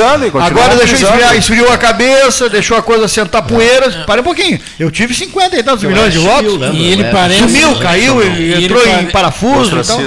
Agora 0.43 0.77
deixou 0.77 0.99
esfriar, 0.99 1.37
esfriou 1.37 1.73
a 1.73 1.79
cabeça, 1.79 2.49
deixou 2.49 2.77
a 2.77 2.83
coisa 2.83 3.07
sentar 3.07 3.43
poeira. 3.43 3.87
É. 3.87 4.05
Para 4.05 4.21
um 4.21 4.25
pouquinho. 4.25 4.59
Eu 4.79 4.91
tive 4.91 5.15
50 5.15 5.57
e 5.57 5.63
tantos 5.63 5.85
milhões 5.85 6.13
de 6.13 6.19
votos. 6.19 6.59
Né, 6.59 6.71
e 6.75 6.93
ele 6.93 7.05
é. 7.05 7.11
parece. 7.11 7.41
Sumiu, 7.41 7.77
caiu, 7.77 8.21
ele 8.21 8.65
entrou 8.65 8.87
em 8.87 9.07
parafuso. 9.07 9.79
Então, 9.79 10.01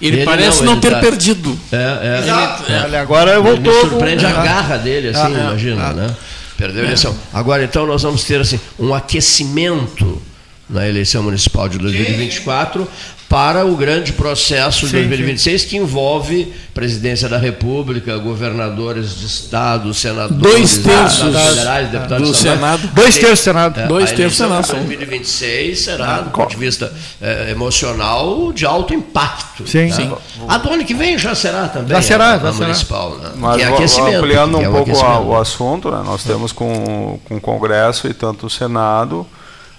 ele, 0.00 0.16
ele 0.16 0.24
parece 0.24 0.62
não, 0.62 0.74
não 0.74 0.80
ter 0.80 0.90
tá... 0.90 0.98
perdido. 0.98 1.58
É, 1.72 1.76
é. 1.76 2.84
Ele, 2.86 2.96
agora 2.96 3.40
voltou. 3.40 3.72
Me 3.84 3.90
surpreende 3.90 4.24
com... 4.24 4.30
a 4.30 4.42
garra 4.42 4.76
dele, 4.78 5.08
assim, 5.08 5.36
ah, 5.36 5.40
imagina, 5.48 5.84
ah, 5.84 5.92
né? 5.92 6.16
Perdeu 6.56 6.82
a 6.82 6.86
eleição. 6.86 7.16
Agora, 7.32 7.62
então, 7.62 7.86
nós 7.86 8.02
vamos 8.02 8.24
ter 8.24 8.40
assim, 8.40 8.60
um 8.78 8.92
aquecimento 8.92 10.20
na 10.68 10.86
eleição 10.86 11.22
municipal 11.22 11.68
de 11.68 11.78
2024 11.78 12.88
para 13.28 13.66
o 13.66 13.76
grande 13.76 14.14
processo 14.14 14.86
de 14.86 14.92
2026 14.92 15.60
sim. 15.60 15.68
que 15.68 15.76
envolve 15.76 16.50
presidência 16.72 17.28
da 17.28 17.36
República, 17.36 18.16
governadores 18.16 19.18
de 19.18 19.26
estado, 19.26 19.92
senadores, 19.92 20.40
dois 20.40 20.78
terços 20.78 21.34
federais, 21.34 21.90
deputados 21.90 22.28
do 22.28 22.34
Senado, 22.34 22.88
dois 22.94 23.16
terços 23.16 23.40
do 23.40 23.44
Senado, 23.44 23.80
é, 23.80 23.86
dois 23.86 24.12
terços 24.12 24.38
do 24.38 24.44
Senado. 24.44 24.66
2026 24.86 25.78
será, 25.78 26.20
do 26.22 26.30
ponto 26.30 26.50
de 26.50 26.56
vista 26.56 26.90
é, 27.20 27.50
emocional, 27.50 28.50
de 28.50 28.64
alto 28.64 28.94
impacto. 28.94 29.68
Sim, 29.68 29.88
né? 29.88 29.90
sim. 29.90 30.10
A 30.48 30.56
do 30.56 30.72
ano 30.72 30.84
que 30.84 30.94
vem 30.94 31.18
já 31.18 31.34
será 31.34 31.68
também. 31.68 31.90
Já 31.90 32.00
será, 32.00 32.34
a, 32.34 32.38
já 32.38 32.48
a 32.48 32.52
municipal, 32.52 33.14
será. 33.16 33.28
Né? 33.28 33.34
Mas 33.36 33.56
que 33.56 33.62
é 33.62 33.68
aquecimento, 33.68 34.16
ampliando 34.16 34.56
um 34.56 34.62
é 34.62 34.70
pouco 34.70 34.90
o 35.26 35.36
assunto, 35.36 35.90
né? 35.90 36.02
nós 36.02 36.24
temos 36.24 36.50
com, 36.50 37.20
com 37.28 37.36
o 37.36 37.40
Congresso 37.40 38.08
e 38.08 38.14
tanto 38.14 38.46
o 38.46 38.50
Senado 38.50 39.26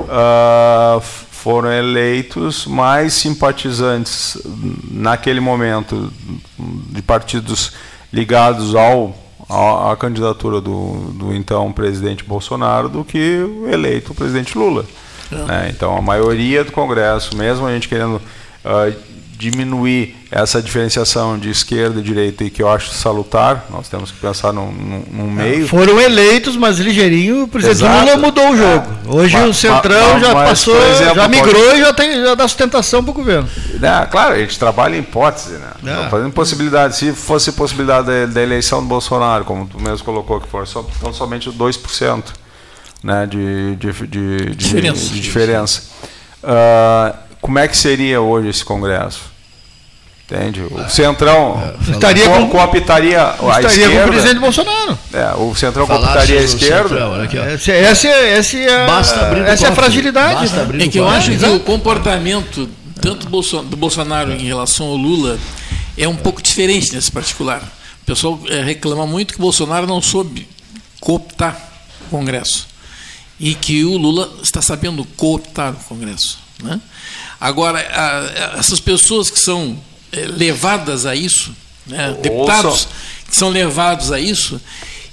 uh, 0.01 1.01
foram 1.01 1.71
eleitos 1.71 2.65
mais 2.65 3.13
simpatizantes 3.13 4.37
naquele 4.91 5.39
momento 5.39 6.11
de 6.57 7.01
partidos 7.01 7.73
ligados 8.11 8.75
ao 8.75 9.15
à 9.49 9.95
candidatura 9.97 10.61
do, 10.61 11.11
do 11.13 11.33
então 11.33 11.71
presidente 11.71 12.23
Bolsonaro 12.23 12.87
do 12.87 13.03
que 13.03 13.41
o 13.41 13.67
eleito 13.67 14.13
presidente 14.13 14.55
Lula. 14.55 14.85
É. 15.31 15.35
Né? 15.35 15.69
Então 15.71 15.97
a 15.97 16.01
maioria 16.01 16.63
do 16.63 16.71
Congresso, 16.71 17.35
mesmo 17.35 17.65
a 17.65 17.73
gente 17.73 17.89
querendo 17.89 18.17
uh, 18.17 18.95
diminuir 19.39 20.17
essa 20.29 20.61
diferenciação 20.61 21.39
de 21.39 21.49
esquerda 21.49 22.01
e 22.01 22.03
direita 22.03 22.43
e 22.43 22.49
que 22.49 22.61
eu 22.61 22.69
acho 22.69 22.91
salutar. 22.91 23.67
Nós 23.69 23.87
temos 23.87 24.11
que 24.11 24.19
pensar 24.19 24.51
num, 24.51 24.69
num, 24.69 25.03
num 25.09 25.31
meio. 25.31 25.65
Foram 25.65 25.97
eleitos, 25.97 26.57
mas 26.57 26.77
ligeirinho 26.77 27.43
o 27.43 27.47
presidente 27.47 27.77
Exato. 27.77 28.05
Lula 28.05 28.17
mudou 28.17 28.51
o 28.51 28.57
jogo. 28.57 28.85
É. 29.07 29.15
Hoje 29.15 29.37
mas, 29.37 29.49
o 29.49 29.53
Centrão 29.53 30.13
mas, 30.15 30.21
já 30.21 30.33
mas, 30.33 30.49
passou, 30.49 30.77
exemplo, 30.91 31.15
já 31.15 31.27
migrou 31.29 31.63
pode... 31.63 31.77
e 31.77 31.81
já, 31.81 31.93
tem, 31.93 32.21
já 32.21 32.35
dá 32.35 32.47
sustentação 32.49 33.01
para 33.01 33.11
o 33.11 33.13
governo. 33.13 33.49
É, 33.81 34.05
claro, 34.07 34.33
a 34.33 34.39
gente 34.39 34.59
trabalha 34.59 34.97
em 34.97 34.99
hipótese, 34.99 35.53
né? 35.53 35.71
É. 36.05 36.09
fazendo 36.09 36.33
possibilidade. 36.33 36.97
Se 36.97 37.13
fosse 37.13 37.53
possibilidade 37.53 38.07
da, 38.07 38.25
da, 38.25 38.43
eleição 38.43 38.81
do 38.81 38.89
Bolsonaro, 38.89 39.45
como 39.45 39.65
tu 39.65 39.79
mesmo 39.79 40.03
colocou, 40.03 40.41
que 40.41 40.49
for 40.49 40.67
só, 40.67 40.85
então 40.97 41.13
somente 41.13 41.49
2% 41.49 42.23
né, 43.01 43.25
de, 43.25 43.77
de, 43.77 43.93
de, 44.05 44.45
de 44.47 44.55
diferença. 44.55 45.13
De 45.13 45.21
diferença. 45.21 45.83
Uh, 46.43 47.28
como 47.41 47.59
é 47.59 47.67
que 47.67 47.77
seria 47.77 48.21
hoje 48.21 48.49
esse 48.49 48.63
Congresso? 48.63 49.21
Entende? 50.25 50.61
O 50.61 50.87
Centrão 50.89 51.59
é, 51.87 51.91
estaria 51.91 52.29
co 52.29 52.35
com, 52.35 52.49
cooptaria 52.49 53.19
a 53.19 53.33
estaria 53.33 53.67
esquerda. 53.67 53.95
com 53.95 54.05
o 54.05 54.07
presidente 54.09 54.39
Bolsonaro. 54.39 54.99
É, 55.11 55.33
o 55.35 55.55
Centrão 55.55 55.87
cooptaria 55.87 56.39
a 56.39 56.43
esquerda. 56.43 56.89
Centrão, 56.89 57.21
aqui, 57.21 57.37
essa, 57.39 57.71
essa, 57.71 58.07
essa, 58.07 58.57
é, 58.57 58.85
Basta 58.85 59.19
essa 59.47 59.65
é 59.65 59.69
a 59.69 59.75
fragilidade. 59.75 60.53
Né? 60.53 60.85
É 60.85 60.87
que 60.87 60.99
eu 60.99 61.07
acho 61.07 61.31
que 61.35 61.45
o 61.45 61.59
comportamento 61.61 62.69
tanto 63.01 63.25
do 63.27 63.77
Bolsonaro 63.77 64.31
em 64.31 64.45
relação 64.45 64.87
ao 64.87 64.97
Lula 64.97 65.39
é 65.97 66.07
um 66.07 66.15
pouco 66.15 66.41
diferente 66.41 66.93
nesse 66.93 67.11
particular. 67.11 67.63
O 68.03 68.05
pessoal 68.05 68.39
é, 68.47 68.61
reclama 68.61 69.07
muito 69.07 69.33
que 69.33 69.39
o 69.39 69.41
Bolsonaro 69.41 69.87
não 69.87 70.01
soube 70.01 70.47
cooptar 70.99 71.57
o 72.05 72.09
Congresso 72.09 72.67
e 73.39 73.55
que 73.55 73.83
o 73.83 73.97
Lula 73.97 74.29
está 74.43 74.61
sabendo 74.61 75.03
cooptar 75.15 75.73
o 75.73 75.83
Congresso. 75.85 76.37
Né? 76.61 76.79
Agora, 77.39 77.79
a, 77.79 78.55
a, 78.55 78.59
essas 78.59 78.79
pessoas 78.79 79.29
que 79.29 79.39
são 79.39 79.79
é, 80.11 80.25
levadas 80.25 81.05
a 81.05 81.15
isso, 81.15 81.55
né, 81.85 82.15
deputados 82.21 82.87
que 83.27 83.35
são 83.35 83.49
levados 83.49 84.11
a 84.11 84.19
isso, 84.19 84.59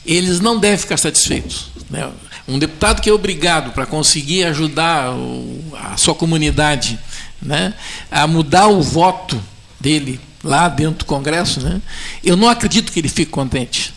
eles 0.05 0.41
não 0.41 0.59
devem 0.59 0.79
ficar 0.79 0.97
satisfeitos. 0.97 1.69
Né? 1.91 2.09
Um 2.49 2.59
deputado 2.59 3.01
que 3.03 3.11
é 3.11 3.13
obrigado 3.13 3.73
para 3.73 3.87
conseguir 3.87 4.45
ajudar 4.45 5.13
o, 5.13 5.73
a 5.75 5.97
sua 5.97 6.15
comunidade 6.15 6.99
né, 7.41 7.75
a 8.11 8.27
mudar 8.27 8.69
o 8.69 8.83
voto 8.83 9.41
dele 9.79 10.21
lá 10.43 10.69
dentro 10.69 10.99
do 10.99 11.05
Congresso, 11.05 11.61
né, 11.61 11.81
eu 12.23 12.37
não 12.37 12.49
acredito 12.49 12.93
que 12.93 13.01
ele 13.01 13.09
fique 13.09 13.31
contente. 13.31 13.93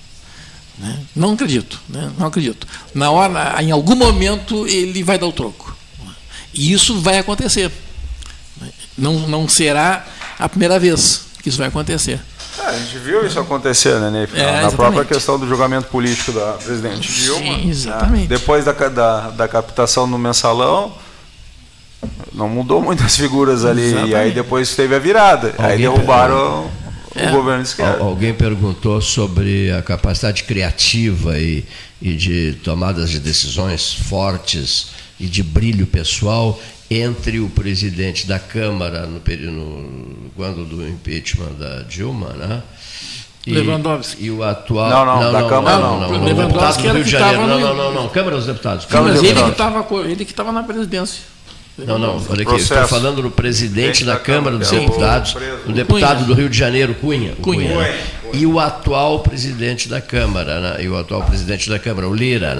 Né? 0.78 1.00
Não 1.16 1.34
acredito, 1.34 1.80
né? 1.90 2.12
não 2.18 2.28
acredito. 2.28 2.68
Na 2.94 3.12
hora, 3.12 3.62
em 3.62 3.72
algum 3.72 3.96
momento, 3.96 4.66
ele 4.68 5.04
vai 5.04 5.18
dar 5.18 5.28
o 5.28 5.32
troco. 5.32 5.76
E 6.54 6.72
isso 6.72 7.00
vai 7.02 7.20
acontecer. 7.20 7.72
Não, 9.00 9.28
não 9.28 9.48
será 9.48 10.06
a 10.38 10.48
primeira 10.48 10.80
vez 10.80 11.26
que 11.42 11.50
isso 11.50 11.58
vai 11.58 11.68
acontecer. 11.68 12.20
É, 12.60 12.66
a 12.68 12.74
gente 12.74 12.98
viu 12.98 13.26
isso 13.26 13.40
acontecer, 13.40 14.00
né, 14.00 14.10
Ney? 14.10 14.28
É, 14.34 14.62
na 14.62 14.72
própria 14.72 15.06
questão 15.06 15.40
do 15.40 15.48
julgamento 15.48 15.88
político 15.88 16.32
da 16.32 16.54
presidente 16.54 17.12
Dilma. 17.12 17.40
Sim, 17.40 17.66
né? 17.66 17.70
exatamente. 17.70 18.22
Né? 18.22 18.28
Depois 18.28 18.66
da, 18.66 18.72
da, 18.72 19.30
da 19.30 19.48
captação 19.48 20.06
no 20.06 20.18
mensalão, 20.18 20.94
não 22.34 22.50
mudou 22.50 22.82
muitas 22.82 23.16
figuras 23.16 23.66
ali. 23.66 23.84
Exatamente. 23.84 24.12
E 24.12 24.16
aí 24.16 24.32
depois 24.32 24.76
teve 24.76 24.96
a 24.96 25.00
virada. 25.00 25.54
Alguém 25.58 25.66
aí 25.66 25.78
derrubaram 25.78 26.70
o 27.16 27.20
é. 27.20 27.32
governo 27.32 27.64
de 27.64 27.70
esquerda. 27.70 28.04
Alguém 28.04 28.34
perguntou 28.34 29.02
sobre 29.02 29.72
a 29.72 29.82
capacidade 29.82 30.44
criativa 30.44 31.38
e, 31.40 31.66
e 32.02 32.14
de 32.14 32.58
tomadas 32.64 33.10
de 33.10 33.20
decisões 33.20 33.94
fortes 33.94 34.88
e 35.20 35.26
de 35.26 35.44
brilho 35.44 35.86
pessoal 35.86 36.60
entre 36.90 37.40
o 37.40 37.50
presidente 37.50 38.26
da 38.26 38.40
Câmara 38.40 39.06
no 39.06 39.20
período 39.20 40.32
quando 40.36 40.66
do 40.66 40.88
impeachment 40.88 41.54
da 41.60 41.84
Dilma, 41.84 42.30
né? 42.30 42.64
E, 43.46 43.54
Lewandowski. 43.54 44.26
E 44.26 44.32
o 44.32 44.44
atual. 44.44 44.90
Não, 44.90 45.06
não, 45.06 45.24
não 45.24 45.32
da 45.32 45.42
não, 45.42 45.50
Câmara 45.50 45.78
não. 45.78 46.00
não, 46.00 46.12
não, 46.12 46.24
Lewandowski 46.26 46.88
era 46.88 47.00
que 47.00 47.10
estava. 47.10 47.48
Não, 47.48 47.60
não, 47.60 47.76
não, 47.76 47.94
não, 47.94 48.10
Câmara 48.10 48.36
dos 48.36 48.46
Deputados. 48.46 48.86
Câmara 48.86 49.14
dos 49.14 49.22
Deputados. 49.22 50.06
Ele 50.06 50.26
que 50.26 50.32
estava 50.32 50.52
na 50.52 50.64
presidência. 50.64 51.24
Não, 51.86 51.98
não, 51.98 52.22
olha 52.30 52.42
aqui, 52.42 52.56
estou 52.56 52.88
falando 52.88 53.22
do 53.22 53.32
presidente 53.32 54.04
da 54.04 54.18
Câmara 54.18 54.58
dos 54.58 54.70
Deputados, 54.70 55.36
o 55.66 55.72
deputado 55.72 56.26
do 56.26 56.34
Rio 56.34 56.50
de 56.50 56.58
Janeiro, 56.58 56.94
Cunha. 56.96 57.36
Cunha. 57.42 57.74
Cunha. 57.74 57.96
E 58.34 58.46
o 58.46 58.60
atual 58.60 59.20
presidente 59.20 59.88
da 59.88 60.02
Câmara, 60.02 60.60
né? 60.60 60.84
e 60.84 60.90
o 60.90 60.98
atual 60.98 61.24
presidente 61.24 61.70
da 61.70 61.80
Câmara, 61.80 62.08
o 62.08 62.14
Lira, 62.14 62.54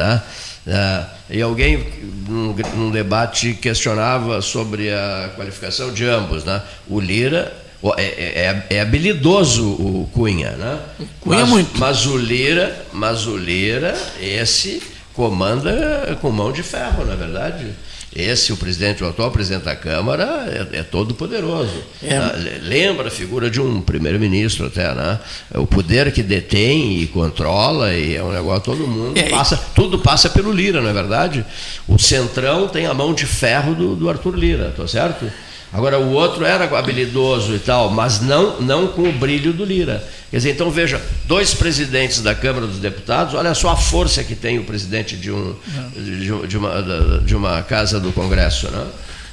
né? 0.66 1.06
E 1.30 1.42
alguém, 1.42 1.86
num, 2.28 2.56
num, 2.76 2.92
debate, 2.92 3.54
questionava 3.54 4.42
sobre 4.42 4.92
a 4.92 5.32
qualificação 5.36 5.94
de 5.94 6.06
ambos. 6.06 6.44
Né? 6.44 6.62
O 6.88 7.00
Lira 7.00 7.54
é, 7.98 8.04
é, 8.04 8.66
é, 8.70 8.76
é 8.78 8.82
habilidoso 8.82 9.64
o 9.64 10.10
Cunha, 10.14 10.52
né? 10.52 10.80
Cunha 11.22 11.42
mas, 11.42 11.50
muito. 11.50 11.80
Mas 11.80 12.06
o 12.06 12.18
Lira, 12.18 12.86
mas 12.92 13.26
o 13.26 13.38
Lira, 13.38 13.96
esse 14.20 14.82
comanda 15.14 16.18
com 16.22 16.32
mão 16.32 16.52
de 16.52 16.64
ferro, 16.64 17.06
na 17.06 17.14
é 17.14 17.16
verdade. 17.16 17.68
Esse, 18.16 18.52
o 18.52 18.58
presidente, 18.58 19.04
o 19.04 19.08
atual 19.08 19.30
presidente 19.30 19.66
da 19.66 19.76
Câmara, 19.76 20.68
é, 20.74 20.80
é 20.80 20.84
todo 20.84 21.14
poderoso. 21.14 21.84
É. 22.02 22.18
Ah, 22.18 22.34
lembra 22.64 23.08
a 23.08 23.12
figura 23.12 23.50
de 23.50 23.62
um 23.62 23.82
primeiro-ministro 23.82 24.66
até, 24.66 24.94
né? 24.96 25.20
O 25.54 25.68
poder 25.68 26.12
que 26.12 26.24
detém 26.24 27.02
e 27.02 27.08
controla, 27.08 27.94
e 27.94 28.16
é 28.16 28.24
um 28.24 28.32
negócio 28.32 28.64
todo 28.64 28.88
mundo 28.88 29.18
é. 29.18 29.30
passa, 29.30 29.58
tudo 29.76 30.00
passa 30.00 30.30
pelo 30.30 30.52
Lira, 30.52 30.82
não 30.82 30.90
é 30.90 30.94
verdade? 30.94 31.46
O 31.88 32.00
Centrão 32.00 32.68
tem 32.68 32.88
a 32.88 32.94
mão 32.94 33.14
de 33.14 33.26
ferro 33.28 33.76
do, 33.76 33.96
do 33.96 34.10
Arthur 34.10 34.36
Lira, 34.36 34.74
tá 34.76 34.88
certo? 34.88 35.32
Agora 35.72 36.00
o 36.00 36.12
outro 36.14 36.44
era 36.44 36.66
habilidoso 36.78 37.54
e 37.54 37.60
tal, 37.60 37.92
mas 37.92 38.22
não, 38.22 38.60
não 38.60 38.88
com 38.88 39.04
o 39.04 39.12
brilho 39.12 39.54
do 39.54 39.64
Lira. 39.64 40.04
Quer 40.32 40.38
dizer, 40.38 40.52
então 40.52 40.72
veja, 40.72 41.02
dois 41.26 41.54
presidentes 41.54 42.22
da 42.22 42.34
Câmara 42.34 42.66
dos 42.66 42.80
Deputados, 42.80 43.36
olha 43.36 43.54
só 43.54 43.70
a 43.70 43.76
força 43.76 44.24
que 44.24 44.36
tem 44.36 44.58
o 44.58 44.64
presidente 44.64 45.16
de, 45.16 45.32
um, 45.32 45.56
de, 45.96 46.48
de, 46.48 46.58
uma, 46.58 47.22
de 47.24 47.36
uma 47.36 47.62
casa 47.62 48.00
do 48.00 48.12
Congresso, 48.12 48.70
né? 48.72 48.86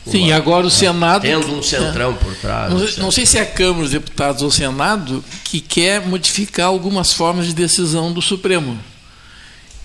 Sim, 0.06 0.28
uma, 0.28 0.36
agora 0.36 0.66
o 0.66 0.70
Senado. 0.70 1.22
Tendo 1.22 1.52
um 1.52 1.62
centrão 1.62 2.12
é, 2.12 2.14
por 2.14 2.34
trás. 2.36 2.72
Não, 2.72 3.04
não, 3.04 3.10
sei 3.10 3.26
se 3.26 3.38
é 3.38 3.40
a 3.40 3.46
Câmara 3.46 3.82
dos 3.82 3.90
Deputados 3.90 4.42
ou 4.42 4.48
o 4.48 4.52
Senado 4.52 5.24
que 5.42 5.60
quer 5.60 6.06
modificar 6.06 6.66
algumas 6.66 7.12
formas 7.12 7.46
de 7.46 7.54
decisão 7.54 8.12
do 8.12 8.22
Supremo 8.22 8.78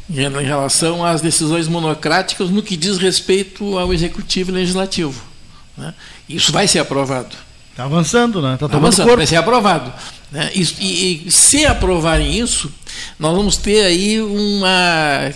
em 0.09 0.43
relação 0.43 1.05
às 1.05 1.21
decisões 1.21 1.69
monocráticas 1.69 2.49
no 2.49 2.61
que 2.61 2.75
diz 2.75 2.97
respeito 2.97 3.77
ao 3.77 3.93
Executivo 3.93 4.51
e 4.51 4.55
Legislativo. 4.55 5.30
Né? 5.77 5.93
Isso 6.27 6.51
vai 6.51 6.67
ser 6.67 6.79
aprovado. 6.79 7.35
Está 7.71 7.85
avançando, 7.85 8.41
né? 8.41 8.55
Está 8.55 8.67
tá 8.67 8.77
avançando, 8.77 9.05
corpo. 9.05 9.17
vai 9.17 9.27
ser 9.27 9.37
aprovado. 9.37 9.91
Né? 10.31 10.51
E, 10.53 10.61
e, 10.79 11.27
e, 11.27 11.31
se 11.31 11.65
aprovarem 11.65 12.37
isso, 12.37 12.71
nós 13.19 13.35
vamos 13.35 13.57
ter 13.57 13.83
aí 13.83 14.21
uma. 14.21 15.31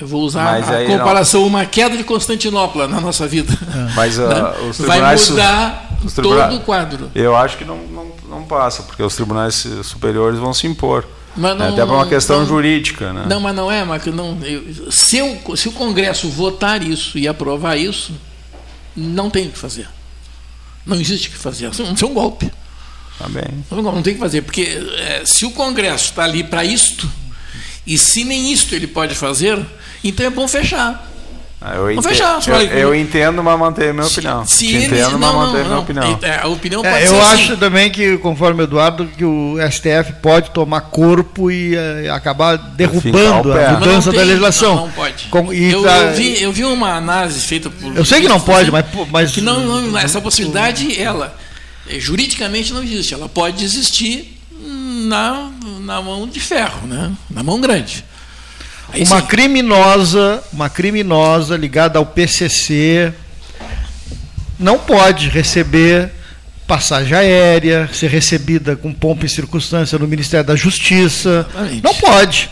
Eu 0.00 0.06
vou 0.06 0.22
usar 0.22 0.44
Mas 0.44 0.70
a 0.70 0.84
comparação, 0.86 1.40
não... 1.42 1.48
uma 1.48 1.66
queda 1.66 1.96
de 1.96 2.04
Constantinopla 2.04 2.88
na 2.88 3.00
nossa 3.00 3.26
vida. 3.26 3.52
É. 3.52 3.94
Mas 3.94 4.18
uh, 4.18 4.22
os 4.68 4.76
tribunais. 4.76 5.28
Vai 5.28 5.30
mudar 5.30 5.90
os 6.04 6.12
tribunais, 6.14 6.50
todo 6.50 6.60
o 6.60 6.64
quadro. 6.64 7.10
Eu 7.14 7.36
acho 7.36 7.58
que 7.58 7.64
não, 7.64 7.78
não, 7.78 8.06
não 8.28 8.42
passa, 8.44 8.82
porque 8.82 9.02
os 9.02 9.14
tribunais 9.14 9.66
superiores 9.82 10.38
vão 10.38 10.54
se 10.54 10.66
impor. 10.66 11.06
Mas 11.36 11.56
não, 11.56 11.68
Até 11.68 11.86
para 11.86 11.94
uma 11.94 12.06
questão 12.06 12.40
não, 12.40 12.46
jurídica. 12.46 13.12
Né? 13.12 13.24
Não, 13.28 13.40
mas 13.40 13.54
não 13.54 13.70
é, 13.70 13.84
mas 13.84 14.04
não, 14.06 14.38
eu, 14.42 14.90
se, 14.90 15.18
eu, 15.18 15.56
se 15.56 15.68
o 15.68 15.72
Congresso 15.72 16.28
votar 16.28 16.82
isso 16.82 17.18
e 17.18 17.28
aprovar 17.28 17.76
isso, 17.76 18.12
não 18.96 19.30
tem 19.30 19.48
o 19.48 19.50
que 19.50 19.58
fazer. 19.58 19.88
Não 20.84 21.00
existe 21.00 21.28
o 21.28 21.30
que 21.32 21.38
fazer. 21.38 21.70
Isso 21.72 21.82
é 21.82 22.08
um 22.08 22.14
golpe. 22.14 22.50
Tá. 23.18 23.28
Não 23.70 24.02
tem 24.02 24.14
o 24.14 24.16
que 24.16 24.20
fazer, 24.20 24.42
porque 24.42 24.62
é, 24.96 25.22
se 25.26 25.44
o 25.44 25.50
Congresso 25.50 26.06
está 26.06 26.24
ali 26.24 26.42
para 26.42 26.64
isto, 26.64 27.10
e 27.86 27.98
se 27.98 28.24
nem 28.24 28.50
isto 28.50 28.74
ele 28.74 28.86
pode 28.86 29.14
fazer, 29.14 29.58
então 30.02 30.24
é 30.24 30.30
bom 30.30 30.48
fechar. 30.48 31.09
Ah, 31.62 31.74
eu, 31.74 31.90
entendo, 31.90 32.08
fechar, 32.08 32.40
eu, 32.48 32.78
eu, 32.78 32.94
entendo, 32.94 33.42
mas 33.42 33.58
mantenho 33.58 33.90
a 33.90 33.92
minha 33.92 34.06
opinião. 34.06 34.46
Se, 34.46 34.66
se 34.66 34.76
entendo, 34.76 35.18
mas 35.18 35.34
mantenho 35.34 35.64
a 35.64 35.68
minha 35.68 35.78
opinião. 35.78 36.18
É, 36.22 36.40
a 36.40 36.48
opinião 36.48 36.82
é, 36.82 37.06
eu 37.06 37.20
acho 37.20 37.52
assim. 37.52 37.56
também 37.56 37.90
que, 37.90 38.16
conforme 38.16 38.62
o 38.62 38.64
Eduardo, 38.64 39.06
que 39.06 39.26
o 39.26 39.56
STF 39.70 40.14
pode 40.22 40.52
tomar 40.52 40.80
corpo 40.80 41.50
e 41.50 41.74
uh, 41.76 42.14
acabar 42.14 42.56
derrubando 42.56 43.52
a 43.52 43.72
mudança 43.72 44.10
da 44.10 44.22
legislação. 44.22 44.74
Não, 44.74 44.86
não 44.86 44.92
pode. 44.92 45.24
Com, 45.26 45.52
eu, 45.52 45.82
tá, 45.82 45.98
eu, 45.98 46.14
vi, 46.14 46.42
eu 46.42 46.52
vi 46.52 46.64
uma 46.64 46.94
análise 46.94 47.40
feita 47.40 47.68
por. 47.68 47.94
Eu 47.94 48.06
sei 48.06 48.22
que 48.22 48.28
não 48.28 48.40
pode, 48.40 48.70
mas. 48.70 48.86
mas 49.10 49.32
que 49.32 49.42
não, 49.42 49.82
não, 49.82 49.98
essa 49.98 50.18
possibilidade, 50.18 50.98
ela, 50.98 51.36
eh, 51.86 52.00
juridicamente 52.00 52.72
não 52.72 52.82
existe. 52.82 53.12
Ela 53.12 53.28
pode 53.28 53.62
existir 53.62 54.40
na, 55.10 55.50
na 55.80 56.00
mão 56.00 56.26
de 56.26 56.40
ferro, 56.40 56.86
né? 56.86 57.12
na 57.28 57.42
mão 57.42 57.60
grande. 57.60 58.02
Aí 58.92 59.02
uma 59.04 59.20
sim. 59.20 59.26
criminosa, 59.26 60.42
uma 60.52 60.68
criminosa 60.68 61.56
ligada 61.56 61.98
ao 61.98 62.06
PCC 62.06 63.12
não 64.58 64.78
pode 64.78 65.28
receber 65.28 66.10
passagem 66.66 67.16
aérea, 67.16 67.88
ser 67.92 68.08
recebida 68.10 68.76
com 68.76 68.92
pompa 68.92 69.26
e 69.26 69.28
circunstância 69.28 69.98
no 69.98 70.06
Ministério 70.06 70.46
da 70.46 70.54
Justiça. 70.54 71.46
Exatamente. 71.50 71.82
Não 71.82 71.94
pode. 71.94 72.50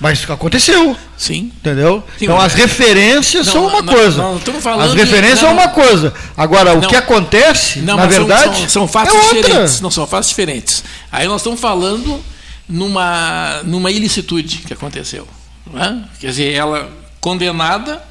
Mas 0.00 0.28
aconteceu. 0.28 0.96
Sim. 1.16 1.52
Entendeu? 1.56 2.02
Sim, 2.18 2.24
então 2.24 2.38
as 2.38 2.52
referências 2.52 3.46
Não, 3.46 3.52
são 3.52 3.66
uma 3.68 3.80
não, 3.80 3.94
coisa. 3.94 4.18
não, 4.22 4.38
falando 4.60 4.88
as 4.90 4.94
referências 4.94 5.38
são 5.38 5.52
uma 5.52 5.68
coisa. 5.68 6.12
Agora, 6.36 6.74
o 6.74 6.80
que 6.86 6.96
acontece, 6.96 7.78
na 7.78 7.96
mas 7.96 8.14
são- 8.14 8.26
verdade, 8.26 8.58
são, 8.62 8.68
são 8.68 8.88
fatos 8.88 9.14
é 9.14 9.18
outra. 9.18 9.42
diferentes. 9.42 9.80
Não 9.80 9.90
são 9.90 10.06
fatos 10.06 10.28
diferentes. 10.28 10.84
Aí 11.10 11.26
nós 11.28 11.40
estamos 11.40 11.60
falando 11.60 12.20
numa, 12.68 13.62
numa 13.64 13.90
ilicitude 13.90 14.58
que 14.66 14.72
aconteceu. 14.74 15.26
Não 15.66 15.82
é? 15.82 16.04
Quer 16.20 16.28
dizer, 16.28 16.52
ela 16.52 16.90
condenada, 17.20 18.02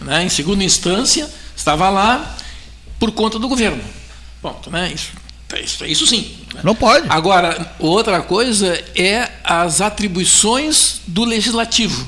né, 0.00 0.24
em 0.24 0.28
segunda 0.28 0.62
instância, 0.62 1.28
estava 1.56 1.88
lá 1.90 2.36
por 2.98 3.12
conta 3.12 3.38
do 3.38 3.48
governo. 3.48 3.82
Ponto, 4.40 4.70
né? 4.70 4.92
Isso, 4.92 5.12
isso, 5.62 5.84
isso 5.84 6.06
sim. 6.06 6.36
né? 6.54 6.60
Não 6.62 6.74
pode. 6.74 7.06
Agora, 7.08 7.74
outra 7.78 8.22
coisa 8.22 8.82
é 8.94 9.30
as 9.42 9.80
atribuições 9.80 11.00
do 11.06 11.24
legislativo. 11.24 12.06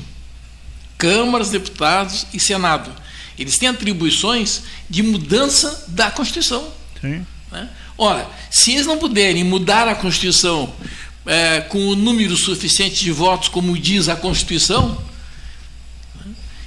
Câmaras, 0.97 1.49
deputados 1.49 2.25
e 2.33 2.39
Senado. 2.39 2.91
Eles 3.37 3.57
têm 3.57 3.69
atribuições 3.69 4.63
de 4.89 5.01
mudança 5.01 5.85
da 5.87 6.11
Constituição. 6.11 6.67
Sim. 6.99 7.25
né? 7.51 7.69
Ora, 7.97 8.27
se 8.49 8.71
eles 8.71 8.85
não 8.85 8.97
puderem 8.97 9.43
mudar 9.43 9.87
a 9.87 9.95
Constituição 9.95 10.73
eh, 11.29 11.61
com 11.69 11.77
o 11.89 11.95
número 11.95 12.35
suficiente 12.35 13.03
de 13.03 13.11
votos, 13.11 13.47
como 13.47 13.77
diz 13.77 14.09
a 14.09 14.15
Constituição, 14.15 14.97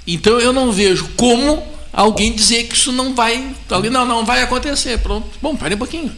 então 0.07 0.39
eu 0.41 0.53
não 0.53 0.73
vejo 0.73 1.09
como 1.17 1.63
alguém 1.93 2.33
dizer 2.33 2.65
que 2.65 2.75
isso 2.75 2.91
não 2.93 3.15
vai. 3.15 3.45
Alguém, 3.69 3.91
não, 3.91 4.05
não 4.07 4.25
vai 4.25 4.43
acontecer. 4.43 4.99
Pronto. 4.99 5.29
Bom, 5.41 5.55
pare 5.57 5.75
um 5.75 5.79
pouquinho. 5.79 6.13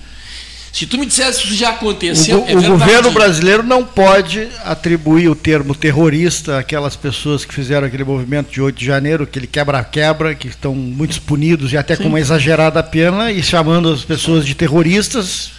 Se 0.73 0.87
tu 0.87 0.99
me 0.99 1.07
dissesse 1.07 1.41
que 1.43 1.47
isso 1.49 1.57
já 1.57 1.71
O, 1.71 1.75
aconteceu, 1.75 2.41
go- 2.41 2.49
é 2.51 2.55
o 2.57 2.63
governo 2.63 3.13
brasileiro 3.13 3.63
não 3.63 3.85
pode 3.85 4.49
atribuir 4.65 5.29
o 5.29 5.35
termo 5.37 5.73
terrorista 5.73 6.59
àquelas 6.59 6.97
pessoas 6.97 7.45
que 7.45 7.55
fizeram 7.55 7.87
aquele 7.87 8.03
movimento 8.03 8.51
de 8.51 8.61
8 8.61 8.77
de 8.77 8.85
janeiro, 8.85 9.23
aquele 9.23 9.47
quebra-quebra, 9.47 10.35
que 10.35 10.49
estão 10.49 10.75
muito 10.75 11.23
punidos 11.23 11.73
e 11.73 11.77
até 11.77 11.95
Sim. 11.95 12.03
com 12.03 12.09
uma 12.09 12.19
exagerada 12.19 12.83
pena, 12.83 13.31
e 13.31 13.41
chamando 13.41 13.89
as 13.93 14.03
pessoas 14.03 14.45
de 14.45 14.53
terroristas, 14.57 15.53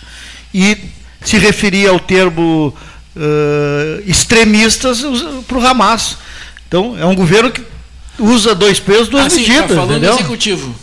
e 0.53 0.77
se 1.26 1.38
referir 1.38 1.88
ao 1.88 1.99
termo 1.99 2.73
eh, 3.18 4.03
extremistas 4.06 5.03
para 5.47 5.57
o 5.57 5.65
Hamas. 5.65 6.18
Então, 6.68 6.95
é 6.99 7.06
um 7.06 7.15
governo 7.15 7.52
que 7.52 7.61
usa 8.19 8.53
dois 8.56 8.80
pesos, 8.80 9.07
duas 9.07 9.26
Ah, 9.26 9.30
sim, 9.30 9.41
medidas. 9.41 9.61
tá 9.61 9.68
falando 9.76 9.91
entendeu? 9.91 10.14
do 10.14 10.19
executivo. 10.19 10.76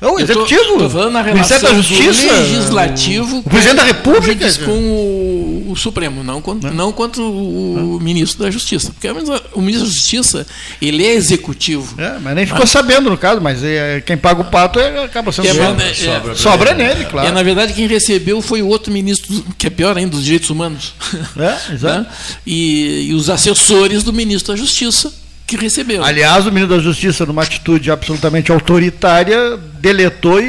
É 0.00 0.06
o 0.06 0.20
executivo. 0.20 0.78
tô 0.78 0.90
falando 0.90 1.12
na 1.12 1.22
O 1.22 1.24
Ministério 1.24 1.62
da 1.62 1.70
relação 1.70 1.96
do 1.96 2.02
Justiça. 2.04 2.32
legislativo 2.32 3.38
O 3.38 3.42
presidente 3.50 3.76
da 3.78 3.82
República. 3.84 4.52
com 4.64 4.70
o, 4.70 5.27
o 5.70 5.76
Supremo, 5.76 6.22
não, 6.24 6.40
con- 6.40 6.54
não 6.72 6.92
contra 6.92 7.20
o, 7.22 7.96
o 7.96 8.00
ministro 8.00 8.44
da 8.44 8.50
Justiça. 8.50 8.92
Porque 8.92 9.08
o 9.54 9.60
ministro 9.60 9.88
da 9.88 9.94
Justiça, 9.94 10.46
ele 10.80 11.04
é 11.04 11.12
executivo. 11.14 11.94
É, 12.00 12.18
mas 12.18 12.34
nem 12.34 12.46
ficou 12.46 12.66
sabendo 12.66 13.10
no 13.10 13.16
caso, 13.16 13.40
mas 13.40 13.62
é, 13.62 14.00
quem 14.00 14.16
paga 14.16 14.40
o 14.40 14.44
pato 14.44 14.78
é, 14.80 15.04
acaba 15.04 15.32
sendo 15.32 15.48
É, 15.48 15.52
sobra, 15.54 15.74
mas, 15.74 16.02
é, 16.02 16.14
sobra, 16.14 16.34
sobra 16.34 16.74
nele, 16.74 17.04
claro. 17.04 17.28
E, 17.28 17.32
na 17.32 17.42
verdade, 17.42 17.72
quem 17.72 17.86
recebeu 17.86 18.40
foi 18.42 18.62
o 18.62 18.68
outro 18.68 18.92
ministro, 18.92 19.44
que 19.56 19.66
é 19.66 19.70
pior 19.70 19.96
ainda, 19.96 20.12
dos 20.12 20.24
direitos 20.24 20.50
humanos. 20.50 20.94
É, 21.36 21.58
exato. 21.74 22.00
Né? 22.00 22.06
E, 22.46 23.08
e 23.10 23.14
os 23.14 23.28
assessores 23.30 24.02
do 24.02 24.12
ministro 24.12 24.52
da 24.54 24.58
Justiça 24.58 25.12
que 25.48 25.56
receberam. 25.56 26.04
Aliás, 26.04 26.46
o 26.46 26.52
ministro 26.52 26.76
da 26.76 26.82
Justiça, 26.82 27.24
numa 27.26 27.42
atitude 27.42 27.90
absolutamente 27.90 28.52
autoritária, 28.52 29.56
deletou 29.80 30.40
e, 30.40 30.44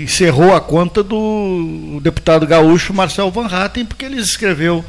e 0.00 0.02
encerrou 0.04 0.54
a 0.54 0.60
conta 0.60 1.02
do 1.02 2.00
deputado 2.02 2.46
gaúcho 2.46 2.92
Marcel 2.94 3.30
Van 3.30 3.46
Hatten, 3.46 3.84
porque 3.84 4.04
ele 4.06 4.16
escreveu 4.20 4.84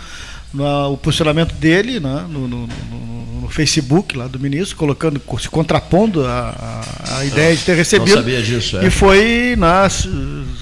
na- 0.53 0.87
o 0.87 0.97
posicionamento 0.97 1.53
dele 1.55 1.99
né, 1.99 2.25
no, 2.29 2.47
no- 2.47 2.67
no- 2.67 3.41
no 3.41 3.49
Facebook 3.49 4.17
lá 4.17 4.27
do 4.27 4.39
ministro, 4.39 4.77
colocando, 4.77 5.21
se 5.39 5.49
contrapondo 5.49 6.25
à 6.25 6.83
à- 7.09 7.17
à 7.19 7.25
ideia 7.25 7.55
de 7.55 7.63
ter 7.63 7.75
recebido. 7.75 8.07
Não 8.09 8.15
sabia 8.23 8.41
disso, 8.41 8.77
é. 8.77 8.85
E 8.87 8.89
foi 8.89 9.55
na- 9.57 9.89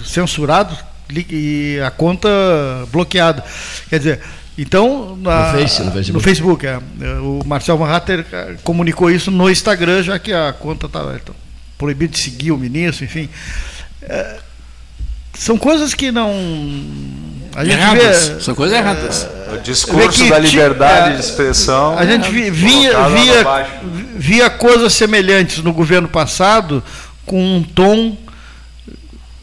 censurado 0.03 0.75
li- 1.09 1.27
e 1.29 1.79
a 1.85 1.91
conta 1.91 2.29
bloqueada. 2.91 3.43
Quer 3.89 3.99
dizer, 3.99 4.21
então 4.57 5.17
na- 5.21 5.51
No 5.53 5.59
Face, 5.59 5.83
no 5.83 5.91
Facebook. 5.91 6.13
no 6.13 6.19
Facebook, 6.21 6.65
é. 6.67 6.77
O 7.19 7.41
Marcel 7.45 7.77
Van 7.77 7.89
Hatter 7.89 8.25
eh, 8.31 8.55
comunicou 8.63 9.11
isso 9.11 9.29
no 9.31 9.49
Instagram, 9.49 10.01
já 10.03 10.17
que 10.19 10.31
a 10.33 10.53
conta 10.53 10.85
estava 10.85 11.19
proibido 11.77 12.13
de 12.13 12.19
seguir 12.19 12.51
o 12.51 12.57
ministro, 12.57 13.03
enfim. 13.05 13.29
É, 14.01 14.37
são 15.33 15.57
coisas 15.57 15.93
que 15.93 16.11
não. 16.11 16.31
A 17.55 17.63
gente 17.63 17.75
Erradas, 17.77 18.27
vê, 18.29 18.41
são 18.41 18.55
coisas 18.55 18.77
erradas. 18.77 19.27
O 19.53 19.57
discurso 19.57 20.23
que 20.23 20.29
da 20.29 20.39
liberdade 20.39 21.11
é, 21.11 21.15
de 21.15 21.21
expressão. 21.21 21.97
A 21.97 22.05
gente 22.05 22.29
vi- 22.29 22.49
via, 22.49 22.91
via, 23.09 23.67
via 24.15 24.49
coisas 24.49 24.93
semelhantes 24.93 25.63
no 25.63 25.71
governo 25.73 26.07
passado 26.07 26.83
com 27.25 27.57
um 27.57 27.63
tom 27.63 28.17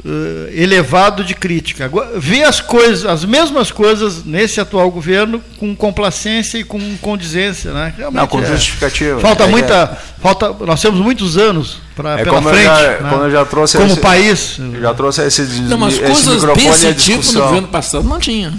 eh, 0.05 0.51
elevado 0.63 1.23
de 1.25 1.35
crítica. 1.35 1.85
Agora, 1.85 2.19
vê 2.19 2.43
as 2.43 2.61
coisas, 2.61 3.05
as 3.07 3.25
mesmas 3.25 3.71
coisas 3.71 4.25
nesse 4.25 4.61
atual 4.61 4.91
governo 4.91 5.41
com 5.59 5.75
complacência 5.77 6.59
e 6.59 6.65
com 6.65 6.97
condizência, 6.99 7.73
né? 7.73 7.95
Realmente 7.97 8.21
Não, 8.21 8.27
com 8.27 8.41
é- 8.43 8.47
justificativa. 8.47 9.21
Falta 9.21 9.45
É, 9.45 9.47
muita, 9.47 9.99
falta. 10.21 10.53
Nós 10.67 10.81
temos 10.81 10.99
muitos 11.01 11.37
anos 11.37 11.79
para 11.95 12.19
É 12.19 12.25
pela 12.25 12.37
como 12.37 12.49
eu 12.49 12.53
frente, 12.55 12.67
já- 12.67 12.81
né? 13.01 13.11
como 13.11 13.23
eu 13.25 13.31
já 13.31 13.45
trouxe 13.45 13.77
como 13.79 13.93
esse- 13.93 14.01
país. 14.01 14.59
Eu 14.59 14.81
já 14.81 14.95
trouxe 14.95 15.23
esse, 15.23 15.43
Não, 15.63 15.79
mas 15.79 15.95
esse 15.95 16.03
coisas 16.05 16.43
desse 16.55 16.95
tipo 16.95 17.25
no 17.33 17.41
governo 17.47 17.69
passado 17.69 18.09
não 18.09 18.19
tinha, 18.19 18.53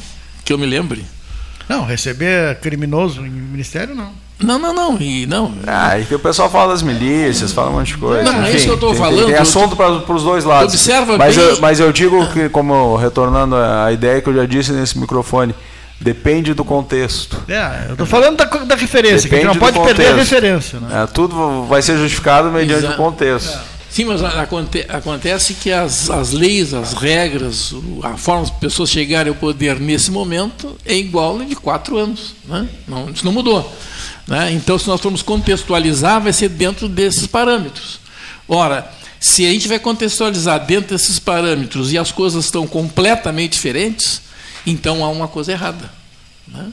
que 0.45 0.53
eu 0.53 0.57
me 0.57 0.65
lembre. 0.65 1.03
Não, 1.67 1.85
receber 1.85 2.55
criminoso 2.59 3.25
em 3.25 3.29
ministério 3.29 3.95
não. 3.95 4.11
Não, 4.39 4.59
não, 4.59 4.73
não. 4.73 4.97
E 4.99 5.25
não. 5.25 5.53
Ah, 5.65 5.97
e 5.99 6.05
que 6.05 6.13
o 6.15 6.19
pessoal 6.19 6.49
fala 6.49 6.73
das 6.73 6.81
milícias, 6.81 7.51
fala 7.53 7.69
um 7.69 7.73
monte 7.73 7.87
de 7.93 7.97
coisa. 7.97 8.23
Não, 8.23 8.41
é 8.43 8.47
Enfim, 8.49 8.57
isso 8.57 8.65
que 8.65 8.71
eu 8.71 8.77
tô 8.77 8.89
tem, 8.89 8.97
falando, 8.97 9.25
Tem, 9.27 9.35
assunto 9.35 9.75
para 9.75 9.91
os 10.13 10.23
dois 10.23 10.43
lados. 10.43 10.73
Observa 10.73 11.17
mas, 11.17 11.35
bem- 11.37 11.45
eu, 11.45 11.59
mas 11.61 11.79
eu 11.79 11.91
digo 11.93 12.25
que, 12.33 12.49
como 12.49 12.95
retornando 12.97 13.55
à 13.55 13.91
ideia 13.91 14.21
que 14.21 14.29
eu 14.29 14.35
já 14.35 14.45
disse 14.45 14.71
nesse 14.73 14.97
microfone, 14.97 15.55
depende 16.01 16.53
do 16.53 16.65
contexto. 16.65 17.41
É, 17.47 17.85
eu 17.87 17.91
estou 17.93 18.05
falando 18.07 18.35
da, 18.37 18.45
da 18.45 18.75
referência, 18.75 19.29
que 19.29 19.35
a 19.35 19.37
gente 19.37 19.47
não 19.47 19.53
Depende 19.53 19.73
pode 19.73 19.79
do 19.79 19.85
perder 19.95 20.07
a 20.07 20.11
contexto. 20.11 20.31
referência. 20.33 20.79
Né? 20.81 21.03
É, 21.03 21.07
tudo 21.07 21.63
vai 21.65 21.81
ser 21.81 21.97
justificado 21.97 22.51
mediante 22.51 22.83
Exato. 22.85 22.93
o 22.95 22.97
contexto. 23.05 23.57
Sim, 23.89 24.05
mas 24.05 24.23
aconte- 24.23 24.85
acontece 24.89 25.53
que 25.53 25.71
as, 25.71 26.09
as 26.09 26.31
leis, 26.33 26.73
as 26.73 26.93
regras, 26.93 27.73
a 28.01 28.17
forma 28.17 28.41
das 28.41 28.49
pessoas 28.49 28.89
chegarem 28.89 29.29
ao 29.29 29.35
poder 29.35 29.79
nesse 29.79 30.09
momento 30.09 30.75
é 30.83 30.95
igual 30.95 31.39
a 31.39 31.43
de 31.45 31.55
quatro 31.55 31.95
anos. 31.97 32.33
Né? 32.45 32.67
Não, 32.87 33.07
isso 33.11 33.23
não 33.23 33.31
mudou. 33.31 33.71
Né? 34.27 34.51
Então, 34.53 34.77
se 34.79 34.87
nós 34.87 35.01
formos 35.01 35.21
contextualizar, 35.21 36.21
vai 36.21 36.33
ser 36.33 36.49
dentro 36.49 36.87
desses 36.87 37.27
parâmetros. 37.27 37.99
Ora, 38.47 38.91
se 39.19 39.45
a 39.45 39.49
gente 39.49 39.67
vai 39.67 39.79
contextualizar 39.79 40.65
dentro 40.65 40.95
desses 40.95 41.19
parâmetros 41.19 41.91
e 41.91 41.97
as 41.97 42.11
coisas 42.11 42.45
estão 42.45 42.67
completamente 42.67 43.53
diferentes, 43.53 44.21
então 44.65 45.03
há 45.03 45.09
uma 45.09 45.27
coisa 45.27 45.51
errada. 45.51 45.89
né? 46.47 46.71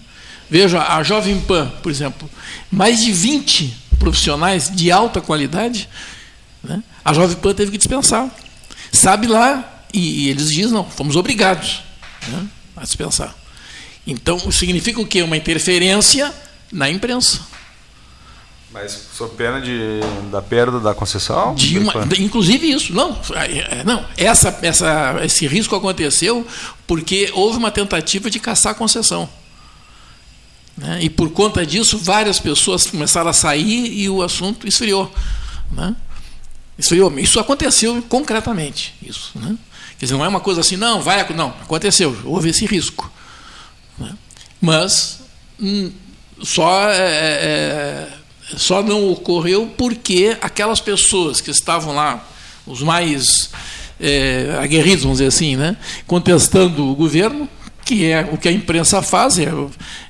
Veja, 0.49 0.83
a 0.83 1.03
Jovem 1.03 1.41
Pan, 1.41 1.71
por 1.83 1.91
exemplo, 1.91 2.29
mais 2.71 3.05
de 3.05 3.13
20 3.13 3.73
profissionais 3.99 4.69
de 4.69 4.91
alta 4.91 5.21
qualidade 5.21 5.89
né? 6.63 6.83
A 7.05 7.13
Jovem 7.13 7.37
Pan 7.37 7.55
teve 7.55 7.73
que 7.73 7.79
dispensar. 7.79 8.31
Sabe 8.93 9.27
lá, 9.27 9.85
e, 9.93 10.25
e 10.25 10.29
eles 10.29 10.51
dizem, 10.51 10.73
não, 10.73 10.85
fomos 10.85 11.17
obrigados 11.17 11.83
né, 12.29 12.47
a 12.77 12.83
dispensar. 12.83 13.35
Então, 14.07 14.39
significa 14.51 15.01
o 15.01 15.07
quê? 15.07 15.23
Uma 15.23 15.37
interferência 15.37 16.33
na 16.73 16.89
imprensa. 16.91 17.41
Mas 18.73 19.09
sob 19.17 19.35
pena 19.35 19.61
de, 19.61 19.99
da 20.31 20.41
perda 20.41 20.79
da 20.79 20.95
concessão? 20.95 21.55
De 21.57 21.77
uma- 21.79 22.07
de- 22.07 22.23
inclusive 22.23 22.71
isso. 22.71 22.93
Não, 22.95 23.19
é, 23.35 23.81
é, 23.81 23.85
não 23.85 24.07
essa, 24.17 24.57
essa, 24.63 25.17
esse 25.25 25.45
risco 25.49 25.75
aconteceu 25.75 26.47
porque 26.87 27.31
houve 27.35 27.59
uma 27.59 27.71
tentativa 27.73 28.31
de 28.31 28.39
caçar 28.39 28.71
a 28.73 28.75
concessão. 28.75 29.29
Né? 30.77 31.03
E 31.03 31.11
por 31.11 31.31
conta 31.31 31.67
disso, 31.67 31.99
várias 31.99 32.39
pessoas 32.39 32.87
começaram 32.87 33.29
a 33.29 33.33
sair 33.33 33.93
e 33.93 34.09
o 34.09 34.23
assunto 34.23 34.69
esfriou. 34.69 35.13
Né? 35.73 35.95
Esfriou. 36.79 37.19
Isso 37.19 37.41
aconteceu 37.41 38.01
concretamente. 38.09 38.95
Isso, 39.03 39.33
né? 39.35 39.57
Quer 39.99 40.07
dizer, 40.07 40.17
não 40.17 40.25
é 40.25 40.29
uma 40.29 40.41
coisa 40.41 40.61
assim, 40.63 40.77
não, 40.77 41.03
vai. 41.03 41.29
Não, 41.35 41.49
aconteceu, 41.61 42.17
houve 42.25 42.49
esse 42.51 42.65
risco. 42.67 43.11
né? 43.99 44.15
Mas 44.61 45.21
hum, 45.61 45.93
só, 46.43 46.91
é, 46.91 46.97
é, 46.97 48.09
só 48.57 48.83
não 48.83 49.11
ocorreu 49.11 49.73
porque 49.77 50.37
aquelas 50.41 50.81
pessoas 50.81 51.41
que 51.41 51.51
estavam 51.51 51.95
lá, 51.95 52.27
os 52.67 52.83
mais 52.83 53.51
é, 53.99 54.59
aguerridos, 54.63 55.03
vamos 55.03 55.19
dizer 55.19 55.29
assim, 55.29 55.57
né, 55.57 55.77
contestando 56.07 56.91
o 56.91 56.95
governo, 56.95 57.49
que 57.85 58.07
é 58.07 58.29
o 58.31 58.39
que 58.39 58.49
a 58.49 58.53
imprensa 58.53 59.03
faz, 59.03 59.39
é, 59.39 59.49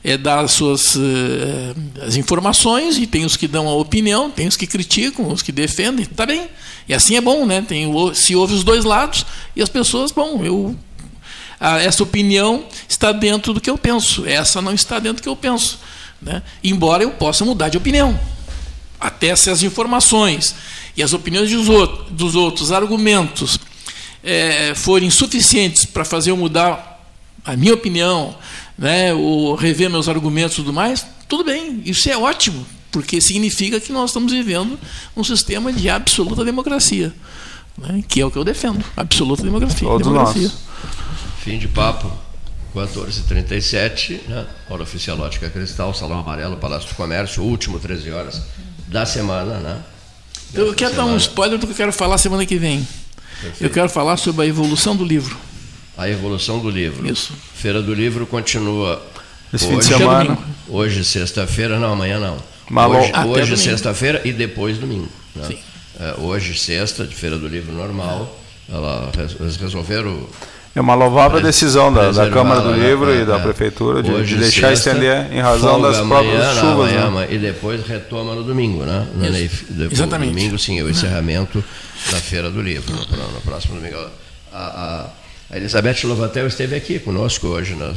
é 0.04 0.18
dar 0.18 0.40
as 0.40 0.52
suas 0.52 0.96
eh, 0.96 2.04
as 2.06 2.14
informações, 2.16 2.98
e 2.98 3.06
tem 3.06 3.24
os 3.24 3.38
que 3.38 3.48
dão 3.48 3.66
a 3.68 3.74
opinião, 3.74 4.30
tem 4.30 4.46
os 4.46 4.54
que 4.54 4.66
criticam, 4.66 5.32
os 5.32 5.40
que 5.40 5.50
defendem, 5.50 6.04
tá 6.04 6.26
bem. 6.26 6.46
E 6.86 6.92
assim 6.92 7.16
é 7.16 7.22
bom, 7.22 7.46
né? 7.46 7.64
Tem, 7.66 7.90
se 8.14 8.36
ouve 8.36 8.52
os 8.52 8.64
dois 8.64 8.84
lados, 8.84 9.24
e 9.56 9.62
as 9.62 9.70
pessoas, 9.70 10.12
bom, 10.12 10.44
eu 10.44 10.76
essa 11.82 12.02
opinião 12.02 12.64
está 12.88 13.12
dentro 13.12 13.52
do 13.52 13.60
que 13.60 13.68
eu 13.68 13.76
penso, 13.76 14.26
essa 14.26 14.62
não 14.62 14.72
está 14.72 14.98
dentro 14.98 15.16
do 15.16 15.22
que 15.22 15.28
eu 15.28 15.36
penso. 15.36 15.78
Né? 16.20 16.42
Embora 16.62 17.02
eu 17.02 17.10
possa 17.12 17.44
mudar 17.44 17.68
de 17.68 17.78
opinião. 17.78 18.18
Até 19.00 19.34
se 19.34 19.48
as 19.48 19.62
informações 19.62 20.54
e 20.96 21.02
as 21.02 21.12
opiniões 21.12 21.50
dos 21.50 21.68
outros, 21.68 22.10
dos 22.10 22.34
outros 22.34 22.72
argumentos 22.72 23.58
é, 24.22 24.74
forem 24.74 25.10
suficientes 25.10 25.84
para 25.84 26.04
fazer 26.04 26.30
eu 26.30 26.36
mudar 26.36 26.90
a 27.44 27.56
minha 27.56 27.72
opinião, 27.72 28.36
né, 28.76 29.14
ou 29.14 29.54
rever 29.54 29.88
meus 29.88 30.08
argumentos 30.08 30.54
e 30.54 30.56
tudo 30.56 30.72
mais, 30.72 31.06
tudo 31.26 31.44
bem, 31.44 31.80
isso 31.86 32.10
é 32.10 32.16
ótimo, 32.16 32.66
porque 32.90 33.20
significa 33.20 33.80
que 33.80 33.92
nós 33.92 34.10
estamos 34.10 34.32
vivendo 34.32 34.78
um 35.16 35.24
sistema 35.24 35.72
de 35.72 35.88
absoluta 35.88 36.44
democracia, 36.44 37.14
né, 37.78 38.04
que 38.06 38.20
é 38.20 38.26
o 38.26 38.30
que 38.30 38.36
eu 38.36 38.44
defendo, 38.44 38.84
absoluta 38.96 39.42
democracia. 39.42 39.88
Todos 39.88 40.06
democracia. 40.06 40.42
nós. 40.42 40.52
Fim 41.42 41.58
de 41.58 41.68
papo. 41.68 42.12
14h37, 42.74 44.20
né? 44.28 44.46
Hora 44.68 44.82
oficial 44.82 45.18
Ótica 45.18 45.50
Cristal, 45.50 45.92
Salão 45.94 46.20
Amarelo, 46.20 46.56
Palácio 46.56 46.88
do 46.88 46.94
Comércio, 46.94 47.42
último 47.42 47.78
13 47.78 48.10
horas 48.10 48.42
da 48.88 49.04
semana, 49.06 49.58
né? 49.58 49.82
Eu 50.52 50.74
quero 50.74 50.90
semana. 50.90 51.08
dar 51.08 51.14
um 51.14 51.16
spoiler 51.16 51.58
do 51.58 51.66
que 51.66 51.72
eu 51.72 51.76
quero 51.76 51.92
falar 51.92 52.18
semana 52.18 52.44
que 52.44 52.56
vem. 52.56 52.86
Perfeito. 53.40 53.64
Eu 53.64 53.70
quero 53.70 53.88
falar 53.88 54.16
sobre 54.16 54.44
a 54.44 54.46
evolução 54.46 54.94
do 54.96 55.04
livro. 55.04 55.36
A 55.96 56.08
evolução 56.08 56.58
do 56.58 56.70
livro. 56.70 57.06
Isso. 57.10 57.32
Feira 57.54 57.82
do 57.82 57.92
Livro 57.92 58.26
continua. 58.26 59.02
Esse 59.52 59.66
hoje, 59.66 59.74
fim 59.74 59.78
de 59.78 59.84
semana. 59.84 60.38
Hoje, 60.68 61.04
sexta-feira, 61.04 61.78
não, 61.78 61.92
amanhã 61.92 62.18
não. 62.18 62.38
Malo. 62.68 62.96
Hoje, 62.96 63.12
hoje 63.26 63.56
sexta-feira 63.56 64.22
e 64.24 64.32
depois 64.32 64.78
domingo. 64.78 65.08
Né? 65.34 65.46
Sim. 65.48 65.58
É, 65.98 66.14
hoje, 66.18 66.58
sexta, 66.58 67.06
de 67.06 67.14
Feira 67.14 67.36
do 67.36 67.46
Livro 67.46 67.72
normal. 67.72 68.38
Ela, 68.68 69.10
eles 69.40 69.56
resolveram 69.56 70.26
é 70.74 70.80
uma 70.80 70.94
louvável 70.94 71.40
decisão 71.40 71.92
da, 71.92 72.12
da 72.12 72.30
Câmara 72.30 72.60
do 72.60 72.72
Livro 72.72 73.10
é, 73.10 73.22
e 73.22 73.24
da 73.24 73.36
é. 73.36 73.42
Prefeitura 73.42 74.02
de, 74.02 74.24
de 74.24 74.36
deixar 74.36 74.68
sexta, 74.68 74.90
estender 74.90 75.32
em 75.32 75.40
razão 75.40 75.80
das 75.80 75.98
próprias 75.98 76.44
amanhã, 76.44 76.54
chuvas. 76.54 76.92
Amanhã, 76.92 77.10
né? 77.10 77.28
E 77.30 77.38
depois 77.38 77.84
retoma 77.86 78.34
no 78.34 78.44
domingo, 78.44 78.84
né? 78.84 79.06
Depois, 79.68 79.92
Exatamente. 79.92 80.30
domingo, 80.30 80.58
sim, 80.58 80.78
é 80.78 80.82
o 80.82 80.88
encerramento 80.88 81.62
da 82.10 82.18
Feira 82.18 82.50
do 82.50 82.62
Livro, 82.62 82.94
no, 82.94 83.32
no 83.32 83.40
próximo 83.40 83.74
domingo. 83.74 83.96
A, 84.52 84.58
a, 84.58 85.06
a 85.50 85.56
Elizabeth 85.56 86.04
Lovatel 86.04 86.46
esteve 86.46 86.76
aqui 86.76 87.00
conosco 87.00 87.48
hoje, 87.48 87.74
na 87.74 87.92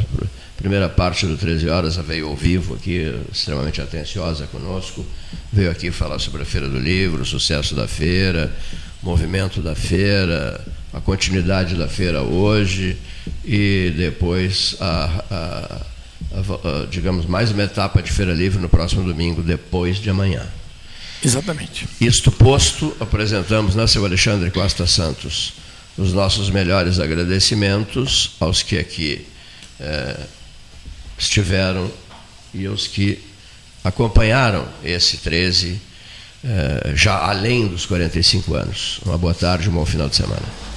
primeira 0.57 0.89
parte 0.89 1.27
do 1.27 1.37
13 1.37 1.69
Horas, 1.69 1.95
ela 1.95 2.07
veio 2.07 2.27
ao 2.27 2.35
vivo 2.35 2.73
aqui, 2.73 3.13
extremamente 3.31 3.81
atenciosa 3.81 4.47
conosco, 4.47 5.05
veio 5.51 5.69
aqui 5.69 5.91
falar 5.91 6.17
sobre 6.17 6.41
a 6.41 6.45
Feira 6.45 6.67
do 6.67 6.79
Livro, 6.79 7.21
o 7.21 7.25
sucesso 7.25 7.75
da 7.75 7.87
feira, 7.87 8.51
movimento 9.03 9.61
da 9.61 9.75
feira, 9.75 10.59
a 10.93 11.01
continuidade 11.01 11.75
da 11.75 11.87
feira 11.87 12.21
hoje 12.21 12.95
e 13.43 13.91
depois, 13.97 14.75
a, 14.79 15.23
a, 15.31 15.81
a, 16.31 16.85
digamos, 16.89 17.25
mais 17.25 17.51
uma 17.51 17.63
etapa 17.63 18.01
de 18.01 18.11
Feira 18.11 18.33
Livre 18.33 18.61
no 18.61 18.69
próximo 18.69 19.03
domingo, 19.03 19.41
depois 19.41 19.97
de 19.97 20.09
amanhã. 20.09 20.45
Exatamente. 21.25 21.87
Isto 21.99 22.31
posto, 22.31 22.95
apresentamos, 22.99 23.73
né, 23.75 23.87
seu 23.87 24.05
Alexandre 24.05 24.51
Costa 24.51 24.85
Santos, 24.85 25.53
os 25.97 26.13
nossos 26.13 26.49
melhores 26.49 26.99
agradecimentos 26.99 28.35
aos 28.39 28.61
que 28.61 28.77
aqui 28.77 29.25
é, 29.79 30.19
estiveram 31.17 31.89
e 32.53 32.67
aos 32.67 32.85
que 32.85 33.19
acompanharam 33.83 34.67
esse 34.83 35.17
13, 35.17 35.81
é, 36.43 36.93
já 36.95 37.17
além 37.17 37.67
dos 37.67 37.85
45 37.85 38.53
anos. 38.53 38.99
Uma 39.05 39.17
boa 39.17 39.33
tarde, 39.33 39.69
um 39.69 39.73
bom 39.73 39.85
final 39.85 40.07
de 40.07 40.17
semana. 40.17 40.72